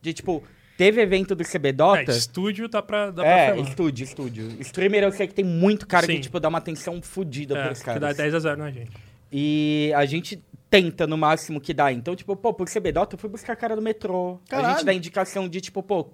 [0.00, 0.42] De, tipo,
[0.78, 1.74] teve evento do CB
[2.08, 3.68] É, estúdio dá pra, dá pra É, afirmar.
[3.68, 4.48] estúdio, estúdio.
[4.60, 6.20] Streamer eu sei que tem muito cara que, Sim.
[6.20, 8.00] tipo, dá uma atenção fodida É, pros que caras.
[8.00, 8.90] dá 10 a 0 na gente.
[9.38, 11.92] E a gente tenta no máximo que dá.
[11.92, 14.40] Então, tipo, pô, por Dota eu fui buscar cara do metrô.
[14.46, 14.74] A Caralho.
[14.74, 16.08] gente dá indicação de, tipo, pô,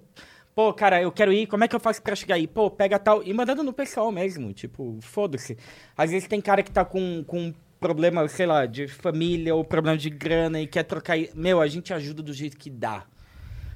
[0.53, 2.45] pô, cara, eu quero ir, como é que eu faço pra chegar aí?
[2.45, 3.23] Pô, pega tal.
[3.23, 5.57] E mandando no pessoal mesmo, tipo, foda-se.
[5.95, 9.97] Às vezes tem cara que tá com, com problema, sei lá, de família ou problema
[9.97, 11.17] de grana e quer trocar.
[11.33, 13.05] Meu, a gente ajuda do jeito que dá.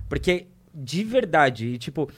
[0.10, 2.12] Porque, de verdade, tipo,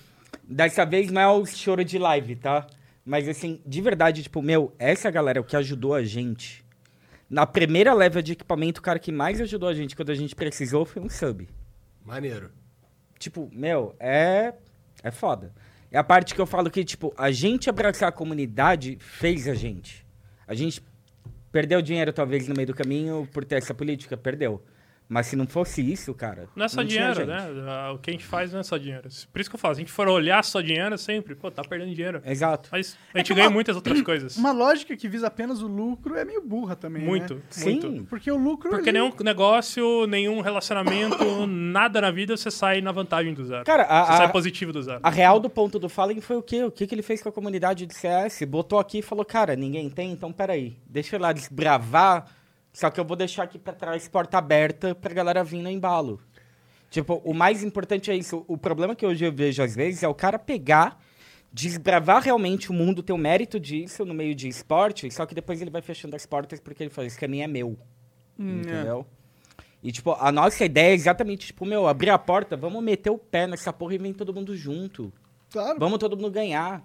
[0.43, 2.65] dessa vez não é o choro de live, tá?
[3.05, 6.67] Mas, assim, de verdade, tipo, meu, essa galera é o que ajudou a gente.
[7.29, 10.35] Na primeira leva de equipamento, o cara que mais ajudou a gente quando a gente
[10.35, 11.47] precisou foi um sub.
[12.03, 12.49] Maneiro.
[13.19, 14.53] Tipo, meu, é.
[15.03, 15.53] É foda.
[15.91, 19.53] É a parte que eu falo que, tipo, a gente abraçar a comunidade fez a
[19.53, 20.05] gente.
[20.47, 20.81] A gente
[21.51, 24.63] perdeu dinheiro, talvez, no meio do caminho por ter essa política, perdeu.
[25.11, 26.47] Mas se não fosse isso, cara.
[26.55, 27.89] Não é só tinha dinheiro, né?
[27.91, 29.09] O que a gente faz não é só dinheiro.
[29.33, 31.63] Por isso que eu falo, se a gente for olhar só dinheiro, sempre, pô, tá
[31.63, 32.21] perdendo dinheiro.
[32.23, 32.69] Exato.
[32.71, 34.37] Mas a É gente que ganha uma- muitas outras coisas.
[34.37, 37.41] Uma lógica que visa apenas o lucro é meio burra também, Muito, né?
[37.63, 37.87] muito.
[37.91, 38.05] Sim.
[38.07, 38.69] Porque o lucro...
[38.69, 41.17] Porque ele- nenhum negócio, nenhum relacionamento,
[41.47, 43.65] nada na vida você sai na vantagem do zero.
[43.65, 44.99] Cara, a- você a- sai positivo do zero.
[45.01, 46.63] A real do ponto do Fallen foi o quê?
[46.63, 48.43] O que, que ele fez com a comunidade de CS?
[48.45, 50.77] Botou aqui e falou, cara, ninguém tem, então peraí.
[50.87, 52.27] Deixa eu lá desbravar,
[52.79, 56.21] só que eu vou deixar aqui pra trás porta aberta pra galera vir no embalo.
[56.89, 58.45] Tipo, o mais importante é isso.
[58.47, 60.97] O problema que hoje eu vejo às vezes é o cara pegar,
[61.51, 65.61] desbravar realmente o mundo, ter o mérito disso no meio de esporte, só que depois
[65.61, 67.77] ele vai fechando as portas porque ele fala, esse caminho é meu.
[68.39, 68.61] Hum, é.
[68.61, 69.05] entendeu?
[69.83, 73.17] E, tipo, a nossa ideia é exatamente, tipo, meu, abrir a porta, vamos meter o
[73.17, 75.11] pé nessa porra e vem todo mundo junto.
[75.51, 75.77] Claro.
[75.77, 76.81] Vamos todo mundo ganhar.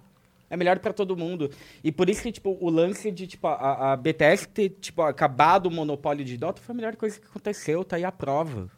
[0.55, 1.51] É melhor pra todo mundo.
[1.83, 5.65] E por isso que, tipo, o lance de, tipo, a, a BTS ter, tipo, acabado
[5.67, 8.71] o monopólio de Dota foi a melhor coisa que aconteceu, tá aí a prova.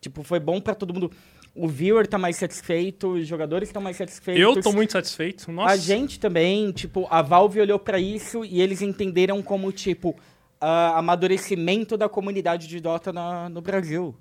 [0.00, 1.10] Tipo, foi bom pra todo mundo.
[1.54, 4.40] O viewer tá mais satisfeito, os jogadores estão mais satisfeitos.
[4.42, 5.50] Eu tô muito satisfeito.
[5.52, 10.14] Nossa, A gente também, tipo, a Valve olhou pra isso e eles entenderam como, tipo,
[10.60, 14.14] a- amadurecimento da comunidade de Dota na- no Brasil.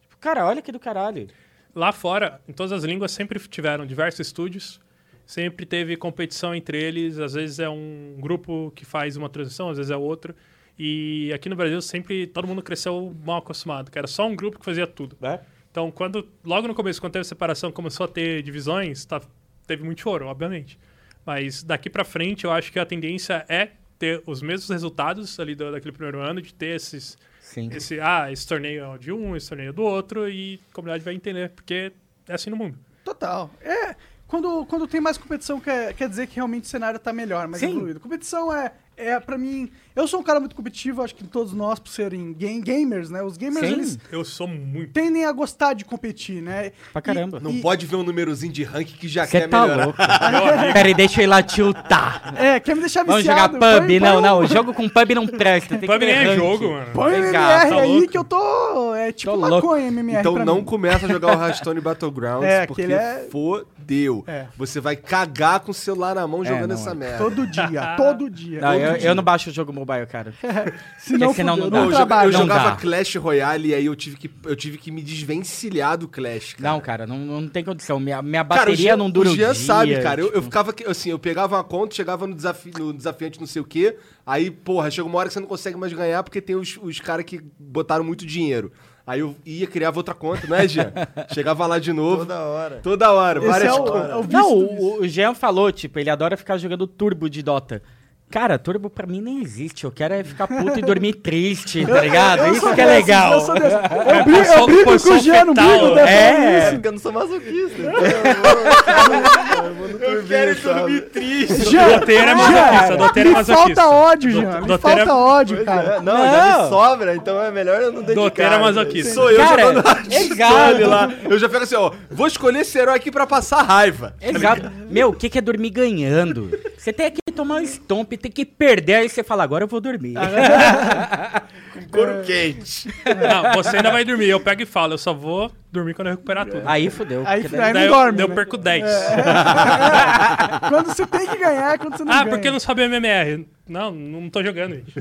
[0.00, 1.26] Tipo, cara, olha que do caralho.
[1.74, 4.80] Lá fora, em todas as línguas, sempre tiveram diversos estúdios.
[5.26, 7.18] Sempre teve competição entre eles.
[7.18, 10.34] Às vezes é um grupo que faz uma transição, às vezes é outro.
[10.78, 14.58] E aqui no Brasil, sempre todo mundo cresceu mal acostumado, que era só um grupo
[14.58, 15.16] que fazia tudo.
[15.20, 15.40] Né?
[15.70, 19.20] Então, quando logo no começo, quando teve separação, começou a ter divisões, tá-
[19.66, 20.78] teve muito choro, obviamente.
[21.24, 25.54] Mas daqui pra frente, eu acho que a tendência é ter os mesmos resultados ali
[25.54, 27.68] do, daquele primeiro ano, de ter esses, Sim.
[27.72, 31.02] esse, ah, esse torneio é de um, esse torneio é do outro, e a comunidade
[31.02, 31.90] vai entender, porque
[32.28, 32.78] é assim no mundo.
[33.04, 33.50] Total.
[33.60, 33.96] É,
[34.26, 37.60] quando, quando tem mais competição, quer, quer dizer que realmente o cenário tá melhor, mais
[37.60, 37.70] Sim.
[37.70, 38.00] evoluído.
[38.00, 39.70] Competição é, é, pra mim...
[39.94, 43.22] Eu sou um cara muito competitivo, acho que todos nós, por serem game, gamers, né?
[43.22, 43.72] Os gamers, Sim.
[43.72, 44.92] eles Eu sou muito.
[44.92, 46.72] tendem a gostar de competir, né?
[46.92, 47.40] Pra caramba.
[47.40, 49.84] Não E- pode ver um númerozinho de rank que já Você quer tá melhorar.
[49.84, 49.98] louco.
[50.74, 52.34] Pera aí, deixa eu ir lá tiltar.
[52.36, 53.54] É, quer me deixar Vamos viciado.
[53.54, 53.86] jogar pub?
[53.88, 54.38] põe- não, põe não.
[54.40, 55.78] um- O jogo com pub não presta.
[55.78, 56.86] Tem Pub nem é jogo, mano.
[56.92, 57.32] Põe o MMR
[57.70, 58.08] tá aí louco.
[58.08, 58.94] que eu tô...
[58.94, 59.54] É tipo Tô louco.
[59.68, 60.64] maconha MMR Então pra não mim.
[60.64, 64.24] começa a jogar o Hearthstone Battlegrounds, É, porque é- fodeu.
[64.26, 64.46] É.
[64.58, 66.94] Você vai cagar com o celular na mão jogando não, essa é.
[66.94, 67.18] merda.
[67.18, 68.60] Todo dia, todo dia.
[68.60, 69.08] Não, eu, dia.
[69.08, 70.32] eu não baixo o jogo mobile, cara.
[70.98, 71.78] Senão, Porque senão não dá.
[71.78, 72.28] eu, não trabalho.
[72.28, 72.76] eu não jogava dá.
[72.76, 76.72] Clash Royale e aí eu tive que, eu tive que me desvencilhar do Clash, cara.
[76.72, 78.00] Não, cara, não, não tem condição.
[78.00, 80.20] Minha, minha Cara, bateria o Jean, não dura o um Jean dia, sabe, cara.
[80.20, 80.44] Eu, eu tipo.
[80.44, 83.96] ficava, assim, eu pegava uma conta, chegava no, desafi, no desafiante não sei o quê,
[84.26, 87.00] aí, porra, chega uma hora que você não consegue mais ganhar porque tem os, os
[87.00, 88.72] caras que botaram muito dinheiro.
[89.06, 90.92] Aí eu ia, criava outra conta, né, Jean?
[91.32, 92.26] Chegava lá de novo.
[92.26, 92.80] Toda hora.
[92.82, 94.10] Toda hora, Esse várias é o, contas.
[94.10, 97.80] é o Não, o, o Jean falou, tipo, ele adora ficar jogando turbo de Dota.
[98.28, 99.84] Cara, turbo pra mim nem existe.
[99.84, 102.44] Eu quero é ficar puto e dormir triste, tá ligado?
[102.46, 103.32] Eu Isso que é legal.
[103.34, 103.72] Eu, sou desses.
[103.72, 105.54] eu brigo, eu brigo com o Jean, né?
[105.94, 106.58] dessa É.
[106.66, 107.82] É, porque eu não sou masoquista.
[107.82, 111.70] então eu vou no Eu quero dormir triste.
[111.70, 114.60] Jean, Doteira é masoquista, doteira é me falta ódio, Jean.
[114.60, 115.94] Me doteira é- falta ódio, cara.
[115.96, 118.22] é, Não, já me sobra, então é melhor eu não dedicar.
[118.22, 119.14] Doteira é masoquista.
[119.14, 120.86] Sou eu Cara, jogando exato.
[120.88, 121.12] lá.
[121.30, 124.14] Eu já fico assim, ó, vou escolher esse herói aqui pra passar raiva.
[124.20, 124.70] Exato.
[124.90, 126.50] Meu, o que é dormir ganhando?
[126.78, 129.80] Você tem que tomar um stomp, tem que perder, aí você fala, agora eu vou
[129.80, 130.14] dormir.
[131.90, 132.88] Couro quente.
[133.04, 134.28] Não, você ainda vai dormir.
[134.28, 136.62] Eu pego e falo, eu só vou dormir quando eu recuperar tudo.
[136.64, 137.22] Aí fudeu.
[137.26, 138.22] Aí, porque aí daí- não Daí eu, dorme.
[138.22, 138.34] eu né?
[138.34, 138.84] perco 10.
[140.68, 142.30] Quando você tem que ganhar, é quando você não Ah, ganha.
[142.30, 143.46] porque não sabe MMR.
[143.68, 144.92] Não, não tô jogando, gente.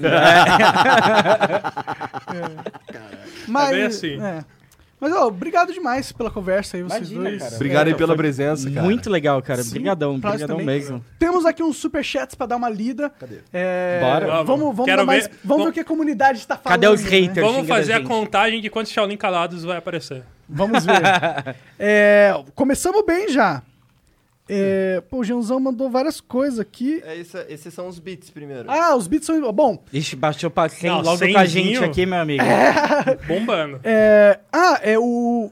[3.48, 4.18] Mas, É bem assim.
[5.02, 5.06] É.
[5.06, 7.44] Mas, ó, obrigado demais pela conversa aí, vocês Imagina, dois.
[7.44, 7.56] cara.
[7.56, 8.82] Obrigado aí É, pela presença, cara.
[8.86, 9.62] Muito legal, cara.
[9.62, 10.80] Sim, Obrigadão, pra nós obrigadão também.
[10.80, 11.06] mesmo.
[11.20, 13.10] Temos aqui uns superchats pra dar uma lida.
[13.20, 13.40] Cadê?
[14.02, 14.44] Bora.
[14.44, 16.80] Vamos, vamos, Quero dar mais, ver- vamos ver o que a comunidade está falando.
[16.82, 17.10] Cadê os né?
[17.10, 17.36] haters?
[17.46, 18.08] Vamos xingando fazer a gente?
[18.08, 20.24] contagem de quantos Shaolin calados vai aparecer.
[20.48, 20.96] Vamos ver.
[21.78, 23.62] É, começamos bem já.
[24.48, 27.02] É, pô, o Jeanzão mandou várias coisas aqui.
[27.06, 28.70] É isso, esses são os beats primeiro.
[28.70, 29.52] Ah, os beats são.
[29.52, 32.44] Bom, Ixi, baixou pra 100 Não, logo com a gente aqui, meu amigo.
[33.28, 33.80] Bombando.
[33.84, 34.40] é.
[34.54, 35.50] Ah, é o.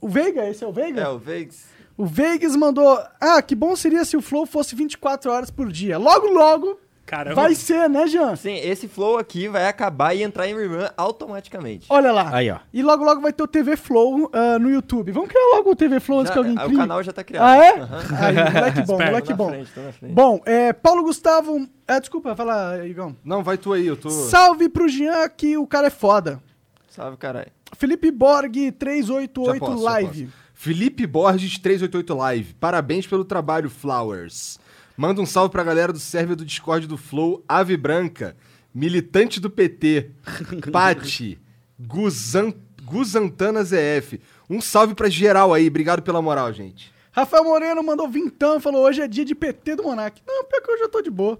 [0.00, 1.00] O Veiga, esse é o Veiga?
[1.00, 1.66] É, o Vegas.
[1.96, 2.98] O Vegas mandou.
[3.20, 5.96] Ah, que bom seria se o Flow fosse 24 horas por dia.
[5.98, 6.78] Logo, logo
[7.08, 7.34] Caramba.
[7.34, 8.36] vai ser, né, Jean?
[8.36, 11.86] Sim, esse flow aqui vai acabar e entrar em rerun automaticamente.
[11.88, 12.28] Olha lá.
[12.34, 12.58] Aí, ó.
[12.70, 15.10] E logo, logo vai ter o TV Flow ah, no YouTube.
[15.10, 16.76] Vamos criar logo o TV Flow antes Já- que alguém ah, crie.
[16.76, 17.44] o canal já tá criado.
[17.44, 17.80] Ah, é?
[17.80, 17.98] Aham.
[18.20, 19.48] Aí, moleque bom, Espera, moleque Tô na bom.
[19.48, 20.12] frente, tô na frente.
[20.12, 21.66] Bom, é, Paulo Gustavo.
[21.86, 23.16] Ah, desculpa, fala, Igão.
[23.24, 24.10] Não, vai tu aí, eu tô...
[24.10, 26.42] Salve pro Jean, que o cara é foda.
[26.90, 27.50] Salve, caralho.
[27.74, 30.28] Felipe Borg, Já 388 posso, Live.
[30.52, 32.54] Felipe Borges, 388 Live.
[32.54, 34.58] Parabéns pelo trabalho, Flowers.
[34.98, 38.36] Manda um salve pra galera do server do Discord do Flow, Ave Branca,
[38.74, 40.10] militante do PT,
[40.72, 41.38] Pati,
[41.78, 42.52] Guzan,
[42.82, 44.20] Guzantana ZF.
[44.50, 46.92] Um salve pra geral aí, obrigado pela moral, gente.
[47.12, 50.20] Rafael Moreno mandou vintão e falou: hoje é dia de PT do Monark.
[50.26, 51.38] Não, pior que eu já tô de boa.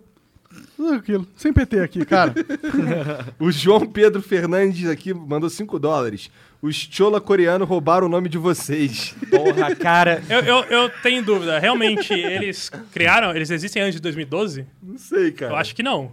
[0.76, 1.26] Tudo aquilo.
[1.36, 2.32] Sem PT aqui, cara.
[3.40, 6.30] O João Pedro Fernandes aqui mandou 5 dólares.
[6.60, 9.14] Os chola coreanos roubaram o nome de vocês.
[9.30, 10.22] Porra, cara.
[10.28, 11.58] Eu, eu, eu tenho dúvida.
[11.58, 14.66] Realmente, eles criaram, eles existem antes de 2012?
[14.82, 15.52] Não sei, cara.
[15.52, 16.10] Eu acho que não.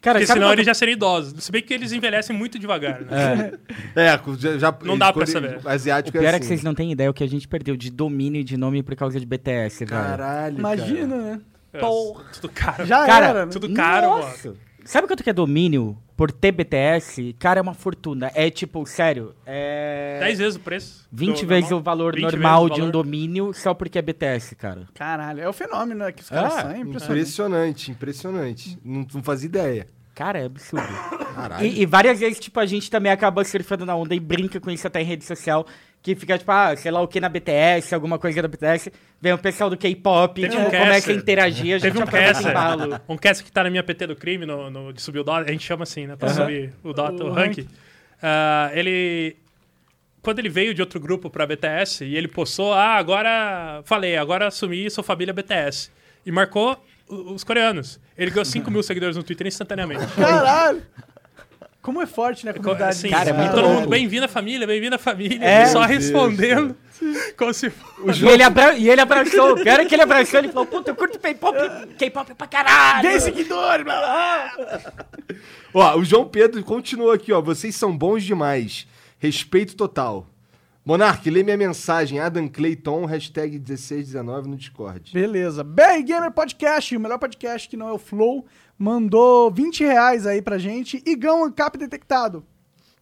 [0.00, 1.42] Cara, Porque senão eles já seriam idosos.
[1.42, 3.00] Se bem que eles envelhecem muito devagar.
[3.00, 3.52] Né?
[3.96, 5.58] É, já, já- Não dá pra saber.
[5.64, 6.38] O Asiático pior é, assim.
[6.40, 8.94] que vocês não têm ideia o que a gente perdeu de domínio de nome por
[8.94, 9.90] causa de BTS, velho.
[9.90, 11.40] Caralho, Imagina, né?
[11.72, 12.24] É, Porra.
[12.32, 12.86] Tudo caro.
[12.86, 13.52] Já Cara, era, né?
[13.52, 14.48] Tudo caro, Nossa.
[14.48, 14.60] mano.
[14.84, 17.36] Sabe quanto que é domínio por ter BTS?
[17.38, 18.28] Cara, é uma fortuna.
[18.34, 20.18] É tipo, sério, é...
[20.20, 21.06] 10 vezes o preço.
[21.12, 21.78] 20 do vezes normal.
[21.80, 22.92] o valor 20 normal o de um valor.
[22.92, 24.88] domínio só porque é BTS, cara.
[24.94, 26.70] Caralho, é o fenômeno né, que os caras Ah, são.
[26.72, 27.12] É impressionante.
[27.20, 28.78] Impressionante, impressionante.
[28.84, 29.86] Não, não fazia ideia.
[30.12, 30.84] Cara, é absurdo.
[31.36, 31.64] Caralho.
[31.64, 34.68] E, e várias vezes, tipo, a gente também acaba surfando na onda e brinca com
[34.68, 35.64] isso até em rede social.
[36.14, 38.90] Que fica, tipo, ah, sei lá o que na BTS, alguma coisa da BTS.
[39.20, 42.50] Vem o pessoal do K-pop, tipo, um começa a interagir, a gente Teve um caster,
[42.50, 43.00] embalo.
[43.06, 45.44] um caster que tá na minha PT do crime, no, no- de subir o dólar,
[45.46, 46.16] a gente chama assim, né?
[46.16, 47.58] Pra subir o, dólar, O o rank.
[48.22, 49.36] Ah, ele.
[50.22, 53.82] Quando ele veio de outro grupo pra BTS e ele postou, ah, agora.
[53.84, 55.90] Falei, agora assumi, sou família BTS.
[56.24, 58.00] E marcou os coreanos.
[58.16, 60.06] Ele ganhou 5 mil seguidores no Twitter instantaneamente.
[60.16, 60.82] Caralho!
[61.88, 62.90] Como é forte, né, a comunidade.
[62.90, 63.80] Assim, Cara, é muito todo louco.
[63.80, 65.42] mundo, bem-vindo à família, bem-vindo à família.
[65.42, 65.64] É.
[65.64, 66.76] Só Meu Deus, respondendo
[67.34, 68.22] como se fosse.
[68.26, 68.74] E ele, abra...
[68.74, 69.54] e ele abraçou.
[69.54, 71.56] O cara que ele abraçou, ele falou, puta, eu curto K-pop,
[71.98, 73.08] K-pop pra caralho.
[73.08, 74.92] Gay seguidores, blá, blá.
[75.72, 77.40] Ó, o João Pedro continua aqui, ó.
[77.40, 78.86] Vocês são bons demais.
[79.18, 80.26] Respeito total.
[80.84, 82.20] Monark, lê minha mensagem.
[82.20, 85.10] Adam Clayton, hashtag 1619 no Discord.
[85.12, 85.64] Beleza.
[85.64, 88.46] BR Gamer Podcast, o melhor podcast que não é o Flow,
[88.78, 91.02] mandou 20 reais aí pra gente.
[91.04, 92.44] Igão Ancap detectado.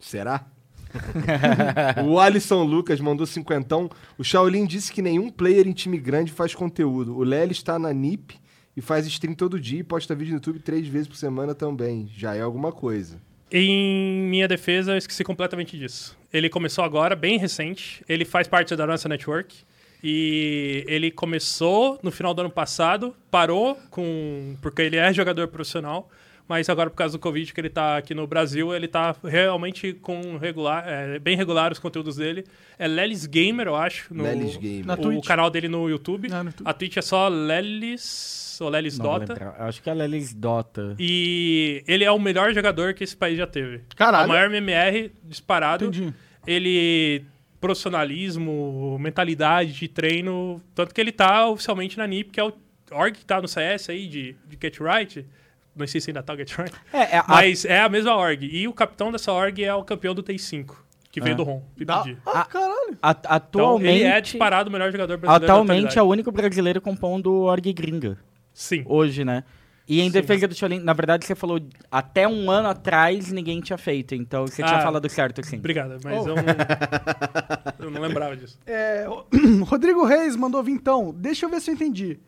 [0.00, 0.46] Será?
[2.06, 3.90] o Alisson Lucas mandou cinquentão.
[4.16, 7.16] O Shaolin disse que nenhum player em time grande faz conteúdo.
[7.16, 8.36] O Lely está na NIP
[8.76, 12.08] e faz stream todo dia e posta vídeo no YouTube três vezes por semana também.
[12.14, 13.20] Já é alguma coisa.
[13.50, 16.16] Em minha defesa, eu esqueci completamente disso.
[16.32, 18.04] Ele começou agora, bem recente.
[18.08, 19.56] Ele faz parte da nossa network.
[20.02, 24.56] E ele começou no final do ano passado, parou com.
[24.60, 26.08] porque ele é jogador profissional.
[26.48, 29.92] Mas agora, por causa do Covid, que ele tá aqui no Brasil, ele tá realmente
[29.94, 32.44] com regular, é, bem regular os conteúdos dele.
[32.78, 34.14] É Lelis Gamer, eu acho.
[34.14, 34.86] No, Lelis Gamer.
[34.86, 35.26] Na o Twitch.
[35.26, 36.28] canal dele no YouTube.
[36.30, 36.68] Ah, no YouTube.
[36.68, 39.54] A Twitch é só Lelis ou Lelis Não Dota.
[39.58, 40.94] Acho que é Lelis Dota.
[41.00, 43.80] E ele é o melhor jogador que esse país já teve.
[43.96, 44.26] Caralho.
[44.26, 45.86] O maior MMR disparado.
[45.86, 46.14] Entendi.
[46.46, 47.24] Ele.
[47.60, 50.60] Profissionalismo, mentalidade de treino.
[50.74, 52.52] Tanto que ele tá oficialmente na NIP, que é o
[52.92, 55.26] org que tá no CS aí de, de Get Right.
[55.74, 56.74] Não sei se ainda tá o Get Right.
[56.92, 58.44] É, é, a- Mas é a mesma org.
[58.50, 60.74] E o capitão dessa org é o campeão do T5,
[61.10, 61.36] que veio Ah.
[61.36, 61.60] do ROM.
[61.76, 62.16] PPG.
[62.26, 62.96] Ah, caralho.
[63.02, 65.52] a- Então, atualmente, ele é disparado o melhor jogador brasileiro.
[65.52, 68.18] atualmente é o único brasileiro compondo o Org Gringa.
[68.54, 68.82] Sim.
[68.86, 69.44] Hoje, né?
[69.88, 70.10] E em Sim.
[70.10, 71.60] defesa do Shaolin, na verdade você falou
[71.90, 74.82] até um ano atrás ninguém tinha feito, então você tinha Ah.
[74.82, 75.58] falado certo, sim.
[75.58, 76.30] Obrigado, mas Oh.
[76.30, 76.42] eu, não,
[77.86, 78.58] eu não lembrava disso.
[78.66, 79.06] É,
[79.64, 81.14] Rodrigo Reis mandou vintão.
[81.16, 82.18] Deixa eu ver se eu entendi.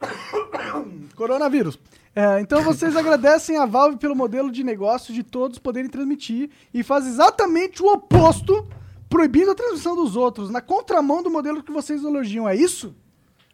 [1.16, 1.78] Coronavírus.
[2.14, 6.82] É, então vocês agradecem a Valve pelo modelo de negócio de todos poderem transmitir e
[6.82, 8.66] faz exatamente o oposto,
[9.08, 12.48] proibindo a transmissão dos outros, na contramão do modelo que vocês elogiam.
[12.48, 12.94] É isso?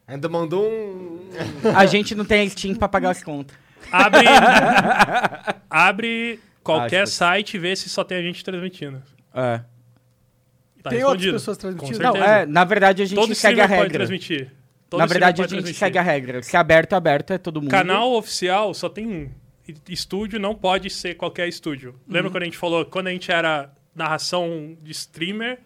[0.06, 1.28] Ainda mandou um.
[1.76, 3.56] A gente não tem Steam pra pagar as contas.
[3.90, 4.24] Abre,
[5.70, 7.14] abre qualquer Aspas.
[7.14, 9.02] site e vê se só tem a gente transmitindo.
[9.34, 9.60] É.
[10.82, 12.02] Tá Tem outras pessoas Com transmitindo?
[12.02, 13.98] Não, é, na verdade a gente Todo segue a streamer pode regra.
[13.98, 14.52] transmitir.
[14.90, 16.26] Todo Na verdade a gente pode segue a transmitir.
[16.28, 16.42] regra.
[16.42, 17.70] Se é aberto, é aberto, é todo mundo.
[17.70, 19.30] Canal oficial só tem um.
[19.68, 21.94] E- Estúdio não pode ser qualquer estúdio.
[22.06, 22.32] Lembra Uhum.
[22.32, 25.60] quando a gente falou, quando a gente era narração de streamer,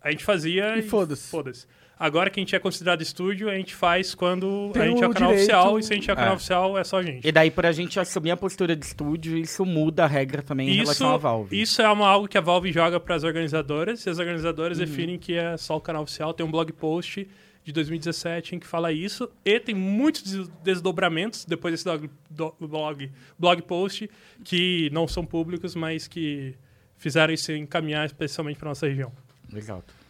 [0.00, 1.28] a gente fazia E foda-se.
[1.28, 1.66] Foda-se.
[2.04, 5.06] Agora que a gente é considerado estúdio, a gente faz quando Tem a gente é
[5.06, 6.34] o canal direito- oficial, e se a gente é o canal É.
[6.36, 7.28] oficial, é só a gente.
[7.28, 10.66] E daí, por a gente assumir a postura de estúdio, isso muda a regra também
[10.68, 11.60] em Isso, relação à Valve.
[11.62, 14.84] isso é uma, algo que a Valve joga para as organizadoras, e as organizadoras Uhum.
[14.84, 16.34] definem que é só o canal oficial.
[16.34, 17.28] Tem um blog post
[17.64, 21.84] de 2017 em que fala isso, e tem muitos des- desdobramentos depois desse
[22.28, 24.10] do- blog, blog post
[24.42, 26.56] que não são públicos, mas que
[26.96, 29.12] fizeram isso encaminhar especialmente para nossa região.
[29.54, 30.01] Exato.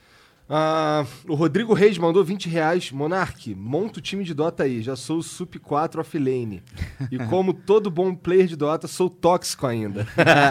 [0.54, 2.92] Ah, o Rodrigo Reis mandou 20 reais.
[2.92, 4.82] Monark, monta o time de Dota aí.
[4.82, 6.62] Já sou o Sup 4 offlane.
[7.10, 10.06] E como todo bom player de Dota, sou tóxico ainda.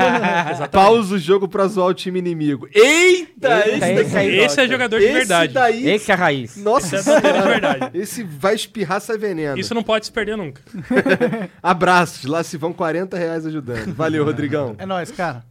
[0.72, 2.68] Pausa o jogo pra zoar o time inimigo.
[2.74, 3.68] Eita!
[3.68, 5.54] Eita, esse, esse Esse é jogador de esse verdade.
[5.54, 5.88] daí.
[5.88, 6.58] Esse é a raiz.
[6.58, 7.98] Nossa Esse é jogador de verdade.
[7.98, 9.60] Esse vai espirrar, sai veneno.
[9.60, 10.64] Isso não pode se perder nunca.
[11.62, 12.26] Abraços.
[12.26, 13.94] Lá se vão 40 reais ajudando.
[13.94, 14.76] Valeu, Rodrigão.
[14.80, 15.46] É nóis, cara.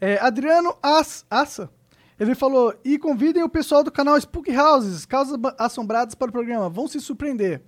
[0.00, 1.70] É, Adriano As- Assa,
[2.22, 6.32] ele falou, e convidem o pessoal do canal Spook Houses, Causas Ba- Assombradas para o
[6.32, 7.62] programa, vão se surpreender.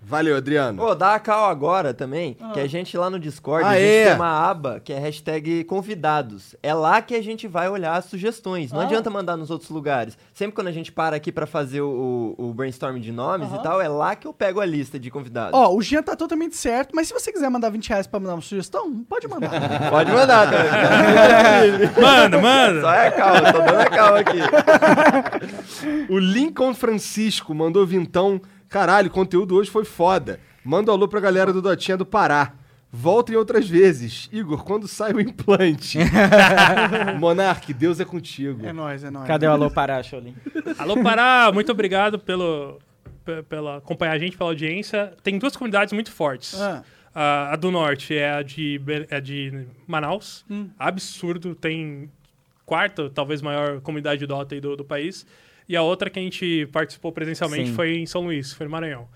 [0.00, 0.82] Valeu, Adriano.
[0.82, 3.84] Ô, dá a cal agora também, que a gente lá no Discord, Ah, a gente
[3.84, 4.04] é?
[4.06, 6.56] tem uma aba que é hashtag convidados.
[6.62, 8.72] É lá que a gente vai olhar as sugestões.
[8.72, 8.84] Não Ah.
[8.84, 10.16] adianta mandar nos outros lugares.
[10.32, 13.82] Sempre quando a gente para aqui pra fazer o, o brainstorm de nomes e tal,
[13.82, 15.52] é lá que eu pego a lista de convidados.
[15.52, 18.34] Ó, o Jean tá totalmente certo, mas se você quiser mandar 20 reais pra mandar
[18.36, 19.50] uma sugestão, pode mandar.
[19.90, 21.88] Pode mandar também.
[22.00, 22.80] Manda, manda!
[22.80, 24.38] Só é a cal, tô dando a cal aqui.
[26.08, 28.40] O Lincoln Francisco mandou vintão.
[28.68, 30.38] Caralho, o conteúdo hoje foi foda.
[30.64, 32.52] Manda um alô pra galera do Dotinha do Pará.
[32.90, 34.28] Voltem outras vezes.
[34.32, 35.98] Igor, quando sai o implante?
[37.18, 38.64] Monark, Deus é contigo.
[38.66, 39.26] é nóis, é nóis.
[39.26, 40.34] Cadê o Alô Pará, Cholim?
[40.78, 42.78] Alô, Pará, muito obrigado pelo,
[43.24, 45.12] pe- pela acompanhar a gente, pela audiência.
[45.22, 46.58] Tem duas comunidades muito fortes.
[46.60, 46.82] Ah.
[47.14, 48.80] A, a do norte é a de,
[49.10, 50.44] é de Manaus.
[50.50, 50.68] Hum.
[50.78, 51.54] Absurdo.
[51.54, 52.10] Tem
[52.64, 55.26] quarta, talvez maior comunidade de Dota aí do, do país.
[55.68, 57.74] E a outra que a gente participou presencialmente Sim.
[57.74, 59.06] foi em São Luís, foi no Maranhão.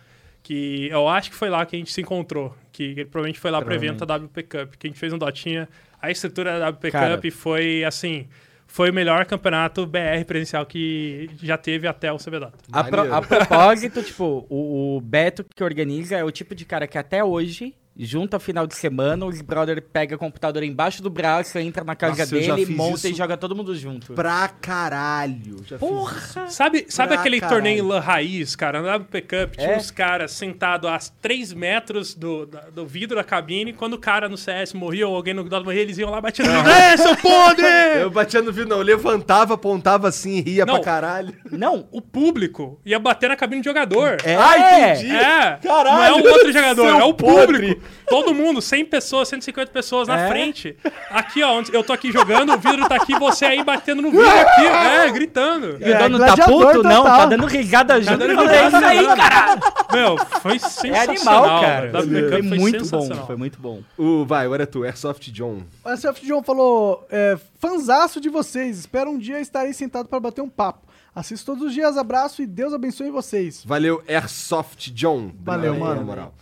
[0.43, 2.55] Que eu acho que foi lá que a gente se encontrou.
[2.73, 4.75] Que ele provavelmente foi lá para evento da WP Cup.
[4.77, 5.69] Que a gente fez um Dotinha.
[6.01, 7.15] A estrutura da WP Cara.
[7.17, 8.27] Cup foi assim.
[8.67, 12.59] Foi o melhor campeonato BR presencial que já teve até o CB Dota.
[12.73, 16.87] A, pro- a propósito, tipo, o, o Beto que organiza é o tipo de cara
[16.87, 21.59] que até hoje, junta final de semana, os brother pega o computador embaixo do braço,
[21.59, 24.13] entra na casa Nossa, dele, monta e joga todo mundo junto.
[24.15, 25.57] Pra caralho.
[25.67, 26.51] Já fiz isso.
[26.51, 27.57] Sabe, sabe Pra aquele caralho.
[27.57, 28.81] torneio LAN raiz, cara?
[28.83, 29.77] Na WP Cup tinha É?
[29.77, 33.73] uns caras sentados a 3 metros do, do vidro da cabine.
[33.73, 36.51] Quando o cara no CS morria ou alguém no Dota morria, eles iam lá batendo
[36.51, 36.71] no vidro.
[36.73, 37.67] É, seu podre!
[38.03, 38.79] Eu batia no vidro, não.
[38.79, 40.75] Eu levantava, apontava assim, ria Não.
[40.75, 41.35] pra caralho.
[41.51, 44.17] Não, O público ia bater na cabine do jogador.
[44.25, 45.11] é, Ah, entendi.
[45.15, 47.47] É, Caralho, não é um outro jogador, é o podre.
[47.59, 47.82] público.
[48.09, 50.29] Todo mundo, 100 pessoas, 150 pessoas na É?
[50.29, 50.77] frente.
[51.11, 54.11] Aqui, ó, onde eu tô aqui jogando, o vidro tá aqui, você aí batendo no
[54.11, 55.79] vidro aqui, é, gritando.
[55.81, 56.83] E o dono tá puto?
[56.83, 58.19] Não, tá dando risada junto.
[58.19, 58.87] dando Falei, risada.
[58.87, 59.61] É isso aí, caralho.
[59.93, 61.45] Meu, foi É sensacional.
[61.45, 61.91] animal, cara.
[61.93, 63.81] Cup Foi muito bom, foi muito bom.
[63.97, 65.63] O, vai, agora é tu, Airsoft John.
[65.85, 70.41] O SF John falou, é, fanzaço de vocês, espero um dia estarei sentado para bater
[70.43, 70.87] um papo.
[71.15, 73.63] Assisto todos os dias, abraço e Deus abençoe vocês.
[73.67, 75.31] Valeu, Airsoft John.
[75.45, 75.97] Valeu, aí, mano.
[75.97, 76.35] Na moral.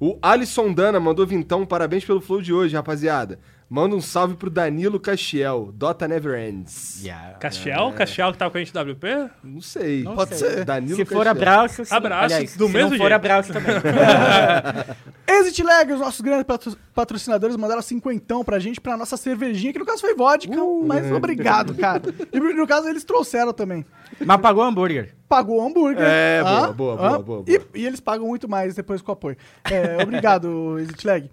[0.00, 3.40] O Alisson Dana mandou vintão, parabéns pelo flow de hoje, rapaziada.
[3.70, 7.04] Manda um salve pro Danilo Castiel, Dota Never Ends.
[7.38, 7.92] Castiel?
[7.92, 9.06] Castiel que tava com a gente no WP?
[9.44, 10.04] Não sei.
[10.04, 10.48] Não Pode sei.
[10.50, 10.64] ser.
[10.64, 11.94] Danilo Se for abraço, sim.
[11.94, 13.12] Abraço, Aliás, do se mesmo não for jeito.
[13.14, 13.74] abraço também.
[15.28, 19.78] Exit Lag, os nossos grandes patro- patrocinadores, mandaram cinquentão pra gente, pra nossa cervejinha, que
[19.78, 20.56] no caso foi vodka,
[20.86, 22.00] mas obrigado, cara.
[22.32, 23.84] E no caso eles trouxeram também.
[24.24, 25.14] Mas pagou hambúrguer.
[25.28, 26.02] Pagou o hambúrguer.
[26.02, 27.68] É, boa, Ah, boa, ah, boa, boa, E, boa.
[27.74, 29.36] e eles pagam muito mais depois com o apoio.
[29.70, 31.30] É, obrigado, Exit Lag.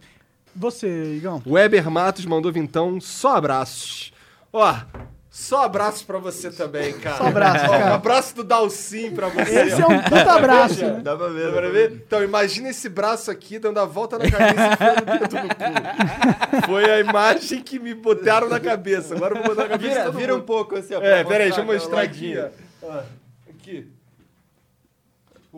[0.55, 1.41] Você, Igão.
[1.45, 4.13] Weber Matos mandou vintão, só abraços.
[4.53, 4.73] Ó,
[5.29, 7.17] só abraços pra você também, cara.
[7.17, 7.91] Só abraços, Ó, cara.
[7.91, 9.63] Um abraço do Dalcin pra você.
[9.63, 11.01] Esse é um puta abraço, né?
[11.03, 11.45] Dá pra ver.
[11.47, 11.91] Dá pra ver?
[11.91, 16.65] Então, imagina esse braço aqui dando a volta na cabeça e dedo no cu.
[16.67, 19.13] Foi a imagem que me botaram na cabeça.
[19.13, 21.01] Agora eu vou botar na cabeça Vira, vira um pouco assim, ó.
[21.01, 22.35] É, peraí, deixa eu mostrar aqui.
[22.81, 23.01] Ó,
[23.49, 23.91] Aqui.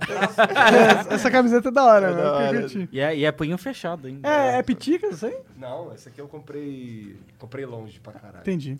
[0.01, 2.29] É, essa camiseta é da hora, É da né?
[2.29, 2.89] Hora.
[2.91, 4.27] E é, e é punho fechado ainda.
[4.27, 5.37] É, é pitica isso aí?
[5.57, 7.15] Não, esse aqui eu comprei.
[7.39, 8.41] Comprei longe pra caralho.
[8.41, 8.77] Entendi.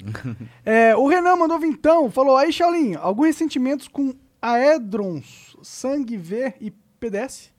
[0.65, 6.71] É, o Renan mandou então, falou, aí, Shaolin, algum ressentimentos com Aedrons, Sangue V e
[6.99, 7.51] PDS?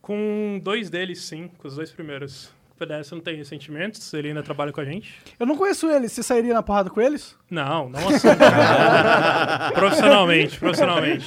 [0.00, 2.52] Com dois deles, sim, com os dois primeiros.
[2.86, 5.14] PDS não tem ressentimentos, ele ainda trabalha com a gente.
[5.38, 7.36] Eu não conheço eles, você sairia na porrada com eles?
[7.50, 8.28] Não, não assim.
[9.74, 11.26] profissionalmente, profissionalmente.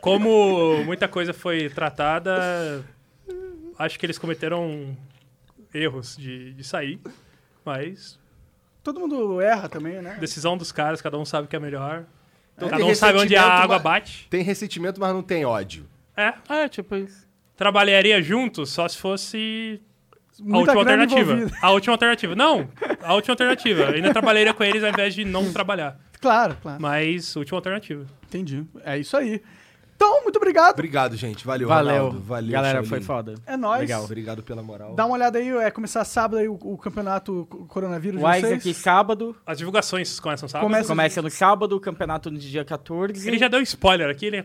[0.00, 2.84] Como muita coisa foi tratada,
[3.78, 4.96] acho que eles cometeram
[5.72, 7.00] erros de, de sair,
[7.64, 8.18] mas
[8.82, 10.18] Todo mundo erra também, né?
[10.20, 12.04] decisão dos caras, cada um sabe o que é melhor.
[12.54, 14.26] Então cada um sabe onde a água mas- bate.
[14.28, 15.86] Tem ressentimento, mas não tem ódio.
[16.16, 17.23] É, É, tipo isso.
[17.56, 19.80] Trabalharia juntos só se fosse
[20.38, 21.32] a Muita última alternativa.
[21.32, 21.58] envolvida.
[21.62, 22.34] A última alternativa.
[22.34, 22.68] Não,
[23.02, 23.82] a última alternativa.
[23.82, 25.98] Eu ainda trabalharia com eles ao invés de não trabalhar.
[26.20, 26.80] Claro, claro.
[26.80, 28.04] Mas, última alternativa.
[28.26, 28.64] Entendi.
[28.84, 29.40] É isso aí.
[29.96, 30.72] Então, muito obrigado.
[30.72, 31.46] Obrigado, gente.
[31.46, 31.94] Valeu, Valeu.
[31.94, 32.20] Ronaldo.
[32.20, 33.34] Valeu, Galera, foi foda.
[33.46, 33.82] É nóis.
[33.82, 34.02] Legal.
[34.02, 34.92] Obrigado pela moral.
[34.96, 38.60] Dá uma olhada aí, é começar sábado aí o, o campeonato co- coronavírus O Isaac
[38.60, 38.76] vocês.
[38.76, 39.36] sábado.
[39.46, 40.66] As divulgações começam sábado.
[40.66, 43.26] Começa- Começa no sábado, o campeonato no dia 14.
[43.26, 44.44] Ele já deu spoiler aqui, ele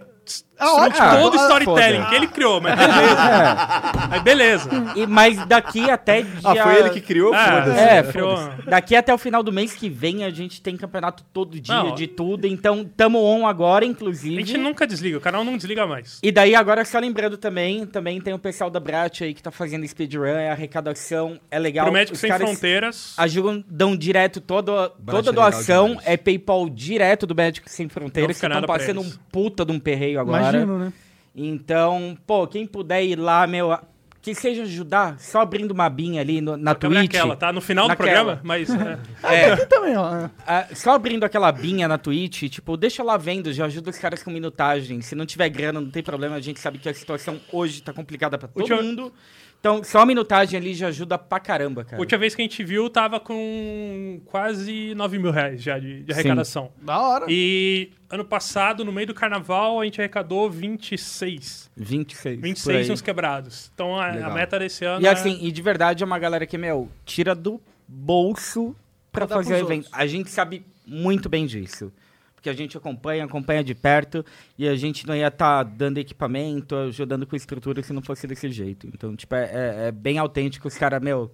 [0.62, 1.02] Ah, ótimo.
[1.06, 2.10] Ah, todo o Ah, storytelling foda.
[2.10, 4.10] que ele criou, mas beleza.
[4.12, 4.70] Aí beleza.
[4.96, 6.32] E, mas daqui até dia...
[6.44, 7.34] Ah, foi ele que criou?
[7.34, 7.80] Ah, Foda-se.
[7.80, 8.38] É, criou.
[8.66, 11.96] Daqui até o final do mês que vem a gente tem campeonato todo dia, Não.
[11.96, 12.46] de tudo.
[12.46, 14.36] Então, tamo on agora, A inclusive.
[14.44, 16.20] gente nunca desliga, o canal não desliga mais.
[16.22, 19.52] E daí, agora, só lembrando também, também tem o pessoal da Brat aí que tá
[19.52, 21.86] fazendo speedrun, é arrecadação, é legal.
[21.86, 23.14] Pro Médicos Os Sem caras Fronteiras.
[23.18, 27.88] Ajudam, dão direto toda, Brat toda é legal doação, é PayPal direto do Médicos Sem
[27.88, 30.42] Fronteiras, Não que estão passando um puta de um perreio agora.
[30.44, 30.94] Imagino, né?
[31.36, 33.78] Então, pô, quem puder ir lá, meu,
[34.22, 37.06] que seja ajudar, só abrindo uma binha ali no- na é Twitch.
[37.06, 37.54] aquela, tá?
[37.54, 38.10] No final do Naquela.
[38.12, 38.68] programa, mas.
[39.24, 39.44] é.
[39.48, 40.28] É, Aqui também, ó.
[40.46, 44.22] ah, só abrindo aquela binha na Twitch, tipo, deixa lá vendo, já ajuda os caras
[44.22, 45.00] com minutagem.
[45.02, 47.94] Se não tiver grana, não tem problema, a gente sabe que a situação hoje tá
[47.94, 49.14] complicada pra todo Última- mundo.
[49.60, 51.98] Então, só a minutagem ali já ajuda pra caramba, cara.
[51.98, 56.02] A última vez que a gente viu, tava com quase 9 mil reais já de,
[56.04, 56.72] de arrecadação.
[56.82, 57.26] Da hora.
[57.28, 61.70] E ano passado, no meio do carnaval, a gente arrecadou 26.
[61.76, 62.36] 26.
[62.38, 62.92] por 26 aí.
[62.94, 63.70] uns quebrados.
[63.74, 66.46] Então a, a meta desse ano E é- assim, e de verdade é uma galera
[66.46, 68.74] que, meu, tira do bolso
[69.12, 69.86] pra Pra fazer o evento.
[69.86, 69.94] outros.
[69.94, 71.92] A gente sabe muito bem disso.
[72.40, 74.24] Porque a gente acompanha, acompanha de perto
[74.58, 78.50] e a gente não ia estar dando equipamento, ajudando com estrutura se não fosse desse
[78.50, 78.88] jeito.
[78.88, 81.30] Então, tipo, é, é- é bem autêntico os caras, meu,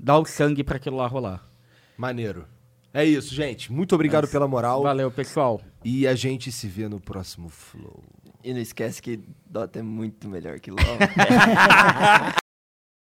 [0.00, 1.46] dá o sangue pra aquilo lá rolar.
[1.98, 2.46] Maneiro.
[2.94, 3.70] É isso, gente.
[3.70, 4.82] Muito obrigado pela moral.
[4.82, 5.60] Valeu, pessoal.
[5.84, 8.02] E a gente se vê no próximo Flow.
[8.42, 10.80] E não esquece que Dota é muito melhor que LoL.